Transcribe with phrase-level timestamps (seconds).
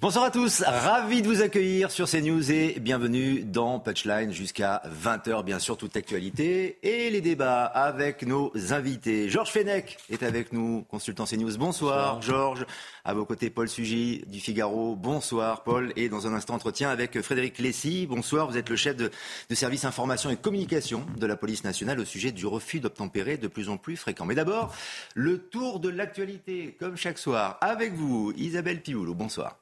[0.00, 5.44] Bonsoir à tous, ravi de vous accueillir sur CNews et bienvenue dans Punchline jusqu'à 20h,
[5.44, 9.28] bien sûr, toute l'actualité et les débats avec nos invités.
[9.28, 11.58] Georges Fenech est avec nous, consultant CNews.
[11.58, 12.64] Bonsoir, Georges.
[13.04, 14.96] À vos côtés, Paul Sugy du Figaro.
[14.96, 15.92] Bonsoir, Paul.
[15.96, 18.06] Et dans un instant, entretien avec Frédéric Lessy.
[18.06, 19.10] Bonsoir, vous êtes le chef de,
[19.50, 23.48] de service information et communication de la police nationale au sujet du refus d'obtempérer de
[23.48, 24.24] plus en plus fréquent.
[24.24, 24.74] Mais d'abord,
[25.14, 29.14] le tour de l'actualité, comme chaque soir, avec vous, Isabelle Pioulou.
[29.14, 29.58] Bonsoir.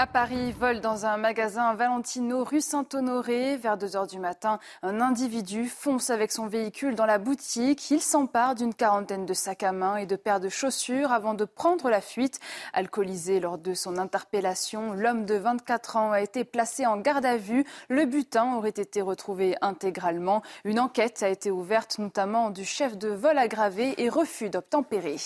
[0.00, 3.56] À Paris, vol dans un magasin Valentino rue Saint-Honoré.
[3.56, 7.90] Vers 2 heures du matin, un individu fonce avec son véhicule dans la boutique.
[7.90, 11.44] Il s'empare d'une quarantaine de sacs à main et de paires de chaussures avant de
[11.44, 12.38] prendre la fuite.
[12.74, 17.36] Alcoolisé lors de son interpellation, l'homme de 24 ans a été placé en garde à
[17.36, 17.64] vue.
[17.88, 20.42] Le butin aurait été retrouvé intégralement.
[20.62, 25.16] Une enquête a été ouverte notamment du chef de vol aggravé et refus d'obtempérer.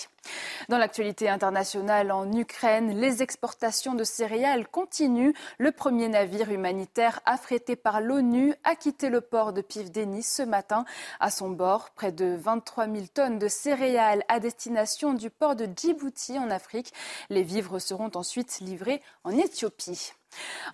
[0.69, 5.33] Dans l'actualité internationale en Ukraine, les exportations de céréales continuent.
[5.57, 10.85] Le premier navire humanitaire affrété par l'ONU a quitté le port de Pivdeni ce matin.
[11.19, 15.67] À son bord, près de 23 000 tonnes de céréales à destination du port de
[15.75, 16.93] Djibouti en Afrique.
[17.29, 20.13] Les vivres seront ensuite livrés en Éthiopie.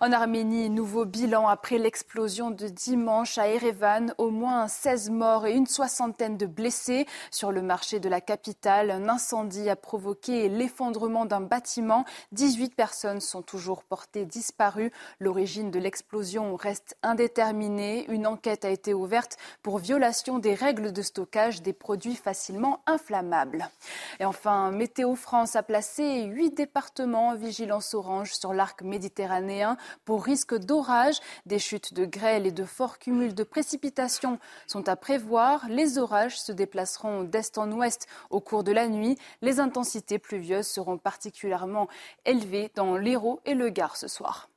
[0.00, 4.14] En Arménie, nouveau bilan après l'explosion de dimanche à Erevan.
[4.16, 7.06] Au moins 16 morts et une soixantaine de blessés.
[7.30, 12.06] Sur le marché de la capitale, un incendie a provoqué l'effondrement d'un bâtiment.
[12.32, 14.90] 18 personnes sont toujours portées disparues.
[15.18, 18.06] L'origine de l'explosion reste indéterminée.
[18.08, 23.68] Une enquête a été ouverte pour violation des règles de stockage des produits facilement inflammables.
[24.18, 29.49] Et enfin, Météo France a placé huit départements en vigilance orange sur l'arc méditerranéen
[30.04, 31.20] pour risque d'orage.
[31.46, 35.66] Des chutes de grêle et de forts cumuls de précipitations sont à prévoir.
[35.68, 39.18] Les orages se déplaceront d'est en ouest au cours de la nuit.
[39.42, 41.88] Les intensités pluvieuses seront particulièrement
[42.24, 44.49] élevées dans l'Hérault et le Gard ce soir.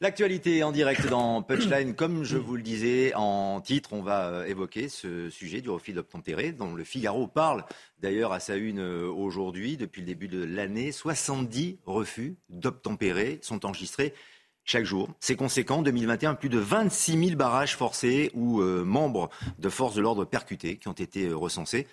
[0.00, 4.44] L'actualité en direct dans Punchline, comme je vous le disais en titre, on va euh,
[4.44, 7.64] évoquer ce sujet du refus d'obtempérer, dont le Figaro parle
[8.00, 10.92] d'ailleurs à sa une euh, aujourd'hui, depuis le début de l'année.
[10.92, 14.14] 70 refus d'obtempérer sont enregistrés
[14.62, 15.08] chaque jour.
[15.18, 20.00] C'est conséquent, 2021, plus de 26 000 barrages forcés ou euh, membres de forces de
[20.00, 21.88] l'ordre percutés qui ont été recensés.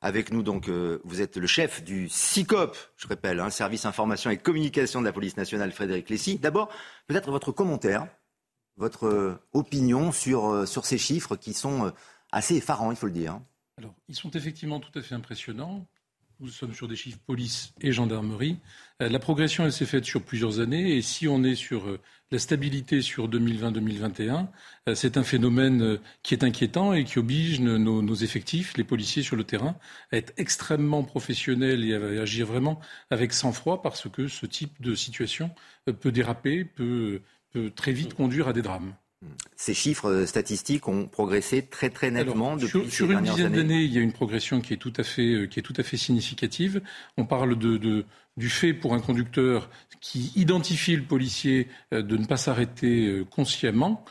[0.00, 4.30] Avec nous, donc, euh, vous êtes le chef du SICOP, je rappelle, hein, service information
[4.30, 6.38] et communication de la police nationale, Frédéric Lessy.
[6.38, 6.68] D'abord,
[7.08, 8.06] peut-être votre commentaire,
[8.76, 11.92] votre euh, opinion sur, euh, sur ces chiffres qui sont
[12.30, 13.40] assez effarants, il faut le dire.
[13.76, 15.86] Alors, ils sont effectivement tout à fait impressionnants.
[16.40, 18.58] Nous sommes sur des chiffres police et gendarmerie.
[19.02, 20.96] Euh, la progression, elle s'est faite sur plusieurs années.
[20.96, 21.98] Et si on est sur euh,
[22.30, 24.46] la stabilité sur 2020-2021,
[24.88, 29.34] euh, c'est un phénomène qui est inquiétant et qui oblige nos, effectifs, les policiers sur
[29.34, 29.74] le terrain,
[30.12, 32.78] à être extrêmement professionnels et à agir vraiment
[33.10, 35.50] avec sang-froid parce que ce type de situation
[36.00, 37.20] peut déraper, peut
[37.74, 38.94] très vite conduire à des drames.
[39.56, 43.82] Ces chiffres statistiques ont progressé très très nettement depuis sur, sur une dizaine d'années.
[43.82, 45.82] Il y a une progression qui est tout à fait, euh, qui est tout à
[45.82, 46.80] fait significative.
[47.16, 48.04] On parle de, de,
[48.36, 49.68] du fait pour un conducteur
[50.00, 54.04] qui identifie le policier euh, de ne pas s'arrêter euh, consciemment.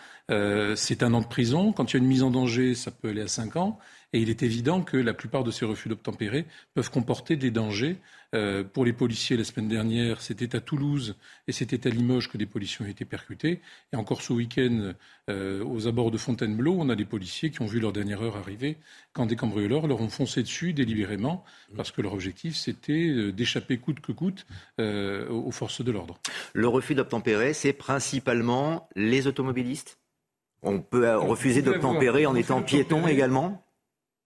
[0.75, 1.71] c'est un an de prison.
[1.71, 3.79] Quand il y a une mise en danger, ça peut aller à cinq ans.
[4.13, 7.97] Et il est évident que la plupart de ces refus d'obtempérer peuvent comporter des dangers.
[8.35, 11.15] Euh, pour les policiers, la semaine dernière, c'était à Toulouse
[11.47, 13.59] et c'était à Limoges que des policiers ont été percutés.
[13.91, 14.93] Et encore ce week-end,
[15.29, 18.37] euh, aux abords de Fontainebleau, on a des policiers qui ont vu leur dernière heure
[18.37, 18.77] arriver
[19.11, 21.43] quand des cambrioleurs leur ont foncé dessus délibérément
[21.75, 24.45] parce que leur objectif, c'était euh, d'échapper coûte que coûte
[24.77, 26.17] aux forces de l'ordre.
[26.53, 29.99] Le refus d'obtempérer, c'est principalement les automobilistes
[30.63, 33.63] on peut refuser d'obtempérer en étant piéton également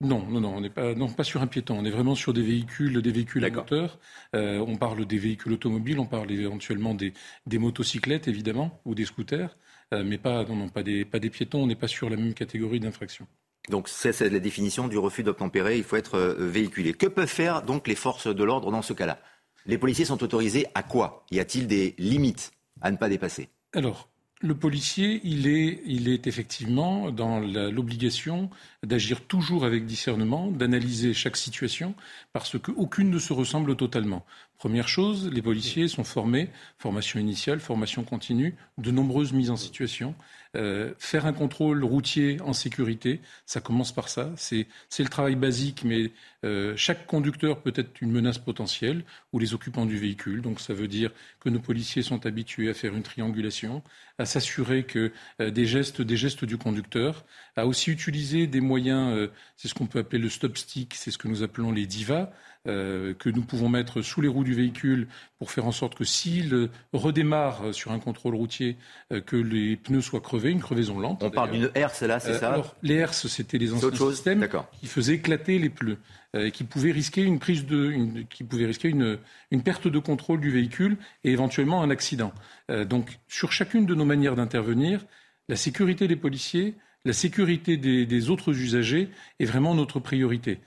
[0.02, 1.78] non, non, non, on n'est pas, non, pas sur un piéton.
[1.80, 4.00] On est vraiment sur des véhicules, des véhicules à moteur.
[4.36, 7.14] Euh, on parle des véhicules automobiles, on parle éventuellement des,
[7.46, 9.58] des motocyclettes, évidemment, ou des scooters,
[9.94, 11.64] euh, mais pas, non, non, pas des, pas des piétons.
[11.64, 13.28] On n'est pas sur la même catégorie d'infraction.
[13.70, 15.78] Donc c'est la définition du refus d'obtempérer.
[15.78, 16.94] Il faut être euh, véhiculé.
[16.94, 19.20] Que peuvent faire donc les forces de l'ordre dans ce cas-là?
[19.66, 21.26] Les policiers sont autorisés à quoi?
[21.32, 23.50] Y a-t-il des limites à ne pas dépasser?
[23.74, 24.10] Alors,
[24.42, 28.50] le policier, il est, est effectivement dans l'obligation
[28.84, 31.94] d'agir toujours avec discernement, d'analyser chaque situation,
[32.34, 34.26] parce qu'aucune ne se ressemble totalement.
[34.58, 40.16] Première chose, les policiers sont formés, formation initiale, formation continue, de nombreuses mises en situation.
[40.58, 44.32] Euh, faire un contrôle routier en sécurité, ça commence par ça.
[44.36, 44.68] C'est
[45.00, 46.12] le travail basique, mais
[46.44, 50.42] euh, chaque conducteur peut être une menace potentielle ou les occupants du véhicule.
[50.42, 53.82] Donc ça veut dire que nos policiers sont habitués à faire une triangulation,
[54.18, 57.26] à s'assurer que euh, des gestes, des gestes du conducteur,
[57.56, 61.18] à aussi utiliser des moyens, c'est ce qu'on peut appeler le stop stick, c'est ce
[61.18, 62.32] que nous appelons les divas.
[62.68, 65.08] Euh, que nous pouvons mettre sous les roues du véhicule
[65.40, 68.78] pour faire en sorte que s'il redémarre sur un contrôle routier,
[69.12, 71.24] euh, que les pneus soient crevés, une crevaison lente.
[71.24, 74.48] On parle d'une herse là, c'est euh, ça Alors, les herses, c'était les anciens systèmes
[74.80, 75.98] qui faisaient éclater les pneus.
[76.36, 79.18] et qui pouvaient risquer une prise de, une, qui pouvait risquer une,
[79.50, 82.32] une, perte de contrôle du véhicule et éventuellement un accident.
[82.70, 85.04] donc, sur chacune de nos manières d'intervenir,
[85.50, 86.76] la sécurité des policiers,
[87.06, 89.10] la sécurité des, des, autres usagers
[89.40, 90.60] est vraiment notre priorité.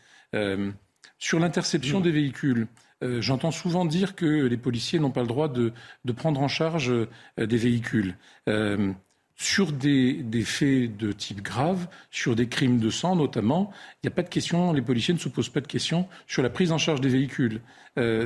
[1.19, 2.67] Sur l'interception des véhicules,
[3.03, 5.73] euh, j'entends souvent dire que les policiers n'ont pas le droit de,
[6.17, 7.07] prendre en charge euh,
[7.39, 8.17] des véhicules.
[8.49, 8.93] Euh,
[9.37, 14.15] sur des, faits de type grave, sur des crimes de sang notamment, il n'y a
[14.15, 16.79] pas de question, les policiers ne se posent pas de questions sur la prise en
[16.79, 17.61] charge des véhicules.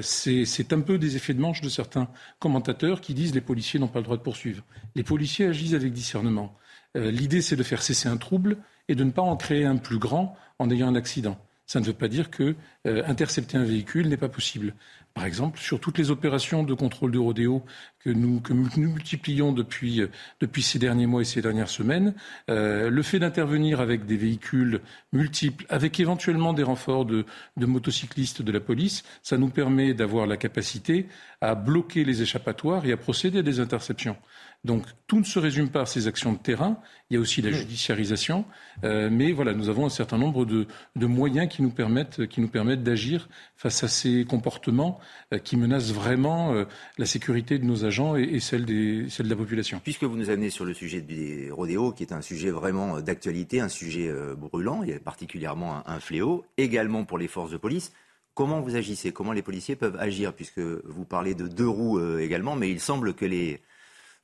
[0.03, 2.09] c'est un peu des effets de manche de certains
[2.39, 4.63] commentateurs qui disent que les policiers n'ont pas le droit de poursuivre.
[4.97, 6.55] Les policiers agissent avec discernement.
[6.95, 8.59] L'idée, c'est de faire cesser un trouble
[8.89, 11.85] et de ne pas en créer un plus grand en ayant un accident ça ne
[11.85, 12.57] veut pas dire que
[12.87, 14.75] euh, intercepter un véhicule n'est pas possible.
[15.13, 17.63] Par exemple, sur toutes les opérations de contrôle de rodéo
[17.99, 18.41] que nous,
[18.77, 20.11] multiplions depuis, euh,
[20.41, 22.15] depuis, ces derniers mois et ces dernières semaines,
[22.49, 24.81] euh, le fait d'intervenir avec des véhicules
[25.13, 27.27] multiples, avec éventuellement des renforts de,
[27.59, 31.07] de motocyclistes de la police, ça nous permet d'avoir la capacité
[31.43, 34.17] à bloquer les échappatoires et à procéder à des interceptions.
[34.65, 37.41] Donc tout ne se résume pas à ces actions de terrain, il y a aussi
[37.43, 38.45] la judiciarisation,
[38.83, 40.67] euh, mais voilà, nous avons un certain nombre de,
[40.97, 44.99] moyens qui nous permettent, qui nous permettent d'agir face à ces comportements
[45.33, 46.65] euh, qui menacent vraiment euh,
[46.99, 49.81] la sécurité de nos agents et, celle, des, celle, de la population.
[49.83, 53.61] Puisque vous nous amenez sur le sujet des rodéos, qui est un sujet vraiment d'actualité,
[53.61, 57.93] un sujet brûlant, a particulièrement un, fléau, également pour les forces de police.
[58.35, 59.13] Comment vous agissez?
[59.13, 60.35] Comment les policiers peuvent agir?
[60.35, 63.61] Puisque vous parlez de deux roues également, mais il semble que les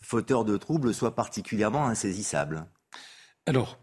[0.04, 2.66] fauteur de troubles soit particulièrement insaisissable
[3.46, 3.78] Alors,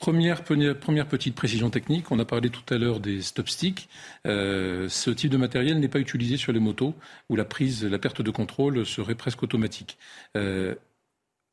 [0.00, 3.86] Première, première, petite précision technique, on a parlé tout à l'heure des stop sticks.
[4.26, 6.94] Euh, ce type de matériel n'est pas utilisé sur les motos
[7.28, 9.98] où la prise, la perte de contrôle serait presque automatique.
[10.38, 10.74] Euh,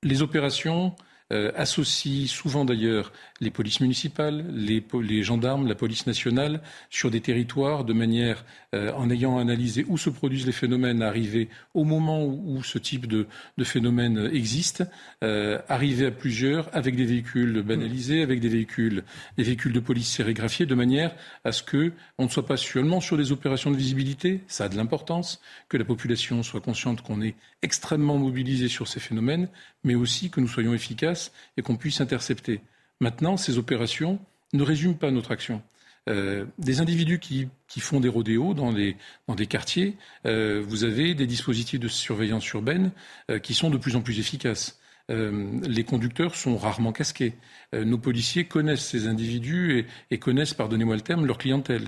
[0.02, 0.96] les opérations
[1.34, 7.84] euh, associe souvent d'ailleurs les polices municipales, les, gendarmes, la police nationale sur des territoires
[7.84, 12.64] de manière, euh, en ayant analysé où se produisent les phénomènes, arriver au moment où,
[12.64, 14.84] ce type de, de phénomène existe,
[15.24, 19.04] euh, arriver à plusieurs avec des véhicules banalisés, avec des véhicules,
[19.38, 23.02] des véhicules de police sérigraphiés, de manière à ce que on ne soit pas seulement
[23.02, 27.22] sur des opérations de visibilité, ça a de l'importance, que la population soit consciente qu'on
[27.22, 29.50] est extrêmement mobilisé sur ces phénomènes,
[29.84, 32.62] mais aussi que nous soyons efficaces et qu'on puisse intercepter.
[33.00, 34.20] Maintenant, ces opérations
[34.54, 35.62] ne résument pas notre action.
[36.08, 37.50] Euh, des individus qui,
[37.80, 42.92] font des rodéos dans, des quartiers, euh, vous avez des dispositifs de surveillance urbaine
[43.30, 44.80] euh, qui sont de plus en plus efficaces.
[45.10, 47.34] les conducteurs sont rarement casqués.
[47.72, 51.88] nos policiers connaissent ces individus et, connaissent, pardonnez-moi le terme, leur clientèle.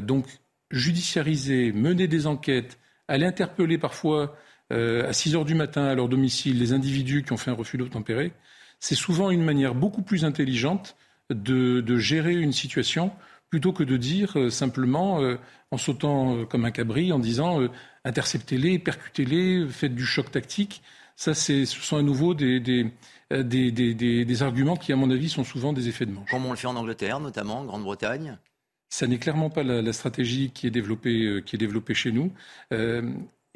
[0.00, 0.24] donc,
[0.70, 2.78] judiciariser, mener des enquêtes,
[3.08, 4.38] aller interpeller parfois
[4.70, 7.76] à 6 heures du matin à leur domicile les individus qui ont fait un refus
[7.76, 8.32] d'obtempérer,
[8.78, 10.96] c'est souvent une manière beaucoup plus intelligente
[11.30, 13.12] de, gérer une situation
[13.50, 15.36] plutôt que de dire euh, simplement euh,
[15.70, 17.60] en sautant comme un cabri, en disant
[18.04, 20.82] interceptez-les, percutez-les, faites du choc tactique.
[21.16, 25.88] Ça, ce sont à nouveau des, des, arguments qui, à mon avis, sont souvent des
[25.88, 26.30] effets de manche.
[26.30, 28.38] Comme on le fait en Angleterre, notamment, en Grande-Bretagne?
[28.90, 32.32] Ça n'est clairement pas la, stratégie qui est développée, qui est développée chez nous.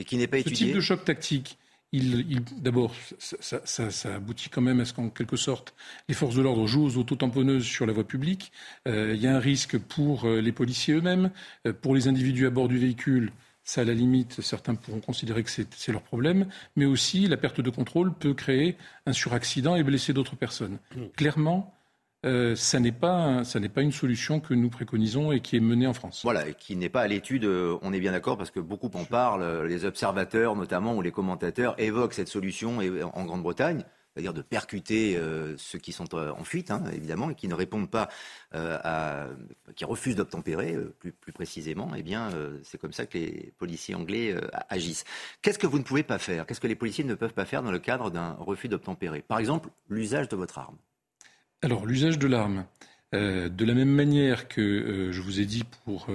[0.01, 1.59] Et qui n'est pas Ce type de choc tactique,
[1.93, 5.75] il, d'abord, ça, aboutit quand même à ce qu'en quelque sorte,
[6.09, 8.53] les forces de l'ordre jouent aux autotamponneuses sur la voie publique.
[8.87, 11.31] Euh, il y a un risque pour euh, les policiers eux-mêmes,
[11.67, 13.33] euh, pour les individus à bord du véhicule.
[13.65, 17.61] Ça, à la limite, certains pourront considérer que c'est leur problème, mais aussi la perte
[17.61, 20.79] de contrôle peut créer un suraccident et blesser d'autres personnes.
[20.97, 21.01] Mmh.
[21.17, 21.75] Clairement,
[22.27, 23.43] euh, ça n'est pas,
[23.77, 26.21] une solution que nous préconisons et qui est menée en France.
[26.23, 28.91] Voilà, et qui n'est pas à l'étude, euh, on est bien d'accord, parce que beaucoup
[28.93, 32.79] en parlent, euh, les observateurs notamment, ou les commentateurs évoquent cette solution
[33.15, 35.17] en Grande-Bretagne, c'est-à-dire de percuter
[35.57, 38.09] ceux qui sont en fuite, hein, évidemment, et qui ne répondent pas
[39.77, 41.93] qui refusent d'obtempérer, plus, plus, précisément.
[41.97, 42.29] Eh bien,
[42.65, 44.35] c'est comme ça que les policiers anglais
[44.69, 45.05] agissent.
[45.43, 46.45] Qu'est-ce que vous ne pouvez pas faire?
[46.45, 49.23] Qu'est-ce que les policiers ne peuvent pas faire dans le cadre d'un refus d'obtempérer?
[49.23, 50.77] Par exemple, l'usage de votre arme.
[51.63, 52.67] Alors, l'usage de l'arme.
[53.13, 56.07] de la même manière que je vous ai dit pour,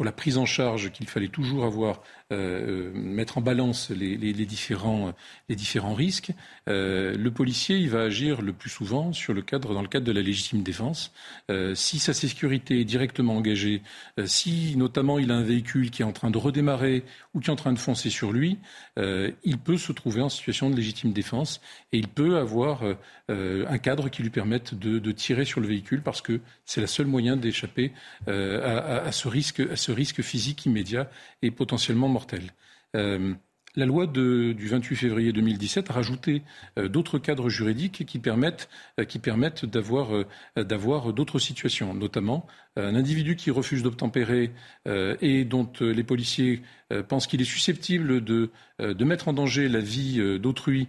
[0.00, 2.00] pour la prise en charge qu'il fallait toujours avoir
[2.32, 4.16] euh, euh, mettre en balance les,
[4.46, 5.12] différents,
[5.48, 6.30] les différents risques.
[6.68, 10.06] Euh, le policier, il va agir le plus souvent sur le cadre, dans le cadre
[10.06, 11.12] de la légitime défense.
[11.74, 13.82] si sa sécurité est directement engagée,
[14.24, 17.02] si notamment il a un véhicule qui est en train de redémarrer
[17.34, 18.58] ou qui est en train de foncer sur lui,
[18.96, 21.60] il peut se trouver en situation de légitime défense
[21.92, 22.84] et il peut avoir
[23.28, 27.06] un cadre qui lui permette de, tirer sur le véhicule parce que c'est le seul
[27.06, 27.92] moyen d'échapper
[28.26, 29.62] à, ce risque,
[29.92, 31.10] risque physique immédiat
[31.42, 32.52] et potentiellement mortel.
[32.96, 33.34] Euh,
[33.76, 36.42] la loi du 28 février 2017 a rajouté
[36.76, 38.68] euh, d'autres cadres juridiques qui permettent,
[38.98, 40.24] euh,
[40.64, 44.52] d'avoir, d'autres situations, notamment un individu qui refuse d'obtempérer
[44.86, 46.62] et dont les policiers
[47.08, 48.50] pensent qu'il est susceptible de,
[49.00, 50.86] mettre en danger la vie d'autrui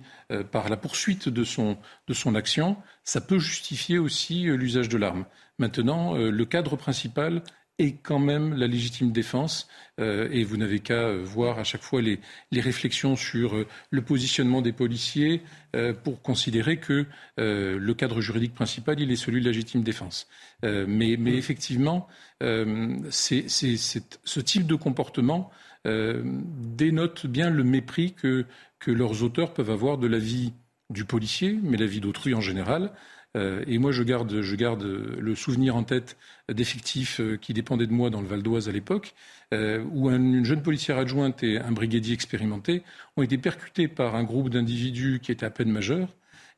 [0.51, 5.25] par la poursuite de de son action, ça peut justifier aussi l'usage de l'arme.
[5.57, 7.41] Maintenant, le cadre principal
[7.79, 9.67] et quand même la légitime défense.
[9.99, 12.19] Euh, et vous n'avez qu'à euh, voir à chaque fois les,
[12.53, 15.41] réflexions sur euh, le positionnement des policiers
[16.03, 17.05] pour considérer que
[17.37, 20.27] le cadre juridique principal, il est celui de la légitime défense.
[20.63, 22.09] Mais, mais, effectivement,
[23.09, 25.49] c'est, ce type de comportement
[25.85, 28.45] dénote bien le mépris que,
[28.79, 30.51] que leurs auteurs peuvent avoir de la vie
[30.89, 32.91] du policier, mais la vie d'autrui en général.
[33.37, 36.17] Euh, et moi, je garde, garde le souvenir en tête
[36.49, 39.13] d'effectifs euh, qui dépendaient de moi dans le Val d'Oise à l'époque,
[39.53, 42.83] euh, où une jeune policière adjointe et un brigadier expérimenté
[43.15, 46.09] ont été percutés par un groupe d'individus qui étaient à peine majeurs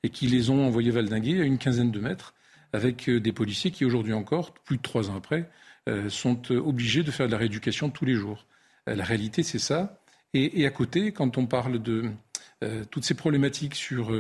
[0.03, 2.34] et qui les ont envoyés valdinguer à une quinzaine de mètres
[2.74, 5.48] avec des policiers qui, aujourd'hui encore, plus de trois ans après,
[6.10, 8.48] sont obligés de faire de la rééducation tous les jours.
[8.88, 10.01] la réalité, c'est ça.
[10.34, 12.10] Et, à côté, quand on parle de
[12.89, 14.12] toutes ces problématiques sur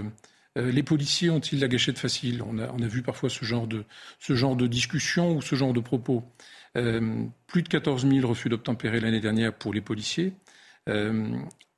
[0.57, 2.43] euh, les policiers ont-ils la gâchette facile?
[2.43, 6.23] On a, vu parfois ce genre de, discussion ou ce genre de propos.
[6.77, 10.33] Euh, plus de 14 000 refus d'obtempérer l'année dernière pour les policiers
[10.89, 11.35] euh,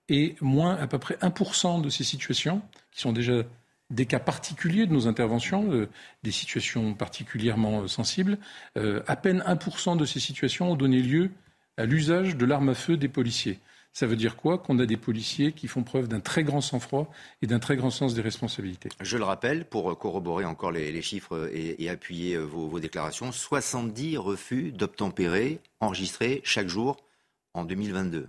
[0.08, 3.44] et moins à peu près 1% de ces situations, qui sont déjà
[3.92, 5.88] des cas particuliers de nos interventions,
[6.24, 8.40] des situations particulièrement sensibles,
[8.76, 11.30] à peine 1% de ces situations ont donné lieu
[11.78, 13.60] à l'usage de l'arme à feu des policiers.
[13.96, 17.10] Ça veut dire quoi Qu'on a des policiers qui font preuve d'un très grand sang-froid
[17.42, 18.90] et d'un très grand sens des responsabilités?
[19.00, 24.74] Je le rappelle, pour corroborer encore les, chiffres et, appuyer euh, vos, déclarations, 70 refus
[24.74, 26.98] d'obtempérer enregistrés chaque jour
[27.54, 28.28] en 2022.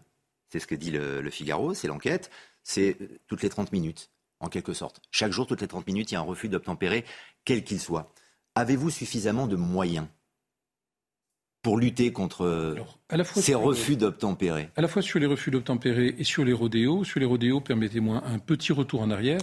[0.51, 2.31] C'est ce que dit le, Figaro, c'est l'enquête.
[2.63, 5.01] C'est euh, toutes les 30 minutes, en quelque sorte.
[5.11, 7.05] Chaque jour, toutes les 30 minutes, il y a un refus d'obtempérer,
[7.45, 8.13] quel qu'il soit.
[8.55, 10.07] Avez-vous suffisamment de moyens?
[11.67, 12.77] Pour lutter contre
[13.35, 17.03] ces refus d'obtempérer À la fois sur les refus d'obtempérer et sur les rodéos.
[17.03, 19.41] Sur les rodéos, permettez-moi un petit retour en arrière.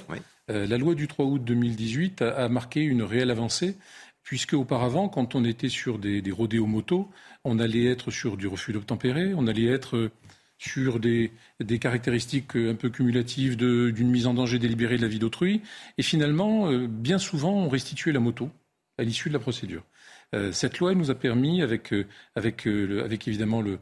[0.50, 3.75] Euh, la loi du 3 août 2018 a, marqué une réelle avancée,
[4.24, 7.10] puisque auparavant, quand on était sur des, des rodéos motos,
[7.44, 10.10] on allait être sur du refus d'obtempérer, on allait être
[10.58, 15.20] sur des, des, caractéristiques un peu cumulatives d'une mise en danger délibérée de la vie
[15.20, 15.62] d'autrui.
[15.98, 18.50] Et finalement, euh, bien souvent, on restituait la moto
[18.98, 19.84] à l'issue de la procédure.
[20.33, 23.79] Euh, cette loi nous a permis, avec, euh, euh, évidemment le,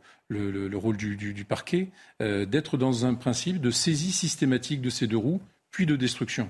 [0.76, 1.90] rôle du, parquet,
[2.20, 5.42] d'être dans un principe de saisie systématique de ces deux roues,
[5.72, 6.50] puis de destruction.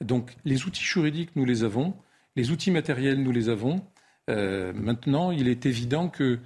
[0.00, 1.94] Donc les outils juridiques, nous les avons,
[2.36, 3.82] les outils matériels, nous les avons.
[4.28, 6.38] maintenant, il est évident que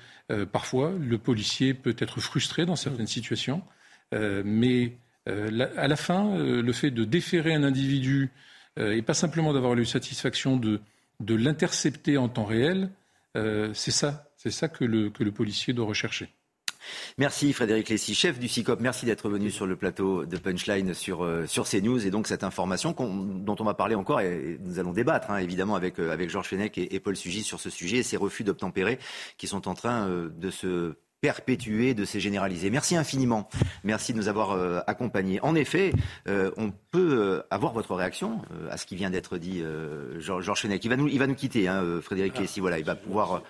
[0.53, 3.63] parfois, le policier peut être frustré dans certaines situations,
[4.13, 4.93] mais
[5.27, 8.31] à la fin, le fait de déférer un individu
[8.79, 10.81] et pas simplement d'avoir eu satisfaction de,
[11.21, 12.91] de l'intercepter en temps réel,
[13.37, 16.29] euh, c'est ça, c'est ça que le, que le policier doit rechercher.
[17.19, 18.81] Merci Frédéric Lessy, chef du CICOP.
[18.81, 22.45] Merci d'être venu sur le plateau de Punchline sur, euh, sur CNews et donc cette
[22.45, 26.31] information dont on va parler encore et nous allons débattre hein, évidemment avec, euh, avec
[26.31, 29.01] Georges Fenech et, Paul Sugis sur ce sujet et ces refus d'obtempérer
[29.37, 32.71] qui sont en train de se perpétuer, de se généraliser.
[32.71, 33.49] Merci infiniment.
[33.85, 35.41] Merci de nous avoir euh, accompagnés.
[35.41, 35.93] En effet,
[36.29, 39.63] euh, on peut euh, avoir votre réaction à ce qui vient d'être dit,
[40.19, 40.85] Georges Fenech.
[40.85, 43.43] Il va nous, il va nous quitter, hein, Frédéric ah, Voilà, il va pouvoir.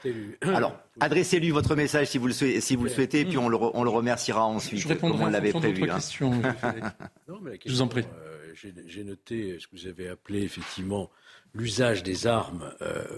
[0.43, 3.57] Alors, adressez-lui votre message si vous le, souhaitez, si vous le souhaitez, puis on le,
[3.61, 5.91] on le remerciera ensuite, Je comme on l'avait prévu.
[5.91, 5.99] Hein.
[7.29, 8.05] non, mais la question, Je vous en prie.
[8.87, 11.11] J'ai noté ce que vous avez appelé effectivement
[11.53, 12.73] l'usage des armes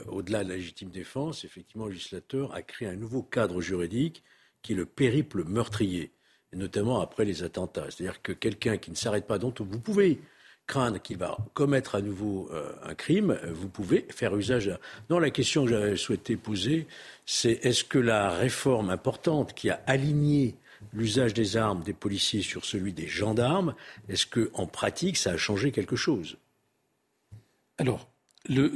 [0.08, 1.44] au-delà de la légitime défense.
[1.44, 4.24] Effectivement, le législateur a créé un nouveau cadre juridique
[4.62, 6.12] qui est le périple meurtrier,
[6.52, 7.86] et notamment après les attentats.
[7.90, 10.20] C'est-à-dire que quelqu'un qui ne s'arrête pas, dont vous pouvez
[10.66, 14.70] craindre qu'il va commettre à nouveau euh, un crime, vous pouvez faire usage.
[15.10, 16.86] Non, la question que j'avais souhaité poser,
[17.26, 20.54] c'est est-ce que la réforme importante qui a aligné
[20.92, 23.74] l'usage des armes des policiers sur celui des gendarmes,
[24.08, 26.36] est-ce que en pratique ça a changé quelque chose?
[27.78, 28.08] Alors,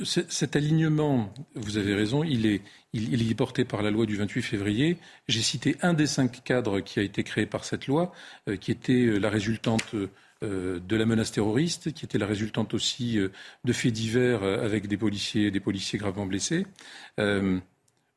[0.05, 2.62] cet alignement, vous avez raison, il est,
[2.93, 4.99] il, est porté par la loi du 28 février.
[5.29, 8.12] J'ai cité un des cinq cadres qui a été créé par cette loi,
[8.49, 12.75] euh, qui était euh, la résultante euh, de la menace terroriste, qui était la résultante
[12.75, 16.67] aussi de faits divers avec des policiers, des policiers gravement blessés.
[17.19, 17.59] je,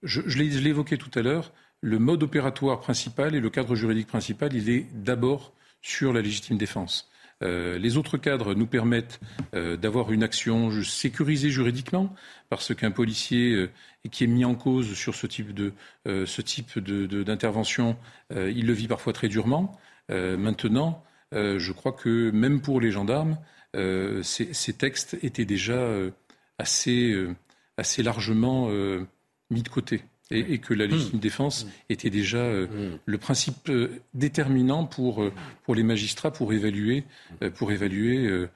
[0.01, 1.53] je l'ai évoqué tout à l'heure.
[1.81, 6.57] Le mode opératoire principal et le cadre juridique principal, il est d'abord sur la légitime
[6.57, 7.11] défense.
[7.43, 9.19] Euh, les autres cadres nous permettent
[9.53, 12.13] euh, d'avoir une action sécurisée juridiquement,
[12.49, 13.69] parce qu'un policier euh,
[14.09, 15.51] qui est mis en cause sur ce type
[16.05, 17.97] d'intervention,
[18.31, 19.79] il le vit parfois très durement.
[20.09, 23.39] maintenant, je crois que même pour les gendarmes,
[24.21, 25.89] ces, textes étaient déjà
[26.59, 27.25] assez
[27.97, 28.69] largement
[29.49, 31.21] mis de côté et, que la légitime mmh.
[31.21, 31.69] défense mmh.
[31.89, 32.99] était déjà euh, mmh.
[33.05, 35.31] le principe euh, déterminant pour, euh,
[35.63, 37.03] pour les magistrats pour évaluer,
[37.55, 38.47] pour évaluer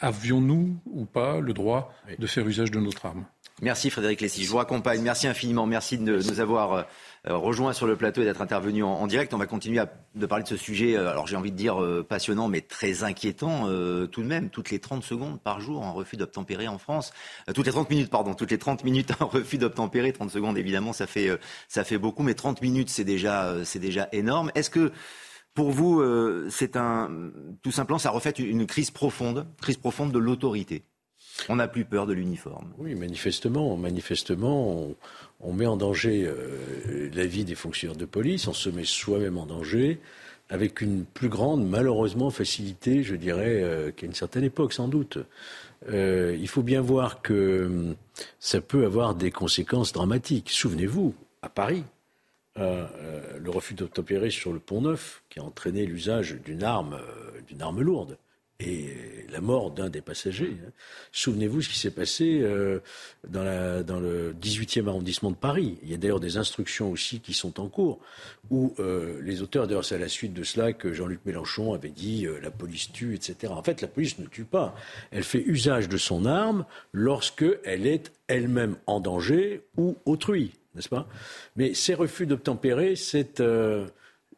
[0.00, 3.24] avions-nous ou pas le droit de faire usage de notre arme?
[3.60, 4.44] Merci Frédéric Lessy.
[4.44, 5.02] Je vous raccompagne.
[5.02, 5.66] Merci infiniment.
[5.66, 6.86] Merci de nous avoir
[7.28, 9.32] euh, rejoints sur le plateau et d'être intervenu en, direct.
[9.32, 11.80] On va continuer à, de parler de ce sujet, euh, alors j'ai envie de dire
[11.80, 13.68] euh, passionnant, mais très inquiétant
[14.10, 14.50] tout de même.
[14.50, 17.12] Toutes les 30 secondes par jour, un refus d'obtempérer en France.
[17.54, 18.34] toutes les 30 minutes, pardon.
[18.34, 20.12] Toutes les 30 minutes, un refus d'obtempérer.
[20.12, 21.30] 30 secondes, évidemment, ça fait,
[21.68, 24.50] ça fait beaucoup, mais 30 minutes, c'est déjà, c'est déjà énorme.
[24.56, 24.90] Est-ce que
[25.54, 26.02] pour vous,
[26.50, 27.10] c'est un,
[27.62, 30.84] tout simplement, ça reflète une crise profonde, crise profonde de l'autorité?
[31.48, 32.72] On n'a plus peur de l'uniforme.
[32.78, 34.88] Oui, manifestement, manifestement,
[35.52, 39.46] met en danger euh, la vie des fonctionnaires de police, on se met soi-même en
[39.46, 39.98] danger,
[40.48, 45.18] avec une plus grande, malheureusement, facilité, je dirais, euh, qu'à une certaine époque, sans doute.
[45.88, 47.96] Euh, il faut bien voir que hum,
[48.38, 50.50] ça peut avoir des conséquences dramatiques.
[50.50, 51.84] Souvenez-vous, à Paris,
[52.56, 57.00] le refus d'obtempérer sur le pont Neuf, qui a entraîné l'usage d'une arme,
[57.48, 58.18] d'une arme lourde
[58.64, 60.56] et la mort d'un des passagers.
[60.64, 60.70] Hein.
[61.10, 62.80] Souvenez-vous ce qui s'est passé euh,
[63.28, 65.78] dans, le 18e arrondissement de Paris.
[65.82, 67.98] Il y a d'ailleurs des instructions aussi qui sont en cours,
[68.50, 71.88] où euh, les auteurs, d'ailleurs c'est à la suite de cela que Jean-Luc Mélenchon avait
[71.88, 73.52] dit euh, la police tue, etc.
[73.52, 74.74] En fait, la police ne tue pas.
[75.10, 80.88] Elle fait usage de son arme lorsque elle est elle-même en danger ou autrui, n'est-ce
[80.88, 81.08] pas?
[81.56, 83.40] Mais ces refus d'obtempérer, c'est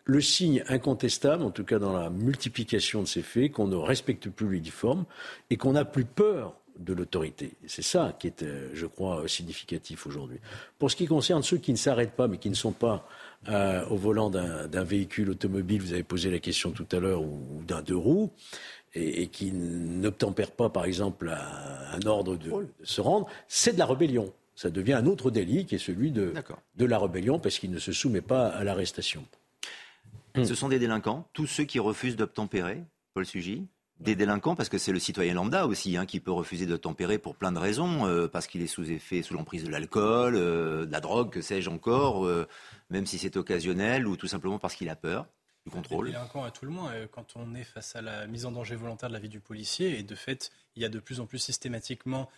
[0.05, 4.29] le signe incontestable, en tout cas dans la multiplication de ces faits, qu'on ne respecte
[4.29, 5.05] plus l'uniforme
[5.51, 7.53] et qu'on n'a plus peur de l'autorité.
[7.67, 10.39] C'est ça qui est, euh, je crois, significatif aujourd'hui.
[10.79, 13.09] Pour ce qui concerne ceux qui ne s'arrêtent pas, mais qui ne sont pas
[13.49, 17.63] euh, au volant d'un véhicule automobile, vous avez posé la question tout à l'heure, ou,
[17.67, 18.31] d'un deux roues,
[18.95, 23.87] et, qui n'obtempèrent pas, par exemple, un ordre de, de se rendre, c'est de la
[23.87, 24.33] rébellion.
[24.57, 26.33] Ça devient un autre délit qui est celui de,
[26.77, 29.25] de la rébellion parce qu'il ne se soumet pas à l'arrestation.
[30.37, 33.69] Ce sont des délinquants, tous ceux qui refusent d'obtempérer, Paul Sugy
[34.01, 37.19] des délinquants, parce que c'est le citoyen lambda aussi hein, qui peut refuser de tempérer
[37.19, 40.85] pour plein de raisons, euh, parce qu'il est sous effet, sous l'emprise de l'alcool, euh,
[40.85, 42.49] de la drogue, que sais-je encore, euh,
[42.91, 45.27] même si c'est occasionnel, ou tout simplement parce qu'il a peur
[45.65, 46.07] du contrôle.
[46.07, 48.75] Des délinquants à tout le moins, quand on est face à la mise en danger
[48.75, 51.27] volontaire de la vie du policier, et de fait, il y a de plus en
[51.27, 52.29] plus systématiquement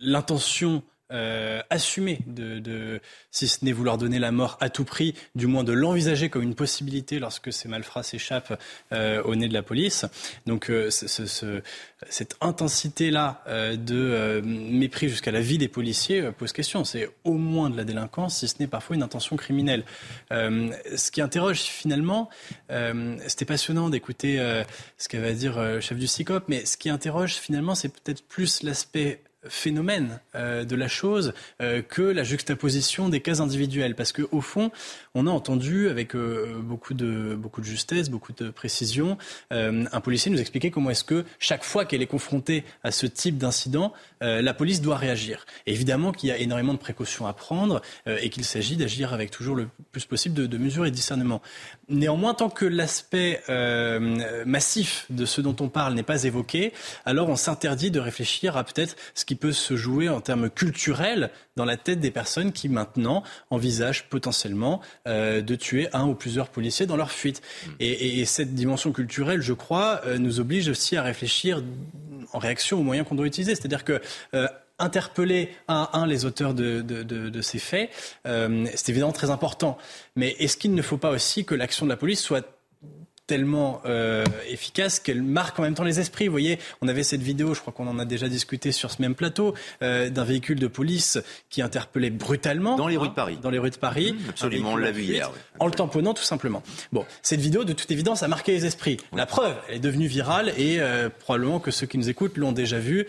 [0.00, 0.82] l'intention
[1.12, 5.64] euh, assumer de, si ce n'est vouloir donner la mort à tout prix, du moins
[5.64, 8.58] de l'envisager comme une possibilité lorsque ces malfrats s'échappent
[8.92, 10.04] euh, au nez de la police.
[10.46, 13.42] Donc euh, cette intensité-là
[13.76, 16.84] de mépris jusqu'à la vie des policiers pose question.
[16.84, 19.84] C'est au moins de la délinquance, si ce n'est parfois une intention criminelle.
[20.30, 22.30] ce qui interroge finalement,
[23.26, 24.38] c'était passionnant d'écouter
[24.98, 28.22] ce qu'avait à dire le chef du CICOP, mais ce qui interroge finalement, c'est peut-être
[28.22, 33.94] plus l'aspect phénomène euh, de la chose euh, que la juxtaposition des cas individuels.
[33.94, 34.70] Parce qu'au fond,
[35.14, 39.16] on a entendu avec euh, beaucoup, de, beaucoup de justesse, beaucoup de précision,
[39.50, 43.38] un policier nous expliquer comment est-ce que chaque fois qu'elle est confrontée à ce type
[43.38, 45.46] d'incident, la police doit réagir.
[45.66, 49.54] évidemment qu'il y a énormément de précautions à prendre et qu'il s'agit d'agir avec toujours
[49.54, 51.40] le plus possible de, de mesures et de discernement.
[51.88, 53.42] Néanmoins, tant que l'aspect
[54.46, 56.72] massif de ce dont on parle n'est pas évoqué,
[57.04, 61.30] alors on s'interdit de réfléchir à peut-être ce qui peut se jouer en termes culturels
[61.54, 66.48] dans la tête des personnes qui maintenant envisagent potentiellement euh, de tuer un ou plusieurs
[66.48, 67.40] policiers dans leur fuite.
[67.64, 67.70] Hmm.
[67.78, 71.62] Et, cette dimension culturelle, je crois, euh, nous oblige aussi à réfléchir
[72.32, 73.54] en réaction aux moyens qu'on doit utiliser.
[73.54, 74.00] C'est-à-dire que
[74.34, 74.48] euh,
[74.80, 77.90] interpeller un à un les auteurs de, de ces faits,
[78.24, 79.78] c'est évidemment très important.
[80.16, 82.59] Mais est-ce qu'il ne faut pas aussi que l'action de la police soit
[83.30, 86.26] tellement euh, efficace qu'elle marque en même temps les esprits.
[86.26, 89.00] Vous voyez, on avait cette vidéo, je crois qu'on en a déjà discuté sur ce
[89.00, 91.16] même plateau, euh, d'un véhicule de police
[91.48, 92.74] qui interpellait brutalement.
[92.74, 93.38] Dans les rues de Paris.
[93.40, 94.14] Dans les rues de Paris.
[94.14, 95.30] Mmh, absolument, on l'a vu hier.
[95.60, 96.64] En le tamponnant tout simplement.
[96.90, 98.96] Bon, cette vidéo, de toute évidence, a marqué les esprits.
[99.14, 102.50] La preuve, elle est devenue virale et euh, probablement que ceux qui nous écoutent l'ont
[102.50, 103.06] déjà vu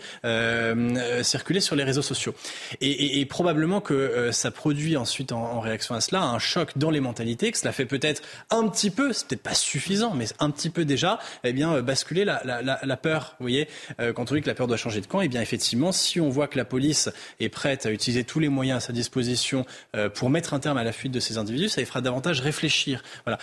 [1.24, 2.32] circuler sur les réseaux sociaux.
[2.80, 6.90] Et, et, probablement que ça produit ensuite, en, en, réaction à cela, un choc dans
[6.90, 10.50] les mentalités, que cela fait peut-être un petit peu, c'est peut-être pas suffisant, mais un
[10.50, 13.36] petit peu déjà, eh bien, euh, basculer la, la, la, peur.
[13.38, 13.68] Vous voyez,
[14.00, 16.20] euh, quand on dit que la peur doit changer de camp, eh bien, effectivement, si
[16.20, 19.66] on voit que la police est prête à utiliser tous les moyens à sa disposition
[19.96, 22.40] euh, pour mettre un terme à la fuite de ces individus, ça les fera davantage
[22.40, 23.02] réfléchir.
[23.24, 23.38] Voilà.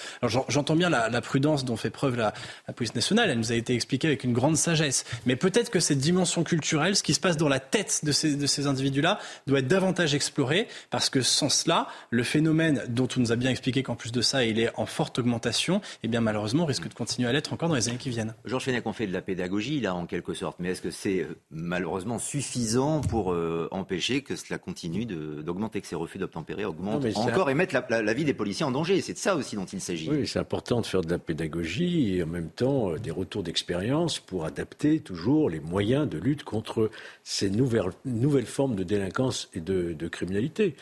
[0.48, 2.34] J'entends bien la, prudence dont fait preuve la,
[2.68, 3.30] la, police nationale.
[3.30, 5.06] Elle nous a été expliquée avec une grande sagesse.
[5.26, 8.36] Mais peut-être que cette dimension culturelle, ce qui se passe dans la tête de ces,
[8.36, 13.20] de ces individus-là, doit être davantage explorée parce que sans cela, le phénomène dont on
[13.20, 16.22] nous a bien expliqué qu'en plus de ça, il est en forte augmentation, eh bien,
[16.22, 18.34] malheureusement, risque de continuer à l'être encore dans les années qui viennent.
[18.46, 21.22] Georges Fenech, on fait de la pédagogie, là, en quelque sorte, mais est-ce que c'est
[21.22, 27.06] euh, malheureusement suffisant pour euh, empêcher que cela continue d'augmenter, que ces refus d'obtempérer augmentent
[27.16, 29.02] encore et mettre la, vie des policiers en danger?
[29.02, 30.10] C'est de ça aussi dont il s'agit.
[30.10, 33.44] Oui, c'est important de faire de la pédagogie et en même temps euh, des retours
[33.44, 36.90] d'expérience pour adapter toujours les moyens de lutte contre
[37.24, 40.76] ces nouvelles, nouvelles formes de délinquance et de, de criminalité.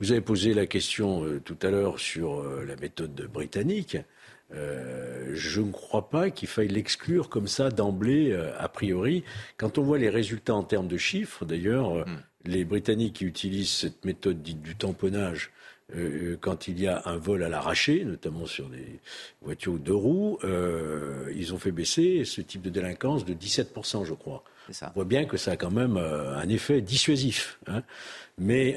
[0.00, 3.98] Vous avez posé la question tout à l'heure sur la méthode britannique.
[4.52, 9.24] Euh, je ne crois pas qu'il faille l'exclure comme ça d'emblée, euh, a priori.
[9.56, 12.22] Quand on voit les résultats en termes de chiffres, d'ailleurs, euh, hmm.
[12.46, 15.50] les Britanniques qui utilisent cette méthode dite du tamponnage,
[16.40, 19.00] quand il y a un vol à l'arraché, notamment sur des
[19.42, 20.38] voitures de roues,
[21.34, 24.44] ils ont fait baisser ce type de délinquance de 17%, je crois.
[24.72, 24.92] Ça.
[24.94, 27.58] On voit bien que ça a quand même un effet dissuasif.
[27.66, 27.82] Hein.
[28.38, 28.76] Mais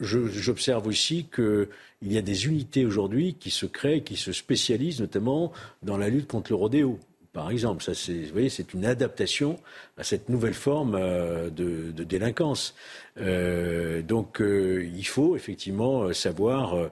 [0.00, 1.68] j'observe aussi que
[2.02, 6.08] il y a des unités aujourd'hui qui se créent, qui se spécialisent notamment dans la
[6.08, 6.98] lutte contre le rodéo.
[7.32, 9.58] Par exemple, ça, c'est, vous voyez, c'est une adaptation
[9.96, 12.74] à cette nouvelle forme euh, de, de, délinquance.
[13.18, 16.90] Euh, donc, euh, il faut effectivement savoir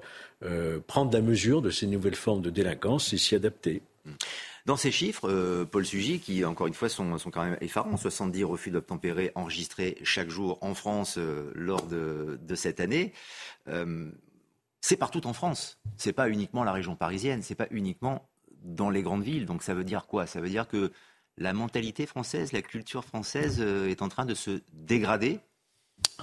[0.86, 3.82] prendre la mesure de ces nouvelles formes de délinquance et s'y adapter.
[4.66, 8.44] Dans ces chiffres, Paul Sugy, qui encore une fois sont, sont quand même effarants, 70
[8.44, 11.18] refus d'obtempérer enregistrés chaque jour en France
[11.54, 13.12] lors de, de, cette année
[14.80, 15.78] c'est partout en France.
[15.96, 18.28] C'est pas uniquement la région parisienne, c'est pas uniquement
[18.62, 19.46] dans les grandes villes.
[19.46, 20.26] Donc ça veut dire quoi?
[20.26, 20.90] Ça veut dire que
[21.36, 25.40] la mentalité française, la culture française euh, est en train de se dégrader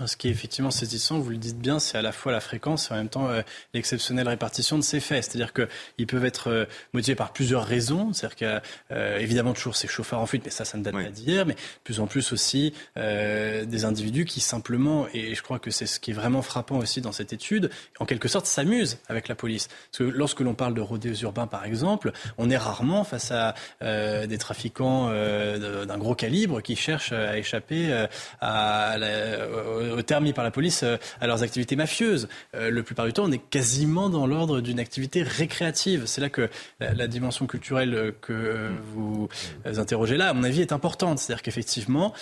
[0.06, 2.90] ce qui est effectivement saisissant, vous le dites bien, c'est à la fois la fréquence
[2.90, 3.42] et en même temps euh,
[3.74, 5.24] l'exceptionnelle répartition de ces faits.
[5.24, 8.14] C'est-à-dire qu'ils peuvent être euh, motivés par plusieurs raisons.
[8.14, 10.84] C'est-à-dire qu'il y a euh, évidemment toujours ces chauffeurs en fuite, mais ça, ça ne
[10.84, 15.42] date pas d'hier, mais de plus en plus aussi des individus qui simplement, et je
[15.42, 18.46] crois que c'est ce qui est vraiment frappant aussi dans cette étude, en quelque sorte
[18.46, 19.68] s'amusent avec la police.
[19.68, 23.56] Parce que lorsque l'on parle de rodéos urbains, par exemple, on est rarement face à
[23.82, 28.08] des trafiquants d'un gros calibre qui cherchent à échapper
[28.42, 32.28] à la au terme mis par la police euh, à leurs activités mafieuses.
[32.56, 36.04] Euh, le plupart du temps, on est quasiment dans l'ordre d'une activité récréative.
[36.06, 39.30] C'est là que la, dimension culturelle euh, que vous
[39.66, 41.20] interrogez là, à mon avis, est importante.
[41.20, 42.14] C'est-à-dire qu'effectivement,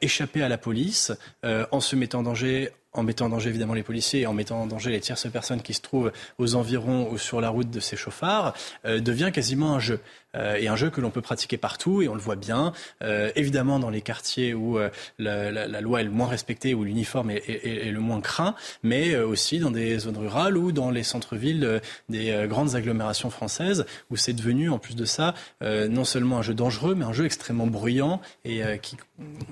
[0.00, 1.12] échapper à la police
[1.42, 4.62] en se mettant en danger en mettant en danger évidemment les policiers et en mettant
[4.62, 7.80] en danger les tierces personnes qui se trouvent aux environs ou sur la route de
[7.80, 10.00] ces chauffards, devient quasiment un jeu.
[10.36, 12.72] Euh, et un jeu que l'on peut pratiquer partout et on le voit bien.
[13.02, 16.74] Euh, évidemment dans les quartiers où euh, la, la, la, loi est le moins respectée,
[16.74, 20.72] où l'uniforme est, est, est, le moins craint, mais aussi dans des zones rurales ou
[20.72, 26.04] dans les centres-villes des grandes agglomérations françaises où c'est devenu en plus de ça non
[26.04, 28.96] seulement un jeu dangereux, mais un jeu extrêmement bruyant et qui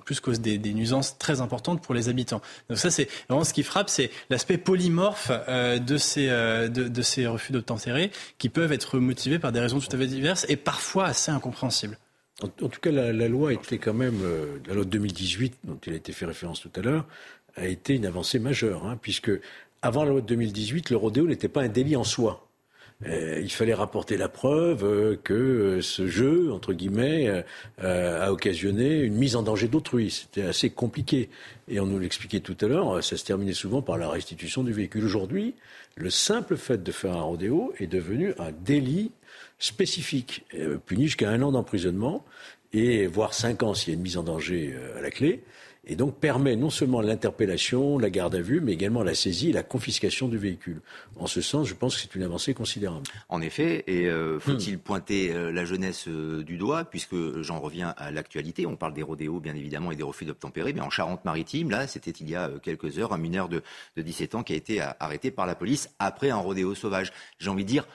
[0.04, 2.40] plus cause des, nuisances très importantes pour les habitants.
[2.68, 7.26] Donc ça c'est vraiment ce qui frappe, c'est l'aspect polymorphe de ces de, de, ces
[7.26, 11.06] refus d'obtempérer qui peuvent être motivés par des raisons tout à fait diverses et parfois
[11.06, 11.98] assez incompréhensible.
[12.42, 15.92] En, tout cas, la, loi était quand même, euh, la loi de 2018, dont il
[15.92, 17.04] a été fait référence tout à l'heure,
[17.56, 19.30] a été une avancée majeure, hein, puisque
[19.82, 22.48] avant la loi de 2018, le rodéo n'était pas un délit en soi.
[23.06, 27.44] Euh, il fallait rapporter la preuve euh, que ce jeu, entre guillemets,
[27.78, 30.10] a occasionné une mise en danger d'autrui.
[30.10, 31.30] C'était assez compliqué.
[31.68, 34.72] Et on nous l'expliquait tout à l'heure, ça se terminait souvent par la restitution du
[34.72, 35.04] véhicule.
[35.04, 35.54] Aujourd'hui,
[35.96, 39.12] le simple fait de faire un rodéo est devenu un délit
[39.60, 42.24] spécifique, euh, puni jusqu'à un an d'emprisonnement
[42.72, 45.42] et voire cinq ans s'il y a une mise en danger euh, à la clé,
[45.84, 49.52] et donc permet non seulement l'interpellation, la garde à vue, mais également la saisie et
[49.52, 50.82] la confiscation du véhicule.
[51.16, 53.06] En ce sens, je pense que c'est une avancée considérable.
[53.28, 54.80] En effet, et euh, faut-il hmm.
[54.80, 59.54] pointer la jeunesse du doigt, puisque j'en reviens à l'actualité, on parle des rodéos bien
[59.54, 63.12] évidemment et des refus d'obtempérer, mais en Charente-Maritime, là, c'était il y a quelques heures,
[63.12, 63.62] un mineur de,
[63.96, 67.12] de 17 ans qui a été arrêté par la police après un rodéo sauvage.
[67.38, 67.86] J'ai envie de dire,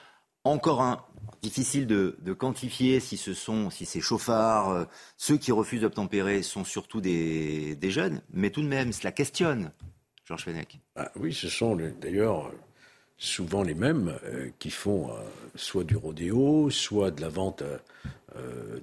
[0.46, 1.04] encore un.
[1.42, 4.84] Difficile de, quantifier si ce sont, si ces chauffards, euh,
[5.16, 9.70] ceux qui refusent d'obtempérer sont surtout des, jeunes, mais tout de même, cela questionne,
[10.24, 10.80] Georges Fenech.
[10.96, 12.50] Ah oui, ce sont d'ailleurs
[13.16, 15.12] souvent les mêmes euh, qui font euh,
[15.54, 17.62] soit du rodéo, soit de la vente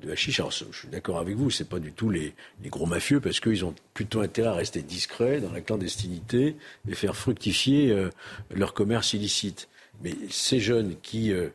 [0.02, 0.40] de hashish.
[0.40, 3.40] Alors, je suis d'accord avec vous, c'est pas du tout les, les gros mafieux parce
[3.40, 6.56] qu'ils ont plutôt intérêt à rester discrets dans la clandestinité
[6.88, 8.10] et faire fructifier
[8.52, 9.68] leur commerce illicite.
[10.04, 11.50] Mais ces jeunes qui euh,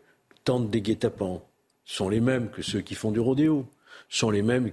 [0.45, 1.43] tentent des guet-apens
[1.85, 3.67] sont les mêmes que ceux qui font du rodéo,
[4.09, 4.73] sont les mêmes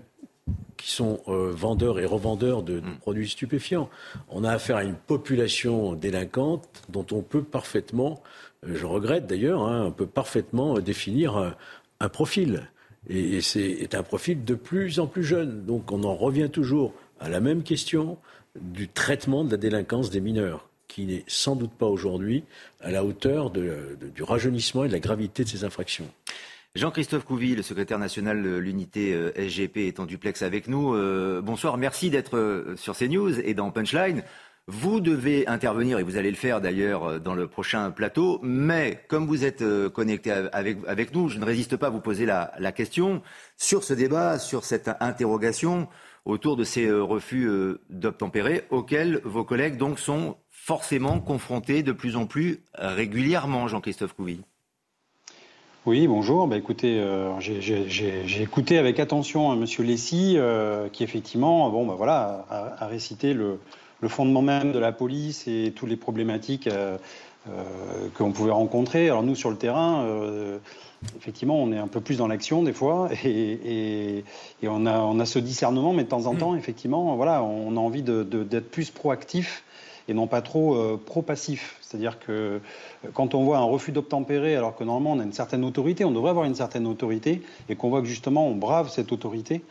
[0.78, 2.98] qui sont euh, vendeurs et revendeurs de, mm.
[3.00, 3.90] produits stupéfiants.
[4.30, 8.24] On a affaire à une population délinquante dont on peut parfaitement,
[8.66, 11.56] euh, je regrette d'ailleurs, hein, on peut parfaitement définir
[12.00, 12.70] un profil.
[13.10, 15.66] Et, et c'est un profil de plus en plus jeune.
[15.66, 18.18] Donc on en revient toujours à la même question
[18.60, 22.46] du traitement de la délinquance des mineurs qui n'est sans doute pas aujourd'hui
[22.80, 26.10] à la hauteur du rajeunissement et de la gravité de ces infractions.
[26.74, 30.96] Jean-Christophe Couvi, le secrétaire national de l'unité euh, SGP, est en duplex avec nous.
[30.96, 34.24] Euh, bonsoir, merci d'être euh, sur CNews et dans Punchline.
[34.68, 39.28] Vous devez intervenir, et vous allez le faire d'ailleurs dans le prochain plateau, mais comme
[39.28, 42.72] vous êtes connecté avec, avec nous, je ne résiste pas à vous poser la, la
[42.72, 43.22] question
[43.58, 45.88] sur ce débat, sur cette interrogation
[46.24, 47.48] autour de ces refus
[47.92, 54.40] d'obtempérer auxquels vos collègues donc sont forcément confronté de plus en plus régulièrement, Jean-Christophe Couvi.
[55.86, 56.48] Oui, bonjour.
[56.48, 59.66] Bah, écoutez, euh, j'ai écouté avec attention M.
[59.86, 63.60] Lessy, euh, qui effectivement, bon, bah, voilà, a, récité le,
[64.08, 66.98] fondement même de la police et toutes les problématiques euh,
[68.16, 69.08] qu'on pouvait rencontrer.
[69.08, 70.04] Alors nous, sur le terrain,
[71.16, 74.24] effectivement, on est un peu plus dans l'action des fois, et,
[74.64, 76.38] on, a, on, a, ce discernement, mais de temps en mmh.
[76.40, 79.64] temps, effectivement, voilà, on a envie d'être plus proactif
[80.08, 81.78] et non pas trop euh, pro-passif.
[81.82, 82.60] C'est-à-dire que euh,
[83.14, 86.12] quand on voit un refus d'obtempérer, alors que normalement on a une certaine autorité, on
[86.12, 89.62] devrait avoir une certaine autorité, et qu'on voit que justement on brave cette autorité,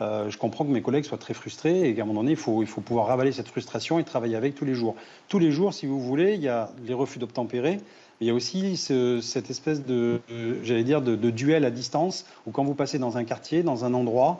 [0.00, 2.36] euh, je comprends que mes collègues soient très frustrés et qu'à un moment donné, il
[2.38, 4.94] faut, pouvoir ravaler cette frustration et travailler avec tous les jours.
[5.28, 7.78] Tous les jours, si vous voulez, il y a les refus d'obtempérer,
[8.22, 10.20] il y a aussi cette espèce de,
[10.62, 13.94] j'allais dire, de, duel à distance, où quand vous passez dans un quartier, dans un
[13.94, 14.38] endroit,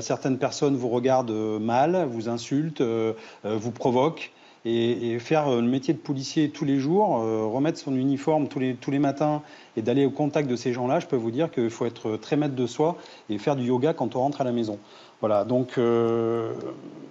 [0.00, 2.82] certaines personnes vous regardent mal, vous insultent,
[3.42, 4.30] vous provoquent
[4.64, 8.58] et, faire euh, le métier de policier tous les jours, euh, remettre son uniforme tous
[8.58, 9.42] les, tous les matins
[9.76, 12.36] et d'aller au contact de ces gens-là, je peux vous dire qu'il faut être très
[12.36, 12.96] maître de soi
[13.28, 14.78] et faire du yoga quand on rentre à la maison.
[15.20, 16.52] Voilà, donc euh,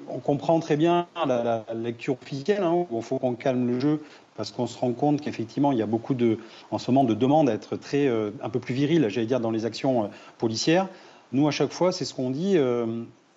[0.10, 4.04] on comprend très bien la, lecture officielle, hein, il faut qu'on calme le jeu
[4.36, 6.40] parce qu'on se rend compte qu'effectivement, il y a beaucoup de,
[6.72, 9.52] en ce moment de demandes à être très, un peu plus viril, j'allais dire, dans
[9.52, 10.88] les actions policières.
[11.34, 12.58] Nous, à chaque fois, c'est ce qu'on dit,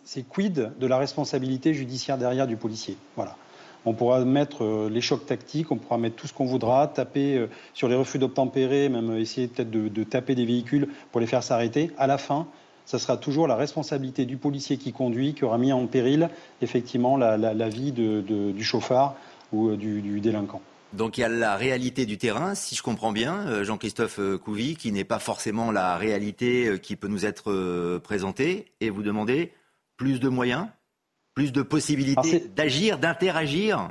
[0.04, 2.96] c'est quid de la responsabilité judiciaire derrière du policier?
[3.14, 3.36] Voilà.
[3.86, 7.36] On pourra mettre euh, les chocs tactiques, on pourra mettre tout ce qu'on voudra, taper
[7.36, 11.44] euh, sur les refus d'obtempérer, même essayer peut-être de, taper des véhicules pour les faire
[11.44, 11.92] s'arrêter.
[11.96, 12.48] À la fin,
[12.84, 16.28] ça sera toujours la responsabilité du policier qui conduit, qui aura mis en péril
[16.60, 19.14] effectivement la, vie du chauffard
[19.52, 20.60] ou euh, du, délinquant.
[20.92, 24.92] Donc il y a la réalité du terrain, si je comprends bien, Jean-Christophe Couvi, qui
[24.92, 29.52] n'est pas forcément la réalité qui peut nous être présentée, et vous demandez
[29.96, 30.68] plus de moyens
[31.36, 33.90] plus de possibilités d'agir, d'interagir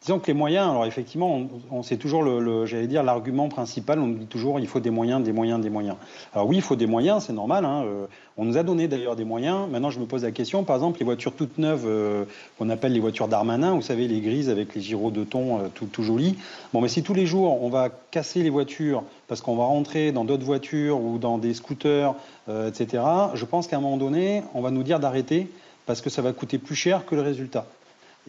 [0.00, 3.98] Disons que les moyens, alors effectivement, on, c'est toujours le, j'allais dire l'argument principal.
[3.98, 5.96] On dit toujours il faut des moyens, des moyens, des moyens.
[6.32, 7.64] Alors oui, il faut des moyens, c'est normal.
[7.64, 9.68] Hein, euh, on nous a donné d'ailleurs des moyens.
[9.68, 12.24] Maintenant, je me pose la question, par exemple, les voitures toutes neuves euh,
[12.56, 15.68] qu'on appelle les voitures d'Armanin, vous savez, les grises avec les gyros de thon euh,
[15.74, 16.36] tout, tout jolies.
[16.72, 20.12] Bon, mais si tous les jours on va casser les voitures parce qu'on va rentrer
[20.12, 22.14] dans d'autres voitures ou dans des scooters,
[22.48, 23.02] etc.
[23.34, 25.48] Je pense qu'à un moment donné, on va nous dire d'arrêter
[25.88, 27.66] parce que ça va coûter plus cher que le résultat.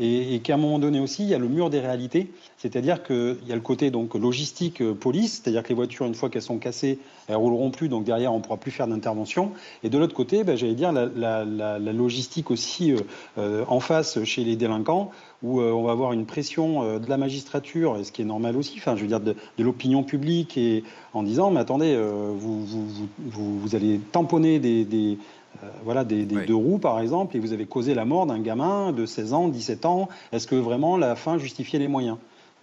[0.02, 3.36] Et, qu'à un moment donné aussi, il y a le mur des réalités, c'est-à-dire qu'il
[3.46, 6.42] y a le côté donc logistique euh, police, c'est-à-dire que les voitures, une fois qu'elles
[6.42, 9.52] sont cassées, elles rouleront plus, donc derrière, on ne pourra plus faire d'intervention.
[9.84, 11.44] Et de l'autre côté, ben, j'allais dire la,
[11.80, 13.00] logistique aussi euh,
[13.38, 15.12] euh, en face chez les délinquants,
[15.44, 18.92] où on va avoir une pression de la magistrature, ce qui est normal aussi, je
[18.92, 21.98] veux dire de, l'opinion publique, et en disant, mais attendez,
[22.36, 25.18] vous, allez tamponner des
[25.64, 28.92] euh, voilà, des, deux roues, par exemple, et vous avez causé la mort d'un gamin
[28.92, 30.10] de 16 ans, 17 ans.
[30.32, 32.18] Est-ce que vraiment la fin justifiait les moyens?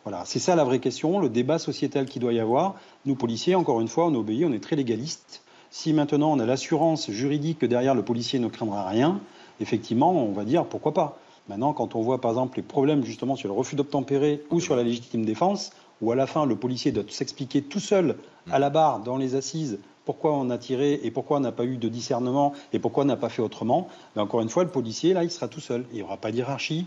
[0.04, 2.76] Voilà, c'est ça la vraie question, le débat sociétal qu'il doit y avoir.
[3.06, 5.42] Nous, policiers, encore une fois, on obéit, on est très légalistes.
[5.70, 9.20] Si maintenant on a l'assurance juridique que derrière le policier ne craindra rien,
[9.60, 11.18] effectivement, on va dire pourquoi pas.
[11.48, 14.76] Maintenant, quand on voit par exemple les problèmes justement sur le refus d'obtempérer ou sur
[14.76, 18.16] la légitime défense, où à la fin le policier doit s'expliquer tout seul
[18.50, 21.64] à la barre dans les assises pourquoi on a tiré et pourquoi on n'a pas
[21.64, 25.12] eu de discernement et pourquoi on n'a pas fait autrement, encore une fois, le policier,
[25.12, 25.84] là, il sera tout seul.
[25.90, 26.86] Il n'y aura pas d'hierarchie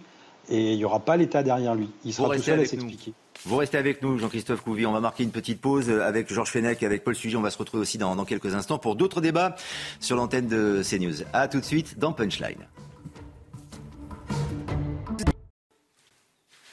[0.50, 1.90] et il n'y aura pas l'État derrière lui.
[2.06, 3.14] Il sera tout seul à s'expliquer.
[3.46, 4.86] Vous restez avec nous, Jean-Christophe Couvi.
[4.86, 7.38] On va marquer une petite pause avec Georges Fenech et avec Paul Sugy.
[7.38, 9.56] On va se retrouver aussi dans, dans quelques instants pour d'autres débats
[10.00, 11.24] sur l'antenne de CNews.
[11.32, 12.68] A tout de suite dans Punchline.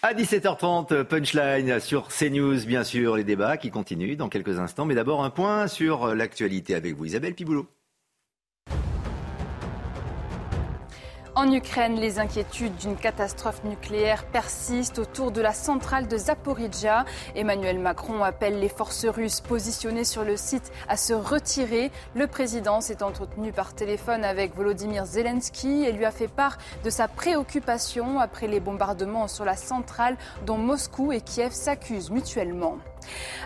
[0.08, 4.84] À 17h30, punchline sur CNews, bien sûr, les débats qui continuent dans quelques instants.
[4.84, 7.66] Mais d'abord, un point sur l'actualité avec vous, Isabelle Piboulot.
[11.38, 17.04] En Ukraine, les inquiétudes d'une catastrophe nucléaire persistent autour de la centrale de Zaporizhia.
[17.34, 21.92] Emmanuel Macron appelle les forces russes positionnées sur le site à se retirer.
[22.14, 26.88] Le président s'est entretenu par téléphone avec Volodymyr Zelensky et lui a fait part de
[26.88, 32.78] sa préoccupation après les bombardements sur la centrale dont Moscou et Kiev s'accusent mutuellement.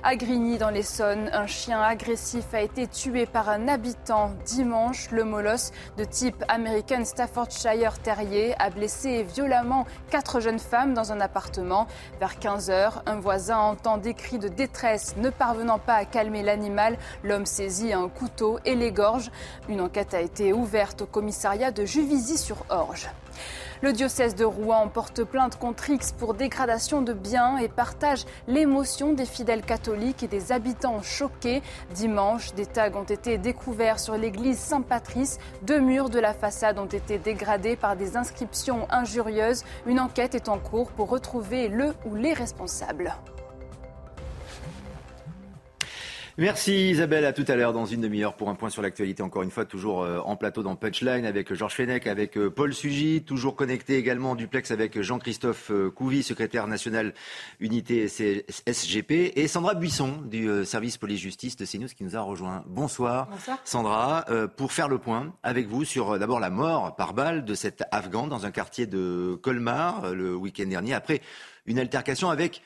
[0.02, 5.10] À Grigny, dans l'Essonne, un chien agressif a été tué par un habitant dimanche.
[5.10, 11.20] Le molosse de type American Staffordshire Terrier a blessé violemment quatre jeunes femmes dans un
[11.20, 11.86] appartement.
[12.18, 15.16] Vers 15 heures, un voisin entend des cris de détresse.
[15.16, 19.30] Ne parvenant pas à calmer l'animal, l'homme saisit un couteau et l'égorge.
[19.68, 23.10] Une enquête a été ouverte au commissariat de Juvisy-sur-Orge.
[23.82, 29.14] Le diocèse de Rouen porte plainte contre X pour dégradation de biens et partage l'émotion
[29.14, 31.62] des fidèles catholiques et des habitants choqués.
[31.94, 35.38] Dimanche, des tags ont été découverts sur l'église Saint-Patrice.
[35.62, 39.64] Deux murs de la façade ont été dégradés par des inscriptions injurieuses.
[39.86, 43.14] Une enquête est en cours pour retrouver le ou les responsables.
[46.40, 49.22] Merci Isabelle, à tout à l'heure dans une demi-heure pour un point sur l'actualité.
[49.22, 52.72] Encore une fois, toujours euh, en plateau dans Punchline avec Georges Fenech, avec euh, Paul
[52.72, 57.12] Sugy, toujours connecté également en duplex avec Jean-Christophe euh, Couvi, secrétaire national
[57.60, 62.64] unité SGP, et Sandra Buisson du service police-justice de CNews qui nous a rejoint.
[62.66, 63.58] Bonsoir, Bonsoir.
[63.64, 64.24] Sandra,
[64.56, 68.28] pour faire le point avec vous sur d'abord la mort par balle de cet Afghan
[68.28, 71.20] dans un quartier de Colmar le week-end dernier après
[71.66, 72.62] une altercation avec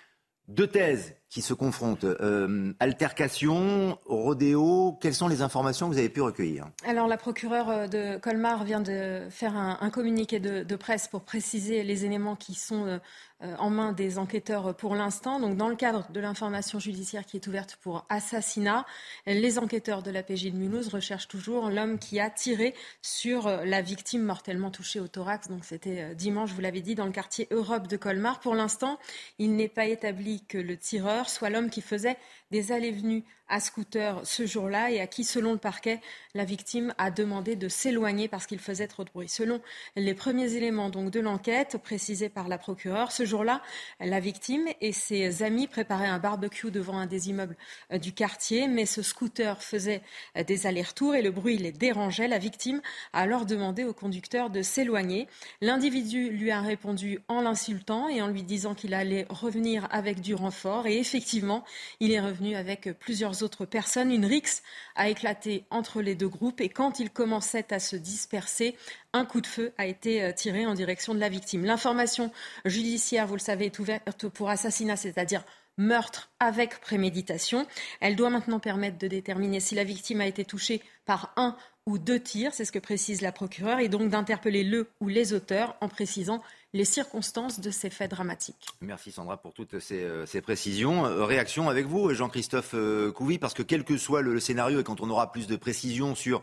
[0.49, 2.05] deux thèses qui se confrontent.
[2.05, 6.67] Euh, altercation, rodéo, quelles sont les informations que vous avez pu recueillir?
[6.87, 11.09] Alors la procureure euh, de Colmar vient de faire un, un communiqué de, de, presse
[11.09, 12.99] pour préciser les éléments qui sont euh,
[13.41, 15.41] en main des enquêteurs pour l'instant.
[15.41, 18.87] Donc dans le cadre de l'information judiciaire qui est ouverte pour assassinat,
[19.27, 23.83] les enquêteurs de la PJ de Mulhouse recherchent toujours l'homme qui a tiré sur la
[23.83, 25.49] victime mortellement touchée au thorax.
[25.49, 28.41] Donc c'était dimanche, vous l'avez dit, dans le quartier Europe de Colmar.
[28.41, 28.99] Pour l'instant,
[29.39, 32.17] il n'est pas établi que le tireur soit l'homme qui faisait
[32.55, 36.01] des allées-venues à scooter ce jour-là et à qui, selon le parquet,
[36.35, 39.29] la victime a demandé de s'éloigner parce qu'il faisait trop de bruit.
[39.29, 39.61] Selon
[39.97, 43.61] les premiers éléments donc de l'enquête précisés par la procureure, ce jour-là,
[44.01, 47.57] la victime et ses amis préparaient un barbecue devant un des immeubles
[47.93, 50.03] euh, du quartier, mais ce scooter faisait
[50.37, 52.29] euh, des allers-retours et le bruit les dérangeait.
[52.29, 52.81] La victime
[53.13, 55.29] a alors demandé au conducteur de s'éloigner.
[55.61, 60.35] L'individu lui a répondu en l'insultant et en lui disant qu'il allait revenir avec du
[60.35, 61.65] renfort et effectivement,
[62.01, 64.13] il est revenu avec plusieurs autres personnes.
[64.13, 64.63] Une rixe
[64.97, 68.77] a éclaté entre les deux groupes et quand ils commençaient à se disperser,
[69.13, 71.65] un coup de feu a été euh, tiré en direction de la victime.
[71.65, 72.31] L'information
[72.65, 75.45] judiciaire, vous le savez, est ouverte pour assassinat, c'est-à-dire
[75.79, 77.67] meurtre avec préméditation.
[78.01, 81.99] Elle doit maintenant permettre de déterminer si la victime a été touchée par un ou
[81.99, 85.77] deux tirs, c'est ce que précise la procureure, et donc d'interpeller le ou les auteurs
[85.81, 86.43] en précisant
[86.75, 88.67] les circonstances de ces faits dramatiques.
[88.81, 91.07] Merci Sandra pour toutes ces, euh, ces précisions.
[91.07, 94.85] Euh, réaction avec vous, Jean-Christophe euh, Couvi, parce que quel que soit le, scénario et
[94.85, 96.43] quand on aura plus de précisions sur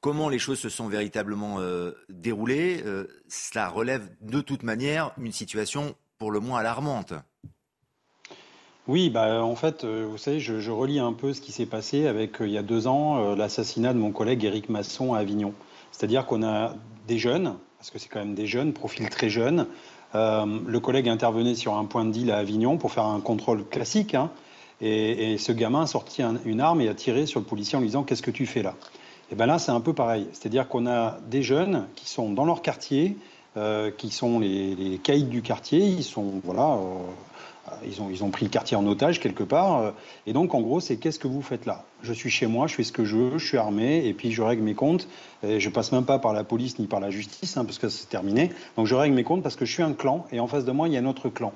[0.00, 5.32] comment les choses se sont véritablement euh, déroulées, euh, cela relève de toute manière une
[5.32, 7.14] situation pour le moins alarmante.
[8.86, 12.08] Oui, bah, en fait, vous savez, je, je, relis un peu ce qui s'est passé
[12.08, 15.54] avec, il y a deux ans, l'assassinat de mon collègue Éric Masson à Avignon.
[15.92, 16.74] C'est-à-dire qu'on a
[17.06, 19.66] des jeunes parce que c'est quand même des jeunes, profil très jeune.
[20.14, 23.64] Euh, le collègue intervenait sur un point de deal à Avignon pour faire un contrôle
[23.64, 24.14] classique.
[24.14, 24.30] Hein,
[24.80, 27.80] et, ce gamin a sorti un, une arme et a tiré sur le policier en
[27.80, 28.76] lui disant Qu'est-ce que tu fais là?
[29.32, 30.28] Et bien là, c'est un peu pareil.
[30.30, 33.16] C'est-à-dire qu'on a des jeunes qui sont dans leur quartier,
[33.56, 35.80] euh, qui sont les, les caïds du quartier.
[35.80, 36.74] Ils sont, voilà.
[36.74, 36.98] Euh,
[37.86, 39.92] ils ont, ils ont, pris le quartier en otage quelque part.
[40.26, 41.84] Et donc, en gros, c'est qu'est-ce que vous faites là?
[42.02, 44.32] Je suis chez moi, je fais ce que je veux, je suis armé, et puis
[44.32, 45.08] je règle mes comptes.
[45.42, 47.88] Et je passe même pas par la police ni par la justice, hein, parce que
[47.88, 48.50] c'est terminé.
[48.76, 50.72] Donc, je règle mes comptes parce que je suis un clan, et en face de
[50.72, 51.52] moi, il y a un autre clan.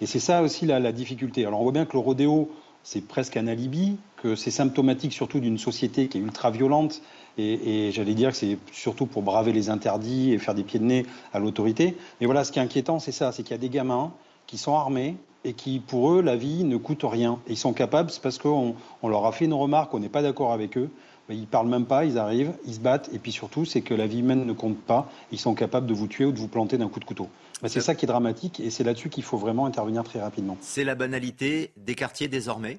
[0.00, 1.44] Et c'est ça aussi la, difficulté.
[1.44, 2.50] Alors, on voit bien que le rodéo,
[2.82, 7.02] c'est presque un alibi, que c'est symptomatique surtout d'une société qui est ultra violente.
[7.38, 10.84] Et j'allais dire que c'est surtout pour braver les interdits et faire des pieds de
[10.84, 11.96] nez à l'autorité.
[12.20, 14.12] Mais voilà, ce qui est inquiétant, c'est ça c'est qu'il y a des gamins
[14.46, 17.40] qui sont armés, et qui, pour eux, la vie ne coûte rien.
[17.46, 20.08] Et ils sont capables, c'est parce qu'on on leur a fait une remarque, on n'est
[20.08, 20.90] pas d'accord avec eux,
[21.30, 24.06] ils parlent même pas, ils arrivent, ils se battent, et puis surtout, c'est que la
[24.06, 25.10] vie humaine ne compte pas.
[25.32, 27.28] Ils sont capables de vous tuer ou de vous planter d'un coup de couteau.
[27.66, 30.56] C'est ça qui est dramatique, et c'est là-dessus qu'il faut vraiment intervenir très rapidement.
[30.60, 32.78] C'est la banalité des quartiers désormais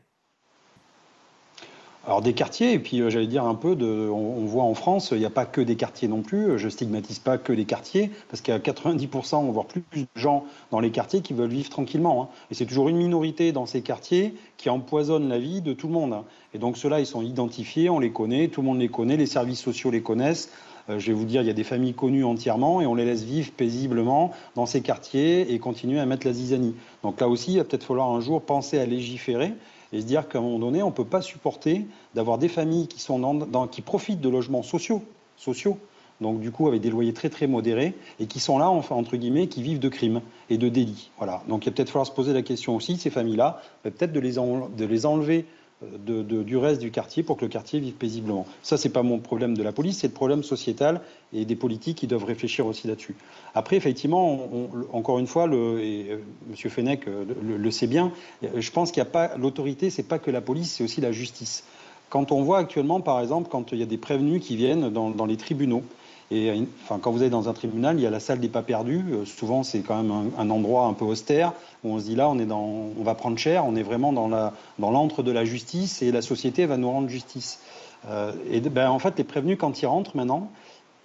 [2.05, 5.09] alors des quartiers, et puis euh, j'allais dire un peu, de, on, voit en France,
[5.11, 8.09] il n'y a pas que des quartiers non plus, je stigmatise pas que les quartiers,
[8.29, 11.69] parce qu'il y a 90%, voire plus, de gens dans les quartiers qui veulent vivre
[11.69, 12.23] tranquillement.
[12.23, 12.27] Hein.
[12.49, 15.93] Et c'est toujours une minorité dans ces quartiers qui empoisonne la vie de tout le
[15.93, 16.15] monde.
[16.55, 19.27] Et donc ceux-là, ils sont identifiés, on les connaît, tout le monde les connaît, les
[19.27, 20.49] services sociaux les connaissent.
[20.89, 23.05] Euh, je vais vous dire, il y a des familles connues entièrement et on les
[23.05, 26.75] laisse vivre paisiblement dans ces quartiers et continuer à mettre la zizanie.
[27.03, 29.53] Donc là aussi, il va peut-être falloir un jour penser à légiférer
[29.93, 31.85] et se dire qu'à un moment donné, on ne peut pas supporter
[32.15, 35.03] d'avoir des familles qui, sont qui profitent de logements sociaux,
[35.37, 35.77] sociaux,
[36.21, 39.17] donc du coup avec des loyers très très modérés, et qui sont là, enfin, entre
[39.17, 41.09] guillemets, qui vivent de crimes et de délits.
[41.17, 41.43] Voilà.
[41.47, 44.85] Donc il va peut-être falloir se poser la question aussi, ces familles-là, peut-être de de
[44.85, 45.45] les enlever
[45.81, 48.45] de, du reste du quartier pour que le quartier vive paisiblement.
[48.61, 51.01] Ça, c'est pas mon problème de la police, c'est le problème sociétal
[51.33, 53.15] et des politiques qui doivent réfléchir aussi là-dessus.
[53.55, 54.47] Après, effectivement,
[54.93, 56.19] encore une fois, et euh,
[56.49, 56.55] M.
[56.69, 58.11] Fenech euh, le, sait bien,
[58.41, 61.11] je pense qu'il n'y a pas l'autorité, c'est pas que la police, c'est aussi la
[61.11, 61.63] justice.
[62.09, 65.25] Quand on voit actuellement, par exemple, quand il y a des prévenus qui viennent dans
[65.25, 65.83] les tribunaux,
[66.31, 69.03] et quand vous êtes dans un tribunal, il y a la salle des pas perdus.
[69.11, 71.51] Euh, souvent, c'est quand même un, endroit un peu austère
[71.83, 72.63] où on se dit là, on est dans,
[72.97, 73.65] on va prendre cher.
[73.65, 76.89] On est vraiment dans la, dans l'antre de la justice et la société va nous
[76.89, 77.59] rendre justice.
[78.07, 80.49] Euh, et ben, en fait, les prévenus, quand ils rentrent maintenant,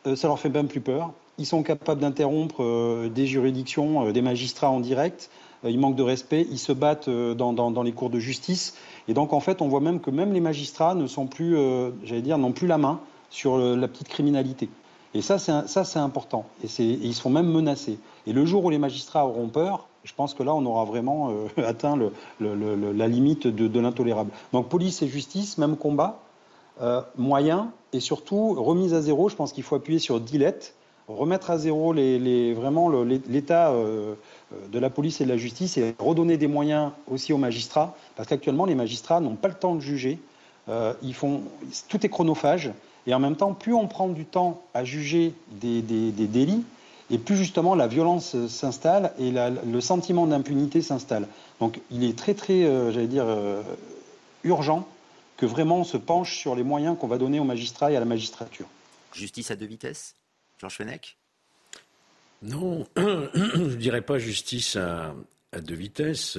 [0.07, 1.11] euh, ça leur fait même plus peur.
[1.39, 5.29] Ils sont capables d'interrompre des juridictions, des magistrats en direct.
[5.65, 6.47] ils manquent de respect.
[6.51, 8.75] Ils se battent dans, dans, dans, les cours de justice.
[9.07, 11.59] Et donc, en fait, on voit même que même les magistrats ne sont plus,
[12.05, 14.71] j'allais dire, n'ont plus la main sur la petite criminalité.
[15.17, 16.45] Et ça, c'est important.
[16.63, 17.99] Et, ils sont même menacés.
[18.27, 21.31] Et le jour où les magistrats auront peur, je pense que là, on aura vraiment
[21.31, 21.99] euh, atteint
[22.39, 24.31] la limite de, l'intolérable.
[24.53, 26.21] Donc, police et justice, même combat,
[26.83, 29.31] euh, moyen, et surtout remise à zéro.
[29.31, 30.75] Je pense qu'il faut appuyer sur Dilette,
[31.09, 34.17] remettre à zéro les, vraiment l'état euh,
[34.71, 38.29] de la police et de la justice et redonner des moyens aussi aux magistrats, parce
[38.29, 40.19] qu'actuellement, les magistrats n'ont pas le temps de juger.
[41.03, 41.41] ils font,
[41.89, 42.71] tout est chronophage.
[43.07, 46.65] Et en même temps, plus on prend du temps à juger des, délits,
[47.11, 51.29] et plus justement la violence s'installe et le sentiment d'impunité s'installe.
[51.61, 53.63] Donc il est très très, euh, j'allais dire, euh,
[54.43, 54.89] urgent
[55.37, 58.01] que vraiment on se penche sur les moyens qu'on va donner aux magistrats et à
[58.01, 58.67] la magistrature.
[59.13, 60.17] Justice à deux vitesses?
[60.59, 61.17] Georges Fenech
[62.43, 65.15] Non, je ne dirais pas justice à,
[65.61, 66.39] deux vitesses.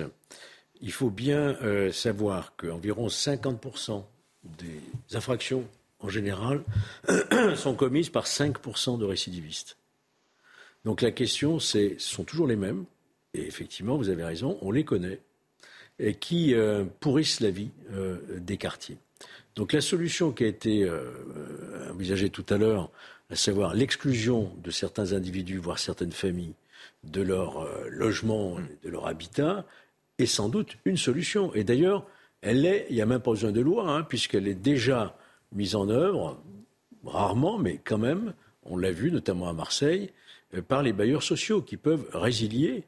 [0.81, 4.03] Il faut bien euh, savoir qu'environ 50%
[4.43, 5.63] des infractions
[5.99, 6.63] en général,
[7.55, 9.77] sont commises par 5% de récidivistes.
[10.85, 12.85] Donc la question, c'est, ce sont toujours les mêmes,
[13.33, 15.19] et effectivement, vous avez raison, on les connaît,
[15.99, 18.97] et qui euh, pourrissent la vie euh, des quartiers.
[19.55, 21.11] Donc la solution qui a été euh,
[21.91, 22.91] envisagée tout à l'heure,
[23.29, 26.53] à savoir l'exclusion de certains individus, voire certaines familles,
[27.03, 29.65] de leur logement, de leur habitat,
[30.19, 31.53] est sans doute une solution.
[31.53, 32.07] Et d'ailleurs,
[32.41, 35.17] elle est, il n'y a même pas besoin de loi, hein, puisqu'elle est déjà
[35.53, 36.41] mise en œuvre,
[37.05, 38.33] rarement, mais quand même,
[38.63, 40.11] on l'a vu notamment à Marseille,
[40.55, 42.83] euh, par les bailleurs sociaux qui peuvent résilier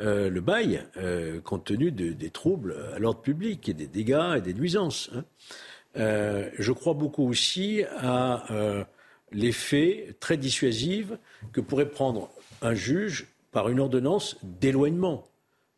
[0.00, 4.40] euh, le bail euh, compte tenu des troubles à l'ordre public et des dégâts et
[4.40, 5.10] des nuisances.
[5.14, 5.24] Hein.
[5.94, 8.44] je crois beaucoup aussi à
[9.30, 11.12] l'effet très dissuasif
[11.52, 12.30] que pourrait prendre
[12.62, 15.24] un juge par une ordonnance d'éloignement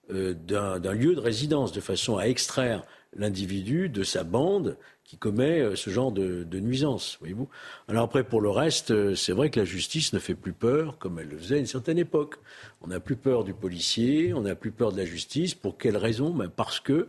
[0.09, 2.83] d'un lieu de résidence de façon à extraire
[3.15, 7.49] l'individu de sa bande qui commet euh, ce genre de, de nuisance, voyez-vous.
[7.89, 10.99] Alors après, pour le reste, euh, c'est vrai que la justice ne fait plus peur
[10.99, 12.37] comme elle le faisait à une certaine époque.
[12.83, 15.55] On n'a plus peur du policier, on n'a plus peur de la justice.
[15.55, 16.31] Pour quelle raison?
[16.31, 17.09] Ben Parce que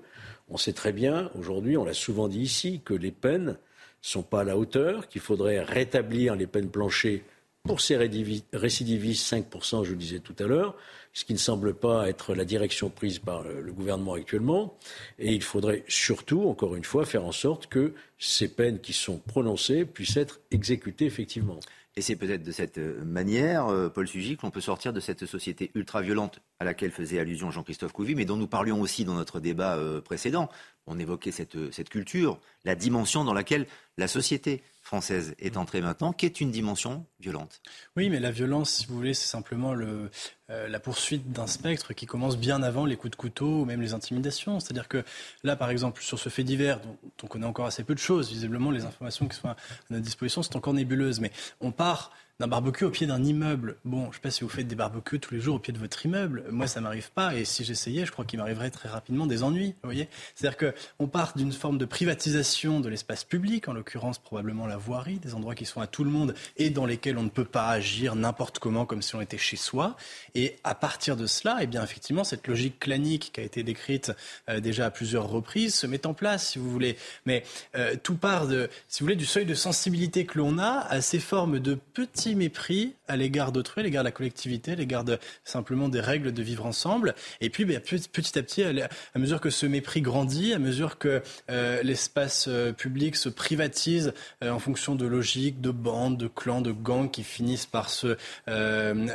[0.49, 3.57] on sait très bien, aujourd'hui, on l'a souvent dit ici, que les peines
[4.01, 7.25] sont pas à la hauteur, qu'il faudrait rétablir les peines planchées
[7.63, 10.75] pour ces récidivistes, 5%, je le disais tout à l'heure,
[11.17, 14.77] ce qui ne semble pas être la direction prise par le gouvernement actuellement.
[15.17, 19.17] Et il faudrait surtout, encore une fois, faire en sorte que ces peines qui sont
[19.17, 21.59] prononcées puissent être exécutées effectivement.
[21.95, 25.71] Et c'est peut-être de cette manière, euh, Paul Sugy, qu'on peut sortir de cette société
[25.73, 29.75] ultra-violente à laquelle faisait allusion Jean-Christophe Couvi, mais dont nous parlions aussi dans notre débat
[29.77, 30.49] euh, précédent.
[30.85, 33.65] On évoquait cette culture, la dimension dans laquelle
[33.97, 37.61] la société française est entrée maintenant, qui est une dimension violente.
[37.97, 40.09] Oui, mais la violence, si vous voulez, c'est simplement le,
[40.49, 43.81] euh, la poursuite d'un spectre qui commence bien avant les coups de couteau ou même
[43.81, 44.61] les intimidations.
[44.61, 45.03] C'est-à-dire que
[45.43, 48.29] là, par exemple, sur ce fait divers, dont, on connaît encore assez peu de choses,
[48.29, 49.57] visiblement, les informations qui sont à
[49.89, 53.77] notre disposition, c'est encore nébuleuse, mais on part d'un barbecue au pied d'un immeuble.
[53.83, 55.73] Bon, je ne sais pas si vous faites des barbecues tous les jours au pied
[55.73, 56.43] de votre immeuble.
[56.51, 57.33] Moi, ça m'arrive pas.
[57.33, 59.73] Et si j'essayais, je crois qu'il m'arriverait très rapidement des ennuis.
[59.81, 64.67] Vous voyez C'est-à-dire qu'on part d'une forme de privatisation de l'espace public, en l'occurrence probablement
[64.67, 67.29] la voirie, des endroits qui sont à tout le monde et dans lesquels on ne
[67.29, 69.95] peut pas agir n'importe comment comme si on était chez soi.
[70.35, 74.11] Et à partir de cela, eh bien, effectivement, cette logique clanique qui a été décrite
[74.47, 76.97] euh, déjà à plusieurs reprises se met en place, si vous voulez.
[77.25, 77.41] Mais
[77.75, 81.01] euh, tout part de, si vous voulez, du seuil de sensibilité que l'on a à
[81.01, 85.03] ces formes de petits mépris à l'égard d'autrui, à l'égard de la collectivité, à l'égard
[85.03, 87.15] de, simplement des règles de vivre ensemble.
[87.41, 91.21] Et puis, ben, petit à petit, à mesure que ce mépris grandit, à mesure que
[91.49, 94.13] euh, l'espace euh, public se privatise
[94.43, 98.17] euh, en fonction de logiques, de bandes, de clans, de gangs qui finissent par se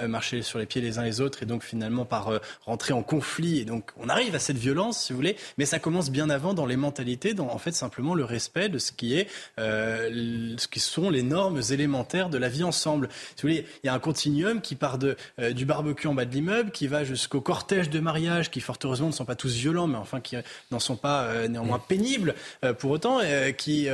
[0.06, 3.58] marcher sur les pieds les uns les autres et donc finalement par rentrer en conflit.
[3.58, 6.54] Et donc, on arrive à cette violence, si vous voulez, mais ça commence bien avant
[6.54, 10.80] dans les mentalités, dans en fait simplement le respect de ce qui est, ce qui
[10.80, 13.01] sont les normes élémentaires de la vie ensemble.
[13.10, 16.14] Si vous voulez, il y a un continuum qui part de, euh, du barbecue en
[16.14, 19.34] bas de l'immeuble, qui va jusqu'au cortège de mariage, qui fort heureusement ne sont pas
[19.34, 20.36] tous violents, mais enfin qui
[20.70, 21.88] n'en sont pas euh, néanmoins mm.
[21.88, 22.34] pénibles
[22.64, 23.20] euh, pour autant,
[23.56, 23.88] qui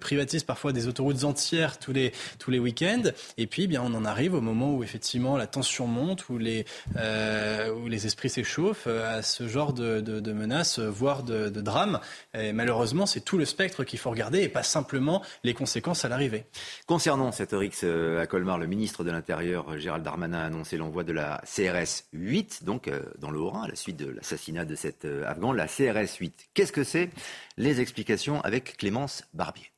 [0.00, 3.10] privatisent parfois des autoroutes entières tous les, tous les week-ends.
[3.36, 6.38] Et puis, eh bien, on en arrive au moment où effectivement la tension monte, où
[6.38, 12.00] les, où les esprits s'échauffent à ce genre de, de, menaces, voire de, de drames.
[12.34, 16.08] Et malheureusement, c'est tout le spectre qu'il faut regarder et pas simplement les conséquences à
[16.08, 16.44] l'arrivée.
[16.86, 17.84] Concernant cette RX
[18.20, 22.64] à Colmar, le ministre de l'Intérieur, Gérald Darmanin, a annoncé l'envoi de la CRS 8,
[22.64, 25.52] donc euh, dans le Haut-Rhin, à la suite de l'assassinat de cet euh, Afghan.
[25.52, 27.10] La CRS 8, qu'est-ce que c'est?
[27.56, 29.70] Les explications avec Clémence Barbier.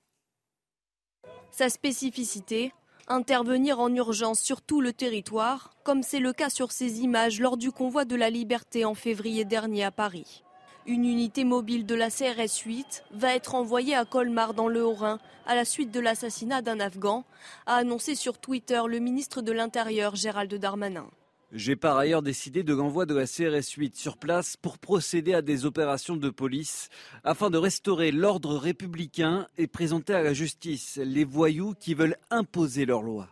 [1.50, 2.72] Sa spécificité
[3.08, 7.56] intervenir en urgence sur tout le territoire, comme c'est le cas sur ces images lors
[7.56, 10.44] du convoi de la liberté en février dernier à Paris.
[10.86, 15.18] Une unité mobile de la CRS 8 va être envoyée à Colmar dans le Haut-Rhin
[15.46, 17.24] à la suite de l'assassinat d'un Afghan,
[17.66, 21.06] a annoncé sur Twitter le ministre de l'Intérieur Gérald Darmanin.
[21.52, 25.42] J'ai par ailleurs décidé de l'envoi de la CRS 8 sur place pour procéder à
[25.42, 26.88] des opérations de police
[27.24, 32.86] afin de restaurer l'ordre républicain et présenter à la justice les voyous qui veulent imposer
[32.86, 33.28] leur loi.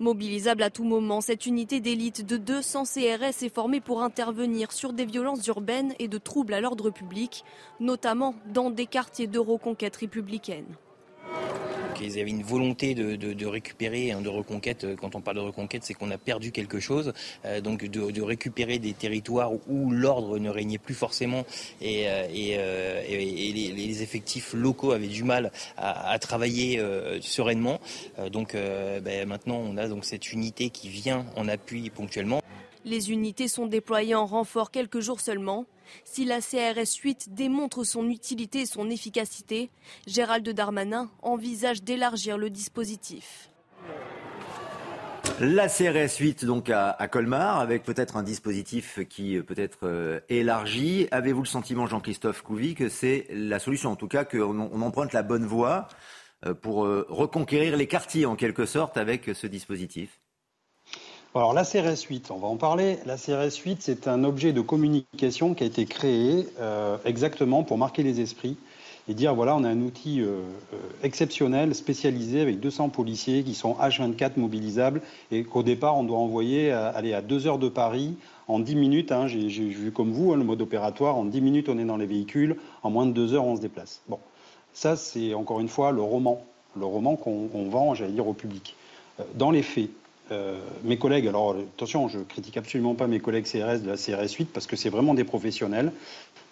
[0.00, 4.92] Mobilisable à tout moment, cette unité d'élite de 200 CRS est formée pour intervenir sur
[4.92, 7.44] des violences urbaines et de troubles à l'ordre public,
[7.78, 10.66] notamment dans des quartiers de reconquête républicaine.
[12.00, 14.86] Ils avaient une volonté de, récupérer, hein, de reconquête.
[14.96, 17.12] Quand on parle de reconquête, c'est qu'on a perdu quelque chose.
[17.44, 21.44] Euh, donc de, récupérer des territoires où l'ordre ne régnait plus forcément
[21.80, 26.80] et, euh, euh, les, effectifs locaux avaient du mal à, travailler
[27.20, 27.80] sereinement.
[28.30, 32.40] donc ben, maintenant, on a donc cette unité qui vient en appui ponctuellement.
[32.84, 35.66] Les unités sont déployées en renfort quelques jours seulement.
[36.04, 39.70] Si la CRS 8 démontre son utilité et son efficacité,
[40.06, 43.50] Gérald Darmanin envisage d'élargir le dispositif.
[45.40, 51.08] La CRS 8 donc à, Colmar avec peut-être un dispositif qui peut être euh, élargi.
[51.10, 55.24] Avez-vous le sentiment, Jean-Christophe Couvi, que c'est la solution, en tout cas qu'on emprunte la
[55.24, 55.88] bonne voie
[56.46, 60.20] euh, pour euh, reconquérir les quartiers en quelque sorte avec ce dispositif
[61.36, 62.98] alors la CRS 8, on va en parler.
[63.06, 67.76] La CRS 8, c'est un objet de communication qui a été créé euh, exactement pour
[67.76, 68.56] marquer les esprits
[69.08, 73.54] et dire voilà, on a un outil euh, euh, exceptionnel, spécialisé, avec 200 policiers qui
[73.54, 78.14] sont H24 mobilisables et qu'au départ, on doit envoyer aller à 2 heures de Paris
[78.46, 79.10] en 10 minutes.
[79.10, 81.96] Hein, J'ai vu comme vous hein, le mode opératoire, en 10 minutes, on est dans
[81.96, 84.02] les véhicules, en moins de 2 heures, on se déplace.
[84.08, 84.20] Bon,
[84.72, 86.44] ça, c'est encore une fois le roman,
[86.78, 88.76] le roman qu'on vend, j'allais dire, au public.
[89.34, 89.90] Dans les faits,
[90.30, 94.32] euh, mes collègues, alors attention, je critique absolument pas mes collègues CRS de la CRS
[94.32, 95.92] 8 parce que c'est vraiment des professionnels.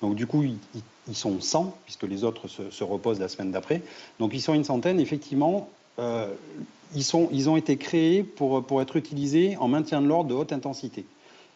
[0.02, 3.82] Donc du coup, ils, sont 100 puisque les autres se, reposent la semaine d'après.
[4.18, 5.00] Donc ils sont une centaine.
[5.00, 6.28] Effectivement, euh,
[6.94, 10.34] ils, sont, ils ont été créés pour, pour être utilisés en maintien de l'ordre de
[10.34, 11.06] haute intensité.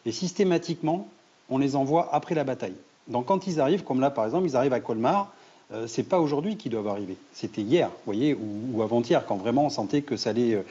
[0.05, 1.07] Et systématiquement,
[1.49, 2.75] on les envoie après la bataille.
[3.07, 5.31] Donc quand ils arrivent, comme là par exemple, ils arrivent à Colmar,
[5.73, 7.17] euh, c'est pas aujourd'hui qu'ils doivent arriver.
[7.33, 10.61] C'était hier, vous voyez, ou, avant-hier, quand vraiment on sentait que ça allait, euh,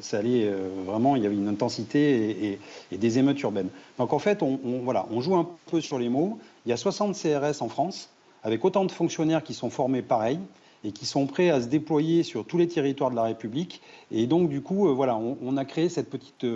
[0.00, 2.58] ça allait euh, vraiment, il y avait une intensité
[2.90, 3.68] et, des émeutes urbaines.
[3.98, 6.38] Donc en fait, on, voilà, on joue un peu sur les mots.
[6.64, 8.08] Il y a 60 CRS en France,
[8.42, 10.38] avec autant de fonctionnaires qui sont formés pareil
[10.84, 13.82] et qui sont prêts à se déployer sur tous les territoires de la République.
[14.10, 16.46] Et donc, du coup, voilà, on, a créé cette petite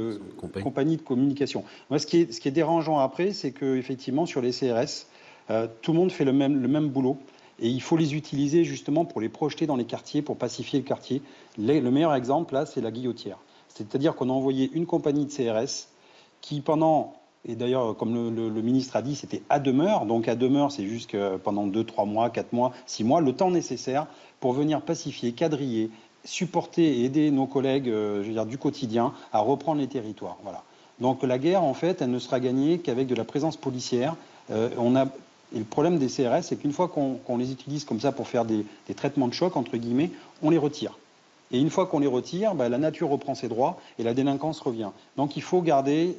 [0.63, 0.97] compagnie.
[0.97, 1.65] de communication.
[1.91, 5.07] Moi, ce qui est, ce qui est dérangeant après, c'est qu'effectivement, sur les CRS,
[5.83, 7.19] tout le monde fait le même, le même boulot.
[7.61, 10.85] Et il faut les utiliser justement pour les projeter dans les quartiers, pour pacifier le
[10.85, 11.23] quartier.
[11.59, 13.39] Le meilleur exemple, là, c'est la guillotière.
[13.69, 15.89] C'est-à-dire qu'on a envoyé une compagnie de CRS
[16.41, 17.15] qui, pendant,
[17.47, 20.07] et d'ailleurs, comme le, ministre a dit, c'était à demeure.
[20.07, 23.51] Donc à demeure, c'est juste pendant 2, 3 mois, 4 mois, 6 mois, le temps
[23.51, 24.07] nécessaire
[24.41, 25.91] pour venir pacifier, quadriller,
[26.25, 30.39] supporter et aider nos collègues je veux dire, du quotidien à reprendre les territoires.
[30.43, 30.63] Voilà.
[30.99, 34.17] Donc la guerre, en fait, elle ne sera gagnée qu'avec de la présence policière.
[34.51, 35.07] on a,
[35.55, 38.45] et le problème des CRS, c'est qu'une fois qu'on les utilise comme ça pour faire
[38.45, 40.11] des, traitements de choc, entre guillemets,
[40.43, 40.97] on les retire.
[41.51, 44.61] Et une fois qu'on les retire, bah, la nature reprend ses droits et la délinquance
[44.61, 44.91] revient.
[45.17, 46.17] Donc il faut garder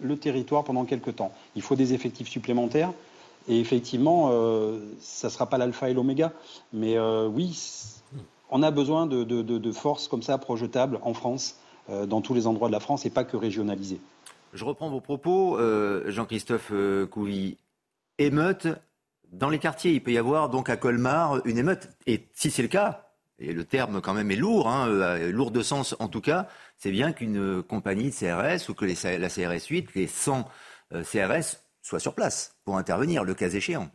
[0.00, 1.32] le territoire pendant quelques temps.
[1.54, 2.92] Il faut des effectifs supplémentaires.
[3.48, 6.32] Et effectivement, euh, ça ne sera pas l'alpha et l'oméga.
[6.72, 7.56] Mais euh, oui,
[8.50, 11.56] on a besoin de, forces comme ça projetables en France,
[11.90, 14.00] euh, dans tous les endroits de la France, et pas que régionalisées.
[14.52, 15.58] Je reprends vos propos,
[16.08, 16.72] Jean-Christophe
[17.10, 17.56] Couvi.
[18.18, 18.68] Émeute
[19.32, 19.92] dans les quartiers.
[19.92, 21.88] Il peut y avoir donc à Colmar une émeute.
[22.06, 23.08] Et si c'est le cas,
[23.38, 24.86] et le terme quand même est lourd, hein,
[25.30, 29.28] lourd de sens en tout cas, c'est bien qu'une compagnie de CRS ou que la
[29.28, 30.44] CRS 8, les 100
[30.90, 33.90] CRS soient sur place pour intervenir, le cas échéant.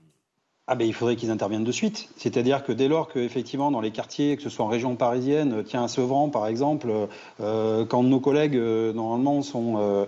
[0.70, 2.10] Ah ben, il faudrait qu'ils interviennent de suite.
[2.18, 5.64] C'est-à-dire que dès lors que, effectivement, dans les quartiers, que ce soit en région parisienne,
[5.66, 6.92] tiens, à Sevran, par exemple,
[7.40, 10.06] euh, quand nos collègues, euh, normalement, sont, euh,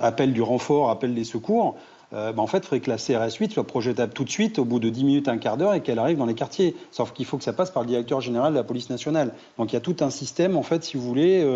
[0.00, 1.76] appellent du renfort, appellent des secours,
[2.12, 4.64] ben, en fait, il faudrait que la CRS 8 soit projetable tout de suite, au
[4.64, 6.76] bout de 10 minutes, un quart d'heure, et qu'elle arrive dans les quartiers.
[6.90, 9.32] Sauf qu'il faut que ça passe par le directeur général de la police nationale.
[9.58, 11.46] Donc il y a tout un système, en fait, si vous voulez,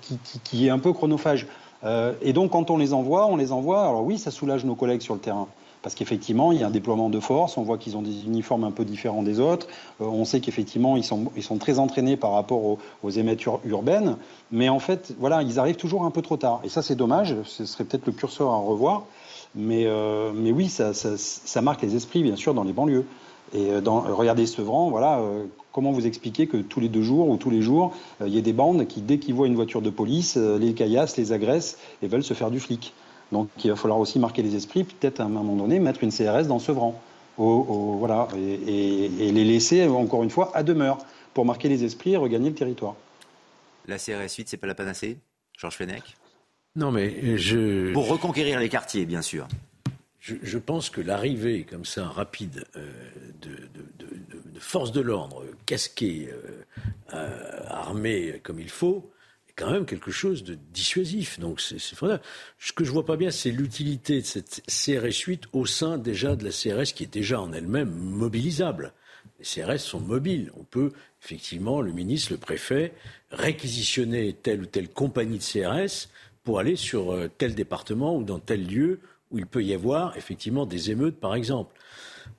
[0.00, 1.46] qui, qui, est un peu chronophage.
[2.20, 3.82] et donc, quand on les envoie, on les envoie.
[3.86, 5.48] Alors oui, ça soulage nos collègues sur le terrain
[5.82, 8.64] parce qu'effectivement, il y a un déploiement de force, on voit qu'ils ont des uniformes
[8.64, 9.66] un peu différents des autres,
[10.00, 13.60] euh, on sait qu'effectivement, ils sont, ils sont très entraînés par rapport aux, aux émettures
[13.64, 14.16] urbaines,
[14.50, 16.60] mais en fait, voilà, ils arrivent toujours un peu trop tard.
[16.64, 19.04] Et ça, c'est dommage, ce serait peut-être le curseur à revoir,
[19.54, 23.04] mais, euh, mais oui, ça, marque les esprits, bien sûr, dans les banlieues.
[23.54, 25.20] Et euh, dans, regardez Sevran, voilà,
[25.72, 27.94] comment vous expliquer que tous les deux jours ou tous les jours,
[28.24, 31.16] il y a des bandes qui, dès qu'ils voient une voiture de police, les caillassent,
[31.16, 32.94] les agressent et veulent se faire du flic.
[33.32, 36.12] Donc il va falloir aussi marquer les esprits, peut-être à un moment donné mettre une
[36.12, 36.60] CRS dans
[37.38, 40.98] Au, voilà, et, les laisser, encore une fois, à demeure
[41.32, 42.94] pour marquer les esprits et regagner le territoire.
[43.88, 45.18] La CRS 8, c'est pas la panacée
[45.58, 46.21] Georges Fenech?
[46.76, 47.92] Non, mais je.
[47.92, 49.46] Pour reconquérir les quartiers, bien sûr.
[50.20, 52.88] Je, pense que l'arrivée comme ça rapide euh,
[53.40, 56.30] de, forces de l'ordre casquées,
[57.12, 59.10] euh, armées comme il faut,
[59.56, 61.40] quand même quelque chose de dissuasif.
[61.40, 62.22] Donc c'est formidable.
[62.60, 66.36] Ce que je vois pas bien, c'est l'utilité de cette CRS 8 au sein déjà
[66.36, 68.92] de la CRS qui est déjà en elle-même mobilisable.
[69.40, 70.52] Les CRS sont mobiles.
[70.56, 70.92] On peut
[71.22, 72.92] effectivement, le ministre, le préfet,
[73.30, 76.08] réquisitionner telle ou telle compagnie de CRS
[76.44, 80.16] pour aller sur euh, tel département ou dans tel lieu où il peut y avoir
[80.16, 81.74] effectivement des émeutes, par exemple.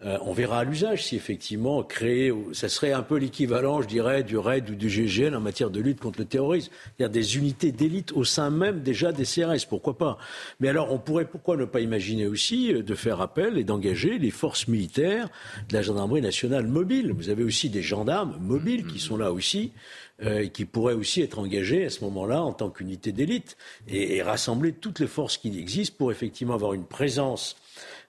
[0.06, 4.24] Euh, on verra à l'usage si effectivement créer, ça serait un peu l'équivalent, je dirais,
[4.24, 6.72] du RAID ou du GGN en matière de lutte contre le terrorisme.
[7.00, 10.18] Il y a des unités d'élite au sein même déjà des CRS, pourquoi pas
[10.60, 14.18] Mais alors on pourrait, pourquoi ne pas imaginer aussi euh, de faire appel et d'engager
[14.20, 15.30] les forces militaires
[15.70, 19.72] de la gendarmerie nationale mobile Vous avez aussi des gendarmes mobiles qui sont là aussi.
[20.22, 23.58] Euh, qui pourraient aussi être engagés à ce moment-là en tant qu'unité d'élite
[23.88, 27.56] et, rassembler toutes les forces qui existent pour effectivement avoir une présence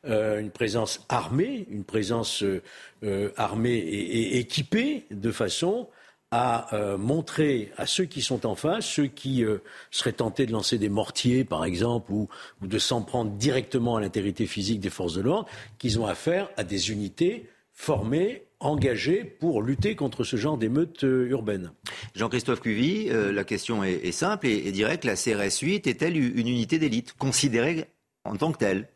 [0.05, 5.89] euh, une présence armée, une présence euh, armée et, équipée de façon
[6.31, 9.45] à montrer à ceux qui sont en face, ceux qui
[9.93, 12.29] seraient tentés de lancer des mortiers, par exemple, ou,
[12.61, 15.49] de s'en prendre directement à l'intégrité physique des forces de l'ordre,
[15.79, 21.73] qu'ils ont affaire à des unités formées, engagées pour lutter contre ce genre d'émeutes urbaines.
[22.15, 25.05] Jean-Christophe Cuvy, la question est, simple et, et directe.
[25.05, 27.87] La CRS 8 est-elle une unité d'élite considérée
[28.25, 28.89] en tant que telle?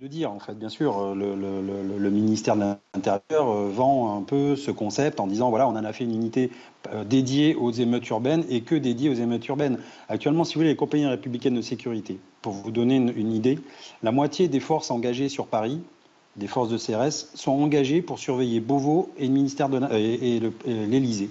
[0.00, 4.54] De dire, en fait, bien sûr, euh, le, ministère de l'Intérieur euh, vend un peu
[4.54, 6.50] ce concept en disant, voilà, on en a fait une unité
[6.92, 9.78] euh, dédiée aux émeutes urbaines et que dédiée aux émeutes urbaines.
[10.08, 13.58] Actuellement, si vous voulez, les compagnies républicaines de sécurité, pour vous donner une, idée,
[14.02, 15.80] la moitié des forces engagées sur Paris,
[16.36, 21.30] des forces de CRS, sont engagées pour surveiller Beauvau et le ministère de et, l'Élysée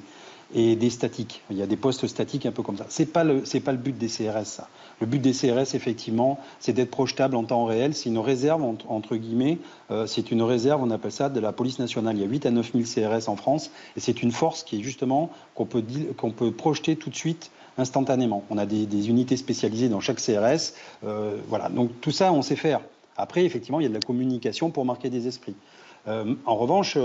[0.56, 1.42] et des statiques.
[1.50, 2.86] Il y a des postes statiques un peu comme ça.
[2.90, 4.46] C'est pas le c'est pas le but des CRS.
[4.46, 4.70] Ça.
[5.02, 7.96] Le but des CRS, effectivement, c'est d'être projetable en temps réel.
[7.96, 9.58] C'est une réserve entre guillemets.
[9.92, 12.18] Euh, c'est une réserve, on appelle ça de la police nationale.
[12.18, 14.80] Il y a 8 à 9 000 CRS en France, et c'est une force qui
[14.80, 15.84] est justement qu'on peut
[16.18, 18.44] qu'on peut projeter tout de suite instantanément.
[18.50, 20.74] On a des, unités spécialisées dans chaque CRS.
[21.04, 21.70] Euh, voilà.
[21.70, 22.82] Donc tout ça, on sait faire.
[23.18, 25.56] Après, effectivement, il y a de la communication pour marquer des esprits.
[26.08, 26.98] Euh, en revanche,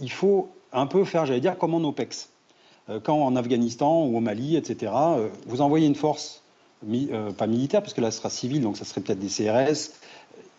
[0.00, 2.30] il faut un peu faire, j'allais dire, comme en OPEX.
[2.90, 6.42] Euh, quand en Afghanistan ou au Mali, etc., euh, vous envoyez une force,
[6.90, 9.92] euh, pas militaire, parce que là, ce sera civil, donc ça serait peut-être des CRS,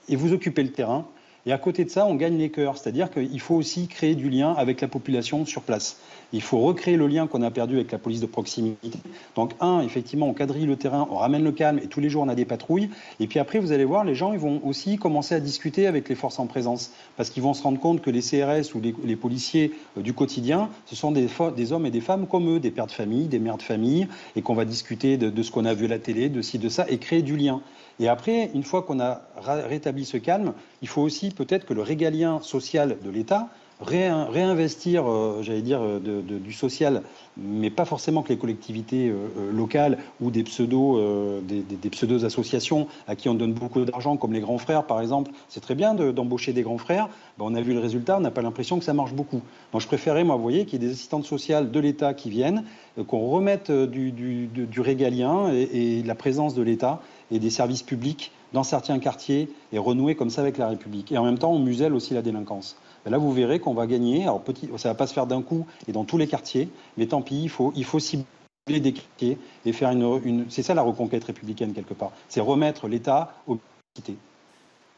[0.09, 1.05] et vous occupez le terrain,
[1.49, 2.77] Et à côté de ça, on gagne les cœurs.
[2.77, 5.97] C'est-à-dire qu'il faut aussi créer du lien avec la population sur place.
[6.31, 8.91] Il faut recréer le lien qu'on a perdu avec la police de proximité.
[9.35, 12.21] Donc, un, effectivement, on quadrille le terrain, on ramène le calme et tous les jours
[12.21, 12.91] on a des patrouilles.
[13.19, 16.07] Et puis après, vous allez voir, les gens ils vont aussi commencer à discuter avec
[16.07, 19.15] les forces en présence parce qu'ils vont se rendre compte que les CRS ou les,
[19.15, 21.29] policiers euh, du quotidien, ce sont des,
[21.71, 24.43] hommes et des femmes comme eux, des pères de famille, des mères de famille, et
[24.43, 26.69] qu'on va discuter de, de ce qu'on a vu à la télé, de ci, de
[26.69, 27.63] ça, et créer du lien.
[27.99, 31.81] Et après, une fois qu'on a rétabli ce calme, il faut aussi peut-être que le
[31.81, 33.49] régalien social de l'État
[33.81, 37.01] réinvestir, euh, j'allais dire, euh, du social,
[37.37, 40.99] mais pas forcément que les collectivités euh, locales ou des pseudo,
[41.41, 45.31] des, pseudo associations à qui on donne beaucoup d'argent, comme les grands frères par exemple.
[45.47, 47.07] C'est très bien d'embaucher des grands frères.
[47.37, 49.41] Ben, on a vu le résultat, on n'a pas l'impression que ça marche beaucoup.
[49.71, 52.29] Donc je préférais, moi, vous voyez, qu'il y ait des assistantes sociales de l'État qui
[52.29, 52.65] viennent,
[53.07, 57.01] qu'on remette du, régalien et, et la présence de l'État
[57.31, 61.11] et des services publics dans certains quartiers et renouer comme ça avec la République.
[61.11, 62.77] Et en même temps, on muselle aussi la délinquance.
[63.05, 64.23] Ben là, vous verrez qu'on va gagner.
[64.23, 66.69] Alors, petit, ça ne va pas se faire d'un coup et dans tous les quartiers,
[66.97, 68.25] mais tant pis, il faut, il faut cibler
[68.67, 70.45] des quartiers et faire une.
[70.49, 72.11] c'est ça la reconquête républicaine, quelque part.
[72.27, 73.57] C'est remettre l'État aux
[73.95, 74.17] cités.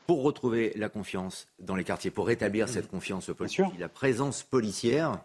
[0.07, 5.19] Pour retrouver la confiance dans les quartiers, pour rétablir cette confiance policier, la présence policière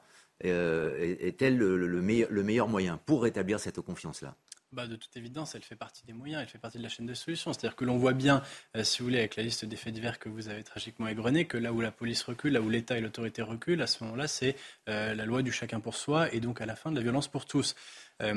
[0.44, 4.34] euh, est-elle le, meilleur, le meilleur moyen pour rétablir cette confiance-là?
[4.72, 7.06] Bah, de toute évidence, elle fait partie des moyens, elle fait partie de la chaîne
[7.06, 7.52] de solutions.
[7.52, 8.42] C'est-à-dire que l'on voit bien,
[8.76, 11.46] euh, si vous voulez, avec la liste des faits divers que vous avez tragiquement égrenée,
[11.46, 14.26] que là où la police recule, là où l'État et l'autorité reculent, à ce moment-là,
[14.26, 14.56] c'est
[14.88, 17.28] euh, la loi du chacun pour soi et donc à la fin de la violence
[17.28, 17.74] pour tous.
[18.22, 18.34] Euh,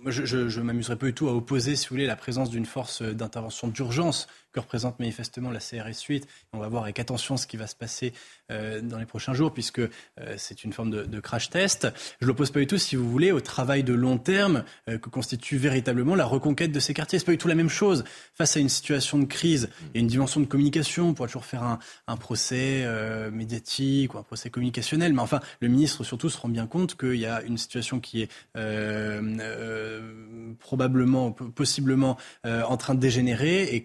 [0.00, 2.66] moi, je, je, m'amuserais pas du tout à opposer, si vous voulez, la présence d'une
[2.66, 6.26] force d'intervention d'urgence que représente manifestement la CRS 8.
[6.52, 8.12] On va voir avec attention ce qui va se passer
[8.50, 9.88] euh, dans les prochains jours, puisque euh,
[10.36, 11.88] c'est une forme de, crash test.
[12.20, 14.96] Je ne l'oppose pas du tout, si vous voulez, au travail de long terme que
[14.96, 17.18] constitue véritablement la reconquête de ces quartiers.
[17.18, 18.04] C'est pas du tout la même chose.
[18.34, 21.62] Face à une situation de crise et une dimension de communication, on pourra toujours faire
[21.62, 22.86] un, un procès
[23.30, 27.16] médiatique ou un procès communicationnel, mais enfin, le ministre surtout se rend bien compte qu'il
[27.16, 33.74] y a une situation qui est euh, euh, probablement, possiblement euh, en train de dégénérer
[33.74, 33.82] et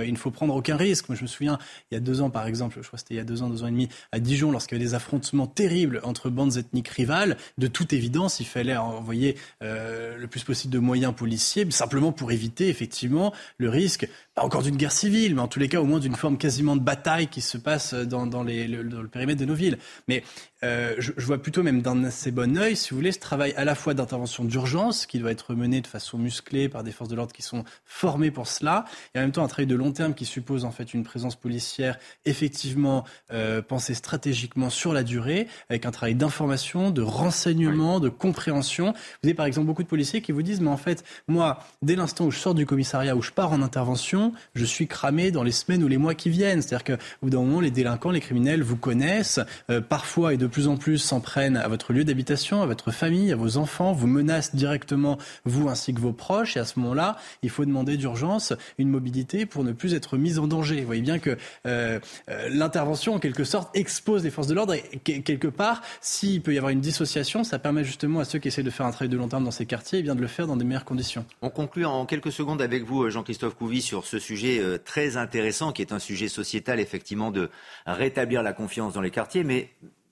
[0.00, 1.08] qu'il il ne faut prendre aucun risque.
[1.08, 1.58] Moi, je me souviens,
[1.90, 3.42] il y a deux ans, par exemple, je crois que c'était il y a deux
[3.42, 6.56] ans, deux ans et demi, à Dijon, lorsqu'il y avait des affrontements terribles entre bandes
[6.56, 12.12] ethniques rivales, de toute évidence, il fallait envoyer le plus possible de moyens policiers, simplement
[12.12, 15.80] pour éviter effectivement le risque, pas encore d'une guerre civile, mais en tous les cas
[15.80, 19.02] au moins d'une forme quasiment de bataille qui se passe dans, dans, les, le, dans
[19.02, 19.78] le, périmètre de nos villes.
[20.08, 20.22] Mais
[20.62, 23.64] je, je, vois plutôt même d'un assez bon œil, si vous voulez, ce travail à
[23.64, 27.16] la fois d'intervention d'urgence qui doit être menée de façon musclée par des forces de
[27.16, 30.14] l'ordre qui sont formées pour cela, et en même temps un travail de long terme
[30.14, 35.86] qui suppose en fait une présence policière effectivement euh, pensée stratégiquement sur la durée, avec
[35.86, 38.92] un travail d'information, de renseignement, de compréhension.
[39.22, 41.96] Vous avez par exemple beaucoup de policiers qui vous disent, mais en fait, moi, dès
[41.96, 45.42] l'instant où je sors du commissariat, où je pars en intervention, je suis cramé dans
[45.42, 46.62] les semaines ou les mois qui viennent.
[46.62, 50.36] C'est-à-dire que, au bout d'un moment, les délinquants, les criminels vous connaissent, euh, parfois et
[50.36, 53.56] de plus en plus s'en prennent à votre lieu d'habitation, à votre famille, à vos
[53.56, 56.56] enfants, vous menacent directement vous ainsi que vos proches.
[56.56, 60.38] Et à ce moment-là, il faut demander d'urgence une mobilité pour ne plus être mis
[60.38, 60.80] en danger.
[60.80, 64.74] Vous voyez bien que euh, euh, l'intervention, en quelque sorte, expose les forces de l'ordre.
[64.74, 68.48] Et quelque part, s'il peut y avoir une dissociation, ça permet justement à ceux qui
[68.48, 70.46] essaient de faire un travail de long terme dans ces quartiers, eh de le faire
[70.46, 71.24] dans des meilleures conditions.
[71.42, 75.72] On conclut en quelques secondes avec vous, Jean-Christophe Couvi, sur ce sujet euh, très intéressant,
[75.72, 77.48] qui est un sujet sociétal, effectivement, de
[77.86, 79.44] rétablir la confiance dans les quartiers.
[79.44, 79.70] Mais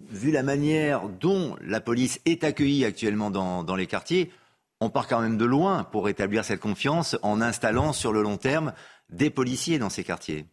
[0.09, 4.31] vu la manière dont la police est accueillie actuellement dans, les quartiers,
[4.81, 8.37] on part quand même de loin pour rétablir cette confiance en installant sur le long
[8.37, 8.73] terme
[9.11, 10.47] des policiers dans ces quartiers.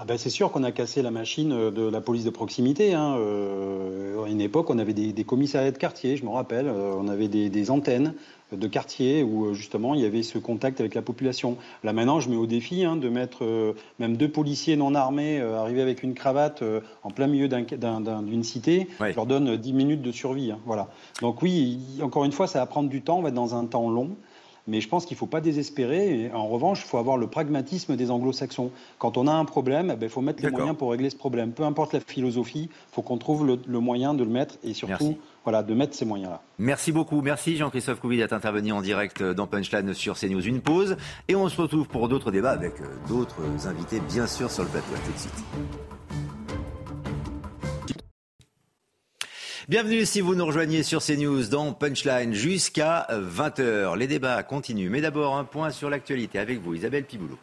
[0.00, 2.94] Ah ben c'est sûr qu'on a cassé la machine de la police de proximité.
[2.94, 3.16] Hein.
[3.18, 7.08] Euh, à une époque, on avait des, commissariats de quartier, je me rappelle, euh, on
[7.08, 8.14] avait des antennes
[8.52, 11.56] de quartier où euh, justement il y avait ce contact avec la population.
[11.84, 15.38] Là maintenant, je mets au défi hein, de mettre euh, même deux policiers non armés
[15.40, 16.62] euh, arriver avec une cravate
[17.02, 18.88] en plein milieu d'une cité.
[19.00, 20.50] Je leur donne 10 minutes de survie.
[20.50, 20.88] Hein, voilà.
[21.20, 23.18] Donc oui, encore une fois, ça va prendre du temps.
[23.18, 24.16] On va être dans un temps long.
[24.68, 26.30] Mais je pense qu'il ne faut pas désespérer.
[26.34, 28.70] en revanche, il faut avoir le pragmatisme des anglo-saxons.
[28.98, 31.16] Quand on a un problème, eh ben, il faut mettre les moyens pour régler ce
[31.16, 31.52] problème.
[31.52, 35.16] Peu importe la philosophie, il faut qu'on trouve le, moyen de le mettre et surtout
[35.48, 36.42] voilà, de mettre ces moyens-là.
[36.58, 37.22] Merci beaucoup.
[37.22, 40.46] Merci Jean-Christophe Couvi d'être intervenu en direct dans Punchline sur CNews.
[40.46, 44.50] Une pause et on se retrouve pour d'autres débats avec euh, d'autres invités, bien sûr,
[44.50, 44.92] sur le plateau.
[45.06, 45.44] tout de suite.
[49.70, 53.96] Bienvenue si vous nous rejoignez sur CNews dans Punchline jusqu'à 20h.
[53.96, 54.90] Les débats continuent.
[54.90, 57.38] Mais d'abord, un point sur l'actualité avec vous, Isabelle Piboulot.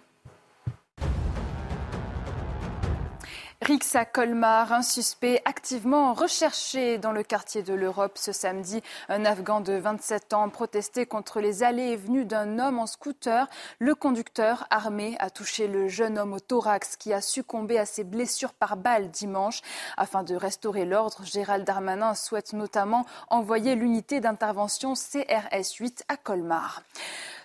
[3.66, 8.84] Rix à Colmar, un suspect activement recherché dans le quartier de l'Europe ce samedi.
[9.10, 13.48] Un Afghan de 27 ans protestait contre les allées et venues d'un homme en scooter.
[13.80, 18.04] Le conducteur armé a touché le jeune homme au thorax qui a succombé à ses
[18.04, 19.62] blessures par balle dimanche.
[19.98, 26.84] Afin de restaurer l'ordre, Gérald Darmanin souhaite notamment envoyer l'unité d'intervention CRS 8 à Colmar.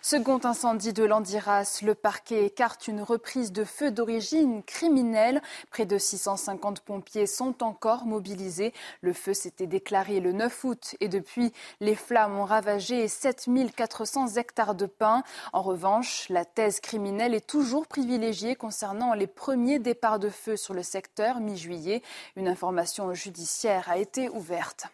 [0.03, 5.43] Second incendie de l'Andiras, le parquet écarte une reprise de feu d'origine criminelle.
[5.71, 8.73] Près de 650 pompiers sont encore mobilisés.
[9.03, 14.75] Le feu s'était déclaré le 9 août et depuis, les flammes ont ravagé 7400 hectares
[14.75, 15.23] de pins.
[15.53, 20.73] En revanche, la thèse criminelle est toujours privilégiée concernant les premiers départs de feu sur
[20.73, 22.03] le secteur mi-juillet.
[22.37, 24.87] Une information judiciaire a été ouverte.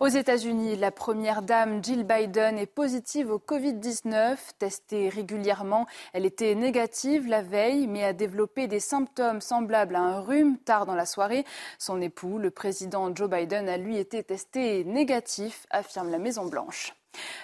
[0.00, 4.36] Aux États-Unis, la première dame Jill Biden est positive au Covid-19.
[4.58, 10.20] Testée régulièrement, elle était négative la veille, mais a développé des symptômes semblables à un
[10.20, 11.44] rhume tard dans la soirée.
[11.78, 16.94] Son époux, le président Joe Biden, a lui été testé négatif, affirme la Maison-Blanche.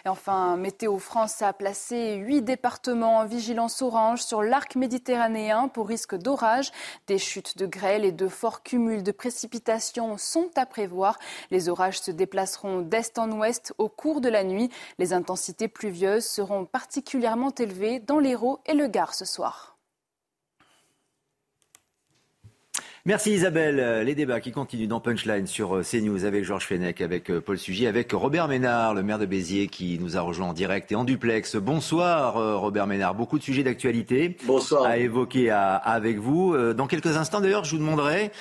[0.04, 5.88] Et enfin, Météo France a placé huit départements en vigilance orange sur l'arc méditerranéen pour
[5.88, 6.70] risque d'orage.
[7.06, 11.18] Des chutes de grêle et de forts cumuls de précipitations sont à prévoir.
[11.50, 14.70] Les orages se déplaceront d'est en ouest au cours de la nuit.
[14.98, 19.75] Les intensités pluvieuses seront particulièrement élevées dans l'Hérault et le Gard ce soir.
[23.06, 24.04] Merci Isabelle.
[24.04, 27.56] Les débats qui continuent dans Punchline sur euh, CNews avec Georges Fenech, avec euh, Paul
[27.56, 30.96] Sugy, avec Robert Ménard, le maire de Béziers qui nous a rejoint en direct et
[30.96, 31.54] en duplex.
[31.54, 33.14] Bonsoir euh, Robert Ménard.
[33.14, 34.36] Beaucoup de sujets d'actualité
[34.84, 36.56] à évoquer avec vous.
[36.74, 38.32] Dans quelques instants d'ailleurs, je vous demanderai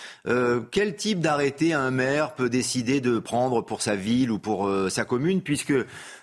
[0.72, 5.06] quel type d'arrêté un maire peut décider de prendre pour sa ville ou pour sa
[5.06, 5.74] commune, puisque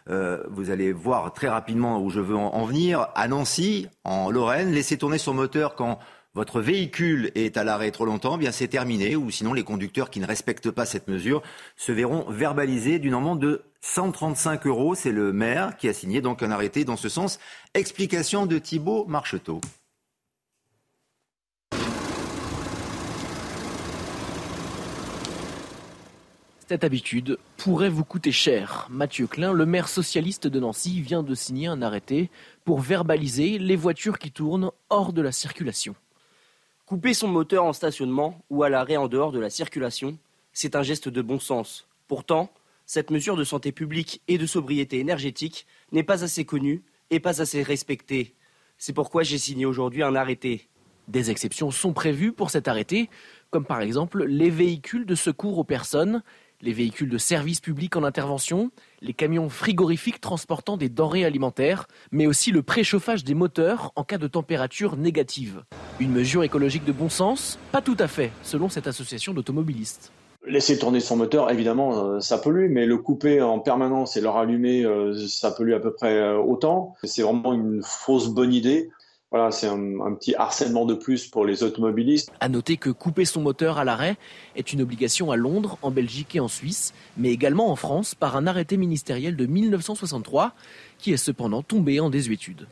[0.09, 3.09] vous allez voir très rapidement où je veux en venir.
[3.15, 6.01] À Nancy, en Lorraine, laisser tourner son moteur quand
[6.35, 9.17] votre véhicule est à l'arrêt trop longtemps, bien c'est terminé.
[9.17, 11.43] Ou sinon, les conducteurs qui ne respectent pas cette mesure
[11.77, 14.95] se verront verbalisés d'une amende de 135 euros.
[14.95, 17.39] C'est le maire qui a signé donc un arrêté dans ce sens.
[17.75, 19.61] Explication de Thibault Marcheteau.
[26.67, 28.87] Cette habitude pourrait vous coûter cher.
[28.89, 32.31] Mathieu Klein, le maire socialiste de Nancy, vient de signer un arrêté
[32.65, 35.95] pour verbaliser les voitures qui tournent hors de la circulation.
[36.85, 40.19] Couper son moteur en stationnement ou à l'arrêt en dehors de la circulation,
[40.53, 41.87] c'est un geste de bon sens.
[42.09, 42.51] Pourtant,
[42.87, 47.41] cette mesure de santé publique et de sobriété énergétique n'est pas assez connue et pas
[47.41, 48.35] assez respectée.
[48.79, 50.69] C'est pourquoi j'ai signé aujourd'hui un arrêté.
[51.07, 53.09] Des exceptions sont prévues pour cet arrêté,
[53.51, 56.23] comme par exemple les véhicules de secours aux personnes,
[56.61, 58.73] les véhicules de service public en intervention,
[59.03, 64.19] les camions frigorifiques transportant des denrées alimentaires, mais aussi le préchauffage des moteurs en cas
[64.19, 65.65] de température négative.
[65.99, 70.13] Une mesure écologique de bon sens Pas tout à fait, selon cette association d'automobilistes.
[70.47, 74.29] Laisser tourner son moteur, évidemment, euh, ça pollue, mais le couper en permanence et le
[74.29, 76.95] rallumer, euh, ça pollue à peu près euh, autant.
[77.05, 78.91] C'est vraiment une fausse bonne idée.
[79.33, 82.31] Voilà, c'est un, petit harcèlement de plus pour les automobilistes.
[82.41, 84.19] À noter que couper son moteur à l'arrêt
[84.57, 88.37] est une obligation à Londres, en Belgique et en Suisse, mais également en France par
[88.37, 90.53] un arrêté ministériel de 1963
[90.99, 92.67] qui est cependant tombé en désuétude.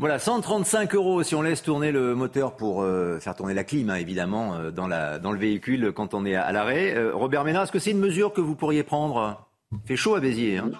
[0.00, 3.90] Voilà, 135 euros si on laisse tourner le moteur pour euh, faire tourner la clim,
[3.90, 6.92] hein, évidemment, euh, dans, la, dans le véhicule quand on est à, l'arrêt.
[6.96, 9.46] Euh, Robert Ménard, est-ce que c'est une mesure que vous pourriez prendre?
[9.70, 10.58] Il fait chaud à Béziers.
[10.58, 10.72] Hein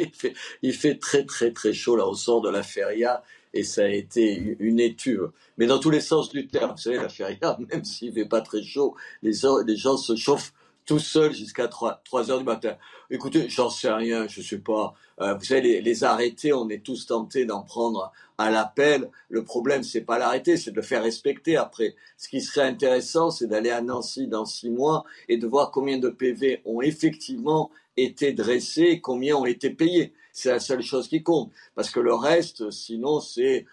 [0.62, 3.22] il, fait, très très très chaud là au sort de la feria
[3.54, 5.30] et ça a été une étude.
[5.56, 8.42] Mais dans tous les sens du terme, vous savez, la feria, même s'il fait pas
[8.42, 9.32] très chaud, les,
[9.66, 10.52] les gens se chauffent
[10.88, 12.76] tout seuls jusqu'à 3, 3 heures du matin.
[13.10, 14.94] Écoutez, j'en sais rien, je sais pas.
[15.20, 19.10] Euh, vous savez, les, les, arrêtés, on est tous tentés d'en prendre à l'appel.
[19.28, 21.94] Le problème, c'est pas l'arrêter, c'est de le faire respecter après.
[22.16, 25.98] Ce qui serait intéressant, c'est d'aller à Nancy dans six mois et de voir combien
[25.98, 27.70] de PV ont effectivement
[28.04, 30.12] été dressés, combien ont été payés.
[30.32, 31.50] C'est la seule chose qui compte.
[31.74, 33.66] Parce que le reste, sinon, c'est,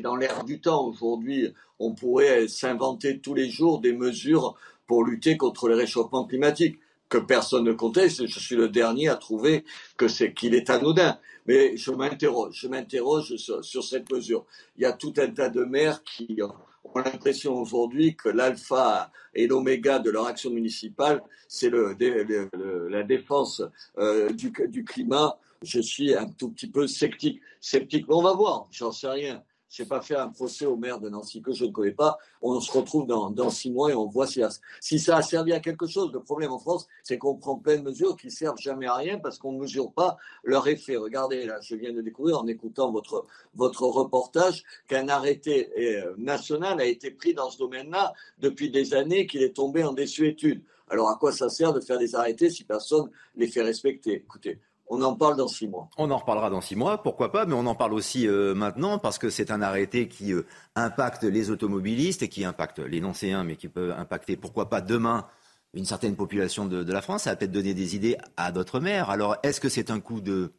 [0.00, 0.86] dans l'air du temps.
[0.86, 4.54] Aujourd'hui, on pourrait s'inventer tous les jours des mesures
[4.86, 6.78] pour lutter contre le réchauffement climatique
[7.08, 8.08] que personne ne comptait.
[8.08, 9.64] Je suis le dernier à trouver
[9.96, 11.18] que c'est qu'il est anodin.
[11.46, 14.44] Mais je m'interroge, je m'interroge sur, cette mesure.
[14.76, 16.38] Il y a tout un tas de maires qui
[16.84, 23.62] ont l'impression aujourd'hui que l'alpha et l'oméga de leur action municipale, c'est la défense
[23.98, 25.38] euh, du, climat.
[25.62, 27.40] Je suis un tout petit peu sceptique.
[27.60, 29.42] Sceptique, mais on va voir, j'en sais rien.
[29.68, 32.18] Je vais pas faire un procès au maire de Nancy que je ne connais pas.
[32.40, 34.42] On se retrouve dans, dans six mois et on voit si,
[34.80, 36.10] si, ça a servi à quelque chose.
[36.12, 39.18] Le problème en France, c'est qu'on prend plein de mesures qui servent jamais à rien
[39.18, 40.96] parce qu'on ne mesure pas leur effet.
[40.96, 46.80] Regardez, là, je viens de découvrir en écoutant votre, votre reportage qu'un arrêté euh, national
[46.80, 50.62] a été pris dans ce domaine-là depuis des années, qu'il est tombé en désuétude.
[50.90, 54.14] Alors à quoi ça sert de faire des arrêtés si personne les fait respecter?
[54.14, 54.58] Écoutez,
[54.90, 55.88] on en parle dans six mois.
[55.98, 58.98] On en reparlera dans six mois, pourquoi pas, mais on en parle aussi euh, maintenant
[58.98, 63.44] parce que c'est un arrêté qui euh, impacte les automobilistes et qui impacte les non-séens,
[63.44, 65.26] mais qui peut impacter, pourquoi pas, demain
[65.74, 67.24] une certaine population de, la France.
[67.24, 69.10] Ça va peut-être donner des idées à d'autres maires.
[69.10, 70.52] Alors, est-ce que c'est un coup de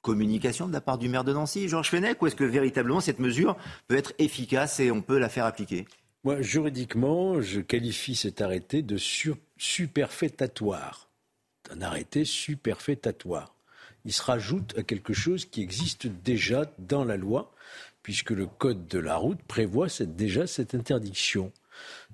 [0.00, 3.18] communication de la part du maire de Nancy, Georges Fenech, ou est-ce que véritablement cette
[3.18, 3.56] mesure
[3.88, 5.86] peut être efficace et on peut la faire appliquer?
[6.24, 8.96] Moi, juridiquement, je qualifie cet arrêté de
[9.56, 11.08] superfétatoire.
[11.70, 13.51] Un arrêté superfétatoire
[14.04, 17.52] il se rajoute à quelque chose qui existe déjà dans la loi,
[18.02, 21.52] puisque le code de la route prévoit déjà cette interdiction.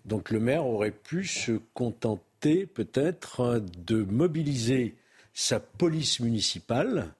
[0.04, 4.96] Donc le maire aurait pu se contenter peut-être de mobiliser
[5.34, 7.14] sa police municipale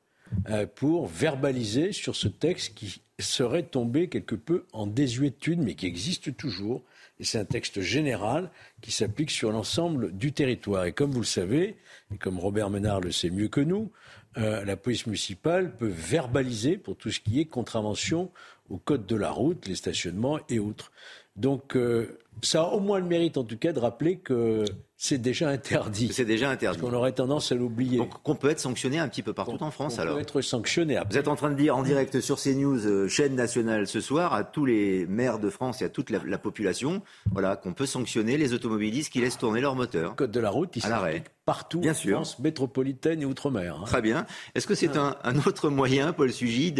[0.48, 5.86] euh, pour verbaliser sur ce texte qui serait tombé quelque peu en désuétude, mais qui
[5.86, 6.82] existe toujours.
[7.20, 8.50] Et c'est un texte général
[8.80, 10.84] qui s'applique sur l'ensemble du territoire.
[10.84, 11.76] Et comme vous le savez,
[12.12, 13.90] et comme Robert Ménard le sait mieux que nous,
[14.39, 18.30] euh, la police municipale peut verbaliser pour tout ce qui est contravention
[18.70, 20.93] au code de la route, les stationnements et autres.
[21.36, 24.64] Donc euh, ça a au moins le mérite en tout cas de rappeler que
[25.01, 26.11] c'est déjà interdit.
[26.12, 26.76] C'est déjà interdit.
[26.76, 27.99] Parce qu'on aurait tendance à l'oublier.
[27.99, 30.14] Donc qu'on peut être sanctionné un petit peu partout en France alors.
[30.14, 30.99] On peut être sanctionné.
[31.09, 34.34] Vous êtes en train de dire en direct sur CNews, euh, chaîne nationale ce soir,
[34.34, 38.36] à tous les maires de France et à toute la, population, voilà, qu'on peut sanctionner
[38.36, 40.16] les automobilistes qui laissent tourner leur moteur.
[40.16, 42.16] code de la route, il s'applique partout Bien en sûr.
[42.16, 43.76] France métropolitaine et outre-mer.
[43.76, 43.84] Hein.
[43.86, 44.26] Très bien.
[44.57, 45.14] Est-ce que c'est un,
[45.46, 46.74] autre moyen, Paul Sugy,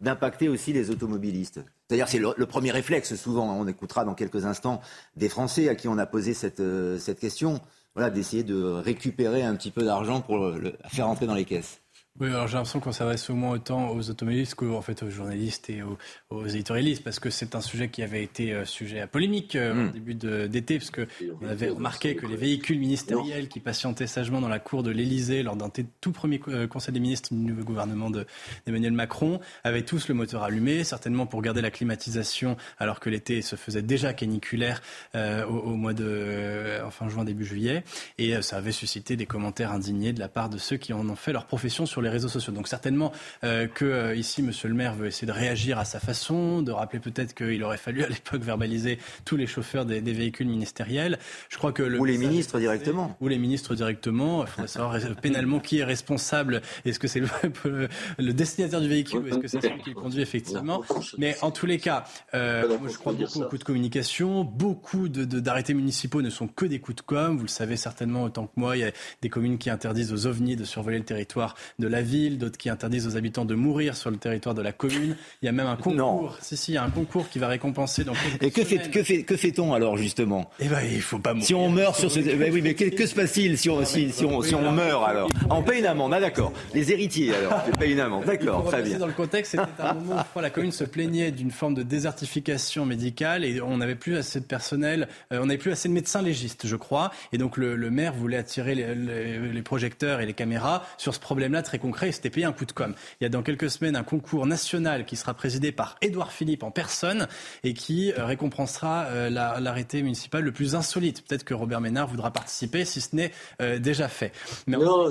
[0.00, 1.60] d'impacter aussi les automobilistes?
[1.88, 3.50] C'est-à-dire c'est le, premier réflexe souvent.
[3.58, 4.80] On écoutera dans quelques instants
[5.16, 7.60] des Français à qui on a posé cette, euh, cette question
[7.94, 11.83] voilà, d'essayer de récupérer un petit peu d'argent pour le, faire entrer dans les caisses.
[12.20, 15.68] Oui, alors j'ai l'impression qu'on s'adresse au moins autant aux automobilistes qu'en fait aux journalistes
[15.68, 15.98] et aux,
[16.30, 19.72] aux, éditorialistes, parce que c'est un sujet qui avait été euh, sujet à polémique euh,
[19.72, 19.90] au hmm.
[19.90, 21.08] début d'été, parce que
[21.42, 25.42] on avait remarqué que les véhicules ministériels qui patientaient sagement dans la cour de l'Élysée
[25.42, 30.06] lors d'un tout premier euh, Conseil des ministres du nouveau gouvernement d'Emmanuel Macron avaient tous
[30.06, 34.82] le moteur allumé, certainement pour garder la climatisation, alors que l'été se faisait déjà caniculaire
[35.14, 37.82] au, au, mois de fin juin début juillet,
[38.18, 41.16] et ça avait suscité des commentaires indignés de la part de ceux qui en ont
[41.16, 42.52] fait leur profession sur les réseaux sociaux.
[42.52, 46.00] Donc certainement euh, que euh, ici, Monsieur le Maire veut essayer de réagir à sa
[46.00, 50.46] façon, de rappeler peut-être qu'il aurait fallu à l'époque verbaliser tous les chauffeurs des, véhicules
[50.46, 51.18] ministériels.
[51.48, 53.16] Je crois que le ou les ministres directement.
[53.20, 54.44] Ou les ministres directement.
[54.44, 56.62] Il faudrait savoir pénalement qui est responsable.
[56.84, 57.28] Est-ce que c'est le,
[58.18, 60.82] le, destinataire du véhicule ou est-ce que c'est celui qui le conduit effectivement
[61.18, 64.44] Mais en tous les cas, euh, moi je crois beaucoup aux coups de communication.
[64.44, 67.36] Beaucoup d'arrêtés de, municipaux ne sont que des coups de com.
[67.36, 68.76] Vous le savez certainement autant que moi.
[68.76, 68.92] Il y a
[69.22, 72.68] des communes qui interdisent aux ovnis de survoler le territoire de la ville, d'autres qui
[72.68, 75.16] interdisent aux habitants de mourir sur le territoire de la commune.
[75.42, 76.38] Il y a même un concours.
[76.40, 78.04] Si, si, il y a un concours qui va récompenser.
[78.04, 80.50] Donc, Et que, fait, que, fait, que fait-on alors justement?
[80.60, 81.46] Eh ben, il faut pas mourir.
[81.46, 82.20] Si on meurt sur ce.
[82.20, 85.30] Ben oui, mais que, se passe-t-il si on, si, si on, si on meurt alors?
[85.50, 86.52] On paye une amende, ah, d'accord.
[86.74, 88.98] Les héritiers alors, on paye une amende, d'accord, très bien.
[88.98, 92.86] Dans le contexte, c'était un moment où la commune se plaignait d'une forme de désertification
[92.86, 96.22] médicale et on n'avait plus assez de personnel, euh, on n'avait plus assez de médecins
[96.22, 97.10] légistes, je crois.
[97.32, 101.62] Et donc le, maire voulait attirer les, les, projecteurs et les caméras sur ce problème-là
[101.62, 102.12] très concret.
[102.12, 102.94] C'était payé un coup de com.
[103.20, 106.62] Il y a dans quelques semaines un concours national qui sera présidé par Édouard Philippe
[106.62, 107.28] en personne
[107.62, 111.22] et qui euh, récompensera euh, l'arrêté municipal le plus insolite.
[111.26, 114.32] Peut-être que Robert Ménard voudra participer si ce n'est euh, déjà fait.
[114.66, 115.10] Mais non,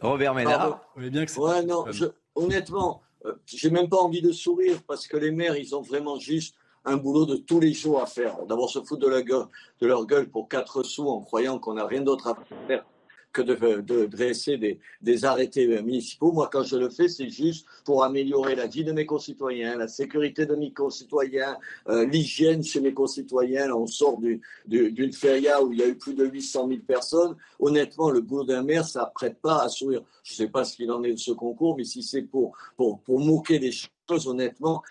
[0.00, 0.80] Robert Ménard.
[0.96, 2.06] bien que ouais, non, je...
[2.34, 3.02] honnêtement,
[3.46, 6.96] j'ai même pas envie de sourire parce que les maires, ils ont vraiment juste un
[6.96, 8.36] boulot de tous les jours à faire.
[8.48, 9.46] D'abord se foutre de, la gueule,
[9.80, 12.36] de leur gueule pour quatre sous en croyant qu'on n'a rien d'autre à
[12.66, 12.84] faire
[13.32, 14.58] que de, dresser
[15.02, 16.32] des, arrêtés municipaux.
[16.32, 19.88] Moi, quand je le fais, c'est juste pour améliorer la vie de mes concitoyens, la
[19.88, 21.56] sécurité de mes concitoyens,
[21.88, 23.72] euh, l'hygiène chez mes concitoyens.
[23.72, 24.18] on sort
[24.66, 27.36] d'une feria où il y a eu plus de 800 000 personnes.
[27.58, 30.02] Honnêtement, le boulot d'un maire, ça ne prête pas à sourire.
[30.24, 32.56] Je ne sais pas ce qu'il en est de ce concours, mais si c'est pour,
[32.76, 34.82] pour, pour moquer des choses, honnêtement,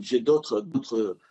[0.00, 0.64] j'ai d'autres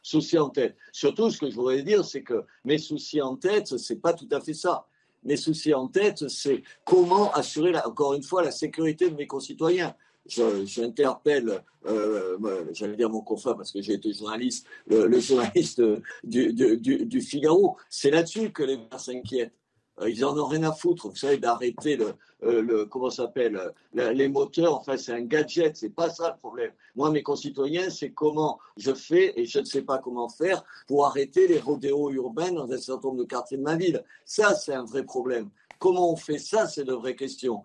[0.02, 0.76] soucis en tête.
[0.92, 4.14] Surtout, ce que je voudrais dire, c'est que mes soucis en tête, ce n'est pas
[4.14, 4.86] tout à fait ça
[5.26, 9.96] mes soucis en tête, c'est comment assurer, encore une fois, la sécurité de mes concitoyens.
[10.26, 12.38] J'interpelle, euh,
[12.72, 15.82] j'allais dire mon confrère parce que j'ai été journaliste, le, journaliste
[16.24, 17.78] du, du, Figaro.
[17.90, 19.54] C'est là-dessus que les maires s'inquiètent.
[20.02, 22.14] Euh, ils en ont rien à foutre, vous savez, d'arrêter le,
[22.44, 23.60] euh, le, comment s'appelle,
[23.94, 24.76] les moteurs.
[24.76, 26.72] Enfin, c'est un gadget, c'est pas ça le problème.
[26.96, 31.06] Moi, mes concitoyens, c'est comment je fais et je ne sais pas comment faire pour
[31.06, 34.04] arrêter les rodéos urbains dans un certain nombre de quartiers de ma ville.
[34.26, 35.50] Ça, c'est un vrai problème.
[35.80, 37.64] Comment on fait ça C'est de vraies questions.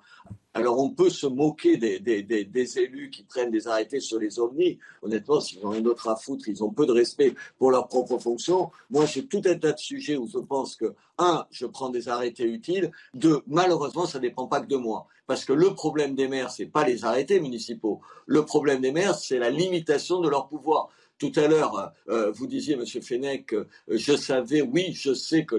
[0.54, 4.78] Alors, on peut se moquer des, élus qui prennent des arrêtés sur les ovnis.
[5.02, 8.18] Honnêtement, s'ils ont rien d'autre à foutre, ils ont peu de respect pour leur propre
[8.18, 8.70] fonction.
[8.90, 12.08] Moi, j'ai tout un tas de sujets où je pense que, un, je prends des
[12.08, 12.90] arrêtés utiles.
[13.14, 15.06] Deux, malheureusement, ça ne dépend pas que de moi.
[15.26, 18.00] Parce que le problème des maires, ce n'est pas les arrêtés municipaux.
[18.26, 20.88] Le problème des maires, c'est la limitation de leur pouvoir.
[21.18, 25.56] Tout à l'heure, euh, vous disiez, Monsieur Fenech, euh, je savais, oui, je sais que,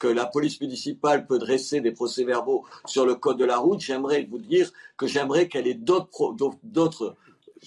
[0.00, 3.80] que, la police municipale peut dresser des procès-verbaux sur le code de la route.
[3.80, 6.34] J'aimerais vous dire que j'aimerais qu'elle ait d'autres,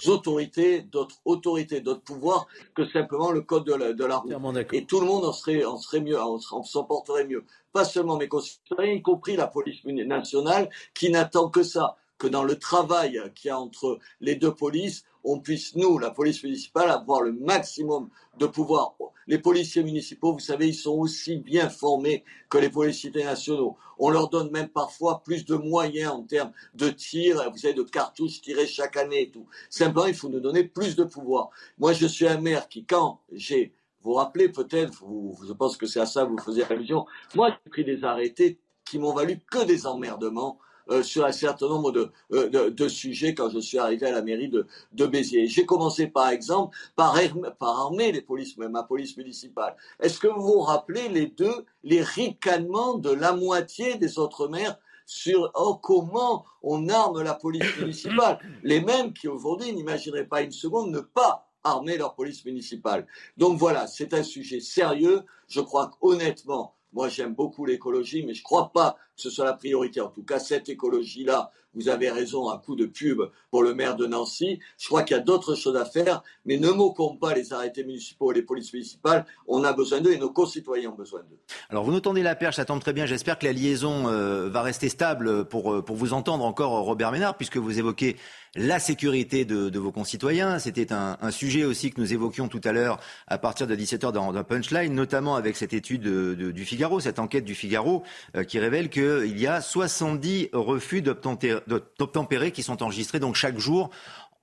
[0.08, 4.34] autorités, d'autres autorités, d'autres pouvoirs que simplement le code de la, de la route.
[4.74, 7.46] Et tout le monde en serait, en serait mieux, en, s'en porterait mieux.
[7.72, 12.44] Pas seulement mes concitoyens, y compris la police nationale, qui n'attend que ça que dans
[12.44, 16.92] le travail qu'il y a entre les deux polices, on puisse, nous, la police municipale,
[16.92, 18.96] avoir le maximum de pouvoir.
[19.28, 23.78] Les policiers municipaux, vous savez, ils sont aussi bien formés que les policiers nationaux.
[23.98, 27.84] On leur donne même parfois plus de moyens en termes de tir, vous savez, de
[27.84, 29.46] cartouches tirées chaque année et tout.
[29.70, 31.50] Simplement, il faut nous donner plus de pouvoir.
[31.78, 35.04] Moi, je suis un maire qui, quand j'ai, vous vous rappelez peut-être,
[35.46, 37.06] je pense que c'est à ça que vous faisiez allusion,
[37.36, 40.60] moi, j'ai pris des arrêtés qui m'ont valu que des emmerdements
[40.90, 44.22] euh, sur un certain nombre euh, de, de, sujets quand je suis arrivé à la
[44.22, 45.48] mairie de, de Béziers.
[45.48, 47.16] J'ai commencé par exemple par,
[47.60, 49.76] par armer les polices, ma police municipale.
[50.00, 54.78] Est-ce que vous vous rappelez les deux, les ricanements de la moitié des autres maires
[55.06, 58.40] sur oh, comment on arme la police municipale?
[58.64, 63.06] Les mêmes qui aujourd'hui n'imagineraient pas une seconde ne pas armer leur police municipale.
[63.38, 65.24] Donc voilà, c'est un sujet sérieux.
[65.48, 69.54] Je crois qu'honnêtement, moi, j'aime beaucoup l'écologie, mais je ne crois pas ce soit la
[69.54, 70.02] priorité.
[70.02, 73.96] En tout cas, cette écologie-là, vous avez raison, un coup de pub pour le maire
[73.96, 74.60] de Nancy.
[74.78, 77.84] Je crois qu'il y a d'autres choses à faire, mais ne moquons pas les arrêtés
[77.84, 79.26] municipaux et les polices municipales.
[79.48, 81.38] On a besoin d'eux et nos concitoyens ont besoin d'eux.
[81.70, 83.06] Alors, vous nous tendez la perche, ça tombe très bien.
[83.06, 87.12] J'espère que la liaison euh, va rester stable pour, euh, pour vous entendre encore, Robert
[87.12, 88.18] Ménard, puisque vous évoquez
[88.56, 90.60] la sécurité de, vos concitoyens.
[90.60, 94.34] C'était un, sujet aussi que nous évoquions tout à l'heure à partir de 17h dans,
[94.34, 98.04] dans Punchline, notamment avec cette étude du Figaro, cette enquête du Figaro
[98.36, 103.90] euh, qui révèle qu'il y a 70 refus d'obtempérer qui sont enregistrés donc chaque jour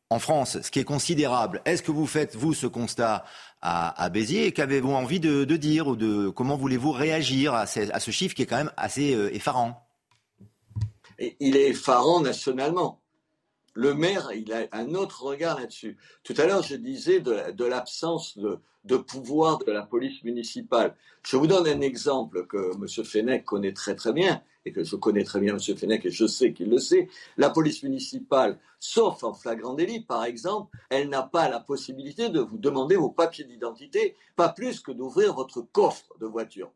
[0.08, 1.62] en France, ce qui est considérable.
[1.64, 3.24] Est-ce que vous faites, vous, ce constat
[3.60, 8.34] à, Béziers et qu'avez-vous envie de, dire ou de comment voulez-vous réagir à ce, chiffre
[8.34, 9.82] qui est quand même assez euh, effarant?
[11.18, 13.00] Il est effarant nationalement
[13.76, 15.98] le maire, il a un autre regard là-dessus.
[16.24, 20.96] Tout à l'heure, je disais de, l'absence de, pouvoir de la police municipale.
[21.22, 23.04] Je vous donne un exemple que M.
[23.04, 25.76] Fenech connaît très très bien, et que je connais très bien M.
[25.76, 27.08] Fenech, et je sais qu'il le sait.
[27.38, 32.40] La police municipale, sauf en flagrant délit, par exemple, elle n'a pas la possibilité de
[32.40, 36.72] vous demander vos papiers d'identité, pas plus que d'ouvrir votre coffre de voiture.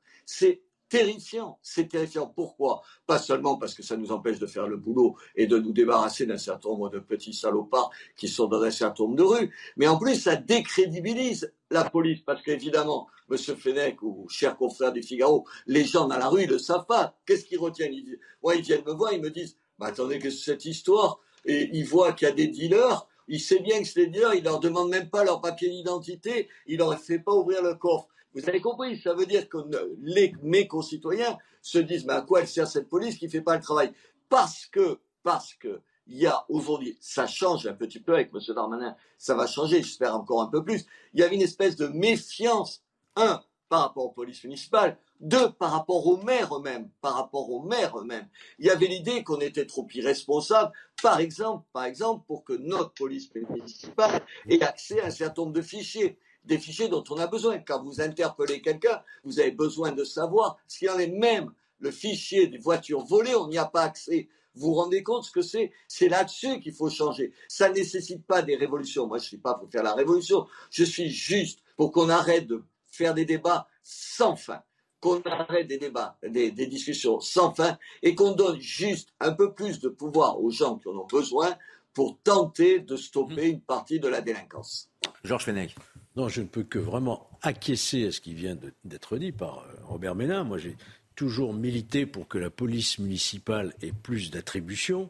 [0.91, 1.59] Terrifiant.
[1.63, 2.27] C'est terrifiant.
[2.27, 2.83] Pourquoi?
[3.07, 6.27] Pas seulement parce que ça nous empêche de faire le boulot et de nous débarrasser
[6.27, 9.87] d'un certain nombre de petits salopards qui sont dans un certain nombre de rues, mais
[9.87, 15.47] en plus ça décrédibilise la police parce qu'évidemment, Monsieur Fenech ou cher confrère du Figaro,
[15.67, 17.17] les gens dans la rue ne savent pas.
[17.25, 17.95] Qu'est-ce qu'ils retiennent?
[17.95, 18.19] Ils,
[18.57, 21.21] ils viennent me voir, ils me disent bah, attendez, que cette histoire?
[21.47, 23.07] Et ils voient qu'il y a des dealers.
[23.29, 26.49] Ils savent bien que c'est des dealers, ils leur demandent même pas leur papier d'identité,
[26.67, 28.09] ils leur fait pas ouvrir le coffre.
[28.35, 29.59] Vous avez compris, ça veut dire que
[30.03, 33.43] les, mes concitoyens se disent, mais à quoi elle sert cette police qui ne fait
[33.43, 33.93] pas le travail?
[34.29, 38.41] Parce que, parce que, il y a aujourd'hui, ça change un petit peu avec M.
[38.55, 40.85] Darmanin, ça va changer, j'espère encore un peu plus.
[41.15, 42.83] Il y avait une espèce de méfiance,
[43.17, 47.63] un, par rapport aux polices municipales, deux, par rapport aux maires eux-mêmes, par rapport aux
[47.63, 48.29] maires eux-mêmes.
[48.59, 50.73] Il y avait l'idée qu'on était trop irresponsable,
[51.03, 55.55] par exemple, par exemple, pour que notre police municipale ait accès à un certain nombre
[55.55, 57.59] de fichiers des fichiers dont on a besoin.
[57.59, 61.91] Quand vous interpellez quelqu'un, vous avez besoin de savoir s'il y en est même le
[61.91, 64.29] fichier des voitures volées, on n'y a pas accès.
[64.55, 65.73] Vous vous rendez compte ce que c'est?
[65.89, 67.33] C'est là-dessus qu'il faut changer.
[67.49, 69.07] Ça ne nécessite pas des révolutions.
[69.07, 70.47] Moi, je ne suis pas pour faire la révolution.
[70.71, 74.63] Je suis juste pour qu'on arrête de faire des débats sans fin
[75.01, 79.81] qu'on arrête des débats, des, discussions sans fin et qu'on donne juste un peu plus
[79.81, 81.57] de pouvoir aux gens qui en ont besoin
[81.95, 83.55] pour tenter de stopper mmh.
[83.55, 84.91] une partie de la délinquance.
[85.25, 85.75] Georges Fenech.
[86.21, 88.55] Non, je ne peux que vraiment acquiescer à ce qui vient
[88.85, 90.45] d'être dit par euh, Robert Ménard.
[90.45, 90.77] Moi, j'ai
[91.17, 95.09] toujours milité pour que la police municipale ait plus d'attributions.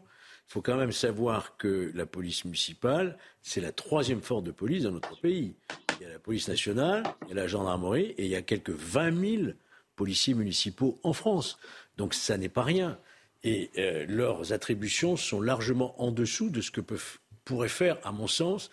[0.49, 4.85] Il faut quand même savoir que la police municipale, c'est la troisième force de police
[4.85, 5.57] dans notre pays.
[5.99, 8.43] Il y a la police nationale, il y a la gendarmerie et il y a
[8.43, 9.53] quelques 20 000
[9.97, 11.59] policiers municipaux en France.
[11.97, 13.01] Donc ça n'est pas rien.
[13.43, 16.83] Et euh, leurs attributions sont largement en dessous de ce que
[17.45, 18.71] pourrait faire, à mon sens,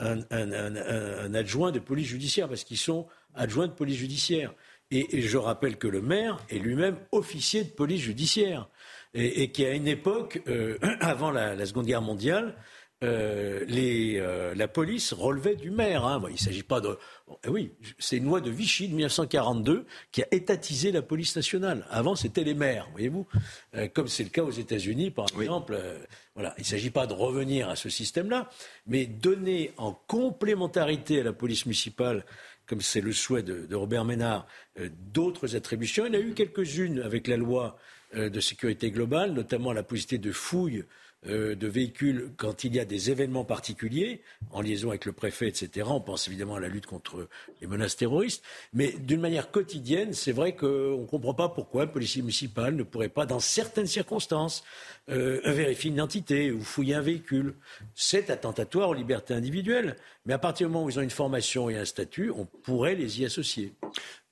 [0.00, 4.54] un, adjoint de police judiciaire, parce qu'ils sont adjoints de police judiciaire.
[4.90, 8.68] Et, je rappelle que le maire est lui-même officier de police judiciaire,
[9.14, 12.56] et, qu'à une époque, euh, avant la, Seconde Guerre mondiale,
[13.02, 16.04] euh, les, euh, la police relevait du maire.
[16.04, 16.22] Hein.
[16.28, 16.98] il ne s'agit pas de.
[17.44, 21.86] Eh oui, c'est une loi de Vichy de 1942 qui a étatisé la police nationale.
[21.90, 23.26] Avant, c'était les maires, voyez-vous,
[23.74, 25.80] euh, comme c'est le cas aux États-Unis, par exemple.
[26.34, 28.50] voilà, il ne s'agit pas de revenir à ce système-là,
[28.86, 32.26] mais donner en complémentarité à la police municipale
[32.66, 34.46] comme c'est le souhait de, de Robert Ménard,
[35.12, 36.06] d'autres attributions.
[36.06, 37.76] Il y en a eu quelques-unes avec la loi
[38.14, 40.84] de sécurité globale, notamment la possibilité de fouille
[41.28, 44.22] euh, de véhicules quand il y a des événements particuliers,
[44.52, 45.86] en liaison avec le préfet, etc.
[45.90, 47.28] On pense évidemment à la lutte contre
[47.60, 48.42] les menaces terroristes.
[48.72, 52.84] Mais d'une manière quotidienne, c'est vrai qu'on ne comprend pas pourquoi un policier municipal ne
[52.84, 54.64] pourrait pas, dans certaines circonstances,
[55.10, 57.54] euh, vérifier une identité ou fouiller un véhicule.
[57.94, 59.96] C'est attentatoire aux libertés individuelles.
[60.24, 62.94] Mais à partir du moment où ils ont une formation et un statut, on pourrait
[62.94, 63.74] les y associer.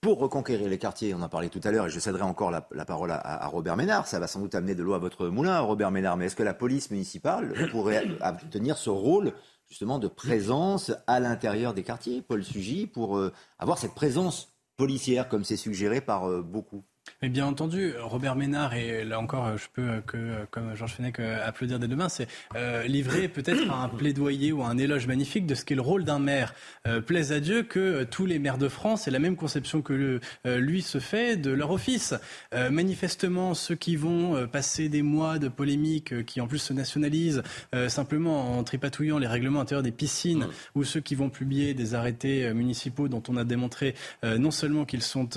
[0.00, 2.60] Pour reconquérir les quartiers, on en parlait tout à l'heure, et je céderai encore la,
[2.84, 4.06] parole à, Robert Ménard.
[4.06, 6.16] Ça va sans doute amener de l'eau à votre moulin, Robert Ménard.
[6.16, 8.06] Mais est-ce que la police municipale pourrait
[8.52, 9.32] tenir ce rôle
[9.68, 15.28] justement de présence à l'intérieur des quartiers, Paul Sugy, pour euh, avoir cette présence policière
[15.28, 16.84] comme c'est suggéré par euh, beaucoup?
[17.22, 21.78] Mais bien entendu, Robert Ménard, et là encore, je peux que, comme Georges Fenech, applaudir
[21.78, 25.64] des deux mains, c'est euh, livrer peut-être un plaidoyer ou un éloge magnifique de ce
[25.64, 26.54] qu'est le rôle d'un maire.
[26.86, 29.92] Euh, plaise à Dieu que tous les maires de France aient la même conception que
[29.92, 32.14] le, euh, lui se fait de leur office.
[32.54, 37.42] Euh, manifestement, ceux qui vont passer des mois de polémiques, qui en plus se nationalisent
[37.88, 42.52] simplement en tripatouillant les règlements intérieurs des piscines, ou ceux qui vont publier des arrêtés
[42.52, 45.28] municipaux dont on a démontré non seulement qu'ils sont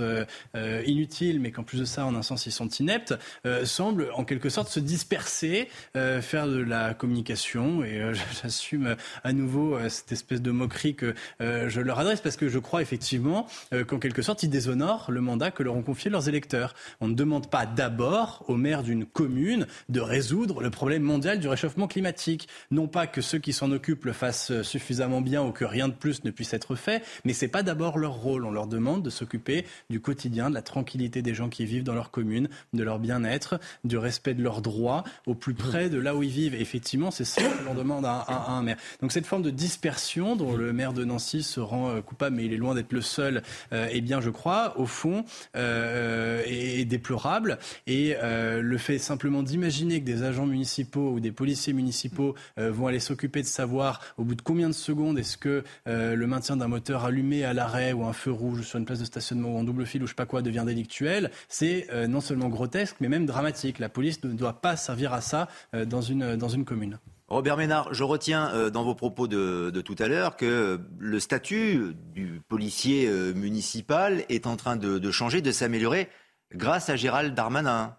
[0.86, 3.14] inutiles, mais qu'en plus de ça, en un sens, ils sont ineptes,
[3.46, 7.84] euh, semblent en quelque sorte se disperser, euh, faire de la communication.
[7.84, 12.50] Et euh, j'assume à nouveau cette espèce de moquerie que je leur adresse parce que
[12.50, 13.48] je crois effectivement
[13.88, 16.74] qu'en quelque sorte, ils déshonorent le mandat que leur ont confié leurs électeurs.
[17.00, 21.48] On ne demande pas d'abord au maire d'une commune de résoudre le problème mondial du
[21.48, 22.48] réchauffement climatique.
[22.70, 25.94] Non pas que ceux qui s'en occupent le fassent suffisamment bien ou que rien de
[25.94, 28.46] plus ne puisse être fait, mais c'est pas d'abord leur rôle.
[28.46, 31.94] On leur demande de s'occuper du quotidien, de la tranquillité des gens qui vivent dans
[31.94, 36.16] leur commune, de leur bien-être, du respect de leurs droits au plus près de là
[36.16, 36.56] où ils vivent.
[36.56, 38.78] effectivement, c'est ça que l'on demande à, un maire.
[39.02, 42.46] Donc cette forme de dispersion dont le maire de Nancy se rend euh, coupable, mais
[42.46, 45.26] il est loin d'être le seul, euh, eh bien je crois, au fond,
[45.56, 47.60] euh, est, déplorable.
[47.86, 53.00] Et le fait simplement d'imaginer que des agents municipaux ou des policiers municipaux vont aller
[53.00, 57.06] s'occuper de savoir au bout de combien de secondes est-ce que le maintien d'un moteur
[57.06, 59.86] allumé à l'arrêt ou un feu rouge sur une place de stationnement ou en double
[59.86, 63.26] fil ou je sais pas quoi devient délictuel, c'est euh, non seulement grotesque, mais même
[63.26, 63.80] dramatique.
[63.80, 67.00] La police ne doit pas servir à ça euh, dans une, dans une commune.
[67.28, 71.96] Robert Ménard, je retiens euh, dans vos propos de, tout à l'heure que le statut
[72.14, 76.10] du policier municipal est en train de, changer, de s'améliorer
[76.54, 77.96] grâce à Gérald Darmanin.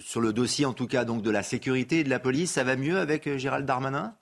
[0.00, 2.62] sur le dossier, en tout cas, donc de la sécurité et de la police, ça
[2.62, 4.14] va mieux avec Gérald Darmanin?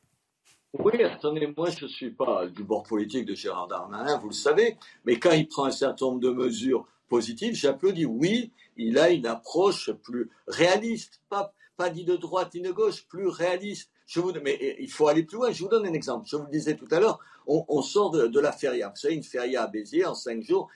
[0.79, 4.35] Oui, attendez, moi je ne suis pas du bord politique de Gérald Darmanin, vous le
[4.35, 8.07] savez, mais quand il prend un certain nombre de mesures positives, j'applaudis.
[8.07, 13.07] Oui, il a une approche plus réaliste, pas, pas ni de droite ni de gauche,
[13.09, 13.91] plus réaliste.
[14.43, 15.51] Mais il faut aller plus loin.
[15.51, 16.29] Je vous donne un exemple.
[16.29, 18.89] Je vous le disais tout à l'heure, on, sort de, la feria.
[18.89, 20.69] Vous savez, une feria à Béziers en cinq jours,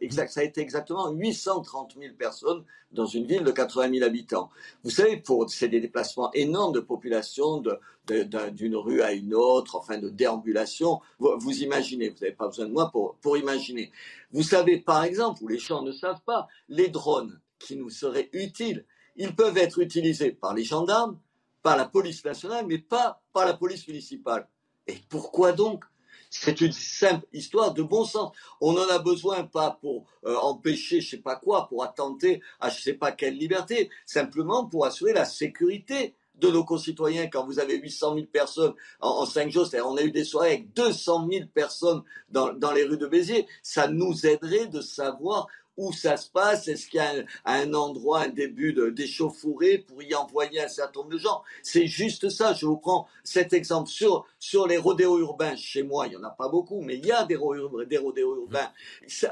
[0.00, 4.50] exact, ça a été exactement 830 000 personnes dans une ville de 80 000 habitants.
[4.84, 7.62] Vous savez, c'est des déplacements énormes de population
[8.08, 11.00] d'une rue à une autre, enfin de déambulation.
[11.18, 13.90] Vous, imaginez, vous n'avez pas besoin de moi pour, pour imaginer.
[14.32, 18.28] Vous savez, par exemple, où les gens ne savent pas, les drones qui nous seraient
[18.32, 18.84] utiles,
[19.16, 21.18] ils peuvent être utilisés par les gendarmes,
[21.66, 24.46] par la police nationale, mais pas par la police municipale.
[24.86, 25.82] Et pourquoi donc?
[26.30, 28.30] C'est une simple histoire de bon sens.
[28.60, 32.70] On n'en a besoin pas pour euh, empêcher je sais pas quoi, pour attenter à
[32.70, 37.58] je sais pas quelle liberté, simplement pour assurer la sécurité de nos concitoyens quand vous
[37.58, 41.26] avez 800 000 personnes en, cinq jours, c'est-à-dire on a eu des soirées avec 200
[41.28, 46.16] 000 personnes dans, dans les rues de Béziers, ça nous aiderait de savoir où ça
[46.16, 46.68] se passe?
[46.68, 51.12] Est-ce qu'il y a un, endroit, un début d'échauffourée pour y envoyer un certain nombre
[51.12, 51.42] de gens?
[51.62, 52.52] C'est juste ça.
[52.54, 55.56] Je vous prends cet exemple sur, sur les rodéos urbains.
[55.56, 58.70] Chez moi, il y en a pas beaucoup, mais il y a des, rodéos urbains.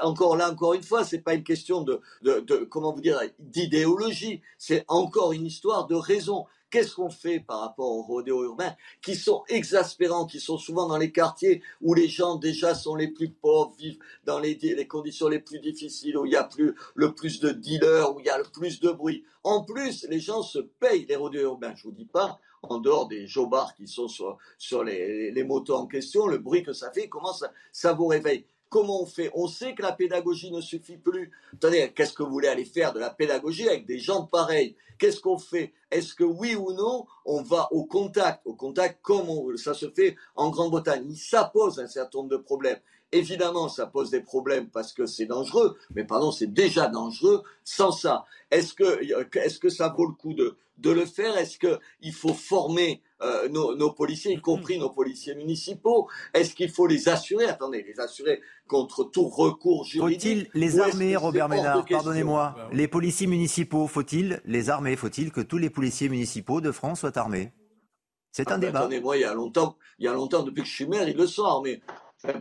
[0.01, 3.19] Encore là, encore une fois, c'est pas une question de, de, de comment vous dire,
[3.39, 4.41] d'idéologie.
[4.57, 6.45] C'est encore une histoire de raison.
[6.69, 10.97] Qu'est-ce qu'on fait par rapport aux rodéos urbains qui sont exaspérants, qui sont souvent dans
[10.97, 15.39] les quartiers où les gens déjà sont les plus pauvres, vivent dans les, conditions les
[15.39, 18.37] plus difficiles, où il y a plus, le plus de dealers, où il y a
[18.37, 19.23] le plus de bruit?
[19.43, 21.75] En plus, les gens se payent les rodéos urbains.
[21.75, 26.27] Je vous dis pas, en dehors des jobards qui sont sur, les, motos en question,
[26.27, 27.33] le bruit que ça fait, comment
[27.71, 28.45] ça vous réveille.
[28.75, 31.31] Comment on fait On sait que la pédagogie ne suffit plus.
[31.53, 34.75] Attendez, qu'est-ce que vous voulez aller faire de la pédagogie avec des gens pareils?
[34.99, 35.71] Qu'est-ce qu'on fait?
[35.91, 38.41] Est-ce que oui ou non, on va au contact?
[38.43, 41.15] Au contact comme ça se fait en Grande-Bretagne.
[41.15, 42.79] Ça pose un certain nombre de problèmes.
[43.13, 47.93] Évidemment, ça pose des problèmes parce que c'est dangereux, mais pardon, c'est déjà dangereux sans
[47.93, 48.25] ça.
[48.51, 49.01] Est-ce que,
[49.37, 51.37] est que ça vaut le coup de, de le faire?
[51.37, 56.85] Est-ce qu'il faut former euh, nos, policiers, y compris nos policiers municipaux Est-ce qu'il faut
[56.85, 57.45] les assurer?
[57.45, 60.21] Attendez, les assurer contre tout recours juridique?
[60.21, 61.85] Faut-il les armer, Robert Ménard?
[61.85, 62.55] Pardonnez-moi.
[62.73, 64.95] Les policiers municipaux, faut-il les armer?
[64.95, 67.53] Faut-il que tous les policiers municipaux de France soient armés?
[68.31, 68.79] C'est un ah, débat.
[68.79, 71.15] Attendez-moi, il y a longtemps, il y a longtemps, depuis que je suis maire, ils
[71.15, 71.81] le sont armés.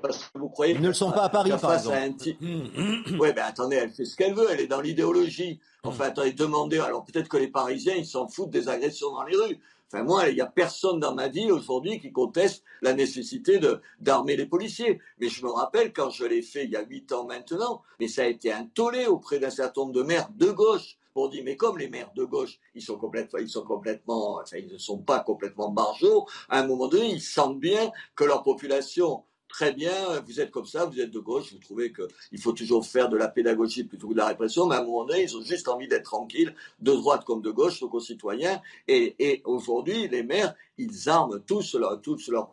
[0.02, 1.96] Parce que vous croyez ils ne le sont pas à Paris, par exemple.
[2.40, 5.60] Oui, mais attendez, elle fait ce qu'elle veut, elle est dans l'idéologie.
[5.82, 6.78] Enfin, attendez, demandez.
[6.78, 9.60] Alors peut-être que les Parisiens, ils s'en foutent des agressions dans les rues.
[9.94, 13.60] Enfin, moi, il n'y a personne dans ma ville aujourd'hui qui conteste la nécessité
[14.00, 14.98] d'armer les policiers.
[15.20, 18.08] Mais je me rappelle quand je l'ai fait il y a huit ans maintenant, mais
[18.08, 21.44] ça a été un tollé auprès d'un certain nombre de maires de gauche pour dire
[21.44, 25.70] mais comme les maires de gauche, ils sont complètement, ils ils ne sont pas complètement
[25.70, 26.26] barjots.
[26.48, 29.22] À un moment donné, ils sentent bien que leur population
[29.54, 32.84] très bien, vous êtes comme ça, vous êtes de gauche, vous trouvez qu'il faut toujours
[32.84, 35.36] faire de la pédagogie plutôt que de la répression, mais à un moment donné, ils
[35.36, 38.60] ont juste envie d'être tranquilles, de droite comme de gauche, nos concitoyens.
[38.88, 42.50] Et, aujourd'hui, les maires, ils arment tous leur, tous leur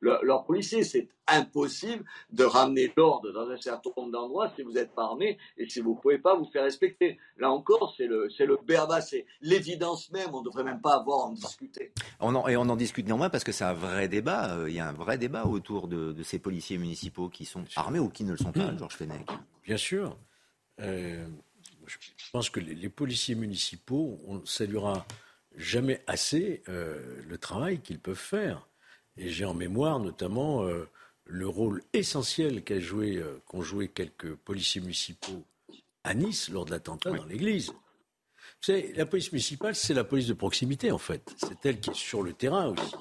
[0.00, 0.84] leurs policiers.
[0.84, 5.38] C'est impossible de ramener l'ordre dans un certain nombre d'endroits si vous n'êtes pas armé
[5.56, 7.18] et si vous ne pouvez pas vous faire respecter.
[7.36, 8.58] Là encore, c'est le, c'est le
[9.02, 10.34] c'est l'évidence même.
[10.34, 11.92] On ne devrait même pas avoir à en discuter.
[12.20, 14.56] On en, et on en discute néanmoins parce que c'est un vrai débat.
[14.56, 17.98] Euh, il y a un vrai débat autour de, ces policiers municipaux qui sont armés
[17.98, 19.26] ou qui ne le sont pas, Georges Fenech.
[19.64, 20.16] Bien sûr.
[20.80, 21.26] Euh,
[21.86, 25.06] je pense que les, policiers municipaux, on ne saluera
[25.56, 28.67] jamais assez euh, le travail qu'ils peuvent faire.
[29.18, 30.88] Et j'ai en mémoire notamment euh,
[31.24, 35.44] le rôle essentiel qu'ont joué, euh, qu'ont joué quelques policiers municipaux
[36.04, 37.70] à Nice lors de l'attentat dans l'église.
[37.70, 41.34] Vous savez, la police municipale, c'est la police de proximité, en fait.
[41.36, 42.94] C'est elle qui est sur le terrain aussi.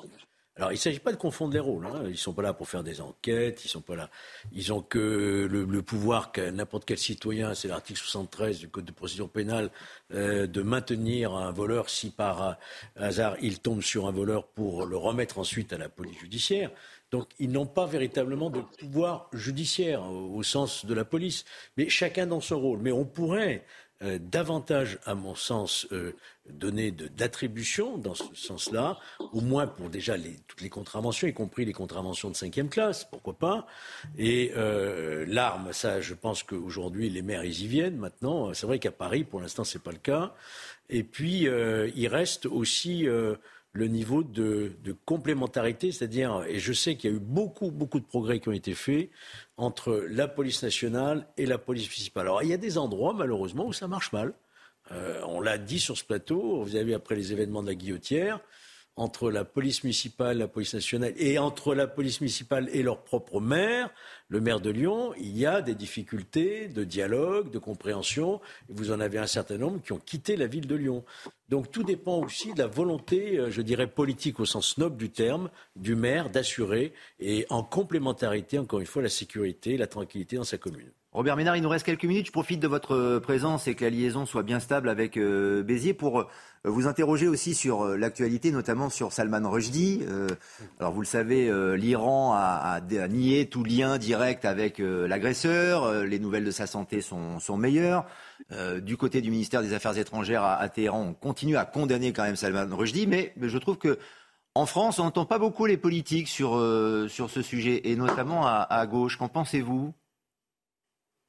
[0.58, 1.86] Alors, il ne s'agit pas de confondre les rôles.
[1.86, 2.02] Hein.
[2.06, 3.64] Ils ne sont pas là pour faire des enquêtes.
[3.64, 4.10] Ils sont pas là.
[4.52, 8.92] Ils ont que le, pouvoir que n'importe quel citoyen, c'est l'article 73 du Code de
[8.92, 9.70] procédure pénale,
[10.14, 12.58] euh, de maintenir un voleur si par
[12.96, 16.72] hasard il tombe sur un voleur pour le remettre ensuite à la police judiciaire.
[17.12, 21.46] Donc, ils n'ont pas véritablement de pouvoir judiciaire au, au sens de la police,
[21.78, 22.80] mais chacun dans son rôle.
[22.80, 23.64] Mais on pourrait
[24.03, 26.14] euh, davantage, à mon sens, euh,
[26.49, 28.99] donner d'attribution dans ce sens-là,
[29.34, 30.15] au moins pour déjà
[30.48, 33.68] toutes les contraventions, y compris les contraventions de cinquième classe, pourquoi pas.
[34.18, 38.53] Et euh, l'arme, ça, je pense qu'aujourd'hui, les maires, ils y viennent maintenant.
[38.53, 40.36] C'est vrai qu'à Paris, pour l'instant, c'est pas le cas.
[40.90, 41.48] Et puis,
[41.95, 43.07] il reste aussi
[43.78, 44.74] le niveau de,
[45.06, 48.54] complémentarité, c'est-à-dire, et je sais qu'il y a eu beaucoup, beaucoup de progrès qui ont
[48.54, 49.12] été faits
[49.56, 52.26] entre la police nationale et la police municipale.
[52.26, 54.34] Alors, il y a des endroits, malheureusement, où ça marche mal.
[54.91, 57.76] Euh, on l'a dit sur ce plateau, vous avez vu après les événements de la
[57.76, 58.40] guillotière,
[58.98, 63.40] entre la police municipale, la police nationale et entre la police municipale et leur propre
[63.40, 63.90] maire,
[64.28, 68.41] le maire de Lyon, il y a des difficultés de dialogue, de compréhension.
[68.68, 71.06] Vous en avez un certain nombre qui ont quitté la ville de Lyon.
[71.48, 75.11] Donc tout dépend aussi de la volonté, euh, je dirais, politique au sens noble du
[75.11, 80.44] terme, du maire d'assurer, et en complémentarité, encore une fois, la sécurité, la tranquillité dans
[80.44, 80.91] sa commune.
[81.18, 82.27] Robert Ménard, il nous reste quelques minutes.
[82.27, 85.95] Je profite de votre présence et que la liaison soit bien stable avec euh, Béziers
[85.95, 86.27] pour euh,
[86.64, 90.03] vous interroger aussi sur euh, l'actualité, notamment sur Salman Rushdie.
[90.80, 96.03] alors vous le savez, l'Iran a, nié tout lien direct avec l'agresseur.
[96.03, 98.06] les nouvelles de sa santé sont, meilleures.
[98.84, 102.35] du côté du ministère des Affaires étrangères à, Téhéran, on continue à condamner quand même
[102.35, 103.98] Salman Rushdie, mais, je trouve que
[104.53, 106.52] en France, on n'entend pas beaucoup les politiques sur,
[107.10, 109.18] sur ce sujet, et notamment à, à gauche.
[109.18, 109.95] Qu'en pensez-vous?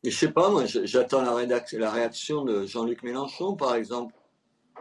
[0.05, 4.15] Je sais pas, moi, j'attends la, la, réaction de Jean-Luc Mélenchon, par exemple.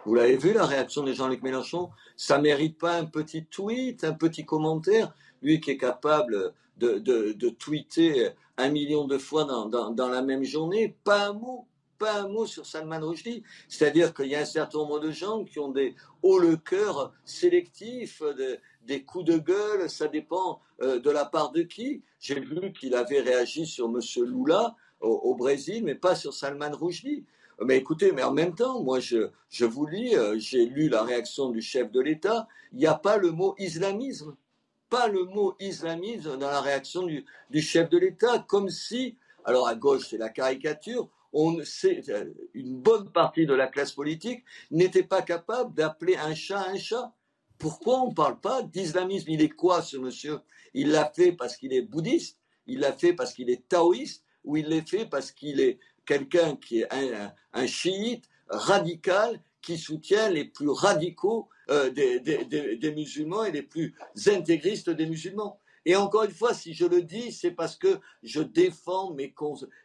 [0.06, 1.90] Vous l'avez vu, la réaction de Jean-Luc Mélenchon?
[2.16, 5.14] Ça mérite pas un petit tweet, un petit commentaire?
[5.42, 10.10] Lui qui est capable de, de, de tweeter un million de fois dans, dans, dans,
[10.10, 11.68] la même journée, pas un mot.
[11.98, 13.44] pas un mot sur Salman Rushdie.
[13.68, 17.12] C'est-à-dire qu'il y a un certain nombre de gens qui ont des hauts le cœur
[17.26, 18.22] sélectifs,
[18.84, 22.04] des coups de gueule, ça dépend euh, de la part de qui.
[22.20, 24.00] J'ai vu qu'il avait réagi sur M.
[24.26, 27.26] Lula au, Brésil, mais pas sur Salman Rushdie.
[27.66, 29.30] Mais écoutez, mais en même temps, moi, je,
[29.66, 33.18] vous lis, euh, j'ai lu la réaction du chef de l'État, il n'y a pas
[33.18, 34.36] le mot islamisme.
[34.90, 39.68] Pas le mot islamisme dans la réaction du, du chef de l'État, comme si, alors
[39.68, 44.44] à gauche, c'est la caricature, on sait, euh, une bonne partie de la classe politique
[44.72, 47.14] n'était pas capable d'appeler un chat un chat.
[47.58, 49.32] Pourquoi on ne parle pas d'islamisme?
[49.32, 50.40] Il est quoi ce monsieur?
[50.74, 54.58] Il l'a fait parce qu'il est bouddhiste, il l'a fait parce qu'il est taoïste, ou
[54.58, 56.88] il l'a fait parce qu'il est quelqu'un qui est
[57.54, 63.94] un, chiite radical qui soutient les plus radicaux euh, des, musulmans et les plus
[64.26, 65.60] intégristes des musulmans.
[65.86, 69.34] Et encore une fois, si je le dis, c'est parce que je défends mes,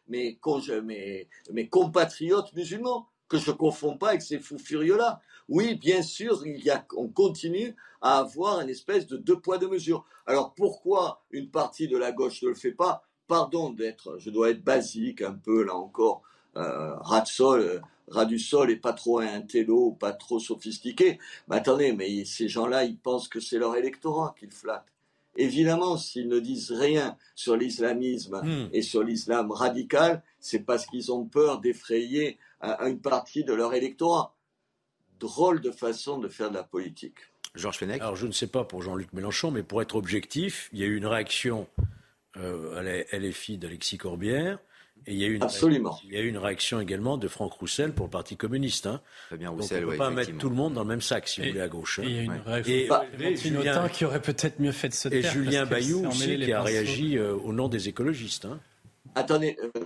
[0.09, 5.21] mes, mes compatriotes musulmans, que je ne confonds pas avec ces fous furieux-là.
[5.49, 9.59] Oui, bien sûr, il y a, on continue à avoir une espèce de deux poids,
[9.59, 10.05] deux mesures.
[10.27, 14.51] Alors pourquoi une partie de la gauche ne le fait pas Pardon d'être, je dois
[14.51, 16.23] être basique un peu là encore,
[16.57, 20.39] euh, rat de sol, euh, rat du sol et pas trop un télo, pas trop
[20.39, 21.19] sophistiqué.
[21.49, 24.87] Mais attendez, mais ces gens-là, ils pensent que c'est leur électorat qu'ils flattent.
[25.37, 28.69] Évidemment, s'ils ne disent rien sur l'islamisme hmm.
[28.75, 34.35] et sur l'islam radical, c'est parce qu'ils ont peur d'effrayer une partie de leur électorat
[35.23, 37.17] drôle de façon de faire de la politique.
[37.55, 38.01] Georges Fenech?
[38.01, 40.87] Alors je ne sais pas pour Jean-Luc Mélenchon, mais pour être objectif, il y a
[40.87, 41.69] eu une réaction
[42.37, 44.59] euh, à la LFI d'Alexis Corbière.
[45.07, 45.99] Et il y, a eu une Absolument.
[46.05, 48.87] il y a eu une réaction également de Franck Roussel pour le Parti communiste.
[48.87, 49.01] Hein.
[49.31, 51.41] Roussel, Donc on ne peut pas mettre tout le monde dans le même sac, si
[51.41, 51.99] vous voulez, à gauche.
[51.99, 52.05] Hein.
[52.05, 55.09] Et il y a une réaction de Julien, qui aurait peut-être mieux fait de se
[55.09, 55.19] taire.
[55.19, 58.45] Et Julien Bayou aussi, qui a réagi euh, au nom des écologistes.
[58.45, 58.61] Hein.
[59.17, 59.81] Attendez, euh,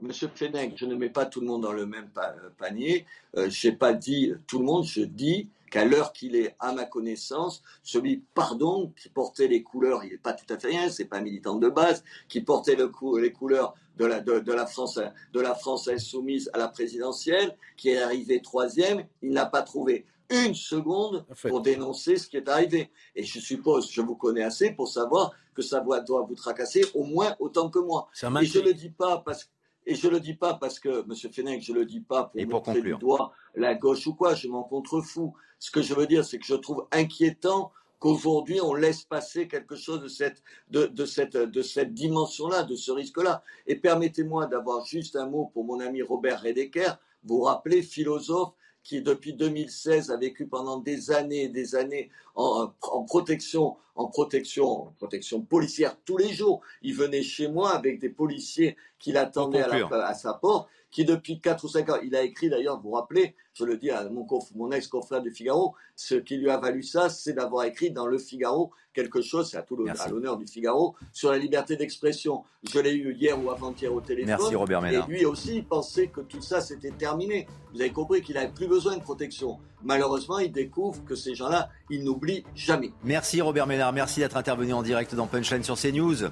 [0.00, 2.08] Monsieur Fenech, je ne mets pas tout le monde dans le même
[2.56, 3.04] panier.
[3.36, 6.72] Euh, je n'ai pas dit tout le monde, je dis qu'à l'heure qu'il est, à
[6.72, 10.90] ma connaissance, celui, pardon, qui portait les couleurs, il n'est pas tout à fait rien,
[10.90, 15.00] c'est pas un militant de base, qui portait les couleurs de la, de, la France,
[15.32, 20.04] de la France insoumise à la présidentielle, qui est arrivé troisième, il n'a pas trouvé
[20.28, 22.90] une seconde pour dénoncer ce qui est arrivé.
[23.16, 27.04] Et je suppose, je vous connais assez pour savoir que ça doit vous tracasser au
[27.04, 28.08] moins autant que moi.
[28.42, 29.48] Et je le dis pas parce
[29.86, 32.80] et je le dis pas parce que, Monsieur Fenech, je le dis pas pour, montrer
[32.80, 35.34] du doigt la gauche ou quoi, je m'en contrefous.
[35.58, 39.76] Ce que je veux dire, c'est que je trouve inquiétant qu'aujourd'hui on laisse passer quelque
[39.76, 43.44] chose de cette, de, de cette, de cette dimension-là, de ce risque-là.
[43.66, 48.54] Et permettez-moi d'avoir juste un mot pour mon ami Robert Redeker, vous rappelez, philosophe,
[48.84, 52.68] qui depuis 2016 a vécu pendant des années et des années en,
[53.06, 56.60] protection, en protection, en protection policière tous les jours.
[56.82, 61.40] Il venait chez moi avec des policiers qui l'attendaient à, à, sa porte, qui depuis
[61.40, 64.08] 4 ou 5 ans, il a écrit d'ailleurs, vous vous rappelez, je le dis à
[64.08, 68.06] mon, mon ex-confrère du Figaro, ce qui lui a valu ça, c'est d'avoir écrit dans
[68.06, 72.44] le Figaro quelque chose, c'est à tout l'honneur du Figaro, sur la liberté d'expression.
[72.70, 74.36] Je l'ai eu hier ou avant-hier au téléphone.
[74.38, 75.08] Merci Robert Ménard.
[75.08, 77.46] Et lui aussi, il pensait que tout ça, c'était terminé.
[77.72, 79.58] Vous avez compris qu'il n'avait plus besoin de protection.
[79.82, 82.92] Malheureusement, il découvre que ces gens-là, ils n'oublient jamais.
[83.02, 86.28] Merci Robert Ménard, merci d'être intervenu en direct dans Punchline sur CNews.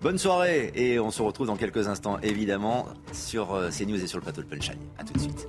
[0.00, 4.16] Bonne soirée et on se retrouve dans quelques instants évidemment sur euh, CNews et sur
[4.16, 4.78] le plateau de Punchline.
[4.98, 5.46] A tout de suite.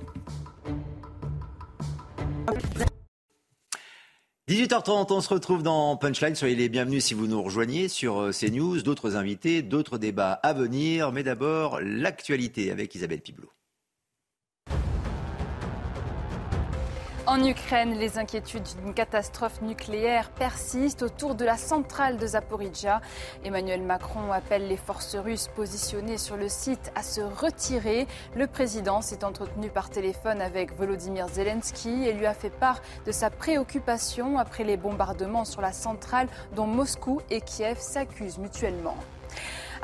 [4.50, 6.34] 18h30, on se retrouve dans Punchline.
[6.34, 8.82] Soyez les bienvenus si vous nous rejoignez sur euh, CNews.
[8.82, 11.12] D'autres invités, d'autres débats à venir.
[11.12, 13.48] Mais d'abord, l'actualité avec Isabelle Piblot.
[17.32, 23.00] En Ukraine, les inquiétudes d'une catastrophe nucléaire persistent autour de la centrale de Zaporizhia.
[23.42, 28.06] Emmanuel Macron appelle les forces russes positionnées sur le site à se retirer.
[28.36, 33.12] Le président s'est entretenu par téléphone avec Volodymyr Zelensky et lui a fait part de
[33.12, 38.98] sa préoccupation après les bombardements sur la centrale dont Moscou et Kiev s'accusent mutuellement.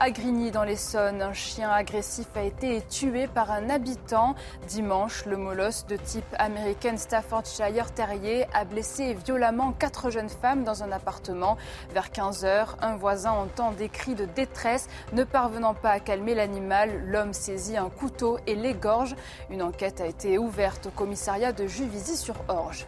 [0.01, 4.37] À Grigny, dans l'Essonne, un chien agressif a été tué par un habitant.
[4.69, 10.85] Dimanche, le molosse de type American Staffordshire Terrier a blessé violemment quatre jeunes femmes dans
[10.85, 11.57] un appartement.
[11.93, 14.87] Vers 15 heures, un voisin entend des cris de détresse.
[15.15, 19.17] Ne parvenant pas à calmer l'animal, l'homme saisit un couteau et l'égorge.
[19.51, 22.87] Une enquête a été ouverte au commissariat de Juvisy-sur-Orge.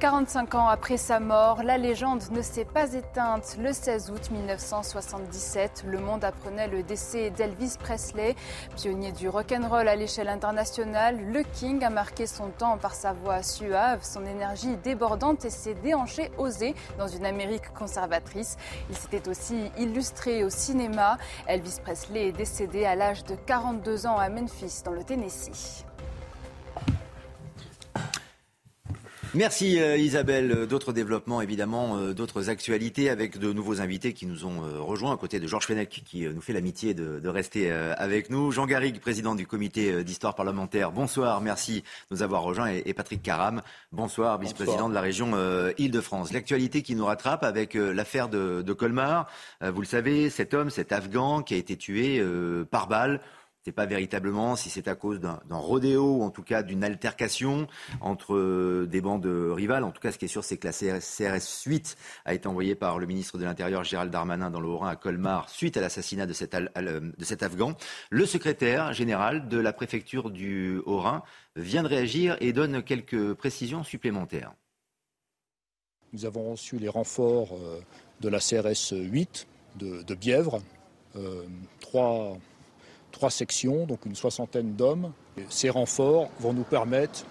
[0.00, 3.56] 45 ans après sa mort, la légende ne s'est pas éteinte.
[3.58, 8.34] Le 16 août 1977, le monde apprenait le décès d'Elvis Presley.
[8.76, 13.42] Pionnier du rock'n'roll à l'échelle internationale, le King a marqué son temps par sa voix
[13.42, 18.56] suave, son énergie débordante et ses déhanchés osés dans une Amérique conservatrice.
[18.90, 21.18] Il s'était aussi illustré au cinéma.
[21.46, 25.84] Elvis Presley est décédé à l'âge de 42 ans à Memphis, dans le Tennessee.
[29.36, 30.68] Merci euh, Isabelle.
[30.68, 35.12] D'autres développements, évidemment, euh, d'autres actualités avec de nouveaux invités qui nous ont euh, rejoints
[35.12, 38.52] à côté de Georges Fenech qui nous fait l'amitié de, rester avec nous.
[38.52, 41.80] Jean Garrigue, président du comité d'histoire parlementaire, bonsoir, merci
[42.10, 42.70] de nous avoir rejoints.
[42.84, 45.32] Et, Patrick Caram, bonsoir, vice-président de la région
[45.78, 46.32] Île-de-France.
[46.32, 49.28] L'actualité qui nous rattrape avec l'affaire de, de, Colmar.
[49.60, 52.24] Vous le savez, cet homme, cet Afghan qui a été tué
[52.70, 53.20] par balle
[53.70, 57.66] ne pas véritablement si c'est à cause d'un rodéo ou en tout cas d'une altercation
[58.00, 59.84] entre euh, des bandes rivales.
[59.84, 62.74] En tout cas, ce qui est sûr, c'est que la CRS 8 a été envoyée
[62.74, 66.26] par le ministre de l'Intérieur Gérald Darmanin dans le Haut-Rhin à Colmar suite à l'assassinat
[66.26, 67.74] de, cet, de cet Afghan.
[68.10, 71.22] Le secrétaire général de la préfecture du Haut-Rhin
[71.56, 74.52] vient de réagir et donne quelques précisions supplémentaires.
[76.12, 77.80] Nous avons reçu les renforts euh,
[78.20, 79.46] de la CRS 8
[79.76, 80.62] de, Bièvre,
[81.16, 81.42] euh,
[81.80, 82.38] trois
[83.14, 85.12] trois sections, donc une soixantaine d'hommes.
[85.48, 87.24] Ces renforts vont nous permettre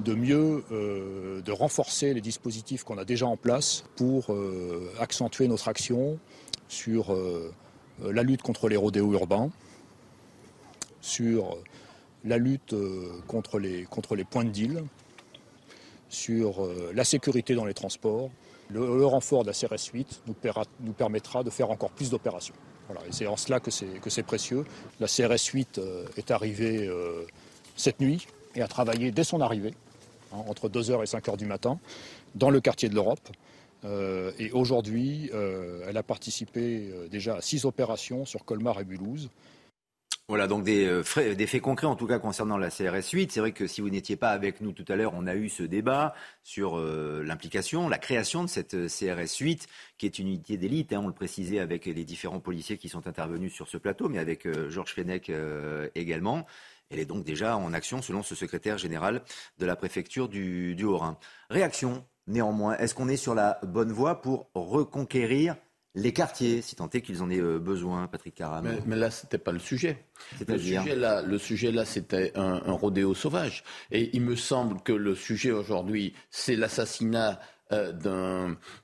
[0.00, 5.68] de mieux, euh, renforcer les dispositifs qu'on a déjà en place pour euh, accentuer notre
[5.68, 6.18] action
[6.68, 7.52] sur euh,
[8.00, 9.50] la lutte contre les rodéos urbains,
[11.00, 11.58] sur
[12.24, 12.74] la lutte
[13.26, 13.86] contre les,
[14.24, 14.84] points de deal,
[16.08, 18.30] sur la sécurité dans les transports.
[18.70, 20.34] Le, renfort de la CRS 8 nous,
[20.80, 22.54] nous permettra de faire encore plus d'opérations
[23.10, 24.64] c'est en cela que c'est précieux.
[25.00, 27.26] La CRS 8 euh, est arrivée euh,
[27.76, 29.74] cette nuit et a travaillé dès son arrivée,
[30.32, 31.78] hein, entre 2h et 5h du matin,
[32.34, 33.28] dans le quartier de l'Europe.
[33.84, 35.30] Euh, et aujourd'hui,
[35.86, 39.28] elle a participé déjà à six opérations sur Colmar et Mulhouse.
[40.26, 43.30] Voilà, donc des, euh, des, faits concrets en tout cas concernant la CRS 8.
[43.30, 45.50] C'est vrai que si vous n'étiez pas avec nous tout à l'heure, on a eu
[45.50, 49.66] ce débat sur euh, l'implication, la création de cette euh, CRS 8,
[49.98, 53.06] qui est une unité d'élite, hein, on le précisait avec les différents policiers qui sont
[53.06, 55.30] intervenus sur ce plateau, mais avec Georges Fenech
[55.94, 56.46] également.
[56.90, 59.22] Elle est donc déjà en action selon ce secrétaire général
[59.58, 61.18] de la préfecture du, du Haut-Rhin.
[61.50, 65.56] Réaction néanmoins, est-ce qu'on est sur la bonne voie pour reconquérir
[65.94, 68.68] les quartiers, si tant est qu'ils en aient euh, besoin, Patrick Caram.
[68.86, 70.04] Mais, là, ce n'était pas le sujet.
[70.46, 73.62] Le sujet là, le sujet là, c'était un, rodéo sauvage.
[73.92, 77.40] Et il me semble que le sujet aujourd'hui, c'est l'assassinat
[77.72, 77.92] euh,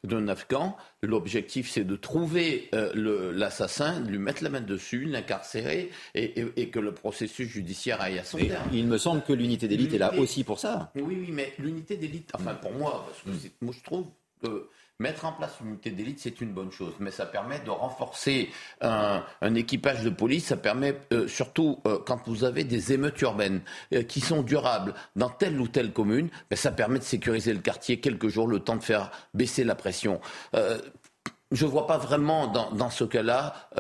[0.05, 0.77] d'un Afghan.
[1.03, 6.78] L'objectif, c'est de trouver euh, l'assassin, de lui mettre la main dessus, l'incarcérer et, que
[6.78, 8.69] le processus judiciaire aille à son terme.
[8.73, 10.93] Il me semble que l'unité d'élite est là aussi pour ça.
[10.95, 14.07] Oui, oui, mais l'unité d'élite, enfin pour moi, parce que moi je trouve
[14.43, 14.69] que
[15.01, 18.51] Mettre en place une unité d'élite, c'est une bonne chose, mais ça permet de renforcer
[18.82, 19.22] un,
[19.55, 20.48] équipage de police.
[20.48, 23.62] Ça permet euh, surtout euh, quand vous avez des émeutes urbaines
[23.94, 27.60] euh, qui sont durables dans telle ou telle commune, ben, ça permet de sécuriser le
[27.60, 30.20] quartier quelques jours, le temps de faire baisser la pression.
[30.52, 33.70] je ne vois pas vraiment dans, ce cas-là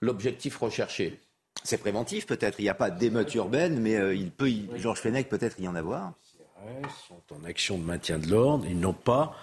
[0.00, 1.20] l'objectif recherché.
[1.64, 2.58] C'est préventif peut-être.
[2.60, 6.14] Il n'y a pas d'émeute urbaine, mais il peut, Georges Fenech peut-être y en avoir.
[7.08, 8.64] Sont en action de maintien de l'ordre.
[8.68, 9.36] Ils n'ont pas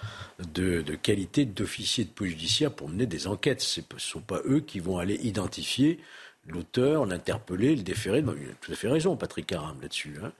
[0.53, 3.61] de, qualité d'officier de police judiciaire pour mener des enquêtes.
[3.61, 5.99] Ce ne sont pas eux qui vont aller identifier
[6.47, 8.19] l'auteur, l'interpeller, le déférer.
[8.19, 10.15] il a tout à fait raison, Patrick Caram, là-dessus.
[10.23, 10.31] Hein.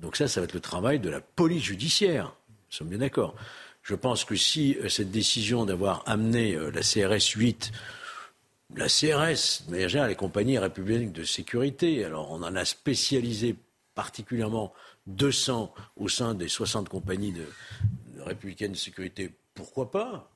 [0.00, 2.34] Donc ça, ça va être le travail de la police judiciaire.
[2.48, 3.34] Nous sommes bien d'accord.
[3.82, 7.72] Je pense que si euh, cette décision d'avoir amené euh, la CRS 8
[8.76, 13.54] la CRS, mais les compagnies républicaines de sécurité, alors on en a spécialisé
[13.94, 14.72] particulièrement
[15.06, 17.46] 200 au sein des 60 compagnies de,
[18.24, 20.30] républicaines de sécurité pourquoi pas?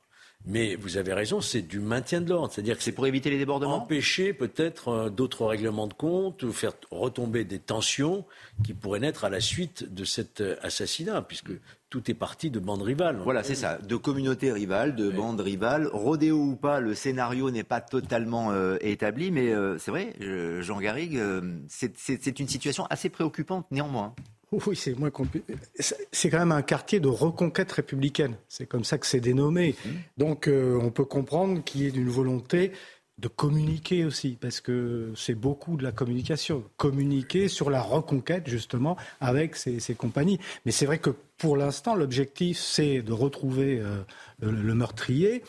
[0.47, 2.53] Mais vous avez raison, c'est du maintien de l'ordre.
[2.53, 3.82] C'est-à-dire que c'est pour éviter les débordements?
[3.82, 8.24] Empêcher peut-être euh, d'autres règlements de compte ou faire retomber des tensions
[8.65, 11.51] qui pourraient naître à la suite de cet euh, assassinat, puisque
[11.90, 13.19] tout est parti de bandes rivales.
[13.24, 15.89] Voilà, c'est ça, de communautés rivales, de bandes rivales.
[15.89, 20.15] Rodéo ou pas, le scénario n'est pas totalement euh, établi, mais c'est vrai,
[20.61, 21.20] Jean Garrigue,
[21.69, 24.15] c'est une situation assez préoccupante néanmoins.
[24.51, 25.55] Oui, c'est moins compliqué.
[25.79, 28.37] C'est quand même un quartier de reconquête républicaine.
[28.49, 29.75] C'est comme ça que c'est dénommé.
[29.85, 29.89] Mmh.
[30.16, 32.73] Donc, euh, on peut comprendre qu'il y ait une volonté
[33.19, 36.65] de communiquer aussi, parce que c'est beaucoup de la communication.
[36.77, 40.39] Communiquer sur la reconquête, justement, avec ces, compagnies.
[40.65, 44.03] Mais c'est vrai que pour l'instant, l'objectif, c'est de retrouver euh,
[44.41, 45.43] le, meurtrier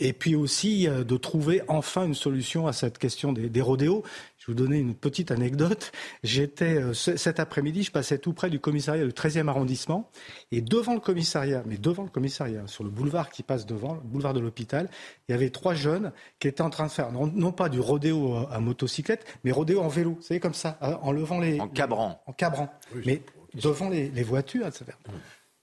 [0.00, 4.02] et puis aussi euh, de trouver enfin une solution à cette question des, des rodéos.
[4.38, 5.92] Je vais vous donner une petite anecdote.
[6.22, 10.10] J'étais euh, cet après-midi, je passais tout près du commissariat du 13e arrondissement
[10.52, 14.00] et devant le commissariat, mais devant le commissariat, sur le boulevard qui passe devant, le
[14.00, 14.90] boulevard de l'hôpital,
[15.28, 18.34] il y avait trois jeunes qui étaient en train de faire non, pas du rodéo
[18.50, 20.16] à, motocyclette, mais rodéo en vélo.
[20.16, 22.68] Vous savez comme ça, en levant les en cabrant, en cabrant,
[23.06, 23.22] mais
[23.54, 24.86] devant les, les voitures, etc.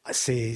[0.10, 0.56] C'est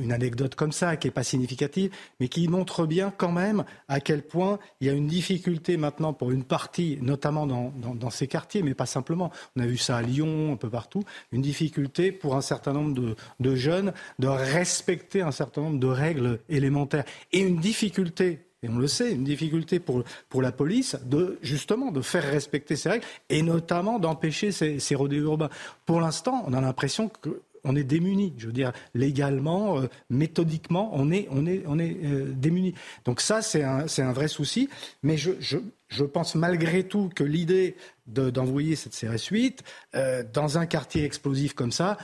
[0.00, 4.00] une anecdote comme ça qui n'est pas significative, mais qui montre bien quand même à
[4.00, 8.62] quel point il y a une difficulté maintenant pour une partie, notamment dans, ces quartiers,
[8.62, 9.30] mais pas simplement.
[9.54, 13.14] On a vu ça à Lyon, un peu partout, une difficulté pour un certain nombre
[13.38, 17.04] de, jeunes de respecter un certain nombre de règles élémentaires.
[17.32, 20.04] Et une difficulté et on le sait, une difficulté pour,
[20.42, 25.48] la police de justement de faire respecter ces règles et notamment d'empêcher ces, ces urbains.
[25.86, 28.34] Pour l'instant, on a l'impression que on est démuni.
[28.38, 32.74] Je veux dire, légalement, euh, méthodiquement, on est, on est, on est euh, démuni.
[33.04, 34.68] Donc ça, c'est un, un, vrai souci.
[35.02, 35.58] Mais je, je,
[35.88, 37.76] je, pense malgré tout que l'idée
[38.06, 39.62] d'envoyer cette CRS 8
[39.94, 41.96] euh, dans un quartier explosif comme ça,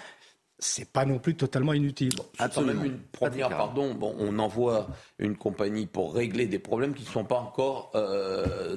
[0.59, 2.15] c'est pas non plus totalement inutile.
[2.17, 4.89] Bon, même une première, pardon, bon, on envoie
[5.19, 7.93] une compagnie pour régler des problèmes qui ne sont pas encore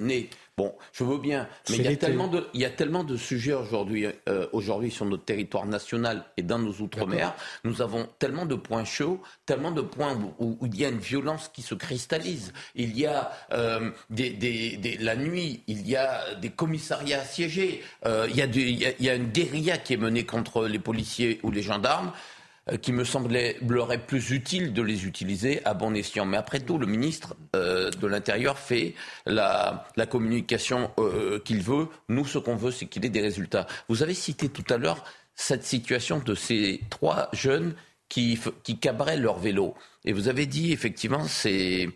[0.01, 0.30] nés.
[0.60, 3.15] Bon, je veux bien, mais il y, a tellement de, il y a tellement de
[3.15, 7.34] sujets aujourd'hui euh, aujourd'hui sur notre territoire national et dans nos outre-mer.
[7.64, 11.48] Nous avons tellement de points chauds, tellement de points où, il y a une violence
[11.48, 12.52] qui se cristallise.
[12.76, 18.27] Il y a euh, des, des, la nuit, il y a des commissariats assiégés, euh,
[18.30, 21.40] il, y a il, il y a une guérilla qui est menée contre les policiers
[21.44, 22.11] ou les gendarmes.
[22.71, 26.25] Euh, qui me semblerait plus utile de les utiliser à bon escient.
[26.25, 31.87] Mais après tout, le ministre euh, de l'Intérieur fait la, communication euh, qu'il veut.
[32.09, 33.67] Nous, ce qu'on veut, c'est qu'il ait des résultats.
[33.87, 35.03] Vous avez cité tout à l'heure
[35.35, 37.75] cette situation de ces trois jeunes
[38.09, 39.75] qui, qui cabraient leur vélo.
[40.03, 41.89] Et vous avez dit, effectivement, c'est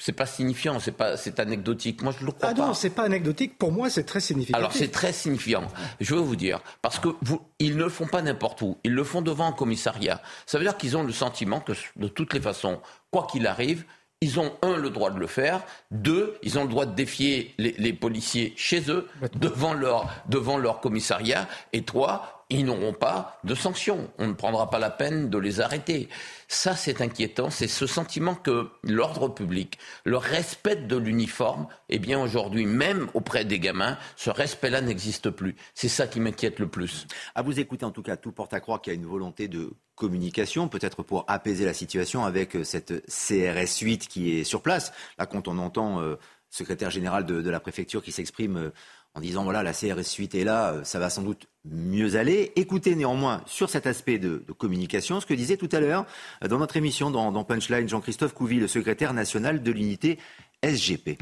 [0.00, 2.02] c'est pas signifiant, c'est pas, c'est anecdotique.
[2.02, 2.62] Moi, je le crois ah pas.
[2.62, 3.58] Ah non, c'est pas anecdotique.
[3.58, 4.56] Pour moi, c'est très significatif.
[4.56, 5.68] Alors, c'est très signifiant.
[6.00, 8.78] Je veux vous dire, parce que vous, ils ne le font pas n'importe où.
[8.82, 10.22] Ils le font devant un commissariat.
[10.46, 13.84] Ça veut dire qu'ils ont le sentiment que, de toutes les façons, quoi qu'il arrive,
[14.22, 17.54] ils ont, un, le droit de le faire, deux, ils ont le droit de défier
[17.58, 23.38] les, les policiers chez eux, devant leur, devant leur commissariat, et trois, ils n'auront pas
[23.44, 24.10] de sanctions.
[24.18, 26.08] On ne prendra pas la peine de les arrêter.
[26.48, 27.48] Ça, c'est inquiétant.
[27.48, 33.44] C'est ce sentiment que l'ordre public, le respect de l'uniforme, eh bien, aujourd'hui, même auprès
[33.44, 35.54] des gamins, ce respect-là n'existe plus.
[35.74, 37.06] C'est ça qui m'inquiète le plus.
[37.34, 39.46] À vous écouter, en tout cas, tout porte à croire qu'il y a une volonté
[39.46, 44.62] de communication, peut-être pour apaiser la situation avec euh, cette CRS 8 qui est sur
[44.62, 44.92] place.
[45.18, 46.16] Là, quand on entend euh,
[46.50, 48.70] secrétaire général de, la préfecture qui s'exprime euh,
[49.14, 52.52] en disant voilà, la CRS 8 est là, euh, ça va sans doute mieux aller.
[52.56, 56.06] Écoutez néanmoins sur cet aspect de, communication ce que disait tout à l'heure
[56.44, 60.18] euh, dans notre émission dans, Punchline Jean-Christophe Couvi, le secrétaire national de l'unité
[60.62, 61.18] SGP.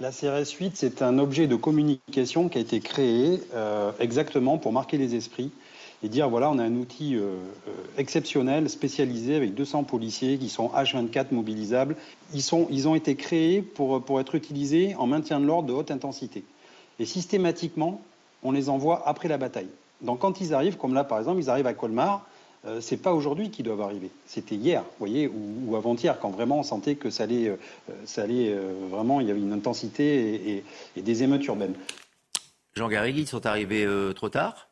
[0.00, 4.72] La CRS 8, c'est un objet de communication qui a été créé euh, exactement pour
[4.72, 5.52] marquer les esprits
[6.02, 7.36] et dire voilà, on a un outil euh,
[7.68, 11.96] euh, exceptionnel, spécialisé, avec 200 policiers qui sont H24 mobilisables.
[12.34, 15.72] Ils, sont, ils ont été créés pour, pour être utilisés en maintien de l'ordre de
[15.72, 16.44] haute intensité.
[16.98, 18.00] Et systématiquement,
[18.42, 19.68] on les envoie après la bataille.
[20.00, 22.26] Donc quand ils arrivent, comme là par exemple, ils arrivent à Colmar,
[22.64, 24.10] euh, c'est pas aujourd'hui qu'ils doivent arriver.
[24.26, 27.56] C'était hier, vous voyez, ou, avant-hier, quand vraiment on sentait que ça allait,
[28.04, 28.56] ça allait
[28.90, 30.64] vraiment, il y avait une intensité
[30.96, 31.74] et, des émeutes urbaines.
[32.74, 34.71] Jean Garrigui, ils sont arrivés trop tard?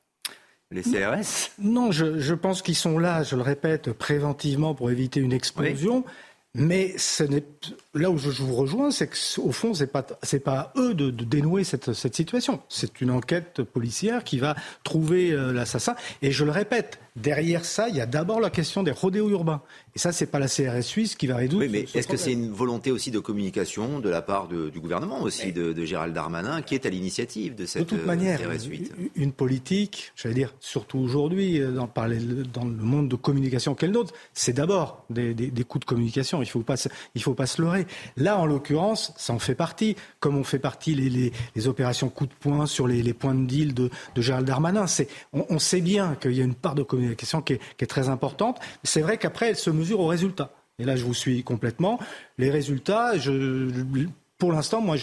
[0.70, 5.32] Les CRS Non, je, pense qu'ils sont là, je le répète, préventivement pour éviter une
[5.32, 6.04] explosion.
[6.54, 7.44] Mais ce n'est
[7.94, 11.64] là où je, vous rejoins, c'est qu'au fond, c'est pas c'est pas eux de, dénouer
[11.64, 12.60] cette, cette situation.
[12.68, 14.54] C'est une enquête policière qui va
[14.84, 15.94] trouver euh, l'assassin.
[16.22, 19.62] Et je le répète, derrière ça, il y a d'abord la question des rodéos urbains.
[19.96, 21.64] Et ça, c'est pas la CRS suisse qui va résoudre.
[21.64, 25.20] Oui, mais est-ce que c'est une volonté aussi de communication de la part du gouvernement
[25.22, 28.92] aussi, de, Gérald Darmanin, qui est à l'initiative de cette de toute manière, CRS 8
[29.16, 34.14] Une politique, j'allais dire, surtout aujourd'hui, euh, dans, dans le monde de communication qu'elle nôtre,
[34.32, 36.42] c'est d'abord des, des, coups de communication.
[36.42, 36.76] Il faut pas,
[37.14, 37.79] il faut pas se leurrer.
[38.16, 41.32] Là, en l'occurrence, ça en fait partie, comme on fait partie les,
[41.66, 44.86] opérations coup de poing sur les, points de deal de, de Gérald Darmanin.
[45.32, 47.86] On, on, sait bien qu'il y a une part de communication qui est, qui est
[47.86, 48.58] très importante.
[48.82, 50.52] C'est vrai qu'après, elle se mesure aux résultats.
[50.80, 52.00] Et là, je vous suis complètement.
[52.38, 53.68] Les résultats, je,
[54.40, 54.96] pour l'instant, moi,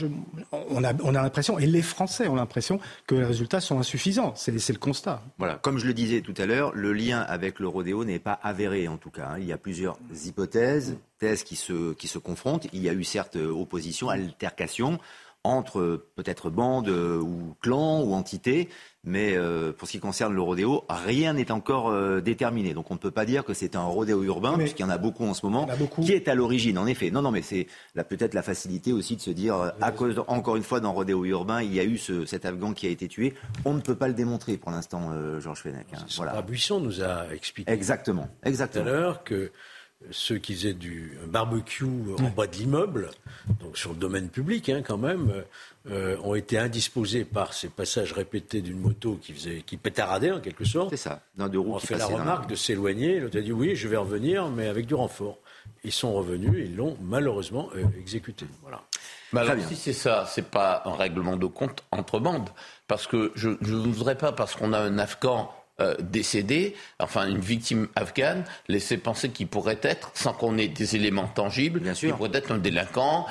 [0.51, 4.33] on a, on a l'impression, et les Français ont l'impression que les résultats sont insuffisants.
[4.35, 5.21] C'est le constat.
[5.61, 8.87] Comme je le disais tout à l'heure, le lien avec le rodéo n'est pas avéré,
[8.87, 9.29] en tout cas.
[9.29, 9.37] Hein.
[9.39, 12.67] Il y a plusieurs hypothèses, thèses qui se, qui se confrontent.
[12.73, 14.99] Il y a eu certes opposition, altercation
[15.47, 18.69] entre peut-être bandes ou clans ou entités.
[19.03, 19.37] Mais
[19.77, 22.73] pour ce qui concerne le rodéo, rien n'est encore déterminé.
[22.73, 24.97] Donc on ne peut pas dire que c'est un rodéo urbain, puisqu'il y en a
[24.97, 25.65] beaucoup en ce moment,
[26.01, 27.09] qui est à l'origine, en effet.
[27.09, 27.67] Non, non, mais c'est
[28.09, 31.61] peut-être la facilité aussi de se dire, à cause, encore une fois, dans rodéo urbain,
[31.61, 33.33] il y a eu ce, cet Afghan qui a été tué.
[33.63, 35.87] On ne peut pas le démontrer pour l'instant, Georges Fenech.
[35.93, 36.05] Hein.
[36.17, 36.41] Voilà.
[36.41, 38.83] Buisson nous a expliqué exactement, exactement.
[38.83, 39.51] tout à l'heure que
[40.11, 41.85] ceux qui faisaient du barbecue
[42.19, 43.09] en bas de l'immeuble,
[43.59, 45.43] donc sur le domaine public hein, quand même,
[45.89, 50.39] euh, ont été indisposés par ces passages répétés d'une moto qui, faisait, qui pétaradait en
[50.39, 50.89] quelque sorte.
[50.91, 51.75] C'est ça, d'un deux roues.
[51.75, 53.19] On fait la remarque de s'éloigner.
[53.19, 55.39] L'autre a dit oui, je vais revenir, mais avec du renfort.
[55.83, 58.45] Ils sont revenus et ils l'ont malheureusement euh, exécuté.
[58.61, 58.83] Voilà.
[59.33, 62.49] Mais alors, si c'est ça, c'est pas un règlement de compte entre bandes.
[62.87, 67.39] Parce que je ne voudrais pas, parce qu'on a un Afghan euh, décédé, enfin une
[67.39, 72.09] victime afghane, laisser penser qu'il pourrait être, sans qu'on ait des éléments tangibles, Bien sûr.
[72.09, 73.27] il pourrait être un délinquant.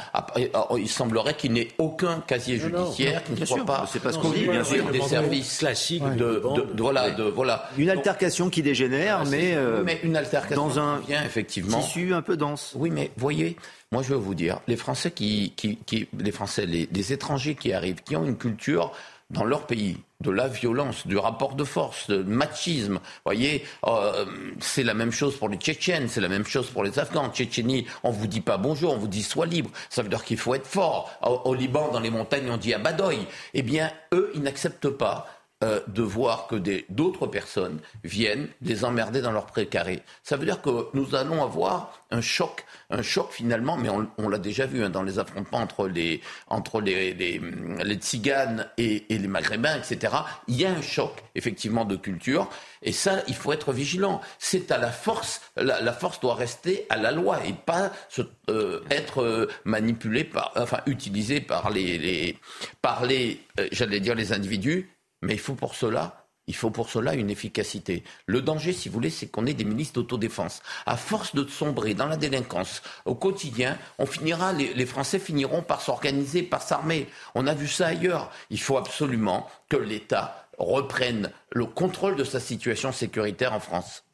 [0.71, 4.19] Oh, il semblerait qu'il n'ait aucun casier judiciaire, qu'il ne soit pas, c'est pas ce
[4.19, 6.43] qu'on dit, bien sûr, des services classiques de,
[6.77, 7.69] voilà, de, voilà.
[7.77, 12.23] Une altercation qui dégénère, mais, euh, mais une altercation dans un bien effectivement tissu un
[12.23, 12.75] peu dense.
[12.77, 13.57] Oui, mais voyez,
[13.91, 17.57] moi je veux vous dire, les Français qui, qui, qui les Français, les, les étrangers
[17.57, 18.93] qui arrivent, qui ont une culture
[19.31, 23.01] dans leur pays de la violence, du rapport de force, du machisme.
[23.25, 24.25] Voyez, euh,
[24.61, 27.25] c'est la même chose pour les Tchétchènes, c'est la même chose pour les Afghans.
[27.25, 29.71] En Tchétchénie, on vous dit pas bonjour, on vous dit sois libre.
[29.91, 31.11] Ça veut dire qu'il faut être fort.
[31.23, 33.19] Au, Liban, dans les montagnes, on dit abadoy.
[33.55, 35.27] Eh bien, eux, ils n'acceptent pas
[35.65, 36.57] euh, de voir que
[36.91, 40.03] d'autres personnes viennent les emmerder dans leur précaré.
[40.23, 44.37] Ça veut dire que nous allons avoir un choc, un choc finalement, mais on, l'a
[44.37, 47.41] déjà vu hein, dans les affrontements entre les, entre les, les,
[47.83, 50.13] les tziganes et, et, les maghrébins, etc.
[50.47, 52.51] Il y a un choc effectivement de culture,
[52.83, 54.21] et ça, il faut être vigilant.
[54.39, 58.21] C'est à la force, la, la, force doit rester à la loi et pas se,
[58.51, 62.39] euh, être euh, manipulée par, enfin utilisée par les, les
[62.83, 63.41] par les,
[63.73, 64.91] j'allais dire les individus
[65.27, 68.05] mais il faut pour cela il faut pour cela une efficacité.
[68.27, 70.63] Le danger, si vous voulez, c'est qu'on ait des ministres d'autodéfense.
[70.87, 76.63] À force de sombrer dans la délinquance au quotidien, les Français finiront par s'organiser, par
[76.63, 77.09] s'armer.
[77.35, 78.31] On a vu ça ailleurs.
[78.51, 84.05] Il faut absolument que l'État reprenne le contrôle de sa situation sécuritaire en France.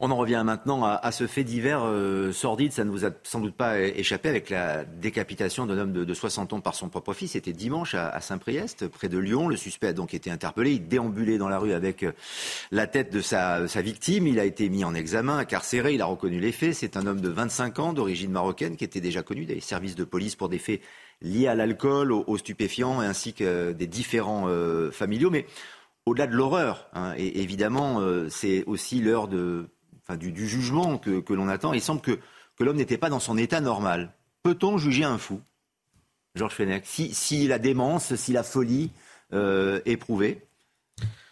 [0.00, 2.72] On en revient maintenant à, ce fait divers euh, sordide.
[2.72, 6.54] Ça ne vous a sans doute pas échappé avec la décapitation d'un homme de, 60
[6.54, 7.32] ans par son propre fils.
[7.32, 9.48] C'était dimanche à, Saint-Priest, près de Lyon.
[9.48, 10.72] Le suspect a donc été interpellé.
[10.72, 12.12] Il déambulait dans la rue avec euh,
[12.70, 14.26] la tête de sa, victime.
[14.26, 15.94] Il a été mis en examen, incarcéré.
[15.94, 16.74] Il a reconnu les faits.
[16.74, 20.04] C'est un homme de 25 ans, d'origine marocaine, qui était déjà connu des services de
[20.04, 20.80] police pour des faits
[21.20, 25.30] liés à l'alcool, aux, stupéfiants, ainsi que des différents euh, familiaux.
[25.30, 25.46] Mais
[26.06, 29.68] au-delà de l'horreur, hein, évidemment, c'est aussi l'heure de
[30.16, 31.72] du, jugement que, l'on attend.
[31.72, 32.18] Il semble que,
[32.60, 34.12] l'homme n'était pas dans son état normal.
[34.42, 35.40] Peut-on juger un fou,
[36.34, 38.90] Georges Fenech, si, la démence, si la folie
[39.32, 40.42] euh, est prouvée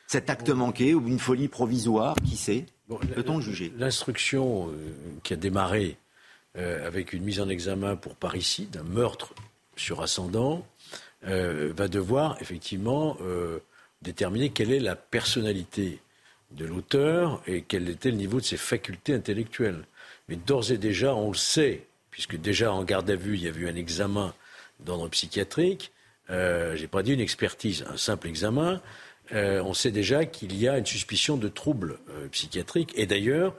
[0.07, 2.66] Cet acte manqué ou une folie provisoire, qui sait?
[3.15, 3.73] Peut-on le juger?
[3.78, 4.74] L'instruction euh,
[5.23, 5.97] qui a démarré
[6.57, 9.35] euh, avec une mise en examen pour parricide, un meurtre
[9.77, 10.66] sur ascendant,
[11.23, 13.16] va devoir effectivement
[14.01, 16.01] déterminer quelle est la personnalité
[16.52, 19.85] de l'auteur et quel était le niveau de ses facultés intellectuelles.
[20.28, 23.48] Mais d'ores et déjà, on le sait, puisque déjà en garde à vue, il y
[23.48, 24.35] a eu un examen
[24.81, 25.93] d'ordre psychiatrique,
[26.31, 28.81] euh, j'ai pas dit une expertise, un simple examen,
[29.32, 32.93] euh, on sait déjà qu'il y a une suspicion de troubles euh, psychiatriques.
[32.97, 33.55] Et d'ailleurs,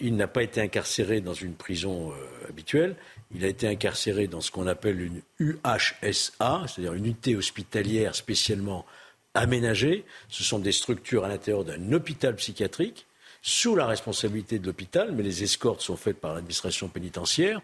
[0.00, 2.96] il n'a pas été incarcéré dans une prison euh, habituelle,
[3.34, 8.84] il a été incarcéré dans ce qu'on appelle une UHSA, c'est-à-dire une unité hospitalière spécialement
[9.34, 10.04] aménagées.
[10.28, 13.06] Ce sont des structures à l'intérieur d'un hôpital psychiatrique
[13.44, 17.60] sous la responsabilité de l'hôpital, mais les escortes sont faites par l'administration pénitentiaire.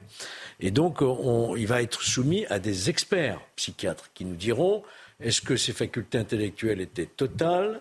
[0.58, 0.98] Et donc,
[1.56, 4.82] il va être soumis à des experts psychiatres qui nous diront
[5.20, 7.80] est-ce que ses facultés intellectuelles étaient totales,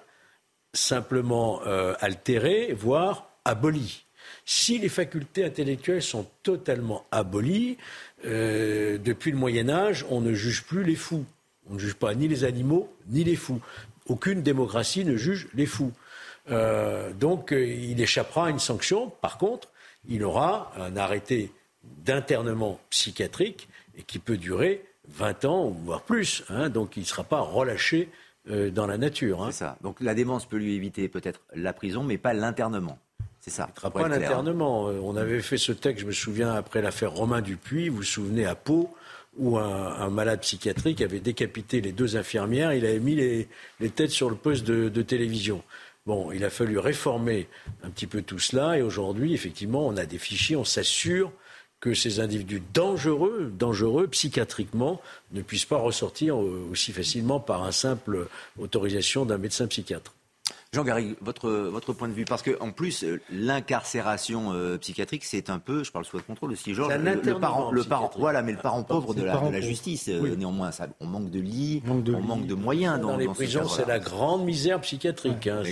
[0.74, 4.06] simplement euh, altérées, voire abolies?
[4.46, 7.78] Si les facultés intellectuelles sont totalement abolies,
[8.26, 11.26] euh, depuis le Moyen Âge, on ne juge plus les fous.
[11.70, 13.62] On ne juge pas ni les animaux, ni les fous.
[14.08, 15.92] Aucune démocratie ne juge les fous.
[16.50, 19.12] Euh, donc euh, il échappera à une sanction.
[19.22, 19.70] Par contre,
[20.08, 21.52] il aura un arrêté
[21.84, 23.68] d'internement psychiatrique
[23.98, 26.44] et qui peut durer 20 ans, voire plus.
[26.50, 26.70] Hein.
[26.70, 28.10] donc il ne sera pas relâché
[28.50, 29.44] euh, dans la nature.
[29.44, 29.52] Hein.
[29.52, 29.78] C'est ça.
[29.82, 33.00] Donc la démence peut lui éviter peut-être la prison, mais pas l'internement.
[33.42, 33.68] C'est ça.
[33.70, 34.86] Il ne sera pas l'internement.
[34.86, 38.46] On avait fait ce texte, je me souviens, après l'affaire Romain Dupuis, vous vous souvenez,
[38.46, 38.94] à Pau,
[39.38, 43.48] où un, malade psychiatrique avait décapité les deux infirmières, il avait mis les,
[43.90, 45.64] têtes sur le poste de, télévision.
[46.06, 47.48] Bon, il a fallu réformer
[47.84, 51.32] un petit peu tout cela et aujourd'hui, effectivement, on a des fichiers, on s'assure
[51.80, 55.02] que ces individus dangereux, dangereux psychiatriquement,
[55.32, 58.28] ne puissent pas ressortir aussi facilement par un simple
[58.58, 60.17] autorisation d'un médecin psychiatre.
[60.78, 65.50] Jean Garry, votre, votre point de vue, parce qu'en plus, euh, l'incarcération euh, psychiatrique, c'est
[65.50, 68.52] un peu, je parle sous votre contrôle aussi, Georges, le, parent, le parent, voilà, mais
[68.52, 72.46] le parent pauvre de la, justice, euh, néanmoins, ça, on manque de lits, on manque
[72.46, 73.02] de moyens.
[73.02, 75.48] Dans, les prisons, c'est la grande misère psychiatrique.
[75.48, 75.64] Hein,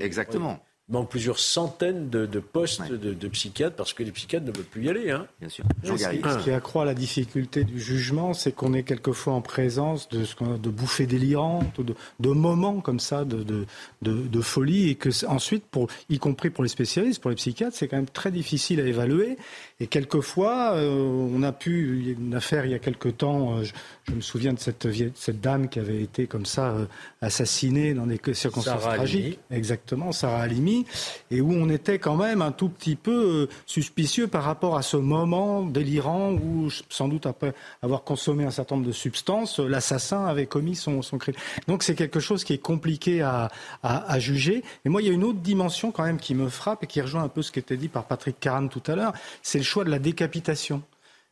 [0.00, 0.58] exactement.
[0.90, 4.84] Il manque plusieurs centaines de, postes de, psychiatres parce que les psychiatres ne veulent plus
[4.84, 5.10] y aller.
[5.10, 5.26] Hein.
[5.40, 5.64] Bien sûr.
[5.82, 10.34] ce, qui, accroît la difficulté du jugement, c'est qu'on est quelquefois en présence de, ce
[10.58, 13.66] de bouffées délirantes, de, de moments comme ça de,
[14.02, 17.88] de, folie, et que ensuite, pour, y compris pour les spécialistes, pour les psychiatres, c'est
[17.88, 19.38] quand même très difficile à évaluer.
[19.80, 23.08] Et quelquefois, euh, on a pu, il y a une affaire il y a quelque
[23.08, 23.64] temps, euh,
[24.04, 24.86] je, me souviens de cette,
[25.16, 26.86] cette dame qui avait été comme ça euh,
[27.20, 29.40] assassinée dans des circonstances tragiques.
[29.50, 30.86] Exactement, Sarah Halimi,
[31.32, 34.96] et où on était quand même un tout petit peu suspicieux par rapport à ce
[34.96, 37.52] moment délirant où, sans doute après
[37.82, 41.34] avoir consommé un certain nombre de substances, l'assassin avait commis son, son crime.
[41.66, 43.50] Donc c'est quelque chose qui est compliqué à,
[43.82, 44.62] à, à, juger.
[44.84, 47.00] Et moi, il y a une autre dimension quand même qui me frappe et qui
[47.00, 49.64] rejoint un peu ce qui était dit par Patrick Caram tout à l'heure, c'est le
[49.74, 50.82] choix de la décapitation.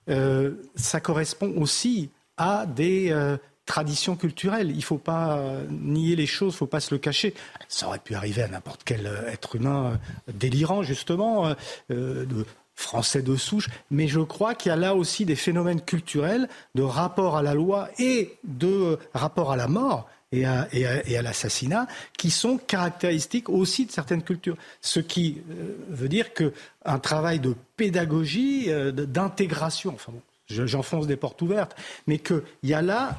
[0.08, 3.36] Euh, ça correspond aussi à des euh,
[3.66, 4.70] traditions culturelles.
[4.70, 7.34] Il ne faut pas euh, nier les choses, il ne faut pas se le cacher.
[7.68, 11.54] Ça aurait pu arriver à n'importe quel être humain délirant, justement,
[11.88, 16.48] de français de souche, mais je crois qu'il y a là aussi des phénomènes culturels
[16.74, 21.86] de rapport à la loi et de rapport à la mort et à, l'assassinat,
[22.16, 24.56] qui sont caractéristiques aussi de certaines cultures.
[24.80, 30.12] Ce qui euh, veut dire qu'un travail de pédagogie, euh, d'intégration, enfin
[30.48, 31.74] j'enfonce des portes ouvertes,
[32.06, 33.16] mais qu'il y a là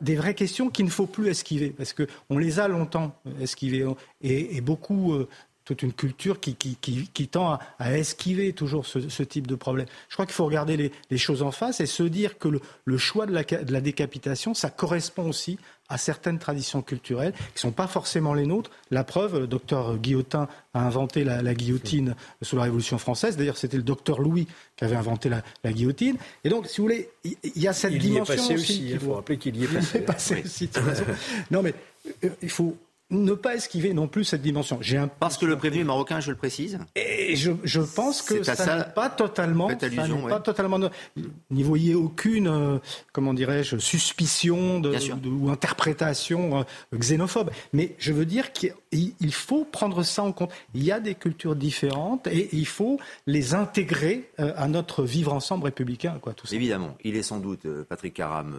[0.00, 3.86] des vraies questions qu'il ne faut plus esquiver, parce qu'on les a longtemps esquivées,
[4.20, 5.28] et, beaucoup euh,
[5.64, 9.86] toute une culture qui, tend à, esquiver toujours ce, type de problème.
[10.08, 12.48] Je crois qu'il faut regarder les, choses en face et se dire que
[12.84, 15.58] le, choix de la, décapitation, ça correspond aussi
[15.92, 18.70] à certaines traditions culturelles qui ne sont pas forcément les nôtres.
[18.90, 23.36] La preuve, le docteur Guillotin a inventé la, la guillotine sous la Révolution française.
[23.36, 26.16] D'ailleurs, c'était le docteur Louis qui avait inventé la, la, guillotine.
[26.44, 28.90] Et donc, si vous voulez, il y, a cette dimension y est passé aussi.
[28.90, 30.42] Il faut rappeler qu'il y est passé.
[30.44, 30.70] aussi
[31.50, 31.74] non, mais
[32.24, 32.74] euh, il faut
[33.12, 34.80] ne pas esquiver non plus cette dimension.
[34.94, 35.08] Un...
[35.08, 36.78] Parce que le prévenu marocain, je le précise.
[36.96, 40.78] Et je, je pense que ça, n'est pas totalement, allusion, pas totalement.
[41.50, 42.78] N'y voyez aucune, euh,
[43.12, 44.96] comment dirais-je, suspicion de,
[45.28, 47.50] ou interprétation euh, xénophobe.
[47.72, 48.74] Mais je veux dire qu'il
[49.32, 50.50] faut prendre ça en compte.
[50.74, 55.32] Il y a des cultures différentes et il faut les intégrer euh, à notre vivre
[55.32, 56.32] ensemble républicain, quoi.
[56.32, 56.56] Tout ça.
[56.56, 58.56] Évidemment, il est sans doute Patrick Caram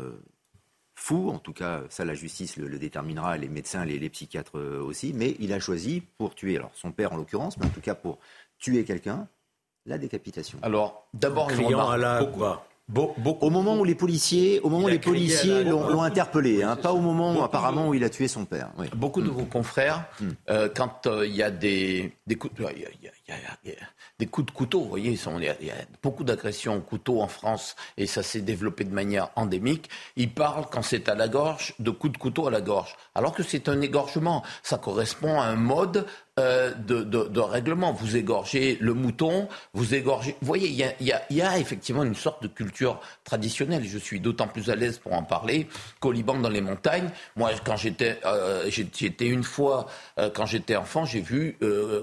[1.04, 5.12] fou, en tout cas ça la justice le, déterminera, les médecins, les, psychiatres euh, aussi,
[5.14, 7.94] mais il a choisi pour tuer, alors son père en l'occurrence, mais en tout cas
[7.94, 8.20] pour
[8.58, 9.28] tuer quelqu'un,
[9.86, 10.60] la décapitation.
[10.62, 12.24] Alors d'abord remarque, à la...
[12.96, 17.00] Au moment où les policiers, au moment où les policiers l'ont interpellé, hein, pas au
[17.00, 18.72] moment apparemment où il a tué son père.
[18.96, 20.30] Beaucoup de vos confrères, hmm.
[20.50, 23.76] euh, quand euh, il y a des, des coups, il y,
[24.20, 27.76] des coups de couteau, vous voyez, il y, a beaucoup d'agressions au couteau en France
[27.98, 29.90] et ça s'est développé de manière endémique.
[30.16, 33.34] Ils parlent quand c'est à la gorge de coups de couteau à la gorge, alors
[33.34, 34.44] que c'est un égorgement.
[34.62, 36.06] Ça correspond à un mode
[36.40, 37.94] euh, de, règlement.
[37.94, 40.36] Vous égorgez le mouton, vous égorgez.
[40.42, 43.84] Vous voyez, il y a, y, a, effectivement une sorte de culture traditionnelle.
[43.86, 45.68] Je suis d'autant plus à l'aise pour en parler
[46.00, 47.12] qu'au Liban, dans les montagnes.
[47.36, 49.86] Moi, quand j'étais, euh, j'étais une fois,
[50.18, 51.56] euh, quand j'étais enfant, j'ai vu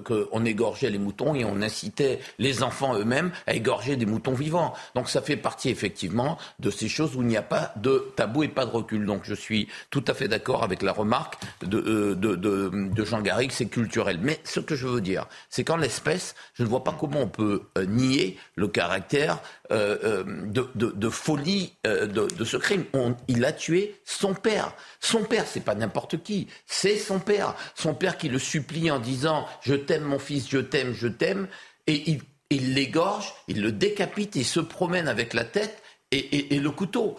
[0.05, 4.75] qu'on égorgeait les moutons et on incitait les enfants eux-mêmes à égorger des moutons vivants.
[4.95, 8.45] Donc ça fait partie effectivement de ces choses où il n'y a pas de tabou
[8.45, 9.07] et pas de recul.
[9.07, 14.20] Donc je suis tout à fait d'accord avec la remarque de Jean Garrigue, c'est culturel.
[14.23, 17.29] Mais ce que je veux dire, c'est qu'en l'espèce, je ne vois pas comment on
[17.29, 19.41] peut euh, nier le caractère
[19.71, 22.85] euh, euh, de, de, de, folie de, de, ce crime.
[22.93, 24.75] On, il a tué son père.
[25.01, 27.55] Son père, c'est pas n'importe qui, c'est son père.
[27.75, 31.49] Son père qui le supplie en disant Je t'aime, mon fils, je t'aime, je t'aime.
[31.87, 32.21] Et il,
[32.51, 36.71] il l'égorge, il le décapite, il se promène avec la tête et, et, et le
[36.71, 37.17] couteau.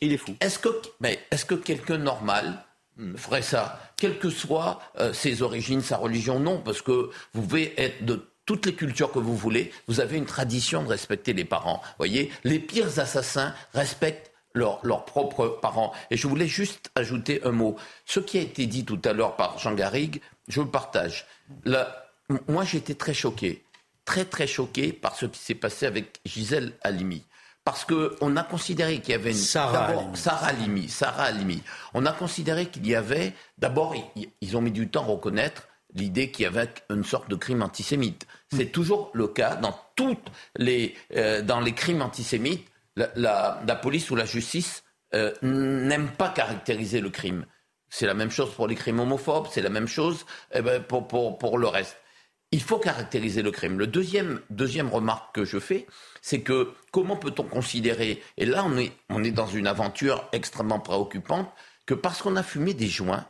[0.00, 0.36] Il est fou.
[0.40, 0.68] Est-ce que,
[1.00, 2.64] mais est-ce que quelqu'un normal
[3.16, 7.80] ferait ça, quelles que soient euh, ses origines, sa religion, non, parce que vous pouvez
[7.80, 11.44] être de toutes les cultures que vous voulez, vous avez une tradition de respecter les
[11.44, 11.82] parents.
[11.98, 15.92] Voyez, les pires assassins respectent leurs propres parents.
[16.10, 17.76] Et je voulais juste ajouter un mot.
[18.06, 21.26] Ce qui a été dit tout à l'heure par Jean Garrigue, je le partage.
[22.48, 23.62] moi, j'étais très choqué,
[24.04, 27.24] très très choqué par ce qui s'est passé avec Gisèle Halimi
[27.68, 29.36] parce qu'on a considéré qu'il y avait une...
[29.36, 30.88] Sarah Sarah Limi.
[30.88, 31.28] Sarah
[31.92, 33.34] On a considéré qu'il y avait...
[33.58, 33.94] D'abord,
[34.40, 37.60] ils ont mis du temps à reconnaître l'idée qu'il y avait une sorte de crime
[37.60, 38.26] antisémite.
[38.50, 42.66] C'est toujours le cas dans toutes les, euh, dans les crimes antisémites.
[42.96, 44.82] La, police ou la justice
[45.14, 47.44] euh, n'aime pas caractériser le crime.
[47.90, 50.24] C'est la même chose pour les crimes homophobes, c'est la même chose
[50.54, 51.98] eh ben, pour, pour, pour, le reste.
[52.50, 53.78] Il faut caractériser le crime.
[53.78, 55.86] Le deuxième, deuxième remarque que je fais,
[56.22, 60.80] c'est que comment peut-on considérer, et là on est, on est dans une aventure extrêmement
[60.80, 61.50] préoccupante,
[61.84, 63.26] que parce qu'on a fumé des joints,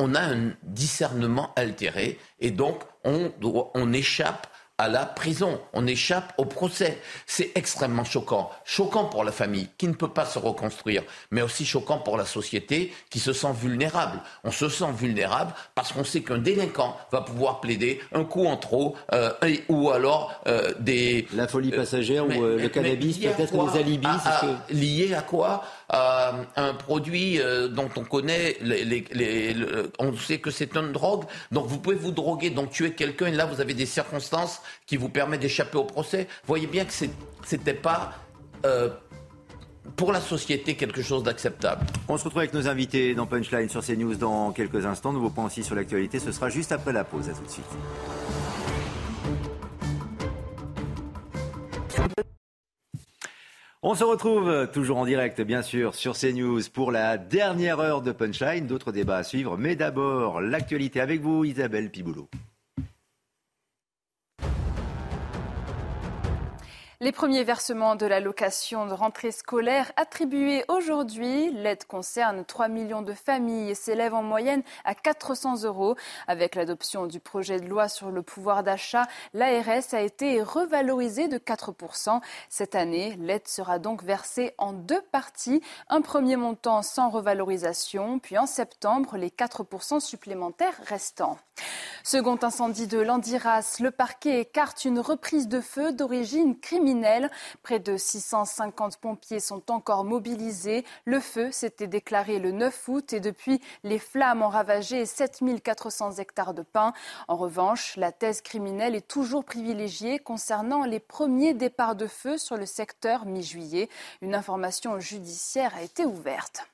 [0.00, 3.32] on a un discernement altéré et donc on,
[3.74, 4.48] on échappe
[4.78, 6.98] à la prison, on échappe au procès.
[7.26, 8.50] C'est extrêmement choquant.
[8.64, 12.24] Choquant pour la famille qui ne peut pas se reconstruire, mais aussi choquant pour la
[12.24, 14.20] société qui se sent vulnérable.
[14.42, 18.56] On se sent vulnérable parce qu'on sait qu'un délinquant va pouvoir plaider un coup en
[18.56, 19.32] trop euh,
[19.68, 21.28] ou alors euh, des...
[21.34, 24.08] La folie passagère ou euh, le cannabis, peut-être des alibis.
[24.70, 25.62] Lié à quoi?
[25.90, 27.38] Un produit
[27.70, 28.56] dont on connaît,
[29.98, 33.32] on sait que c'est une drogue, donc vous pouvez vous droguer, donc tuer quelqu'un, et
[33.32, 36.28] là vous avez des circonstances qui vous permet d'échapper au procès.
[36.46, 37.06] Voyez bien que ce
[37.52, 38.12] n'était pas
[38.64, 38.88] euh,
[39.96, 41.84] pour la société quelque chose d'acceptable.
[42.08, 45.12] On se retrouve avec nos invités dans Punchline sur CNews dans quelques instants.
[45.12, 47.28] Nouveau point aussi sur l'actualité, ce sera juste après la pause.
[47.28, 47.64] À tout de suite.
[53.86, 58.12] On se retrouve toujours en direct, bien sûr, sur CNews pour la dernière heure de
[58.12, 58.66] Punchline.
[58.66, 62.30] D'autres débats à suivre, mais d'abord l'actualité avec vous, Isabelle Piboulot.
[67.04, 73.12] Les premiers versements de l'allocation de rentrée scolaire attribués aujourd'hui, l'aide concerne 3 millions de
[73.12, 75.96] familles et s'élève en moyenne à 400 euros.
[76.28, 81.36] Avec l'adoption du projet de loi sur le pouvoir d'achat, l'ARS a été revalorisée de
[81.36, 82.22] 4%.
[82.48, 85.60] Cette année, l'aide sera donc versée en deux parties.
[85.90, 91.36] Un premier montant sans revalorisation, puis en septembre, les 4% supplémentaires restants.
[92.06, 97.30] Second incendie de Landiras, le parquet écarte une reprise de feu d'origine criminelle.
[97.62, 100.84] Près de 650 pompiers sont encore mobilisés.
[101.06, 106.52] Le feu s'était déclaré le 9 août et depuis, les flammes ont ravagé 7400 hectares
[106.52, 106.92] de pins.
[107.26, 112.58] En revanche, la thèse criminelle est toujours privilégiée concernant les premiers départs de feu sur
[112.58, 113.88] le secteur mi-juillet.
[114.20, 116.66] Une information judiciaire a été ouverte.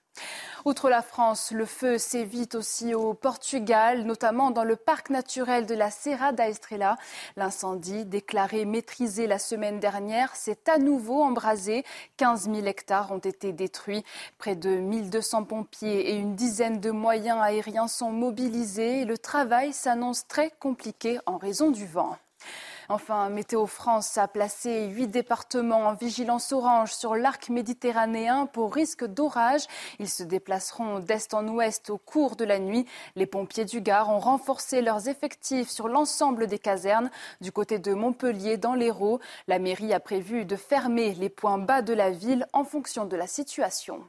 [0.66, 5.74] Outre la France, le feu sévit aussi au Portugal, notamment dans le parc naturel de
[5.74, 6.99] la Serra da Estrela.
[7.37, 11.85] L'incendie, déclaré maîtrisé la semaine dernière, s'est à nouveau embrasé.
[12.19, 14.05] 15 000 hectares ont été détruits.
[14.37, 19.07] Près de 1200 pompiers et une dizaine de moyens aériens sont mobilisés.
[19.07, 22.19] Le travail s'annonce très compliqué en raison du vent.
[22.93, 29.05] Enfin, Météo France a placé huit départements en vigilance orange sur l'arc méditerranéen pour risque
[29.05, 29.62] d'orage.
[30.01, 32.87] Ils se déplaceront d'est en ouest au cours de la nuit.
[33.15, 37.12] Les pompiers du Gard ont renforcé leurs effectifs sur l'ensemble des casernes.
[37.41, 41.83] Du côté de Montpellier, dans l'Hérault, la mairie a prévu de fermer les points bas
[41.83, 44.03] de la ville en fonction de la situation.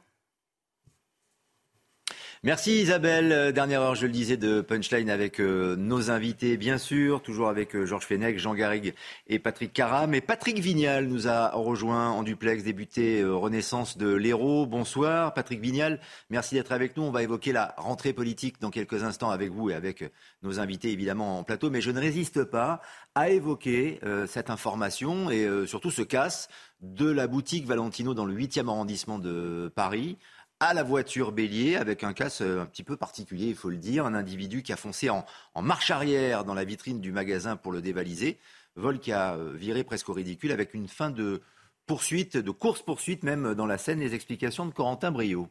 [2.44, 3.30] Merci Isabelle.
[3.30, 7.48] Euh, dernière heure, je le disais, de Punchline avec euh, nos invités, bien sûr, toujours
[7.48, 8.94] avec euh, Georges Fenech, Jean Garrigue
[9.28, 10.12] et Patrick Caram.
[10.12, 14.66] Et Patrick Vignal nous a rejoint en duplex, débuté Renaissance de l'Hérault.
[14.66, 16.00] Bonsoir Patrick Vignal,
[16.30, 17.04] merci d'être avec nous.
[17.04, 20.02] On va évoquer la rentrée politique dans quelques instants avec vous et avec
[20.42, 21.70] nos invités évidemment en plateau.
[21.70, 22.80] Mais je ne résiste pas
[23.14, 26.48] à évoquer cette information et surtout ce casse
[26.80, 30.18] de la boutique Valentino dans le 8e arrondissement de Paris
[30.62, 33.78] à la voiture bélier avec un casse euh, un petit peu particulier, il faut le
[33.78, 34.06] dire.
[34.06, 35.24] Un individu qui a foncé en,
[35.60, 38.38] marche arrière dans la vitrine du magasin pour le dévaliser.
[38.76, 41.42] Vol qui a euh, viré presque au ridicule avec une fin de
[41.86, 43.98] poursuite, de course-poursuite même dans la scène.
[43.98, 45.48] Les explications de Corentin Brio.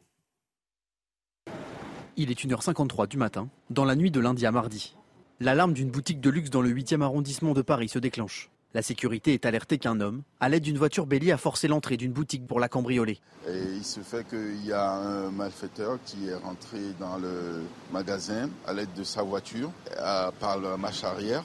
[2.16, 4.96] Il est 1h53 du matin, dans la nuit de lundi à mardi.
[5.42, 8.50] L'alarme d'une boutique de luxe dans le 8e arrondissement de Paris se déclenche.
[8.74, 12.14] La sécurité est alertée qu'un homme, à l'aide d'une voiture bélier, a forcé l'entrée d'une
[12.14, 13.20] boutique pour la cambrioler.
[13.46, 18.50] Et il se fait qu'il y a un malfaiteur qui est rentré dans le magasin
[18.66, 19.72] à l'aide de sa voiture,
[20.40, 21.44] par la marche arrière.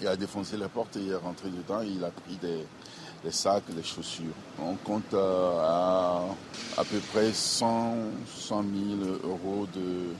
[0.00, 1.82] Il a défoncé la porte et il est rentré dedans.
[1.82, 4.34] Et il a pris des, sacs, des chaussures.
[4.60, 6.24] On compte euh, à
[6.76, 10.14] à peu près 100, 100 000 euros de,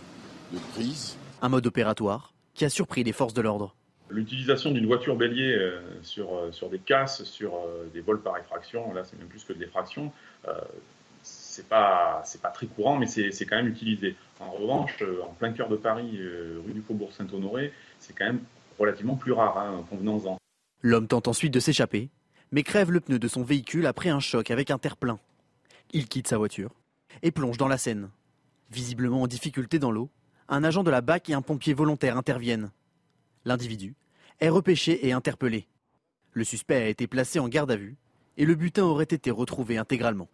[0.52, 1.16] de prise.
[1.40, 3.74] Un mode opératoire qui a surpris les forces de l'ordre.
[4.10, 8.36] L'utilisation d'une voiture bélier euh, sur, euh, sur des casses, sur euh, des vols par
[8.38, 10.12] effraction, là c'est même plus que de l'effraction,
[11.22, 14.16] c'est pas, pas très courant, mais c'est, quand même utilisé.
[14.38, 16.18] En revanche, en plein cœur de Paris,
[16.64, 18.40] rue du Faubourg Saint-Honoré, c'est quand même
[18.78, 20.38] relativement plus rare, hein, convenons-en.
[20.82, 22.08] L'homme tente ensuite de s'échapper,
[22.52, 25.18] mais crève le pneu de son véhicule après un choc avec un terre-plein.
[25.92, 26.70] Il quitte sa voiture
[27.22, 28.08] et plonge dans la Seine.
[28.70, 30.08] Visiblement en difficulté dans l'eau,
[30.48, 32.70] un agent de la BAC et un pompier volontaire interviennent.
[33.44, 33.94] L'individu
[34.40, 35.66] est repêché et interpellé.
[36.32, 37.96] Le suspect a été placé en garde à vue
[38.36, 40.28] et le butin aurait été retrouvé intégralement.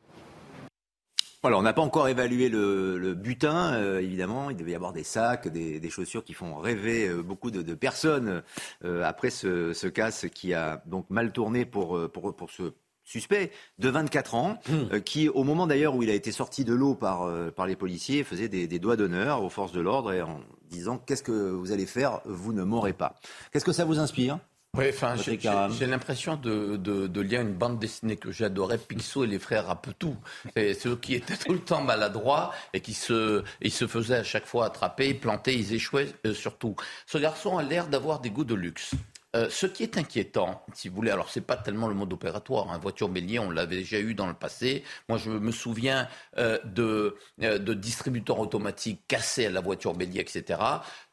[1.43, 4.51] Voilà, on n'a pas encore évalué le, butin, euh, évidemment.
[4.51, 8.43] Il devait y avoir des sacs, des, chaussures qui font rêver euh, beaucoup de, personnes
[8.85, 12.73] euh, après ce, ce casse qui a donc mal tourné pour, pour, pour ce
[13.05, 15.01] suspect de 24 ans, hmm.
[15.03, 18.25] qui, au moment d'ailleurs où il a été sorti de l'eau par, par les policiers,
[18.25, 21.73] faisait des, des doigts d'honneur aux forces de l'ordre et en disant Qu'est-ce que vous
[21.73, 23.15] allez faire Vous ne m'aurez pas.
[23.53, 24.39] Qu'est-ce que ça vous inspire
[24.77, 29.39] oui, enfin, j'ai l'impression de, de, lire une bande dessinée que j'adorais, Picsou et les
[29.39, 30.15] frères Rapetou.
[30.55, 34.23] C'est ceux qui étaient tout le temps maladroits et qui se, ils se faisaient à
[34.23, 36.77] chaque fois attraper, planter, ils échouaient euh, surtout.
[37.07, 38.95] Ce garçon a l'air d'avoir des goûts de luxe.
[39.37, 42.71] Euh, ce qui est inquiétant, si vous voulez, alors c'est pas tellement le mode opératoire.
[42.71, 44.83] Hein, voiture bélier, on l'avait déjà eu dans le passé.
[45.11, 46.09] Moi, je me souviens
[46.39, 50.59] euh, de, de distributeurs automatiques cassés à la voiture bélier, etc.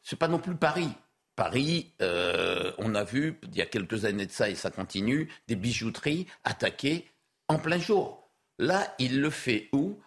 [0.02, 0.88] C'est pas non plus Paris.
[1.36, 5.28] Paris, euh, on a vu, il y a quelques années de ça, et ça continue,
[5.48, 7.10] des bijouteries attaquées
[7.48, 8.30] en plein jour.
[8.58, 9.98] Là, il le fait où?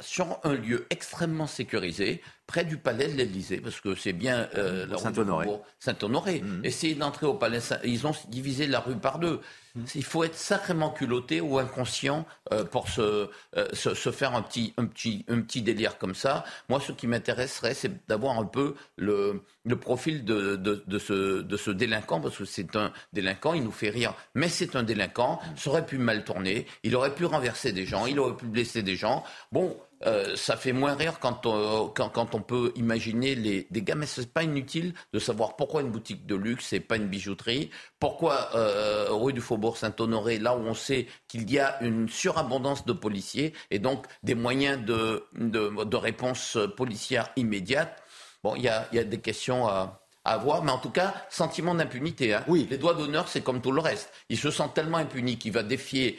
[0.00, 4.86] Sur un lieu extrêmement sécurisé, près du palais de l'Élysée, parce que c'est bien euh,
[4.96, 5.46] Saint-Honoré.
[5.78, 6.40] Saint-Honoré.
[6.40, 6.64] Mmh.
[6.64, 9.40] Essayez d'entrer au palais, ils ont divisé la rue par deux.
[9.94, 14.40] Il faut être sacrément culotté ou inconscient euh, pour se, euh, se, se, faire un
[14.42, 16.42] petit, un, petit, un petit délire comme ça.
[16.70, 21.42] Moi, ce qui m'intéresserait, c'est d'avoir un peu le, le profil de, de, de, ce,
[21.42, 24.82] de ce délinquant, parce que c'est un délinquant, il nous fait rire, mais c'est un
[24.82, 28.46] délinquant, ça aurait pu mal tourner, il aurait pu renverser des gens, il aurait pu
[28.46, 29.22] blesser des gens.
[29.52, 29.76] Bon,
[30.06, 34.06] euh, ça fait moins rire quand on, quand, quand on peut imaginer les dégâts, mais
[34.06, 38.50] c'est pas inutile de savoir pourquoi une boutique de luxe et pas une bijouterie, pourquoi
[38.54, 42.92] euh, rue du Faubourg Saint-Honoré, là où on sait qu'il y a une surabondance de
[42.92, 48.02] policiers et donc des moyens de, de, de réponse policière immédiate.
[48.44, 51.14] Bon, il y a, y a des questions à, à avoir, mais en tout cas,
[51.30, 52.34] sentiment d'impunité.
[52.34, 52.44] Hein.
[52.48, 52.66] Oui.
[52.70, 54.12] Les doigts d'honneur, c'est comme tout le reste.
[54.28, 56.18] Il se sent tellement impuni qu'il va défier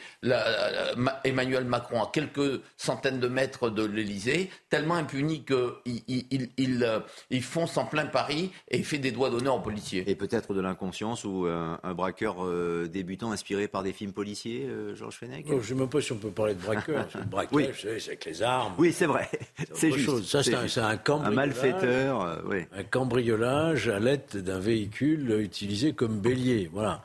[1.24, 6.98] Emmanuel Macron à quelques centaines de mètres de l'Elysée, tellement impuni qu'il il, il, euh,
[7.30, 10.02] il, fonce en plein Paris et il fait des doigts d'honneur aux policiers.
[10.10, 14.96] Et peut-être de l'inconscience ou un, braqueur euh, débutant inspiré par des films policiers, euh,
[14.96, 15.46] Georges Fenech?
[15.48, 17.06] Oh, Je ne sais même pas si on peut parler de braqueur.
[17.30, 18.74] braqueur, c'est avec les armes.
[18.76, 19.28] Oui, c'est vrai.
[19.72, 20.24] C'est juste.
[20.24, 21.32] Ça, c'est un, un, cambriolage.
[21.32, 22.64] Un malfaiteur, oui.
[22.72, 26.68] Un cambriolage l'aide d'un véhicule utilisé comme bélier.
[26.72, 27.02] Voilà.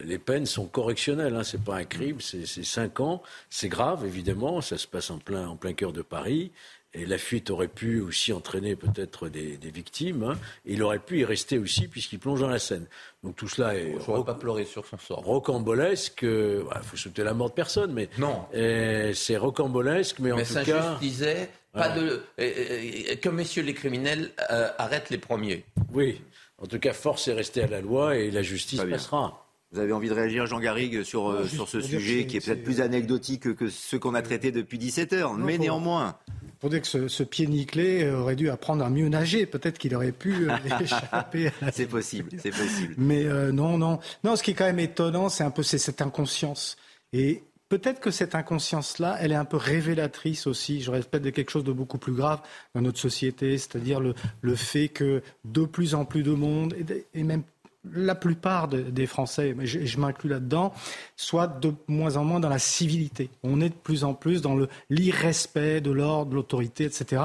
[0.00, 4.60] Les peines sont correctionnelles, hein, c'est pas un crime, c'est cinq ans, c'est grave évidemment,
[4.60, 6.52] ça se passe en plein, en plein cœur de Paris,
[6.92, 10.22] et la fuite aurait pu aussi entraîner peut-être des, victimes.
[10.22, 10.38] Hein.
[10.64, 12.86] il aurait pu y rester aussi puisqu'il plonge dans la Seine.
[13.22, 13.94] Donc tout cela est.
[14.08, 15.22] On ne pas pleurer sur son sort.
[15.24, 16.22] Rocambolesque.
[16.22, 18.46] Il faut souhaiter la mort de personne, mais non.
[18.52, 20.96] c'est rocambolesque, mais, en tout cas.
[21.00, 25.64] disait pas de, que messieurs les criminels euh, arrêtent les premiers.
[25.92, 26.20] Oui.
[26.58, 29.46] En tout cas, force est restée à la loi et la justice passera.
[29.72, 32.62] Vous avez envie de réagir, Jean Garrigue, sur, euh, sur ce sujet qui est peut-être
[32.62, 36.16] plus anecdotique que ceux qu'on a traités depuis 17 heures, mais néanmoins.
[36.60, 40.12] Pour dire que ce, pied nickelé aurait dû apprendre à mieux nager, peut-être qu'il aurait
[40.12, 41.50] pu euh, échapper.
[41.72, 42.94] C'est possible, c'est possible.
[42.96, 43.98] Mais euh, non, non.
[44.24, 46.76] Non, ce qui est quand même étonnant, c'est un peu cette inconscience.
[47.12, 51.50] Et peut-être que cette inconscience-là, elle est un peu révélatrice aussi, je répète, de quelque
[51.50, 52.40] chose de beaucoup plus grave
[52.74, 56.74] dans notre société, c'est-à-dire le, le, fait que de plus en plus de monde,
[57.14, 57.42] et même
[57.94, 60.72] la plupart des Français, mais je, m'inclus là-dedans,
[61.16, 63.30] soit de moins en moins dans la civilité.
[63.42, 64.58] On est de plus en plus dans
[64.90, 67.22] l'irrespect de l'ordre, de l'autorité, etc.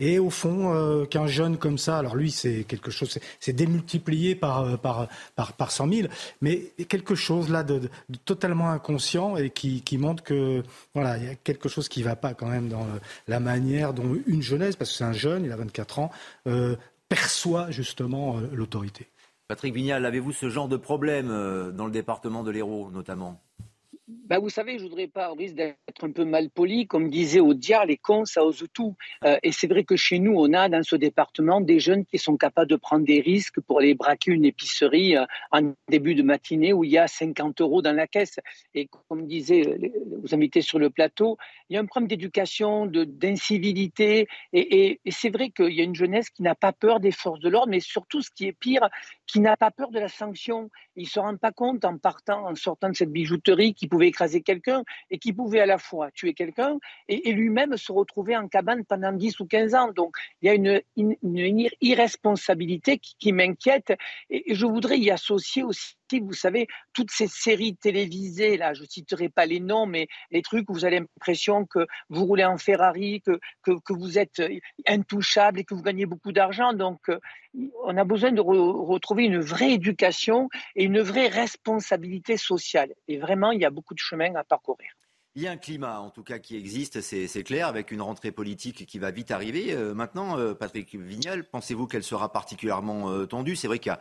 [0.00, 4.34] Et au fond, euh, qu'un jeune comme ça, alors lui, c'est quelque chose, c'est démultiplié
[4.34, 6.08] par, euh, par, par, par 100 000,
[6.40, 7.88] mais quelque chose là de,
[8.24, 10.62] totalement inconscient et qui, montre que
[10.94, 12.86] voilà, il y a quelque chose qui ne va pas quand même dans
[13.28, 16.10] la manière dont une jeunesse, parce que c'est un jeune, il a 24 ans,
[16.46, 16.76] euh,
[17.08, 19.06] perçoit justement l'autorité.
[19.52, 23.42] Patrick Vignal, avez-vous ce genre de problème euh, dans le département de l'Hérault notamment?
[24.26, 27.40] Bah, vous savez, je voudrais pas, au risque d'être un peu mal poli, comme disait
[27.40, 28.96] Audiard, les cons, ça ose tout.
[29.24, 32.18] Euh, et c'est vrai que chez nous, on a dans ce département des jeunes qui
[32.18, 36.22] sont capables de prendre des risques pour aller braquer une épicerie euh, en début de
[36.22, 38.38] matinée où il y a 50 euros dans la caisse.
[38.74, 39.62] Et comme disait
[40.22, 41.36] vous invitez sur le plateau,
[41.68, 44.28] il y a un problème d'éducation, d'incivilité.
[44.52, 47.48] Et, c'est vrai qu'il y a une jeunesse qui n'a pas peur des forces de
[47.48, 48.88] l'ordre, mais surtout, ce qui est pire,
[49.26, 50.70] qui n'a pas peur de la sanction.
[50.96, 54.01] Il ne se rend pas compte en partant, en sortant de cette bijouterie, qu'il pouvait
[54.08, 58.48] écraser quelqu'un et qui pouvait à la fois tuer quelqu'un et, lui-même se retrouver en
[58.48, 59.92] cabane pendant 10 ou 15 ans.
[59.92, 63.92] Donc il y a une, une, irresponsabilité qui, m'inquiète
[64.30, 68.86] et, je voudrais y associer aussi vous savez, toutes ces séries télévisées, là, je ne
[68.86, 72.58] citerai pas les noms, mais les trucs où vous avez l'impression que vous roulez en
[72.58, 74.42] Ferrari, que, que, vous êtes
[74.86, 76.72] intouchable et que vous gagnez beaucoup d'argent.
[76.72, 77.18] Donc, euh,
[77.84, 82.94] on a besoin de retrouver une vraie éducation et une vraie responsabilité sociale.
[83.08, 84.90] Et vraiment, il y a beaucoup de chemin à parcourir.
[85.34, 88.32] Il y a un climat, en tout cas, qui existe, c'est clair, avec une rentrée
[88.32, 89.72] politique qui va vite arriver.
[89.72, 93.56] Euh, maintenant, euh, Patrick Vignal, pensez-vous qu'elle sera particulièrement euh, tendue?
[93.56, 94.00] C'est vrai qu'il y a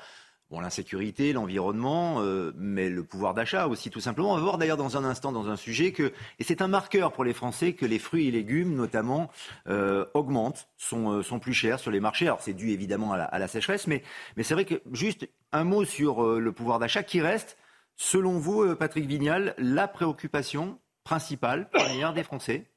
[0.62, 2.22] l'insécurité, l'environnement,
[2.58, 4.34] mais le pouvoir d'achat aussi, tout simplement.
[4.34, 7.14] On va voir d'ailleurs dans un instant, dans un sujet, que, et c'est un marqueur
[7.14, 9.32] pour les Français, que les fruits et légumes, notamment,
[10.14, 12.26] augmentent, sont, plus chers sur les marchés.
[12.26, 14.04] Alors, c'est dû évidemment à la, sécheresse, mais
[14.42, 17.56] c'est vrai que juste un mot sur le pouvoir d'achat qui reste,
[17.96, 22.72] selon vous, Patrick Vignal, la préoccupation principale, première des Français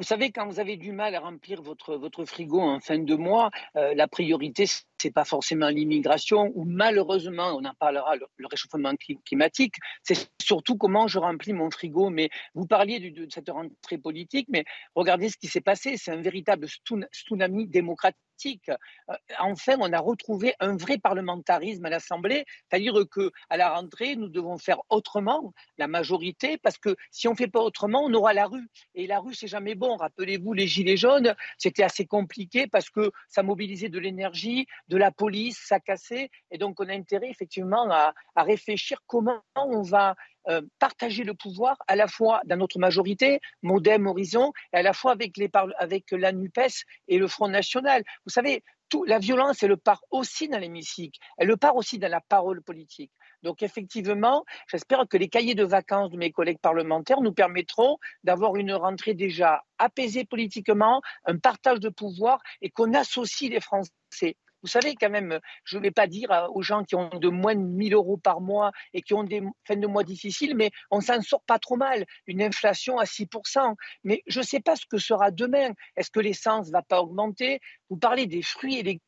[0.00, 3.14] vous savez, quand vous avez du mal à remplir votre, votre frigo en fin de
[3.16, 4.64] mois, euh, la priorité,
[5.00, 8.92] ce n'est pas forcément l'immigration, ou malheureusement, on en parlera, le, réchauffement
[9.24, 12.10] climatique, c'est surtout comment je remplis mon frigo.
[12.10, 14.64] Mais vous parliez de, de cette rentrée politique, mais
[14.94, 16.66] regardez ce qui s'est passé, c'est un véritable
[17.12, 23.56] tsunami démocratique euh, enfin, on a retrouvé un vrai parlementarisme à l'Assemblée, c'est-à-dire que à
[23.56, 27.60] la rentrée, nous devons faire autrement, la majorité, parce que si on ne fait pas
[27.60, 28.68] autrement, on aura la rue.
[28.94, 29.96] Et la rue, c'est jamais bon.
[29.96, 35.10] Rappelez-vous, les gilets jaunes, c'était assez compliqué parce que ça mobilisait de l'énergie, de la
[35.12, 36.30] police, ça cassait.
[36.50, 40.16] Et donc, on a intérêt effectivement à, à réfléchir comment on va
[40.48, 44.92] euh, partager le pouvoir à la fois dans notre majorité, Modem, Horizon, et à la
[44.92, 45.48] fois avec, les,
[45.78, 48.02] avec la NUPES et le Front National.
[48.26, 52.10] Vous savez, tout, la violence, elle part aussi dans l'hémicycle, elle le part aussi dans
[52.10, 53.12] la parole politique.
[53.42, 58.56] Donc effectivement, j'espère que les cahiers de vacances de mes collègues parlementaires nous permettront d'avoir
[58.56, 64.36] une rentrée déjà apaisée politiquement, un partage de pouvoir et qu'on associe les Français.
[64.62, 67.54] Vous savez, quand même, je ne vais pas dire aux gens qui ont de moins
[67.54, 71.00] de 1000 euros par mois et qui ont des fins de mois difficiles, mais on
[71.00, 72.04] s'en sort pas trop mal.
[72.26, 73.74] Une inflation à 6%.
[74.04, 75.70] Mais je ne sais pas ce que sera demain.
[75.96, 77.60] Est-ce que l'essence ne va pas augmenter?
[77.88, 79.00] Vous parlez des fruits et des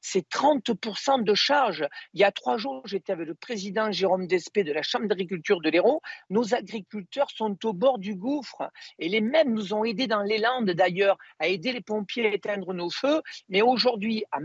[0.00, 1.86] c'est 30% de charge.
[2.12, 5.60] Il y a trois jours, j'étais avec le président Jérôme Despé de la Chambre d'agriculture
[5.60, 6.00] de l'Hérault.
[6.30, 8.70] Nos agriculteurs sont au bord du gouffre.
[8.98, 12.34] Et les mêmes nous ont aidés dans les Landes, d'ailleurs, à aider les pompiers à
[12.34, 13.22] éteindre nos feux.
[13.48, 14.38] Mais aujourd'hui, à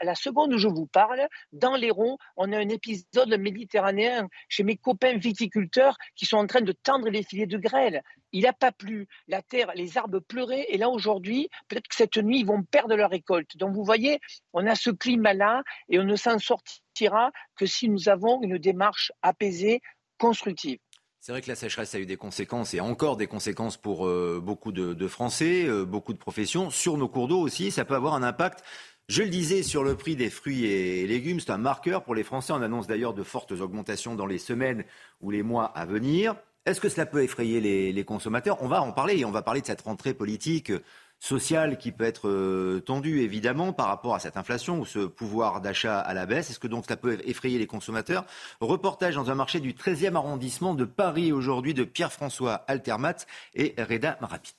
[0.00, 4.76] la, seconde où je vous parle, dans l'Hérault, on a un épisode méditerranéen chez mes
[4.76, 8.02] copains viticulteurs qui sont en train de tendre les filets de grêle.
[8.32, 12.16] Il n'a pas plu, la terre, les arbres pleuraient, et là aujourd'hui, peut-être que cette
[12.16, 13.56] nuit, ils vont perdre leur récolte.
[13.56, 14.20] Donc vous voyez,
[14.52, 19.12] on a ce climat-là et on ne s'en sortira que si nous avons une démarche
[19.22, 19.80] apaisée,
[20.18, 20.78] constructive.
[21.20, 24.40] C'est vrai que la sécheresse a eu des conséquences et encore des conséquences pour euh,
[24.42, 27.70] beaucoup de, Français, euh, beaucoup de professions, sur nos cours d'eau aussi.
[27.70, 28.64] Ça peut avoir un impact
[29.08, 32.24] je le disais sur le prix des fruits et légumes, c'est un marqueur pour les
[32.24, 32.52] Français.
[32.52, 34.84] On annonce d'ailleurs de fortes augmentations dans les semaines
[35.22, 36.36] ou les mois à venir.
[36.68, 37.62] Est-ce que cela peut effrayer
[37.92, 38.58] les, consommateurs?
[38.60, 40.70] On va en parler et on va parler de cette rentrée politique
[41.18, 45.62] sociale qui peut être euh, tendue évidemment par rapport à cette inflation ou ce pouvoir
[45.62, 46.50] d'achat à la baisse.
[46.50, 48.26] Est-ce que donc cela peut effrayer les consommateurs?
[48.60, 53.16] Reportage dans un marché du 13e arrondissement de Paris aujourd'hui de Pierre-François Altermat
[53.54, 54.52] et Reda Marabit.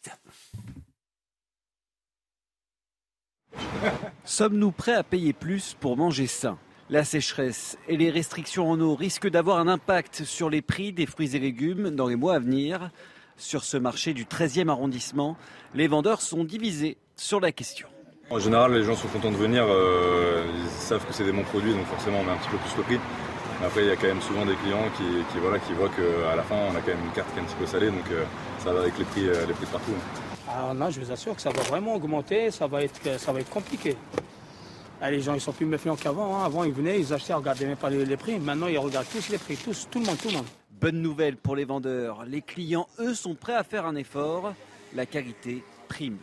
[4.25, 6.57] Sommes-nous prêts à payer plus pour manger sain?
[6.89, 11.05] La sécheresse et les restrictions en eau risquent d'avoir un impact sur les prix des
[11.05, 12.89] fruits et légumes dans les mois à venir.
[13.37, 15.37] Sur ce marché du 13e arrondissement,
[15.73, 17.87] les vendeurs sont divisés sur la question.
[18.31, 21.43] En général, les gens sont contents de venir, euh, ils savent que c'est des bons
[21.43, 22.99] produits, donc forcément on met un petit peu plus le prix.
[23.59, 26.35] Mais après, il y a quand même souvent des clients qui, voilà, qui voient qu'à
[26.35, 28.09] la fin, on a quand même une carte qui est un petit peu salée, donc
[28.11, 28.23] euh,
[28.59, 29.91] ça va avec les prix, euh, les prix de partout.
[30.47, 33.39] Alors ah, je vous assure que ça va vraiment augmenter, ça va être, ça va
[33.39, 33.95] être compliqué.
[35.01, 36.37] Ah, les gens ils sont plus méfiants qu'avant.
[36.37, 36.45] Hein.
[36.45, 38.37] Avant ils venaient, ils achetaient, ils regardaient même pas les, prix.
[38.39, 40.45] Maintenant ils regardent tous les prix, tous, tout le monde, tout le monde.
[40.81, 42.23] Bonne nouvelle pour les vendeurs.
[42.25, 44.53] Les clients, eux, sont prêts à faire un effort.
[44.95, 46.17] La qualité prime.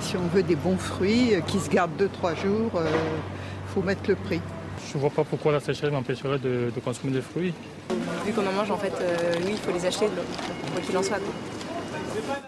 [0.00, 2.90] Si on veut des bons fruits euh, qui se gardent 2-3 jours, il euh,
[3.74, 4.40] faut mettre le prix.
[4.88, 7.52] Je ne vois pas pourquoi la sécheresse m'empêcherait de, consommer des fruits.
[8.24, 11.02] Vu qu'on en mange, en fait, euh, oui, il faut les acheter, quoi qu'il en
[11.02, 11.18] soit.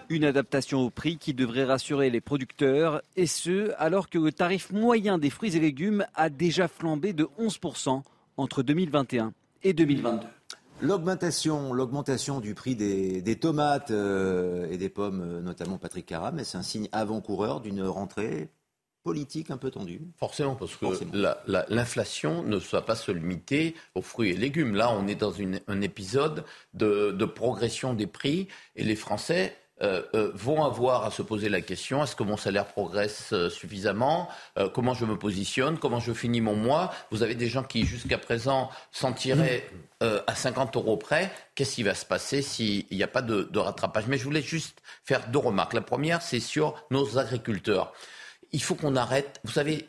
[0.09, 4.71] Une adaptation au prix qui devrait rassurer les producteurs, et ce, alors que le tarif
[4.71, 8.01] moyen des fruits et légumes a déjà flambé de 11%
[8.37, 9.33] entre 2021
[9.63, 10.27] et 2022.
[10.81, 16.57] L'augmentation, l'augmentation du prix des, tomates euh, et des pommes, euh, notamment Patrick Caram, c'est
[16.57, 18.49] un signe avant-coureur d'une rentrée
[19.03, 20.85] politique un peu tendue Forcément, parce que
[21.73, 24.75] l'inflation ne soit pas se limiter aux fruits et légumes.
[24.75, 25.33] Là, on est dans
[25.67, 31.21] un épisode de, progression des prix et les Français euh, euh, vont avoir à se
[31.23, 34.29] poser la question est-ce que mon salaire progresse euh, suffisamment
[34.73, 36.93] Comment je me positionne Comment je finis mon mois?
[37.11, 39.67] Vous avez des gens qui, jusqu'à présent, s'en tiraient
[40.01, 41.31] à 50 euros près.
[41.55, 44.05] Qu'est-ce qui va se passer s'il n'y a pas de, de rattrapage?
[44.07, 45.73] Mais je voulais juste faire deux remarques.
[45.73, 47.93] La première, c'est sur nos agriculteurs
[48.53, 49.41] il faut qu'on arrête.
[49.43, 49.87] Vous savez,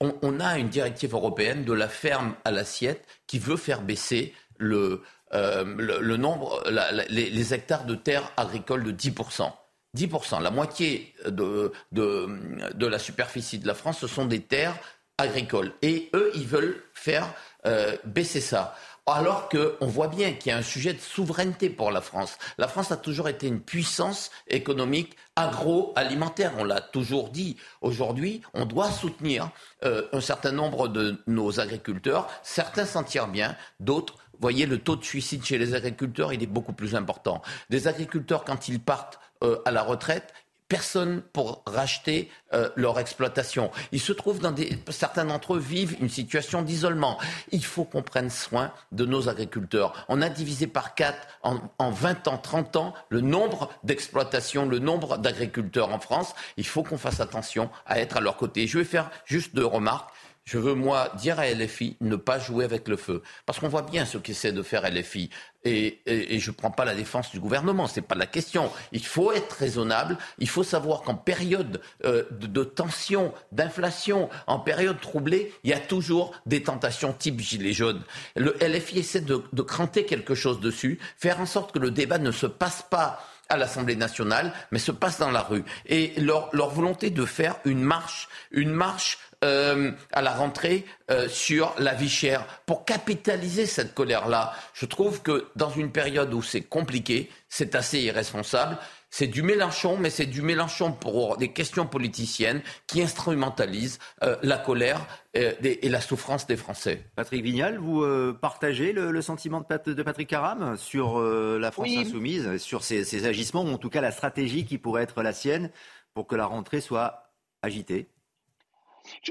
[0.00, 5.02] on, a une directive européenne de la ferme à l'assiette qui veut faire baisser le,
[5.34, 6.62] euh, le, nombre,
[7.08, 9.50] les, hectares de terres agricoles de 10%.
[9.96, 14.76] 10%, la moitié de, de, la superficie de la France, ce sont des terres
[15.18, 15.72] agricoles.
[15.82, 17.32] Et eux, ils veulent faire
[17.66, 18.74] euh, baisser ça
[19.06, 22.38] alors qu'on voit bien qu'il y a un sujet de souveraineté pour la France.
[22.56, 27.56] La France a toujours été une puissance économique agroalimentaire, on l'a toujours dit.
[27.82, 29.50] Aujourd'hui, on doit soutenir
[29.84, 32.30] euh, un certain nombre de nos agriculteurs.
[32.42, 36.46] Certains s'en tirent bien, d'autres voyez, le taux de suicide chez les agriculteurs, il est
[36.46, 37.42] beaucoup plus important.
[37.70, 40.32] Des agriculteurs, quand ils partent euh, à la retraite,
[40.68, 43.70] personne pour racheter euh, leur exploitation.
[43.92, 47.18] Il se trouve dans des certains d'entre eux vivent une situation d'isolement.
[47.52, 50.06] Il faut qu'on prenne soin de nos agriculteurs.
[50.08, 54.78] On a divisé par quatre en, en 20 ans, 30 ans le nombre d'exploitations, le
[54.78, 56.34] nombre d'agriculteurs en France.
[56.56, 58.66] Il faut qu'on fasse attention à être à leur côté.
[58.66, 60.10] Je vais faire juste deux remarques
[60.44, 63.22] je veux, moi, dire à LFI ne pas jouer avec le feu.
[63.46, 65.30] Parce qu'on voit bien ce qu'essaie de faire LFI.
[65.64, 68.70] Et, je ne prends pas la défense du gouvernement, ce n'est pas la question.
[68.92, 70.18] Il faut être raisonnable.
[70.38, 75.80] Il faut savoir qu'en période euh, de, tension, d'inflation, en période troublée, il y a
[75.80, 78.02] toujours des tentations type gilet jaune.
[78.36, 82.18] Le LFI essaie de, de cranter quelque chose dessus, faire en sorte que le débat
[82.18, 85.64] ne se passe pas à l'Assemblée nationale, mais se passe dans la rue.
[85.86, 91.28] Et leur, leur volonté de faire une marche, une marche euh, à la rentrée euh,
[91.28, 94.54] sur la vie chère pour capitaliser cette colère-là.
[94.72, 98.78] Je trouve que dans une période où c'est compliqué, c'est assez irresponsable.
[99.10, 104.56] C'est du Mélenchon, mais c'est du Mélenchon pour des questions politiciennes qui instrumentalisent euh, la
[104.56, 107.04] colère et la souffrance des Français.
[107.14, 108.04] Patrick Vignal, vous
[108.40, 113.78] partagez le, sentiment de, Patrick Caram sur la France insoumise, sur ses agissements, ou en
[113.78, 115.70] tout cas la stratégie qui pourrait être la sienne
[116.14, 118.13] pour que la rentrée soit agitée?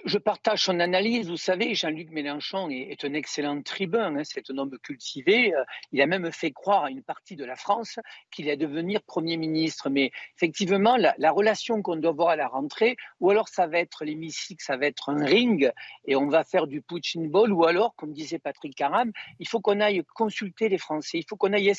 [0.05, 1.27] Je, partage son analyse.
[1.27, 4.15] Vous savez, Jean-Luc Mélenchon est, un excellent tribun.
[4.17, 5.53] Hein, c'est un homme cultivé.
[5.53, 7.99] Euh, il a même fait croire à une partie de la France
[8.31, 9.89] qu'il allait devenir Premier ministre.
[9.89, 14.05] Mais effectivement, la, relation qu'on doit voir à la rentrée, ou alors ça va être
[14.05, 15.71] l'hémicycle, ça va être un ring
[16.05, 19.59] et on va faire du punching ball, ou alors, comme disait Patrick Caram, il faut
[19.59, 21.19] qu'on aille consulter les Français.
[21.19, 21.71] Il faut qu'on aille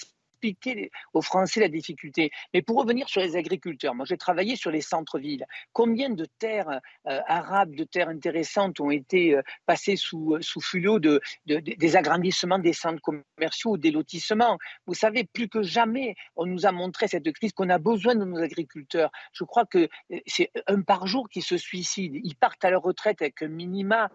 [0.44, 2.30] expliquer aux Français la difficulté.
[2.52, 5.46] Mais pour revenir sur les agriculteurs, moi j'ai travaillé sur les centres-villes.
[5.72, 10.60] Combien de terres euh, arabes, de terres intéressantes ont été euh, passées sous, euh, sous
[10.98, 14.58] de, des agrandissements des centres commerciaux ou des lotissements?
[14.86, 18.24] Vous savez, plus que jamais, on nous a montré cette crise qu'on a besoin de
[18.24, 19.10] nos agriculteurs.
[19.32, 19.88] Je crois que
[20.26, 22.14] c'est un par jour qui se suicide.
[22.22, 24.10] Ils partent à leur retraite avec un minima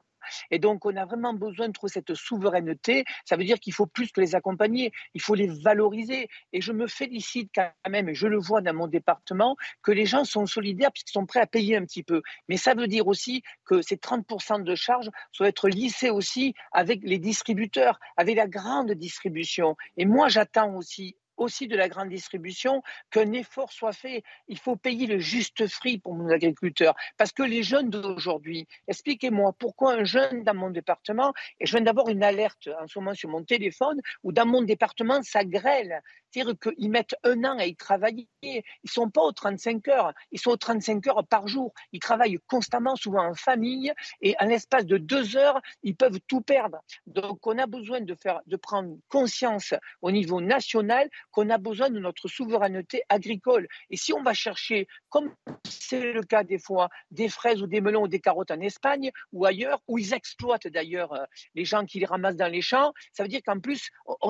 [0.52, 3.06] et donc, on a vraiment besoin de trouver cette souveraineté.
[3.26, 6.28] Ça veut dire qu'il faut plus que les accompagner, il faut les valoriser.
[6.54, 10.06] Et je me félicite quand même, et je le vois dans mon département, que les
[10.06, 12.22] gens sont solidaires puisqu'ils sont prêts à payer un petit peu.
[12.48, 17.02] Mais ça veut dire aussi que ces 30% de charges doivent être lissés aussi avec
[17.04, 19.76] les distributeurs, avec la grande distribution.
[19.98, 24.24] Et moi, j'attends aussi aussi de la grande distribution qu'un effort soit fait.
[24.48, 26.96] Il faut payer le juste prix pour nos agriculteurs.
[27.18, 31.82] Parce que les jeunes d'aujourd'hui, expliquez-moi pourquoi un jeune dans mon département, et je viens
[31.82, 36.02] d'avoir une alerte en ce moment sur mon téléphone, où dans mon département, ça grêle.
[36.32, 38.28] C'est-à-dire qu'ils mettent un an à y travailler.
[38.44, 41.74] Ils ne sont pas aux 35 heures, ils sont aux 35 heures par jour.
[41.92, 43.92] Ils travaillent constamment, souvent en famille,
[44.22, 46.78] et en l'espace de deux heures, ils peuvent tout perdre.
[47.08, 51.90] Donc on a besoin de, faire, de prendre conscience au niveau national qu'on a besoin
[51.90, 53.68] de notre souveraineté agricole.
[53.90, 55.34] Et si on va chercher, comme
[55.68, 59.12] c'est le cas des fois, des fraises ou des melons ou des carottes en Espagne
[59.32, 61.26] ou ailleurs, où ils exploitent d'ailleurs euh,
[61.56, 63.90] les gens qui les ramassent dans les champs, ça veut dire qu'en plus,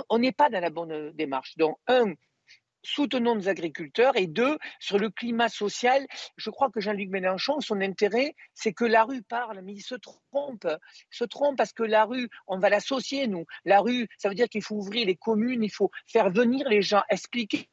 [0.10, 1.56] on n'est pas dans la bonne euh, démarche.
[1.58, 2.14] Donc, un,
[2.84, 6.06] soutenons nos agriculteurs et deux, sur le climat social,
[6.38, 9.96] je crois que Jean-Luc Mélenchon, son intérêt, c'est que la rue parle, mais il se
[9.96, 10.66] trompe.
[10.66, 13.46] Il se trompe parce que la rue, on va l'associer, nous.
[13.66, 16.82] La rue, ça veut dire qu'il faut ouvrir les communes, il faut faire venir les
[16.82, 17.68] gens, expliquer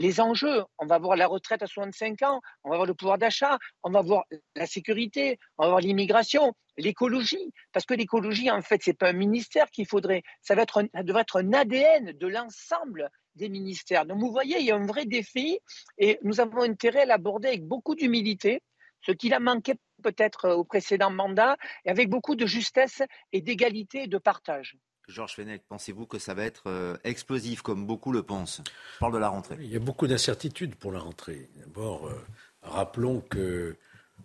[0.00, 0.64] les enjeux.
[0.78, 3.90] On va voir la retraite à 65 ans, on va voir le pouvoir d'achat, on
[3.90, 4.24] va voir
[4.56, 7.52] la sécurité, on va voir l'immigration, l'écologie.
[7.72, 11.22] Parce que l'écologie, en fait, c'est pas un ministère qu'il faudrait, ça, va être devrait
[11.22, 14.06] être un ADN de l'ensemble des ministères.
[14.06, 15.60] Donc vous voyez, il y a un vrai défi
[15.98, 18.62] et nous avons intérêt à l'aborder avec beaucoup d'humilité
[19.02, 23.02] ce qu'il a manqué peut-être au précédent mandat, et avec beaucoup de justesse
[23.32, 24.76] et d'égalité et de partage.
[25.10, 28.62] Georges Fenech, pensez-vous que ça va être euh, explosif comme beaucoup le pensent?
[28.94, 29.56] Je parle de la rentrée.
[29.60, 31.48] Il y a beaucoup d'incertitudes pour la rentrée.
[31.56, 32.14] D'abord, euh,
[32.62, 33.76] rappelons que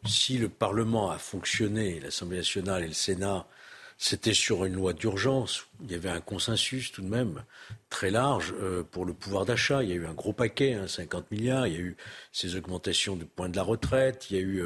[0.05, 3.47] si le Parlement a fonctionné, l'Assemblée nationale et le Sénat,
[3.97, 5.67] c'était sur une loi d'urgence.
[5.81, 7.43] Il y avait un consensus tout de même
[7.89, 9.83] très large euh, pour le pouvoir d'achat.
[9.83, 11.67] Il y a eu un gros paquet, 50 hein, milliards.
[11.67, 11.97] Il y a eu
[12.31, 14.29] ces augmentations du point de la retraite.
[14.29, 14.61] Il y a eu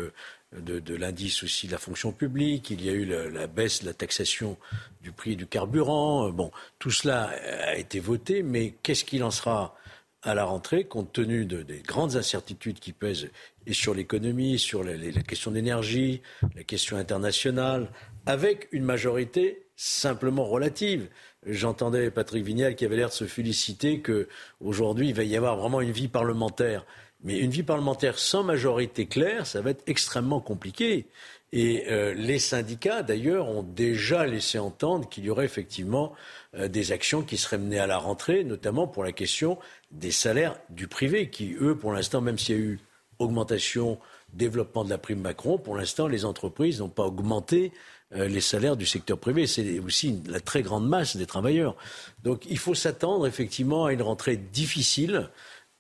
[0.58, 3.94] de, l'indice aussi de la fonction publique, il y a eu la, baisse de la
[3.94, 4.58] taxation
[5.02, 6.30] du prix du carburant.
[6.30, 7.32] Bon, tout cela
[7.66, 9.76] a été voté, mais qu'est-ce qu'il en sera
[10.22, 13.30] à la rentrée, compte tenu des grandes incertitudes qui pèsent
[13.66, 16.22] et sur l'économie, sur la, question d'énergie,
[16.56, 17.90] la question internationale,
[18.26, 21.08] avec une majorité simplement relative.
[21.46, 25.80] J'entendais Patrick Vignal qui avait l'air de se féliciter qu'aujourd'hui, il va y avoir vraiment
[25.82, 26.86] une vie parlementaire.
[27.24, 31.08] Mais une vie parlementaire sans majorité claire, ça va être extrêmement compliqué.
[31.52, 36.14] Et euh, les syndicats, d'ailleurs, ont déjà laissé entendre qu'il y aurait effectivement
[36.56, 39.58] euh, des actions qui seraient menées à la rentrée, notamment pour la question
[39.92, 42.80] des salaires du privé, qui, eux, pour l'instant, même s'il y a eu
[43.18, 44.00] augmentation,
[44.34, 47.72] développement de la prime Macron, pour l'instant, les entreprises n'ont pas augmenté
[48.16, 49.46] euh, les salaires du secteur privé.
[49.46, 51.76] C'est aussi la très grande masse des travailleurs.
[52.24, 55.30] Donc il faut s'attendre effectivement à une rentrée difficile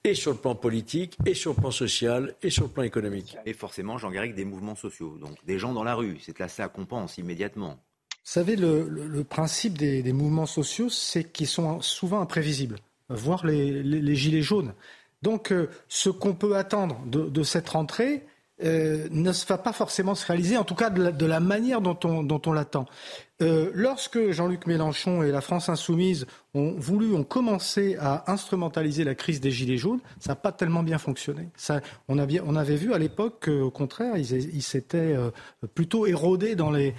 [0.03, 3.37] et sur le plan politique, et sur le plan social, et sur le plan économique.
[3.45, 6.47] Et forcément, Jean Garrigue, des mouvements sociaux, donc des gens dans la rue, c'est là
[6.47, 7.77] ça compense immédiatement.
[8.29, 12.77] Vous savez, le, principe des, mouvements sociaux, c'est qu'ils sont souvent imprévisibles,
[13.09, 14.73] voire les, gilets jaunes.
[15.21, 18.23] Donc, euh, ce qu'on peut attendre de, cette rentrée,
[18.63, 21.97] euh, ne va pas forcément se réaliser, en tout cas de la, manière dont
[22.45, 22.85] on l'attend.
[23.41, 29.15] Euh, lorsque Jean-Luc Mélenchon et la France insoumise ont voulu, ont commencé à instrumentaliser la
[29.15, 31.47] crise des Gilets jaunes, ça n'a pas tellement bien fonctionné.
[32.09, 35.31] on, avait vu à l'époque qu'au contraire, ils, s'étaient euh,
[35.73, 36.93] plutôt érodés dans les,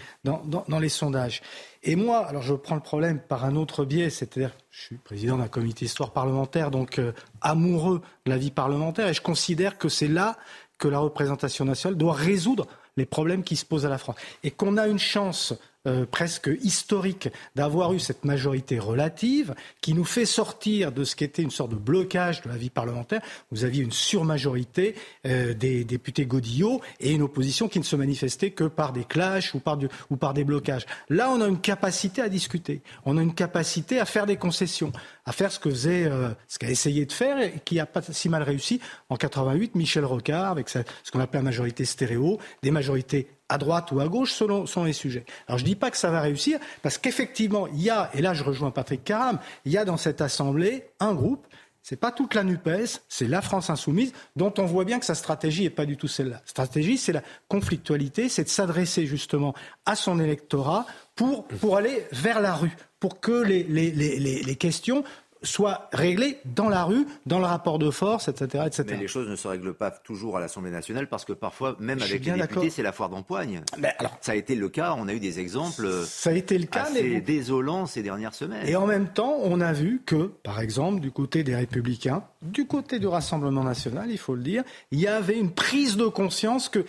[0.88, 1.42] sondages.
[1.82, 5.36] Et moi, alors je prends le problème par un autre biais, c'est-à-dire je suis président
[5.36, 6.98] d'un comité histoire parlementaire, donc
[7.42, 10.38] amoureux de la vie parlementaire, et je considère que c'est là
[10.80, 12.66] que la représentation nationale doit résoudre
[12.96, 14.16] les problèmes qui se posent à la France.
[14.42, 15.54] Et qu'on a une chance
[15.86, 21.24] euh, presque historique d'avoir eu cette majorité relative qui nous fait sortir de ce qui
[21.24, 23.22] était une sorte de blocage de la vie parlementaire.
[23.50, 24.94] Vous aviez une surmajorité
[25.26, 29.54] euh, des députés Godillot et une opposition qui ne se manifestait que par des clashs
[29.54, 30.84] ou par, des blocages.
[31.08, 32.82] Là, on a une capacité à discuter.
[33.06, 34.92] On a une capacité à faire des concessions,
[35.24, 38.28] à faire ce que euh, ce qu'a essayé de faire et qui n'a pas si
[38.28, 43.28] mal réussi en 88 Michel Rocard avec ce qu'on appelle la majorité stéréo, des majorités
[43.50, 45.26] à droite ou à gauche selon, les sujets.
[45.48, 48.22] Alors je ne dis pas que ça va réussir, parce qu'effectivement, il y a, et
[48.22, 51.46] là je rejoins Patrick Caram, il y a dans cette Assemblée un groupe,
[51.82, 55.14] c'est pas toute la NUPES, c'est la France insoumise, dont on voit bien que sa
[55.14, 56.42] stratégie n'est pas du tout celle-là.
[56.44, 59.54] Stratégie, c'est la conflictualité, c'est de s'adresser justement
[59.86, 60.86] à son électorat
[61.16, 61.46] pour,
[61.76, 65.04] aller vers la rue, pour que les questions
[65.42, 68.64] soit réglé dans la rue, dans le rapport de force, etc.
[68.66, 68.84] etc.
[68.88, 72.00] Mais les choses ne se règlent pas toujours à l'Assemblée nationale parce que parfois, même
[72.02, 73.62] avec les députés, c'est la foire d'empoigne.
[73.98, 76.66] alors, ça a été le cas, on a eu des exemples ça a été le
[76.66, 78.66] cas, assez désolants ces dernières semaines.
[78.66, 82.66] Et en même temps, on a vu que, par exemple, du côté des Républicains, du
[82.66, 86.68] côté du Rassemblement national, il faut le dire, il y avait une prise de conscience
[86.68, 86.84] que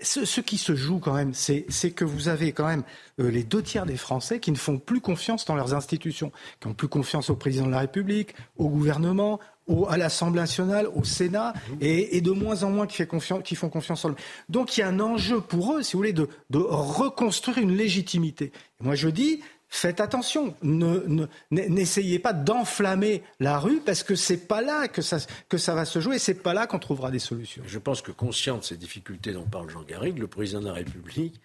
[0.00, 2.82] ce, qui se joue quand même, c'est que vous avez quand même
[3.20, 6.68] euh, les deux tiers des Français qui ne font plus confiance dans leurs institutions, qui
[6.68, 7.93] n'ont plus confiance au président de la République,
[8.56, 9.40] au gouvernement,
[9.88, 13.68] à l'Assemblée nationale, au Sénat, et, de moins en moins qui, fait confiance, qui font
[13.68, 14.16] confiance en eux.
[14.48, 17.76] Donc il y a un enjeu pour eux, si vous voulez, de, de reconstruire une
[17.76, 18.52] légitimité.
[18.80, 19.40] Et moi je dis,
[19.74, 20.54] faites attention,
[21.50, 25.18] n'essayez pas d'enflammer la rue parce que c'est pas là que ça,
[25.48, 27.62] que ça va se jouer, c'est pas là qu'on trouvera des solutions.
[27.66, 30.74] Je pense que conscient de ces difficultés dont parle Jean Garrigue, le président de la
[30.74, 31.40] République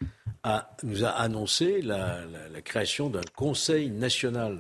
[0.84, 2.22] nous a annoncé la,
[2.64, 4.60] création d'un Conseil national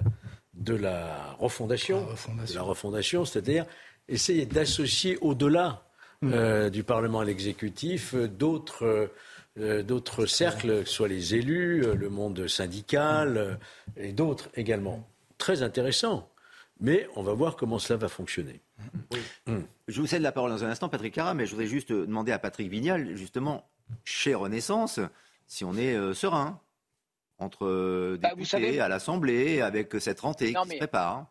[0.59, 2.05] de la refondation,
[2.47, 3.65] de la refondation, c'est-à-dire
[4.07, 5.87] essayer d'associer au-delà
[6.21, 6.31] mmh.
[6.33, 9.11] euh, du Parlement à l'exécutif euh, d'autres
[9.57, 13.59] euh, d'autres cercles, soit les élus, le monde syndical
[13.97, 15.09] et d'autres également.
[15.37, 16.29] Très intéressant.
[16.79, 18.61] Mais on va voir comment cela va fonctionner.
[19.47, 19.57] Mmh.
[19.89, 22.31] Je vous cède la parole dans un instant, Patrick Cara, mais je voudrais juste demander
[22.31, 23.69] à Patrick Vignal, justement,
[24.05, 24.99] chez Renaissance,
[25.47, 26.61] si on est euh, serein
[27.39, 31.27] entre euh, bah, députés à l'Assemblée avec cette rentrée qui se prépare.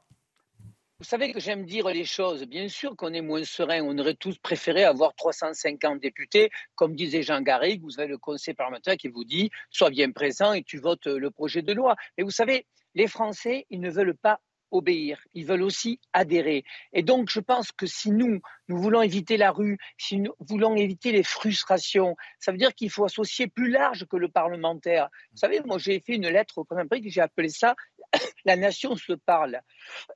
[1.01, 2.45] Vous savez que j'aime dire les choses.
[2.45, 3.83] Bien sûr qu'on est moins serein.
[3.85, 6.51] On aurait tous préféré avoir 350 députés.
[6.75, 10.55] Comme disait Jean Garrigue, vous avez le conseil parlementaire qui vous dit sois bien présent
[10.55, 11.95] et tu votes le projet de loi.
[12.17, 12.67] Mais vous savez,
[12.97, 14.41] les Français, ils ne veulent pas
[14.71, 16.65] obéir, ils veulent aussi adhérer.
[16.93, 20.77] Et donc, je pense que si nous, nous voulons éviter la rue, si nous voulons
[20.77, 25.09] éviter les frustrations, ça veut dire qu'il faut associer plus large que le parlementaire.
[25.33, 27.75] Vous savez, moi, j'ai fait une lettre au président que j'ai appelé ça
[28.45, 29.61] la nation se parle,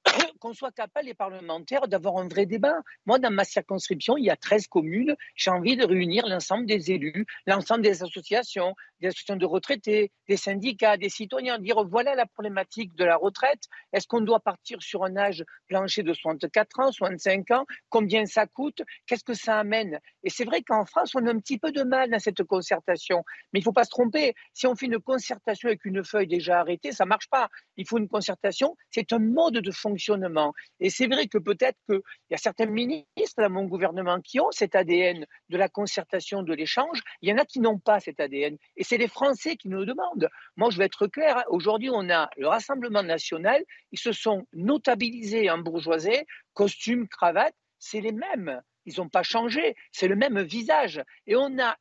[0.41, 2.77] qu'on soit capable, les parlementaires, d'avoir un vrai débat.
[3.07, 5.15] Moi, dans ma circonscription, il y a 13 communes.
[5.35, 10.37] J'ai envie de réunir l'ensemble des élus, l'ensemble des associations, des associations de retraités, des
[10.37, 13.65] syndicats, des citoyens, dire voilà la problématique de la retraite.
[13.93, 17.67] Est-ce qu'on doit partir sur un âge plancher de 64 ans, 65 ans?
[17.89, 18.83] Combien ça coûte?
[19.07, 19.99] Qu'est-ce que ça amène?
[20.25, 23.25] Et c'est vrai qu'en France, on a un petit peu de mal dans cette concertation.
[23.53, 24.35] Mais il ne faut pas se tromper.
[24.53, 27.49] Si on fait une concertation avec une feuille déjà arrêtée, ça ne marche pas.
[27.87, 28.77] Faut une concertation.
[28.91, 30.53] C'est un mode de fonctionnement.
[30.81, 32.01] Et c'est vrai que peut-être qu'il
[32.31, 33.07] y a certains ministres
[33.39, 37.03] dans mon gouvernement qui ont cet ADN de la concertation, de l'échange.
[37.21, 38.57] Il y en a qui n'ont pas cet ADN.
[38.77, 40.29] Et c'est les Français qui nous le demandent.
[40.57, 41.45] Moi, je vais être clair.
[41.49, 43.63] Aujourd'hui, on a le Rassemblement national.
[43.93, 47.55] Ils se sont notabilisés en bourgeoisie, costume, cravate.
[47.79, 48.61] C'est les mêmes.
[48.85, 49.75] Ils n'ont pas changé.
[49.93, 51.03] C'est le même visage.
[51.27, 51.77] Et on a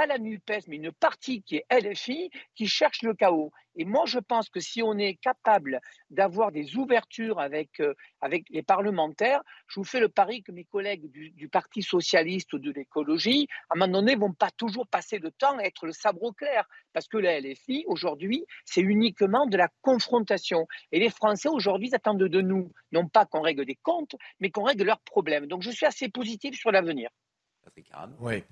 [0.00, 3.52] pas la NUPES, mais une partie qui est LFI, qui cherche le chaos.
[3.76, 5.78] Et moi, je pense que si on est capable
[6.08, 10.64] d'avoir des ouvertures avec, euh, avec les parlementaires, je vous fais le pari que mes
[10.64, 15.18] collègues du, Parti socialiste ou de l'écologie, à un moment donné, vont pas toujours passer
[15.18, 16.66] le temps à être le sabre au clair.
[16.94, 20.66] Parce que la LFI, aujourd'hui, c'est uniquement de la confrontation.
[20.92, 24.62] Et les Français, aujourd'hui, attendent de nous, non pas qu'on règle des comptes, mais qu'on
[24.62, 25.44] règle leurs problèmes.
[25.46, 27.10] Donc, je suis assez positif sur l'avenir.
[28.18, 28.42] Oui.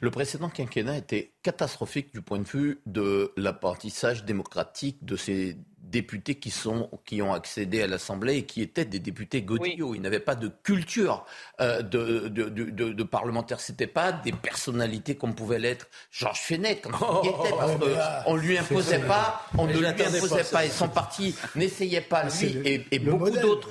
[0.00, 6.34] Le précédent quinquennat était catastrophique du point de vue de l'apprentissage démocratique de ces députés
[6.34, 9.94] qui, sont, qui ont accédé à l'Assemblée et qui étaient des députés godillots.
[9.94, 11.24] Ils n'avaient pas de culture
[11.60, 13.60] euh, de, de, de, de, parlementaire.
[13.60, 18.34] Ce n'étaient pas des personnalités comme pouvait l'être Georges Fenech quand il était, parce qu'on
[18.34, 22.46] ne lui imposait pas, on ne lui imposait pas, et son parti n'essayait pas, lui
[22.64, 23.70] et, et beaucoup d'autres,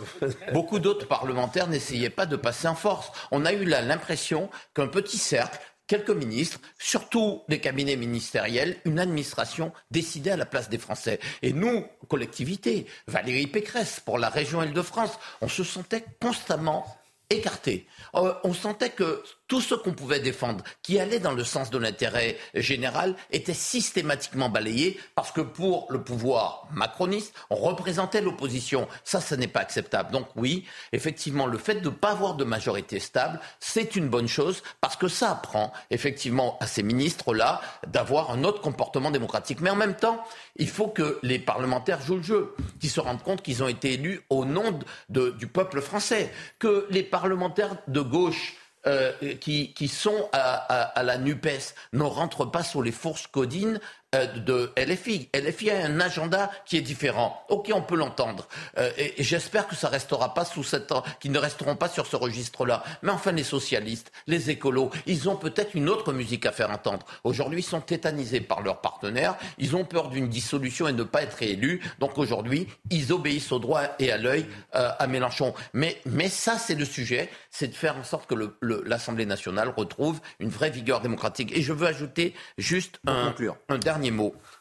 [0.53, 3.11] beaucoup d'autres parlementaires n'essayaient pas de passer en force.
[3.32, 9.72] On a eu l'impression qu'un petit cercle quelques ministres, surtout des cabinets ministériels, une administration
[9.91, 11.20] décidée à la place des Français.
[11.41, 16.86] Et nous, collectivité, Valérie Pécresse, pour la région Île-de-France, on se sentait constamment
[17.30, 17.88] écartés.
[18.16, 21.77] Euh, on sentait que tout ce qu'on pouvait défendre, qui allait dans le sens de
[21.77, 28.88] l'intérêt général, était systématiquement balayé parce que pour le pouvoir macroniste, on représentait l'opposition.
[29.03, 30.11] Ça, ce n'est pas acceptable.
[30.11, 34.27] Donc oui, effectivement, le fait de ne pas avoir de majorité stable, c'est une bonne
[34.27, 39.61] chose parce que ça apprend effectivement à ces ministres-là d'avoir un autre comportement démocratique.
[39.61, 40.23] Mais en même temps,
[40.55, 43.93] il faut que les parlementaires jouent le jeu, qu'ils se rendent compte qu'ils ont été
[43.93, 48.55] élus au nom du peuple français, que les parlementaires de gauche
[48.88, 51.74] euh, qui, sont à, la NUPES.
[51.94, 53.80] Ne rentrent pas sur les fourches codines
[54.23, 55.29] de LFI.
[55.33, 57.43] LFI a un agenda qui est différent.
[57.49, 58.47] Ok, on peut l'entendre.
[58.77, 62.15] Euh, et, j'espère que ça restera pas sous cette, qu'ils ne resteront pas sur ce
[62.15, 62.83] registre-là.
[63.01, 67.05] Mais enfin, les socialistes, les écolos, ils ont peut-être une autre musique à faire entendre.
[67.23, 69.35] Aujourd'hui, ils sont tétanisés par leurs partenaires.
[69.57, 71.81] Ils ont peur d'une dissolution et de ne pas être élus.
[71.99, 75.53] Donc aujourd'hui, ils obéissent au droit et à l'œil euh, à Mélenchon.
[75.73, 80.19] Mais, mais ça, c'est le sujet, c'est de faire en sorte que l'Assemblée nationale retrouve
[80.39, 81.51] une vraie vigueur démocratique.
[81.55, 83.33] Et je veux ajouter juste un,
[83.69, 84.05] un dernier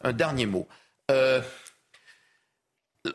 [0.02, 0.66] Un dernier mot.
[1.10, 1.40] Euh,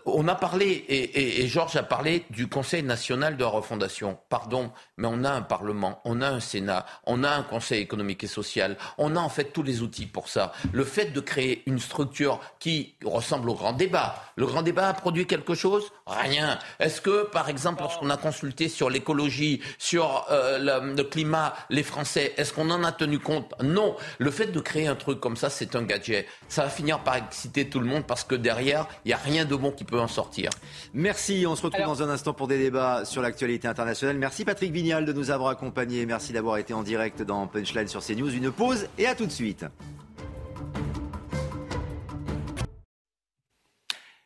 [0.06, 4.20] on a parlé, et, Georges a parlé du Conseil national de la refondation.
[4.30, 8.24] Pardon, mais on a un Parlement, on a un Sénat, on a un Conseil économique
[8.24, 10.52] et social, on a en fait tous les outils pour ça.
[10.72, 14.94] Le fait de créer une structure qui ressemble au grand débat, le grand débat a
[14.94, 15.92] produit quelque chose?
[16.06, 16.60] Rien.
[16.80, 22.34] Est-ce que, par exemple, lorsqu'on a consulté sur l'écologie, sur euh, le, climat, les Français,
[22.38, 23.54] est-ce qu'on en a tenu compte?
[23.64, 23.96] Non.
[24.18, 26.28] Le fait de créer un truc comme ça, c'est un gadget.
[26.48, 29.46] Ça va finir par exciter tout le monde parce que derrière, il n'y a rien
[29.46, 30.50] de bon qui peut en sortir.
[30.94, 31.46] Merci.
[31.48, 34.18] On se retrouve dans un instant pour des débats sur l'actualité internationale.
[34.18, 36.06] Merci Patrick Vignal de nous avoir accompagnés.
[36.06, 38.36] Merci d'avoir été en direct dans Punchline sur CNews.
[38.36, 39.66] Une pause et à tout de suite.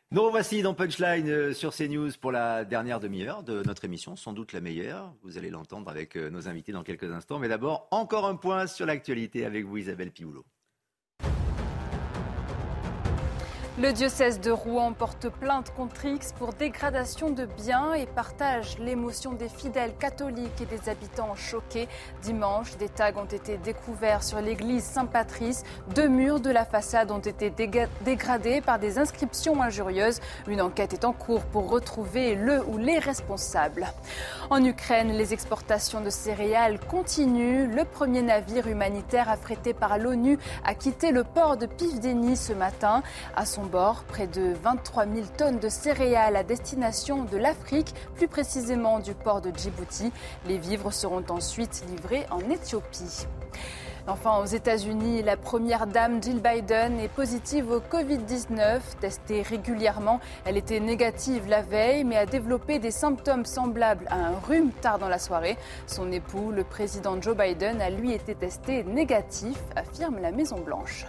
[0.09, 4.33] Nous voici dans Punchline euh, sur CNews pour la dernière demi-heure de notre émission, sans
[4.33, 5.13] doute la meilleure.
[5.21, 7.37] Vous allez l'entendre avec euh, nos invités dans quelques instants.
[7.37, 10.45] Mais d'abord, encore un point sur l'actualité avec vous, Isabelle Pioulot.
[13.79, 19.33] Le diocèse de Rouen porte plainte contre X pour dégradation de biens et partage l'émotion
[19.33, 21.89] des fidèles catholiques et des habitants choqués.
[22.21, 25.63] Dimanche, des tags ont été découverts sur l'église Saint-Patrice.
[25.95, 30.19] Deux murs de la façade ont été dégradés par des inscriptions injurieuses.
[30.47, 33.87] Une enquête est en cours pour retrouver le ou les responsables.
[34.51, 37.75] En Ukraine, les exportations de céréales continuent.
[37.75, 43.01] Le premier navire humanitaire affrété par l'ONU a quitté le port de Pivdeni ce matin.
[43.35, 44.03] À son bord.
[44.03, 49.41] Près de 23 000 tonnes de céréales à destination de l'Afrique, plus précisément du port
[49.41, 50.11] de Djibouti.
[50.47, 53.27] Les vivres seront ensuite livrés en Éthiopie.
[54.05, 58.81] Enfin, aux États-Unis, la première dame Jill Biden est positive au Covid-19.
[58.99, 64.39] Testée régulièrement, elle était négative la veille, mais a développé des symptômes semblables à un
[64.45, 65.57] rhume tard dans la soirée.
[65.87, 71.05] Son époux, le président Joe Biden, a lui été testé négatif, affirme la Maison-Blanche.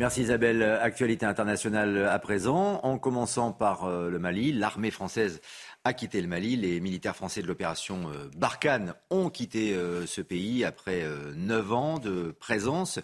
[0.00, 0.62] Merci Isabelle.
[0.62, 4.50] Actualité internationale à présent, en commençant par euh, le Mali.
[4.50, 5.42] L'armée française
[5.84, 6.56] a quitté le Mali.
[6.56, 11.04] Les militaires français de l'opération euh, Barkhane ont quitté euh, ce pays après
[11.36, 12.98] neuf ans de présence.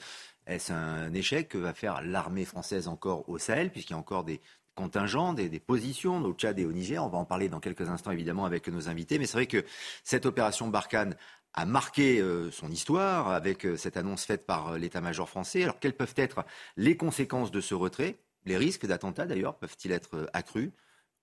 [0.46, 4.24] Est-ce un échec que va faire l'armée française encore au Sahel, puisqu'il y a encore
[4.24, 4.40] des
[4.74, 7.04] contingents, des, positions au Tchad et au Niger?
[7.04, 9.18] On va en parler dans quelques instants évidemment avec nos invités.
[9.18, 9.66] Mais c'est vrai que
[10.02, 11.14] cette opération Barkhane
[11.56, 12.22] a marqué
[12.52, 15.62] son histoire avec cette annonce faite par l'état-major français.
[15.62, 16.44] Alors quelles peuvent être
[16.76, 18.18] les conséquences de ce retrait?
[18.44, 20.70] Les risques d'attentats d'ailleurs peuvent-ils être accrus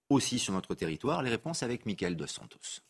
[0.10, 1.22] aussi sur notre territoire?
[1.22, 2.82] Les réponses avec Mickaël Dos Santos.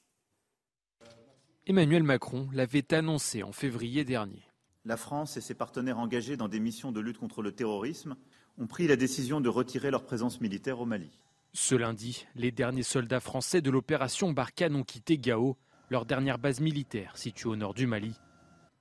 [1.67, 4.43] Emmanuel Macron l'avait annoncé en février dernier.
[4.85, 8.15] La France et ses partenaires engagés dans des missions de lutte contre le terrorisme
[8.57, 11.11] ont pris la décision de retirer leur présence militaire au Mali.
[11.53, 15.57] Ce lundi, les derniers soldats français de l'opération Barkhane ont quitté Gao,
[15.89, 18.15] leur dernière base militaire située au nord du Mali.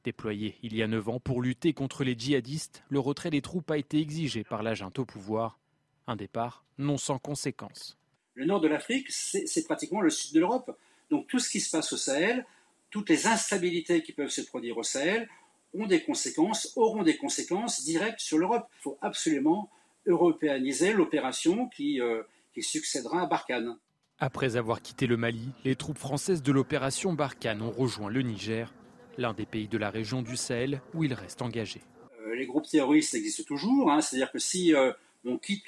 [0.04, 3.70] Déployé il y a neuf ans pour lutter contre les djihadistes, le retrait des troupes
[3.70, 5.58] a été exigé par la au pouvoir.
[6.06, 7.96] Un départ non sans conséquences.
[8.34, 10.76] Le nord de l'Afrique, c'est pratiquement le sud de l'Europe.
[11.10, 12.46] Donc tout ce qui se passe au Sahel,
[12.90, 15.28] toutes les instabilités qui peuvent se produire au Sahel
[15.74, 18.68] ont des conséquences, auront des conséquences directes sur l'Europe.
[18.78, 19.70] Il faut absolument
[20.06, 22.22] européaniser l'opération qui, euh,
[22.54, 23.76] qui succédera à Barkhane.
[24.18, 28.72] Après avoir quitté le Mali, les troupes françaises de l'opération Barkhane ont rejoint le Niger,
[29.18, 31.82] l'un des pays de la région du Sahel où ils restent engagés.
[32.20, 34.00] Euh, les groupes terroristes existent toujours, hein.
[34.00, 34.92] c'est-à-dire que si euh,
[35.24, 35.66] on, quitte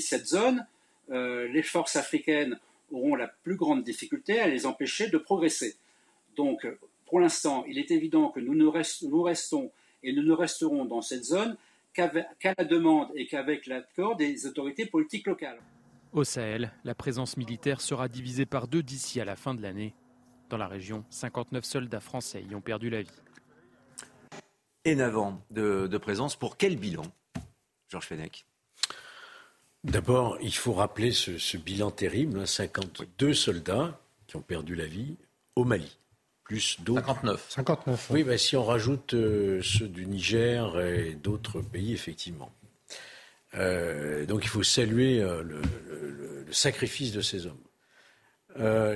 [0.00, 0.66] cette zone,
[1.10, 2.58] euh, les forces africaines
[2.90, 5.76] auront la plus grande difficulté à les empêcher de progresser.
[6.36, 6.66] Donc,
[7.06, 8.70] pour l'instant, il est évident que nous, nous
[9.22, 9.70] restons
[10.02, 11.56] et nous ne resterons dans cette zone
[11.94, 12.10] qu'à
[12.58, 15.58] la demande et qu'avec l'accord des autorités politiques locales.
[16.16, 19.92] Au Sahel, la présence militaire sera divisée par deux d'ici à la fin de l'année.
[20.48, 23.20] Dans la région, 59 soldats français y ont perdu la vie.
[24.86, 27.02] Et navant de, de présence, pour quel bilan
[27.90, 28.46] Georges Fenech?
[29.84, 35.18] D'abord, il faut rappeler ce, bilan terrible 52 hein, soldats qui ont perdu la vie
[35.54, 35.98] au Mali,
[36.44, 37.04] plus d'autres.
[37.04, 37.46] 59.
[37.50, 38.10] 59.
[38.12, 42.50] Oui, ben, si on rajoute euh, ceux du Niger et d'autres pays, effectivement.
[43.56, 45.62] Euh, donc il faut saluer euh, le,
[46.52, 47.58] sacrifice de ces hommes.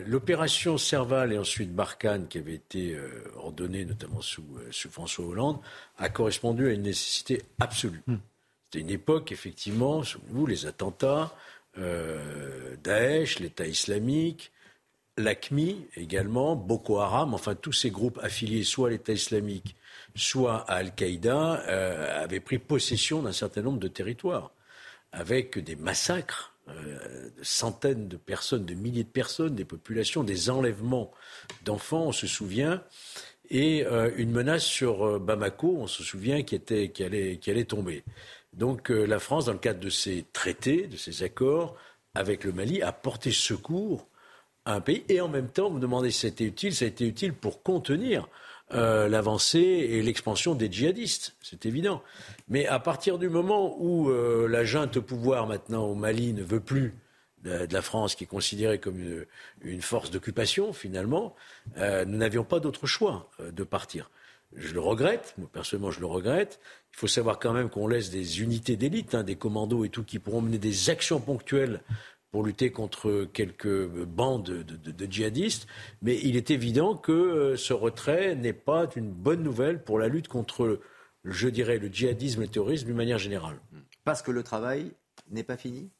[0.07, 2.97] L'opération Serval et ensuite Barkhane, qui avait été
[3.37, 4.47] ordonnée notamment sous,
[4.91, 5.59] François Hollande,
[5.99, 8.01] a correspondu à une nécessité absolue.
[8.07, 8.17] Hmm.
[8.65, 11.35] C'était une époque, effectivement, souvenez-vous, les attentats,
[11.79, 14.53] euh, Daesh, l'État islamique,
[15.17, 19.77] l'ACMI également, Boko Haram, enfin tous ces groupes affiliés soit à l'État islamique,
[20.15, 24.53] soit à Al-Qaïda, euh, avaient pris possession d'un certain nombre de territoires,
[25.13, 30.51] avec des massacres euh, de centaines de personnes, de milliers de personnes, des populations, des
[30.51, 31.11] enlèvements
[31.65, 32.83] d'enfants, on se souvient,
[33.53, 33.85] et
[34.17, 38.05] une menace sur Bamako, on se souvient, qui, était, qui, allait, qui allait tomber.
[38.53, 41.77] Donc euh, la France, dans le cadre de ces traités, de ces accords
[42.15, 44.09] avec le Mali, a porté secours
[44.65, 45.05] à un pays.
[45.09, 47.63] Et en même temps, vous me demandez si c'était utile, ça a été utile pour
[47.63, 48.29] contenir
[48.73, 52.03] euh, l'avancée et l'expansion des djihadistes, c'est évident.
[52.49, 56.43] Mais à partir du moment où euh, la junte au pouvoir maintenant au Mali ne
[56.43, 56.95] veut plus
[57.43, 59.27] de, la France, qui est considérée comme
[59.63, 61.35] une, force d'occupation finalement,
[61.79, 64.11] nous n'avions pas d'autre choix de partir.
[64.55, 66.61] Je le regrette, moi personnellement je le regrette.
[66.93, 70.05] Il faut savoir quand même qu'on laisse des unités d'élite, hein, des commandos et tout,
[70.05, 71.81] qui pourront mener des actions ponctuelles
[72.31, 75.67] pour lutter contre quelques bandes de, djihadistes.
[76.03, 80.09] Mais il est évident que euh, ce retrait n'est pas une bonne nouvelle pour la
[80.09, 80.81] lutte contre,
[81.25, 83.61] je dirais, le djihadisme et le terrorisme d'une manière générale.
[84.05, 84.93] Parce que le travail
[85.31, 85.91] n'est pas fini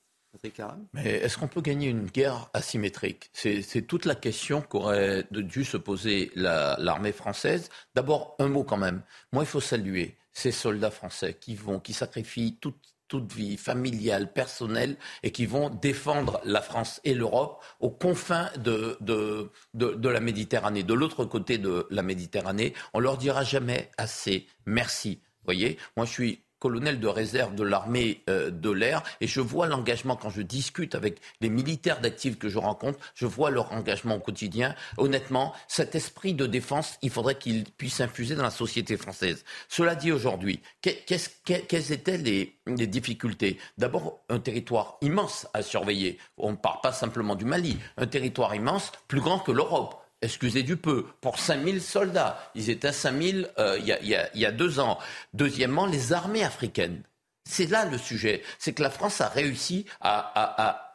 [0.93, 3.31] mais est-ce qu'on peut gagner une guerre asymétrique?
[3.33, 7.69] C'est toute la question qu'aurait dû se poser l'armée française.
[7.95, 9.03] D'abord, un mot quand même.
[9.33, 14.33] Moi, il faut saluer ces soldats français qui vont, qui sacrifient toute, toute vie familiale,
[14.33, 20.21] personnelle, et qui vont défendre la France et l'Europe aux confins de, de, de, la
[20.21, 20.85] Méditerranée.
[20.85, 25.21] De l'autre côté de la Méditerranée, on leur dira jamais assez merci.
[25.45, 29.67] Voyez, moi je suis colonel de réserve de l'armée euh, de l'air et je vois
[29.67, 34.17] l'engagement quand je discute avec les militaires d'actifs que je rencontre, je vois leur engagement
[34.17, 34.75] au quotidien.
[34.99, 39.45] Honnêtement, cet esprit de défense, il faudrait qu'il puisse infuser dans la société française.
[39.69, 43.59] Cela dit aujourd'hui, quelles étaient les, les difficultés?
[43.79, 46.19] D'abord, un territoire immense à surveiller.
[46.37, 50.63] On ne parle pas simplement du Mali, un territoire immense, plus grand que l'Europe excusez
[50.63, 52.51] du peu, pour 5000 soldats.
[52.55, 54.99] Ils étaient 5000 euh, il, y a, deux ans.
[55.35, 57.03] Deuxièmement, les armées africaines.
[57.45, 58.43] C'est là le sujet.
[58.59, 60.87] C'est que la France a réussi à,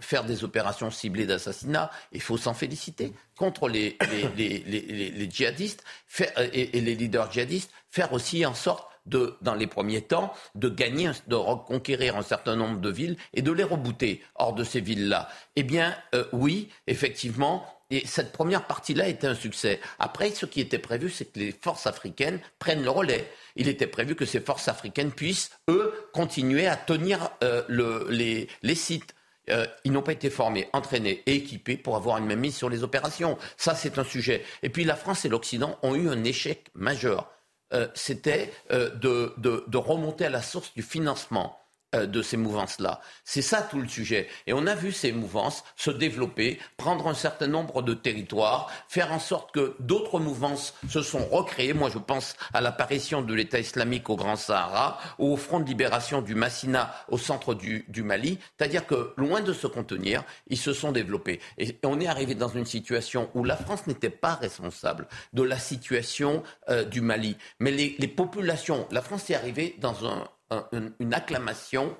[0.00, 3.96] faire des opérations ciblées d'assassinat, il faut s'en féliciter, contre les,
[5.30, 5.82] djihadistes
[6.52, 11.34] et, les leaders djihadistes, faire aussi en sorte dans les premiers temps, de gagner, de
[11.34, 15.28] reconquérir un certain nombre de villes et de les rebooter hors de ces villes-là.
[15.56, 19.80] Eh bien, euh, oui, effectivement, et cette première partie-là était un succès.
[19.98, 23.30] Après, ce qui était prévu, c'est que les forces africaines prennent le relais.
[23.54, 28.48] Il était prévu que ces forces africaines puissent, eux, continuer à tenir euh, le, les,
[28.62, 29.14] les, sites.
[29.50, 32.68] Euh, ils n'ont pas été formés, entraînés et équipés pour avoir une même mise sur
[32.68, 33.38] les opérations.
[33.56, 34.44] Ça, c'est un sujet.
[34.64, 37.30] Et puis la France et l'Occident ont eu un échec majeur.
[37.72, 41.58] Euh, C'était euh, de, de, de remonter à la source du financement.
[41.94, 43.00] Euh, de ces mouvances-là.
[43.24, 44.28] C'est ça tout le sujet.
[44.48, 49.12] Et on a vu ces mouvances se développer, prendre un certain nombre de territoires, faire
[49.12, 51.74] en sorte que d'autres mouvances se sont recréées.
[51.74, 55.68] Moi, je pense à l'apparition de l'État islamique au Grand Sahara ou au Front de
[55.68, 58.40] libération du Massina au centre du, Mali.
[58.58, 61.40] C'est-à-dire que, loin de se contenir, ils se sont développés.
[61.56, 65.58] Et on est arrivé dans une situation où la France n'était pas responsable de la
[65.58, 67.36] situation euh, du Mali.
[67.60, 71.96] Mais les, les populations, la France est arrivée dans un, une acclamation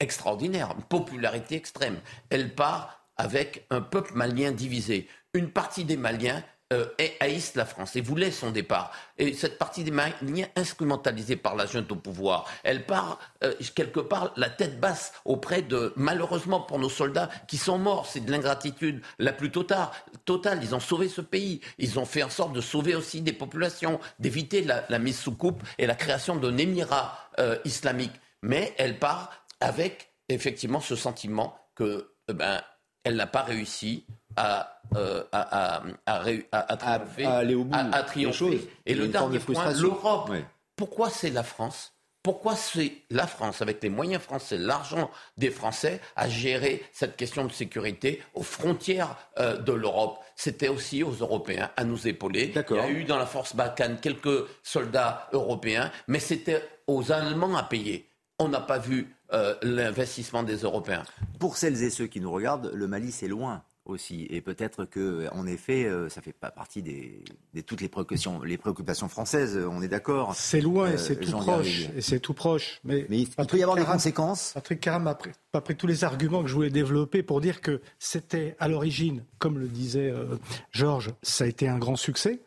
[0.00, 2.00] extraordinaire, une popularité extrême.
[2.30, 5.08] Elle part avec un peuple malien divisé.
[5.32, 6.42] Une partie des Maliens
[6.74, 6.86] euh,
[7.20, 8.92] haïssent la France et voulaient son départ.
[9.16, 14.00] Et cette partie des Maliens, instrumentalisée par la junte au pouvoir, elle part euh, quelque
[14.00, 18.30] part la tête basse auprès de, malheureusement pour nos soldats qui sont morts, c'est de
[18.30, 19.88] l'ingratitude la plus totale,
[20.24, 20.58] totale.
[20.62, 21.60] Ils ont sauvé ce pays.
[21.78, 25.62] Ils ont fait en sorte de sauver aussi des populations, d'éviter la, mise sous coupe
[25.78, 28.12] et la création d'un émirat euh, islamique.
[28.42, 29.30] Mais elle part
[29.60, 32.60] avec effectivement ce sentiment que euh, ben,
[33.04, 34.06] elle n'a pas réussi
[34.36, 38.68] à, euh, à, à, à, triompher, à, aller au bout à, triompher.
[38.86, 40.30] Et le dernier point, l'Europe.
[40.76, 41.92] Pourquoi c'est la France?
[42.24, 47.44] Pourquoi c'est la France, avec les moyens français, l'argent des Français, à gérer cette question
[47.44, 50.18] de sécurité aux frontières euh, de l'Europe?
[50.34, 52.54] C'était aussi aux Européens à nous épauler.
[52.70, 57.56] Il y a eu dans la force Balkane quelques soldats européens, mais c'était aux Allemands
[57.56, 58.08] à payer.
[58.38, 61.02] On n'a pas vu euh, l'investissement des Européens.
[61.38, 64.26] Pour celles et ceux qui nous regardent, le Mali, c'est loin aussi.
[64.30, 67.22] Et peut-être que, en effet, euh, ça fait pas partie des,
[67.52, 69.58] de toutes les préoccupations, les préoccupations françaises.
[69.70, 70.34] On est d'accord.
[70.34, 71.88] C'est loin et c'est tout proche.
[71.96, 72.80] Et c'est tout proche.
[72.84, 74.52] Mais, il peut y avoir des conséquences.
[74.54, 78.56] Patrick Caram a pris, tous les arguments que je voulais développer pour dire que c'était
[78.58, 80.36] à l'origine, comme le disait euh,
[80.72, 82.40] Georges, ça a été un grand succès.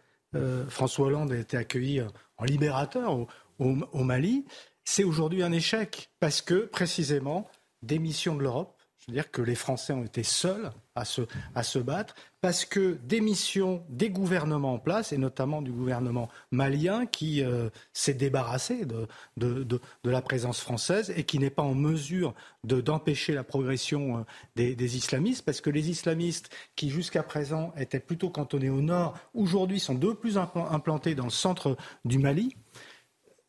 [0.69, 1.99] François Hollande a été accueilli
[2.38, 3.27] en libérateur
[3.59, 4.45] au, Mali,
[4.83, 7.49] c'est aujourd'hui un échec parce que précisément,
[7.82, 8.76] démission de l'Europe,
[9.07, 14.73] c'est-à-dire que les Français ont été seuls à se, battre, parce que démission des gouvernements
[14.73, 21.13] en place, et notamment du gouvernement malien, qui euh, s'est débarrassé de, la présence française
[21.15, 22.33] et qui n'est pas en mesure
[22.65, 24.21] d'empêcher la progression euh,
[24.57, 29.17] des, des, islamistes, parce que les islamistes, qui jusqu'à présent étaient plutôt cantonnés au nord,
[29.33, 32.57] aujourd'hui sont de plus implantés dans le centre du Mali.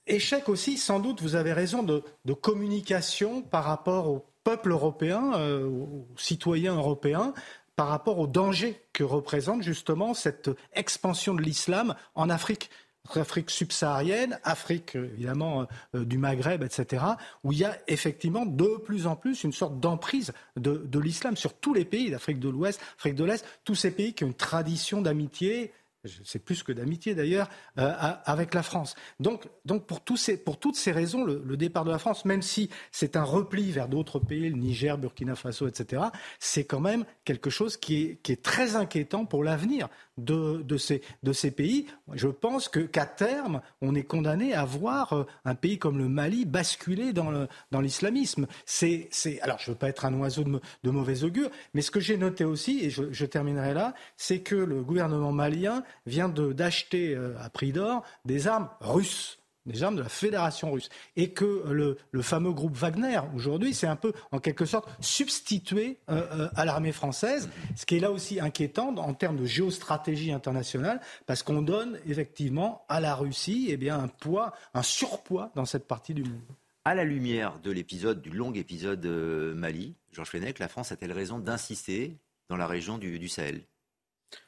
[0.08, 6.08] Échec aussi, sans doute, vous avez raison, de, communication par rapport peuple européen, euh, aux
[6.17, 7.34] citoyens européens,
[7.76, 12.70] par rapport au danger que représente justement cette expansion de l'islam en Afrique.
[13.15, 17.05] Afrique subsaharienne, Afrique évidemment euh, du Maghreb, etc.,
[17.42, 21.36] où il y a effectivement de plus en plus une sorte d'emprise de, de l'islam
[21.36, 24.28] sur tous les pays d'Afrique de l'Ouest, Afrique de l'Est, tous ces pays qui ont
[24.28, 25.73] une tradition d'amitié
[26.05, 27.93] c'est plus que d'amitié d'ailleurs, euh,
[28.25, 28.94] avec la France.
[29.18, 33.25] Donc, donc pour, toutes ces raisons, le, départ de la France, même si c'est un
[33.25, 36.02] repli vers d'autres pays, le Niger, Burkina Faso, etc.,
[36.39, 41.86] c'est quand même quelque chose qui est, très inquiétant pour l'avenir de, ces, pays.
[42.12, 46.09] Je pense que, qu'à terme, on est condamné à voir euh, un pays comme le
[46.09, 47.49] Mali basculer dans,
[47.81, 48.47] l'islamisme.
[48.65, 49.09] C'est,
[49.43, 52.17] alors, je ne veux pas être un oiseau de, mauvais augure, mais ce que j'ai
[52.17, 57.51] noté aussi, et je terminerai là, c'est que le gouvernement malien vient d'acheter euh, à
[57.51, 60.89] prix d'or des armes russes des armes de la Fédération russe.
[61.17, 66.27] Et que le, fameux groupe Wagner, aujourd'hui, c'est un peu, en quelque sorte, substitué euh,
[66.33, 71.01] euh, à l'armée française, ce qui est là aussi inquiétant en termes de géostratégie internationale,
[71.27, 76.15] parce qu'on donne effectivement à la Russie eh un poids, un surpoids dans cette partie
[76.15, 76.41] du monde.
[76.85, 81.39] À la lumière de l'épisode, du long épisode Mali, Georges Fenech, la France a-t-elle raison
[81.39, 82.17] d'insister
[82.49, 83.62] dans la région du, Sahel?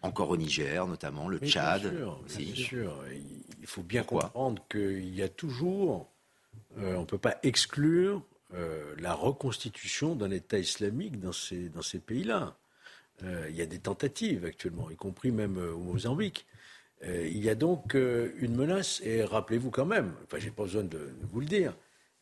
[0.02, 1.83] Encore au Niger, notamment, le Tchad.
[2.36, 3.02] Bien sûr,
[3.60, 6.10] Il faut bien comprendre qu'il y a toujours,
[6.78, 8.23] euh, on ne peut pas exclure
[8.55, 12.57] euh, la reconstitution d'un État islamique dans ces, dans ces pays-là.
[13.23, 16.47] il y a des tentatives actuellement, y compris même au Mozambique.
[17.02, 21.12] il y a donc une menace, et rappelez-vous quand même, enfin, j'ai pas besoin de
[21.31, 21.75] vous le dire,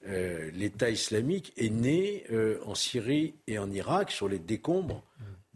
[0.07, 5.03] euh, l'État islamique est né euh, en Syrie et en Irak sur les décombres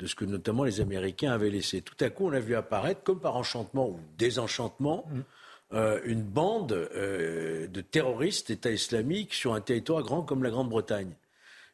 [0.02, 1.80] de ce que notamment les Américains avaient laissé.
[1.80, 5.08] Tout à coup, on a vu apparaître, comme par enchantement ou désenchantement,
[5.72, 11.12] euh, une bande de terroristes État islamique sur un territoire grand comme la Grande-Bretagne.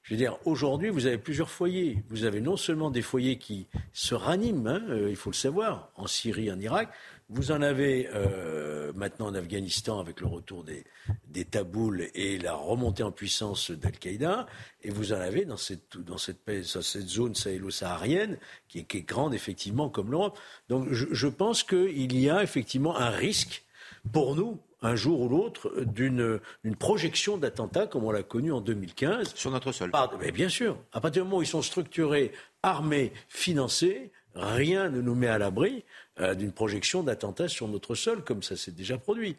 [0.03, 2.03] Je veux dire, aujourd'hui, vous avez plusieurs foyers.
[2.11, 6.07] Vous avez non seulement des foyers qui se raniment, hein, il faut le savoir, en
[6.07, 6.91] Syrie, en Irak,
[7.31, 10.85] vous en avez euh, maintenant en Afghanistan avec le retour des,
[11.27, 14.47] des taboules et la remontée en puissance d'Al-Qaïda,
[14.83, 19.03] et vous en avez dans cette, dans cette, cette zone sahélo-saharienne qui est, qui est,
[19.03, 20.39] grande effectivement comme l'Europe.
[20.69, 23.65] Donc je, je pense qu'il y a effectivement un risque
[24.13, 26.41] pour nous, un jour ou l'autre, d'une
[26.79, 29.35] projection d'attentats comme on l'a connu en 2015.
[29.35, 29.91] Sur notre sol.
[30.21, 30.79] mais bien sûr.
[30.93, 32.33] À partir du moment où ils sont structurés,
[32.63, 35.85] armés, financés, rien ne nous met à l'abri
[36.21, 39.37] euh, d'une projection d'attentats sur notre sol, comme ça s'est déjà produit.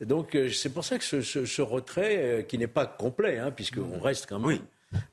[0.00, 4.00] donc euh, c'est pour ça que ce, retrait, euh, qui n'est pas complet, hein, puisqu'on
[4.00, 4.58] reste quand même...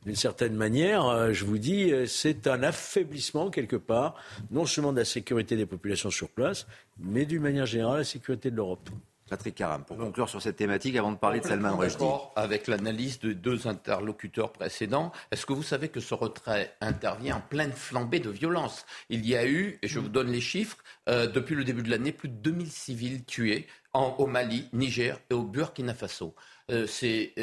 [0.05, 4.15] D'une certaine manière, je vous dis, c'est un affaiblissement quelque part,
[4.51, 6.67] non seulement de la sécurité des populations sur place,
[6.99, 8.87] mais d'une manière générale, la sécurité de l'Europe.
[9.29, 12.03] Patrick Caram, pour conclure sur cette thématique, avant de parler de Salman Rushdie.
[12.35, 17.41] Avec l'analyse de deux interlocuteurs précédents, est-ce que vous savez que ce retrait intervient en
[17.41, 18.85] pleine flambée de violence?
[19.09, 20.77] Il y a eu, et je vous donne les chiffres,
[21.09, 25.19] euh, depuis le début de l'année, plus de 2000 civils tués en, au Mali, Niger
[25.29, 26.35] et au Burkina Faso.
[26.71, 27.33] Euh, ces,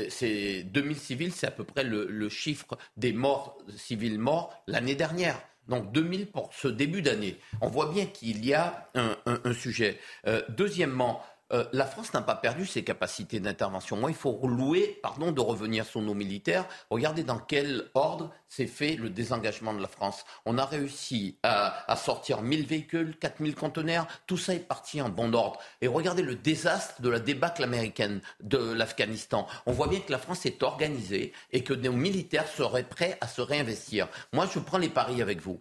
[0.64, 5.40] 2000 euh, civils, c'est à peu près le, chiffre des morts civils morts l'année dernière.
[5.68, 7.36] Donc 2000 pour ce début d'année.
[7.60, 10.00] On voit bien qu'il y a un, un sujet.
[10.48, 11.22] deuxièmement,
[11.52, 13.96] euh, la France n'a pas perdu ses capacités d'intervention.
[13.96, 16.66] Moi, il faut louer, pardon, de revenir sur nos militaires.
[16.90, 20.24] Regardez dans quel ordre s'est fait le désengagement de la France.
[20.46, 24.06] On a réussi à, sortir 1000 véhicules, 4000 conteneurs.
[24.26, 25.58] Tout ça est parti en bon ordre.
[25.80, 29.46] Et regardez le désastre de la débâcle américaine de l'Afghanistan.
[29.66, 33.26] On voit bien que la France est organisée et que nos militaires seraient prêts à
[33.26, 34.08] se réinvestir.
[34.32, 35.60] Moi, je prends les paris avec vous.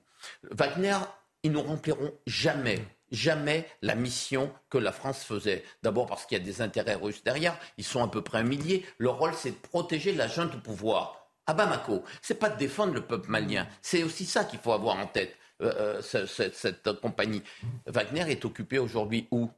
[0.52, 0.98] Wagner,
[1.44, 5.64] ils ne rempliront jamais jamais la mission que la France faisait.
[5.84, 8.44] D'abord parce qu'il y a des intérêts russes derrière, ils sont à peu près un
[8.44, 8.86] millier.
[8.98, 11.28] Leur rôle, c'est de protéger la junte au pouvoir.
[11.48, 14.98] À Bamako, c'est pas de défendre le peuple malien, c'est aussi ça qu'il faut avoir
[14.98, 15.36] en tête.
[15.62, 17.44] Euh, euh, cette, compagnie.
[17.86, 19.50] Wagner est occupé aujourd'hui où?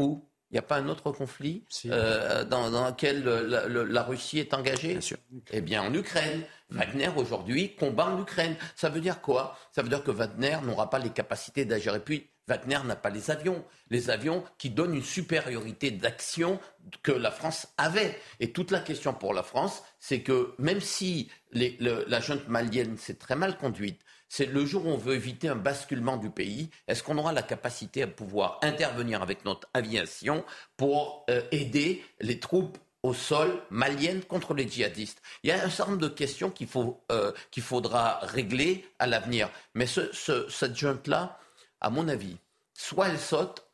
[0.00, 0.24] Où?
[0.50, 4.92] Il n'y a pas un autre conflit euh, dans, lequel la, Russie est engagée?
[4.92, 5.18] Bien sûr.
[5.50, 6.42] Eh bien, en Ukraine.
[6.70, 8.56] Wagner, aujourd'hui, combat en Ukraine.
[8.74, 9.58] Ça veut dire quoi?
[9.72, 11.94] Ça veut dire que Wagner n'aura pas les capacités d'agir.
[11.94, 13.64] Et puis, Wagner n'a pas les avions.
[13.90, 16.58] Les avions qui donnent une supériorité d'action
[17.02, 18.18] que la France avait.
[18.40, 23.14] Et toute la question pour la France, c'est que même si la junte malienne s'est
[23.14, 27.02] très mal conduite, c'est le jour où on veut éviter un basculement du pays, est-ce
[27.02, 30.44] qu'on aura la capacité à pouvoir intervenir avec notre aviation
[30.76, 35.22] pour euh, aider les troupes au sol maliennes contre les djihadistes?
[35.42, 36.68] Il y a un certain nombre de questions qu'il
[37.10, 39.50] euh, qu'il faudra régler à l'avenir.
[39.74, 41.38] Mais cette junte-là,
[41.80, 42.36] à mon avis,
[42.74, 43.66] soit elle saute,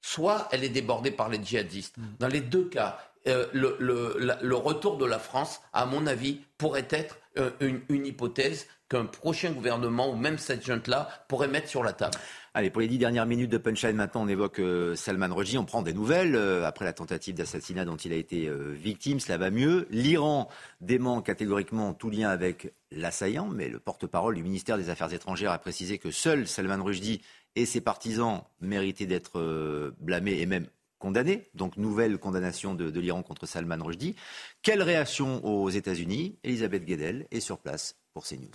[0.00, 1.96] soit elle est débordée par les djihadistes.
[1.96, 2.02] Mm.
[2.18, 7.18] Dans les deux cas, euh, le, retour de la France, à mon avis, pourrait être
[7.38, 12.16] euh, une, hypothèse qu'un prochain gouvernement ou même cette junte-là pourrait mettre sur la table.
[12.56, 15.58] Allez, pour les dix dernières minutes de Punchline, maintenant, on évoque euh, Salman Rushdie.
[15.58, 19.20] On prend des nouvelles après la tentative d'assassinat dont il a été victime.
[19.20, 19.86] Cela va mieux.
[19.90, 20.48] L'Iran
[20.80, 25.58] dément catégoriquement tout lien avec l'assaillant, mais le porte-parole du ministère des Affaires étrangères a
[25.58, 27.20] précisé que seul Salman Rushdie
[27.56, 30.66] et ses partisans méritaient d'être euh, blâmés et même
[30.98, 31.50] condamnés.
[31.52, 34.16] Donc nouvelle condamnation de, l'Iran contre Salman Rushdie.
[34.62, 36.38] Quelle réaction aux États-Unis?
[36.42, 38.48] Elisabeth Guedel est sur place pour CNews.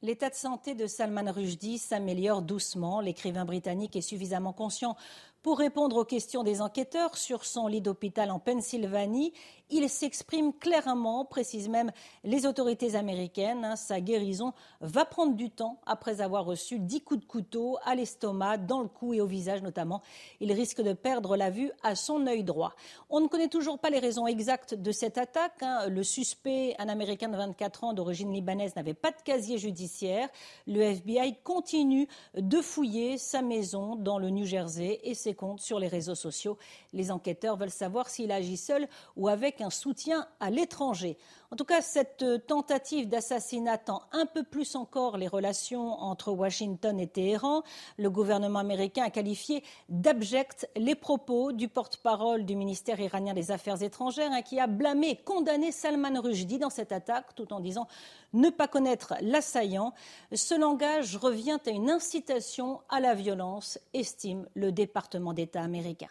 [0.00, 3.00] L'état de santé de Salman Rushdie s'améliore doucement.
[3.00, 4.96] L'écrivain britannique est suffisamment conscient
[5.42, 9.32] Pour répondre aux questions des enquêteurs sur son lit d'hôpital en Pennsylvanie,
[9.70, 11.92] il s'exprime clairement, précisent même
[12.24, 13.64] les autorités américaines.
[13.64, 13.76] Hein.
[13.76, 18.58] sa guérison va prendre du temps après avoir reçu dix coups de couteau à l'estomac,
[18.58, 20.02] dans le cou et au visage notamment.
[20.40, 22.72] Il risque de perdre la vue à son œil droit.
[23.10, 25.62] On ne connaît toujours pas les raisons exactes de cette attaque.
[25.62, 25.88] Hein.
[25.88, 30.28] Le suspect, un Américain de 24 ans d'origine libanaise, n'avait pas de casier judiciaire.
[30.66, 35.78] Le FBI continue de fouiller sa maison dans le New Jersey et ses comptes sur
[35.78, 36.58] les réseaux sociaux.
[36.92, 41.16] Les enquêteurs veulent savoir s'il agit seul ou avec un soutien à l'étranger.
[41.50, 47.00] En tout cas, cette tentative d'assassinat tend un peu plus encore les relations entre Washington
[47.00, 47.62] et Téhéran.
[47.96, 53.82] Le gouvernement américain a qualifié d'abject les propos du porte-parole du ministère iranien des Affaires
[53.82, 57.88] étrangères hein, qui a blâmé, condamné Salman Rushdie dans cette attaque tout en disant
[58.34, 59.94] ne pas connaître l'assaillant.
[60.34, 66.08] Ce langage revient à une incitation à la violence, estime le département d'État américain.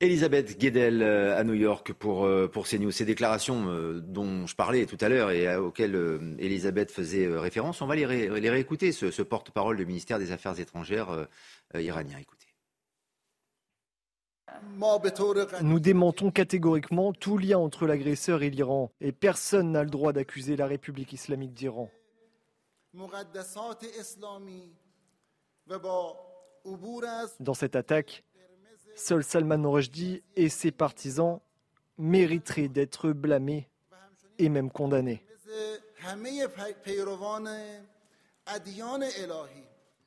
[0.00, 2.66] Elisabeth Guedel euh, à New York pour, euh, pour.
[2.66, 5.94] Ces déclarations euh, dont je parlais tout à l'heure et auxquelles
[6.38, 11.28] Elisabeth faisait référence, on va les, les réécouter, ce, porte-parole du ministère des Affaires étrangères
[11.74, 12.18] iranien.
[12.18, 12.46] Écoutez.
[15.62, 20.56] Nous démentons catégoriquement tout lien entre l'agresseur et l'Iran et personne n'a le droit d'accuser
[20.56, 21.90] la République islamique d'Iran.
[27.40, 28.24] Dans cette attaque,
[28.96, 31.40] Seul Salman Rushdie et ses partisans
[31.98, 33.68] mériteraient d'être blâmés
[34.38, 35.22] et même condamnés.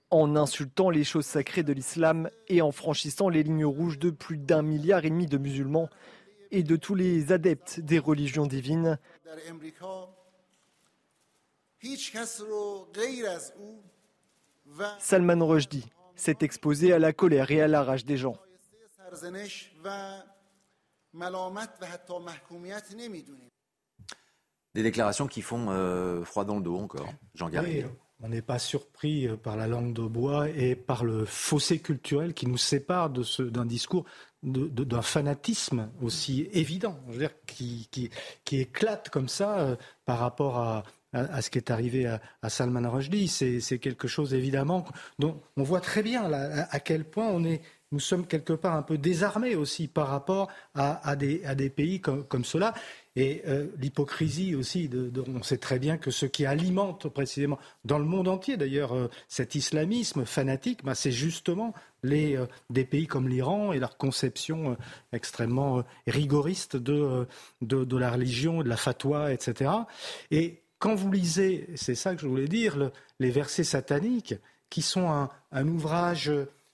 [0.09, 4.37] En insultant les choses sacrées de l'islam et en franchissant les lignes rouges de plus
[4.37, 5.89] d'un milliard et demi de musulmans
[6.51, 8.97] et de tous les adeptes des religions divines,
[14.99, 18.37] Salman Rushdie s'est exposé à la colère et à la rage des gens.
[24.75, 27.83] Des déclarations qui font euh, froid dans le dos encore, Jean Garry.
[28.19, 32.33] on n'est pas surpris euh, par la langue de bois et par le fossé culturel
[32.33, 34.05] qui nous sépare d'un discours,
[34.43, 37.89] d'un fanatisme aussi évident, je veux dire, qui,
[38.43, 42.89] qui, éclate comme ça euh, par rapport à, à, ce qui est arrivé à, Salman
[42.91, 43.27] Rushdie.
[43.27, 44.85] C'est quelque chose évidemment
[45.17, 47.61] dont on voit très bien à quel point on est
[47.91, 52.73] nous sommes quelque part un peu désarmés aussi par rapport à, des, pays comme, cela.
[53.15, 54.89] Et euh, l'hypocrisie aussi,
[55.27, 59.09] on sait très bien que ce qui alimente précisément, dans le monde entier d'ailleurs, euh,
[59.27, 64.77] cet islamisme fanatique, bah, c'est justement les, euh, des pays comme l'Iran et leur conception
[65.13, 67.25] extrêmement rigoriste de,
[67.61, 69.71] la religion, de la fatwa, etc.
[70.29, 74.35] Et quand vous lisez, c'est ça que je voulais dire, les versets sataniques,
[74.69, 76.29] qui sont un ouvrage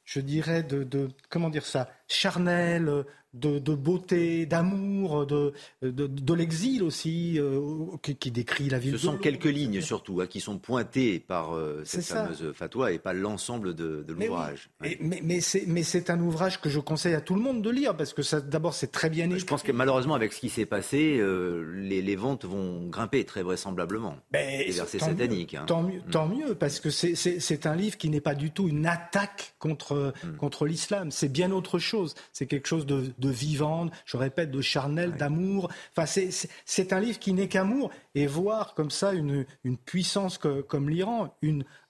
[0.06, 7.60] je dirais, de, comment dire ça, charnel, de, beauté, d'amour, de, de, l'exil aussi, euh,
[8.02, 8.92] qui, décrit la vie.
[8.92, 13.00] Ce sont quelques lignes surtout hein, qui sont pointées par euh, cette fameuse fatwa et
[13.00, 14.70] pas l'ensemble de, l'ouvrage.
[14.82, 15.42] Mais, mais,
[15.84, 18.74] c'est un ouvrage que je conseille à tout le monde de lire parce que d'abord
[18.74, 19.40] c'est très bien écrit.
[19.40, 23.42] Je pense que malheureusement avec ce qui s'est passé, euh, les, ventes vont grimper très
[23.42, 24.18] vraisemblablement.
[24.32, 25.56] Mais c'est satanique.
[25.56, 25.66] Hein.
[25.66, 26.12] Tant, mieux, mm.
[26.12, 30.14] tant mieux parce que c'est un livre qui n'est pas du tout une attaque contre,
[30.24, 30.38] mm.
[30.38, 31.10] contre l'islam.
[31.10, 32.14] C'est bien autre chose.
[32.32, 35.72] C'est quelque chose de de vivante, je répète, de charnel, d'amour.
[35.96, 36.06] Enfin,
[36.66, 37.92] c'est un livre qui n'est qu'amour.
[38.16, 41.36] Et voir comme ça une, une puissance comme l'Iran,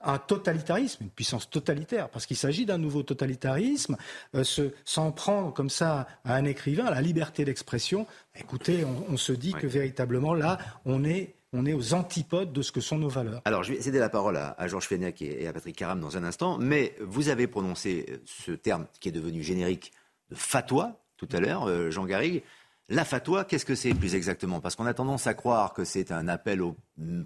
[0.01, 3.97] un totalitarisme, une puissance totalitaire, parce qu'il s'agit d'un nouveau totalitarisme,
[4.35, 4.43] euh,
[4.85, 8.05] s'en prendre comme ça à un écrivain, à la liberté d'expression,
[8.35, 12.71] écoutez, on, se dit que véritablement là, on est on est aux antipodes de ce
[12.71, 13.43] que sont nos valeurs.
[13.45, 16.23] Alors, je vais céder la parole à, Georges Fenech et, à Patrick Caram dans un
[16.23, 19.91] instant, mais vous avez prononcé ce terme qui est devenu générique
[20.31, 22.43] de fatwa, tout à l'heure, euh, Jean Garrigue.
[22.89, 24.59] La fatwa, qu'est-ce que c'est plus exactement?
[24.59, 26.75] Parce qu'on a tendance à croire que c'est un appel au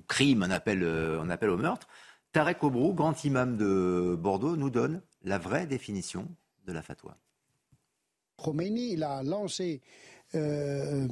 [0.08, 1.88] crime, un appel, euh, un appel au meurtre.
[2.32, 6.28] Tarek Obrou, grand imam de Bordeaux, nous donne la vraie définition
[6.66, 7.18] de la fatwa.
[8.38, 9.82] Khomeini, il a lancé
[10.36, 11.08] euh,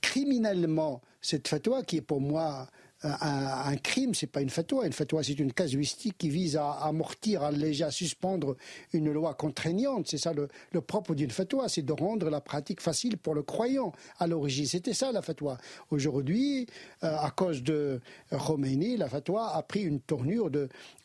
[0.00, 2.66] criminellement cette fatwa qui est pour moi
[3.02, 4.86] un, un crime, c'est pas une fatwa.
[4.86, 8.56] Une fatwa, c'est une casuistique qui vise à amortir, à alléger, à suspendre
[8.92, 10.08] une loi contraignante.
[10.08, 13.92] C'est ça le, propre d'une fatwa, c'est de rendre la pratique facile pour le croyant.
[14.18, 15.58] À l'origine, c'était ça la fatwa.
[15.90, 16.66] Aujourd'hui,
[17.04, 18.00] euh, à cause de
[18.30, 20.50] Khomeini, la fatwa a pris une tournure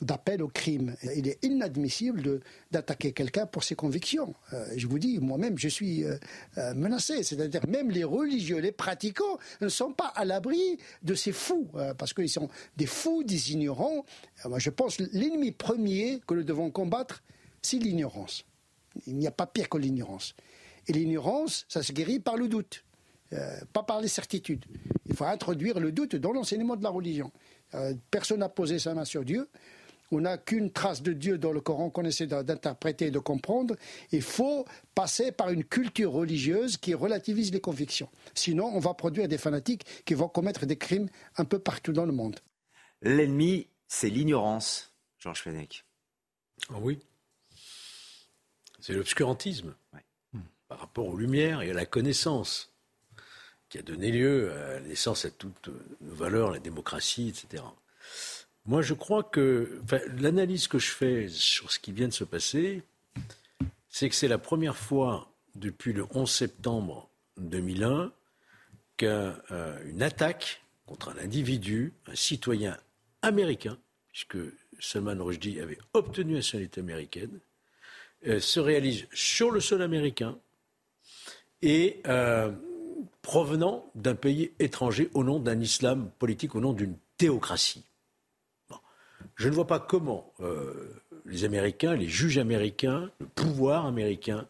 [0.01, 0.95] d'appel au crime.
[1.15, 4.33] Il est inadmissible d'attaquer quelqu'un pour ses convictions.
[4.53, 6.17] Euh, je vous dis, moi-même, je suis euh,
[6.75, 7.23] menacé.
[7.23, 11.67] C'est-à-dire, même les religieux, les pratiquants ne sont pas à l'abri de ces fous.
[11.81, 14.05] Euh, parce qu'ils sont des fous, des ignorants.
[14.45, 17.23] Euh, moi, je pense l'ennemi premier que nous devons combattre,
[17.61, 18.45] c'est l'ignorance.
[19.07, 20.33] Il n'y a pas pire que l'ignorance.
[20.87, 22.83] Et l'ignorance, ça se guérit par le doute,
[23.33, 24.65] euh, pas par les certitudes.
[25.07, 27.31] Il faut introduire le doute dans l'enseignement de la religion.
[28.09, 29.47] Personne n'a posé sa main sur Dieu.
[30.11, 33.75] On n'a qu'une trace de Dieu dans le Coran qu'on essaie d'interpréter et de comprendre.
[34.11, 38.09] Il faut passer par une culture religieuse qui relativise les convictions.
[38.35, 41.07] Sinon, on va produire des fanatiques qui vont commettre des crimes
[41.37, 42.39] un peu partout dans le monde.
[43.01, 45.85] L'ennemi, c'est l'ignorance, Georges Fenech.
[46.69, 46.99] Ah oui.
[48.79, 49.73] C'est l'obscurantisme
[50.67, 52.71] par rapport aux lumières et à la connaissance
[53.69, 55.69] qui a donné lieu à la naissance à toutes
[56.01, 57.63] nos valeurs, la démocratie, etc.
[58.65, 59.81] Moi, je crois que
[60.19, 62.83] l'analyse que je fais sur ce qui vient de se passer,
[63.89, 68.11] c'est que c'est la première fois depuis le 11 septembre 2001
[68.97, 72.77] qu'une euh, attaque contre un individu, un citoyen
[73.21, 73.77] américain,
[74.11, 74.37] puisque
[74.79, 77.39] Salman Rushdie avait obtenu la nationalité américaine,
[78.27, 80.37] euh, se réalise sur le sol américain
[81.61, 82.51] et euh,
[83.21, 87.83] provenant d'un pays étranger au nom d'un islam politique, au nom d'une théocratie.
[89.41, 90.93] Je ne vois pas comment euh,
[91.25, 94.47] les Américains, les juges américains, le pouvoir américain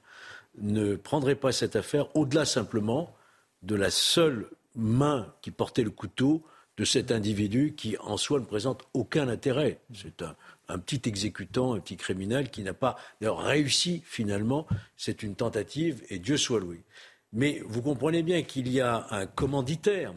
[0.58, 3.16] ne prendraient pas cette affaire au-delà simplement
[3.64, 6.44] de la seule main qui portait le couteau
[6.76, 9.80] de cet individu qui en soi ne présente aucun intérêt.
[9.94, 10.26] C'est
[10.68, 14.68] un, petit exécutant, un petit criminel qui n'a pas réussi finalement.
[14.98, 16.84] C'est une tentative et Dieu soit loué.
[17.32, 20.14] Mais vous comprenez bien qu'il y a un commanditaire.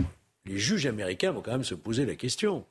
[0.47, 2.67] Les juges américains vont quand même se poser la question.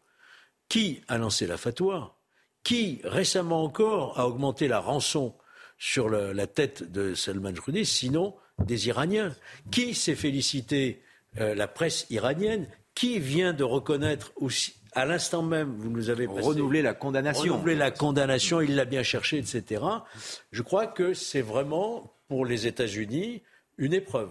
[0.69, 2.17] Qui a lancé la fatwa?
[2.63, 5.35] Qui, récemment encore, a augmenté la rançon
[5.77, 9.35] sur la tête de Salman Rushdie, sinon des Iraniens?
[9.71, 11.01] Qui s'est félicité
[11.39, 12.67] euh, la presse iranienne?
[12.95, 17.53] Qui vient de reconnaître aussi à l'instant même, vous nous avez renouvelé la condamnation.
[17.53, 19.83] Renouvelé la condamnation, il l'a bien cherché, etc.
[20.51, 23.41] Je crois que c'est vraiment pour les États-Unis
[23.77, 24.29] une épreuve,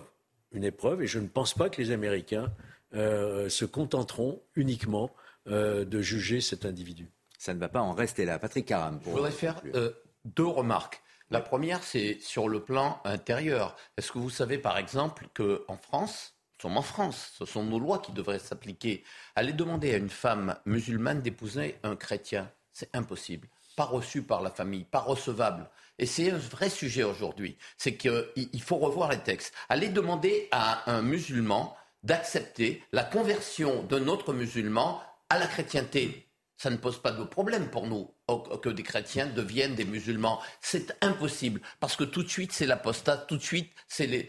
[0.52, 2.52] une épreuve, et je ne pense pas que les Américains
[2.94, 5.10] euh, se contenteront uniquement
[5.48, 7.10] euh, de juger cet individu.
[7.38, 8.38] Ça ne va pas en rester là.
[8.38, 9.00] Patrick Caram.
[9.04, 9.90] Je voudrais faire euh,
[10.24, 11.02] deux remarques.
[11.30, 13.74] La première, c'est sur le plan intérieur.
[13.96, 17.80] Est-ce que vous savez, par exemple, qu'en France, nous sommes en France, ce sont nos
[17.80, 19.02] lois qui devraient s'appliquer.
[19.34, 23.48] Aller demander à une femme musulmane d'épouser un chrétien, c'est impossible.
[23.76, 25.68] Pas reçu par la famille, pas recevable.
[25.98, 27.56] Et c'est un vrai sujet aujourd'hui.
[27.78, 29.54] C'est qu'il faut revoir les textes.
[29.68, 36.28] Aller demander à un musulman d'accepter la conversion d'un autre musulman à la chrétienté,
[36.58, 38.14] ça ne pose pas de problème pour nous
[38.62, 40.42] que des chrétiens deviennent des musulmans.
[40.60, 44.28] C'est impossible parce que tout de suite c'est l'apostat, tout de suite c'est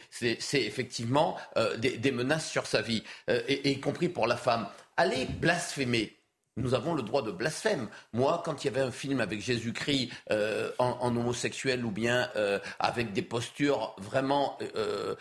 [0.53, 4.65] effectivement euh, des, menaces sur sa vie, euh, et, y compris pour la femme.
[4.95, 6.17] Allez blasphémer,
[6.57, 7.87] nous avons le droit de blasphème.
[8.13, 12.59] Moi, quand il y avait un film avec Jésus-Christ euh, en, homosexuel ou bien euh,
[12.79, 15.15] avec des postures vraiment, euh,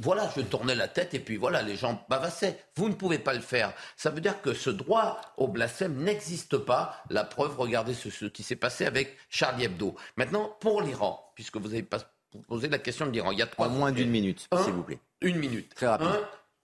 [0.00, 2.64] voilà, je tournais la tête et puis voilà, les gens bavassaient.
[2.76, 3.72] Vous ne pouvez pas le faire.
[3.96, 7.02] Ça veut dire que ce droit au blasphème n'existe pas.
[7.10, 9.96] La preuve, regardez ce, qui s'est passé avec Charlie Hebdo.
[10.16, 11.86] Maintenant, pour l'Iran, puisque vous avez
[12.48, 13.66] posé la question de l'Iran, il y a trois.
[13.66, 15.00] En moins d'une minute, s'il vous plaît.
[15.20, 15.74] Une minute.
[15.74, 16.08] Très rapide.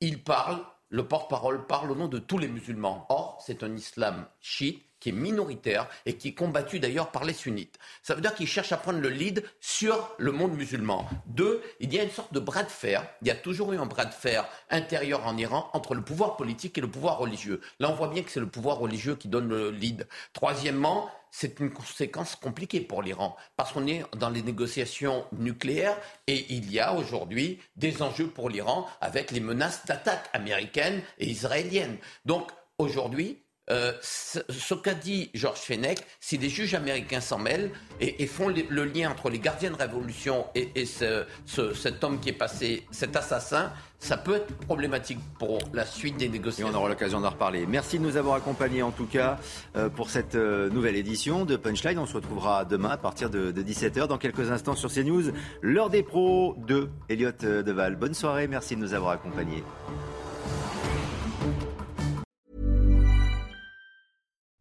[0.01, 3.07] il parle le porte-parole parle au nom de tous les musulmans.
[3.09, 7.33] Or, c'est un islam chiite qui est minoritaire et qui est combattu d'ailleurs par les
[7.33, 7.79] sunnites.
[8.03, 11.09] Ça veut dire qu'il cherche à prendre le lead sur le monde musulman.
[11.27, 13.07] Deux, il y a une sorte de bras de fer.
[13.23, 16.37] Il y a toujours eu un bras de fer intérieur en Iran entre le pouvoir
[16.37, 17.61] politique et le pouvoir religieux.
[17.79, 20.07] Là, on voit bien que c'est le pouvoir religieux qui donne le lead.
[20.33, 26.47] Troisièmement, c'est une conséquence compliquée pour l'Iran, parce qu'on est dans les négociations nucléaires et
[26.49, 31.99] il y a aujourd'hui des enjeux pour l'Iran avec les menaces d'attaque américaines et israéliennes.
[32.25, 37.71] Donc aujourd'hui, euh, ce, qu'a dit Georges Fenech, si des juges américains s'en mêlent
[38.01, 42.85] et, font le lien entre les gardiens de révolution et, cet homme qui est passé,
[42.91, 46.69] cet assassin, ça peut être problématique pour la suite des négociations.
[46.69, 47.67] Et on aura l'occasion d'en reparler.
[47.67, 49.39] Merci de nous avoir accompagnés en tout cas
[49.75, 51.99] euh, pour cette euh, nouvelle édition de Punchline.
[51.99, 55.33] On se retrouvera demain à partir de, de 17h dans quelques instants sur CNews.
[55.63, 57.97] L'heure des pros de Elliot Deval.
[57.97, 59.65] Bonne soirée, merci de nous avoir accompagnés.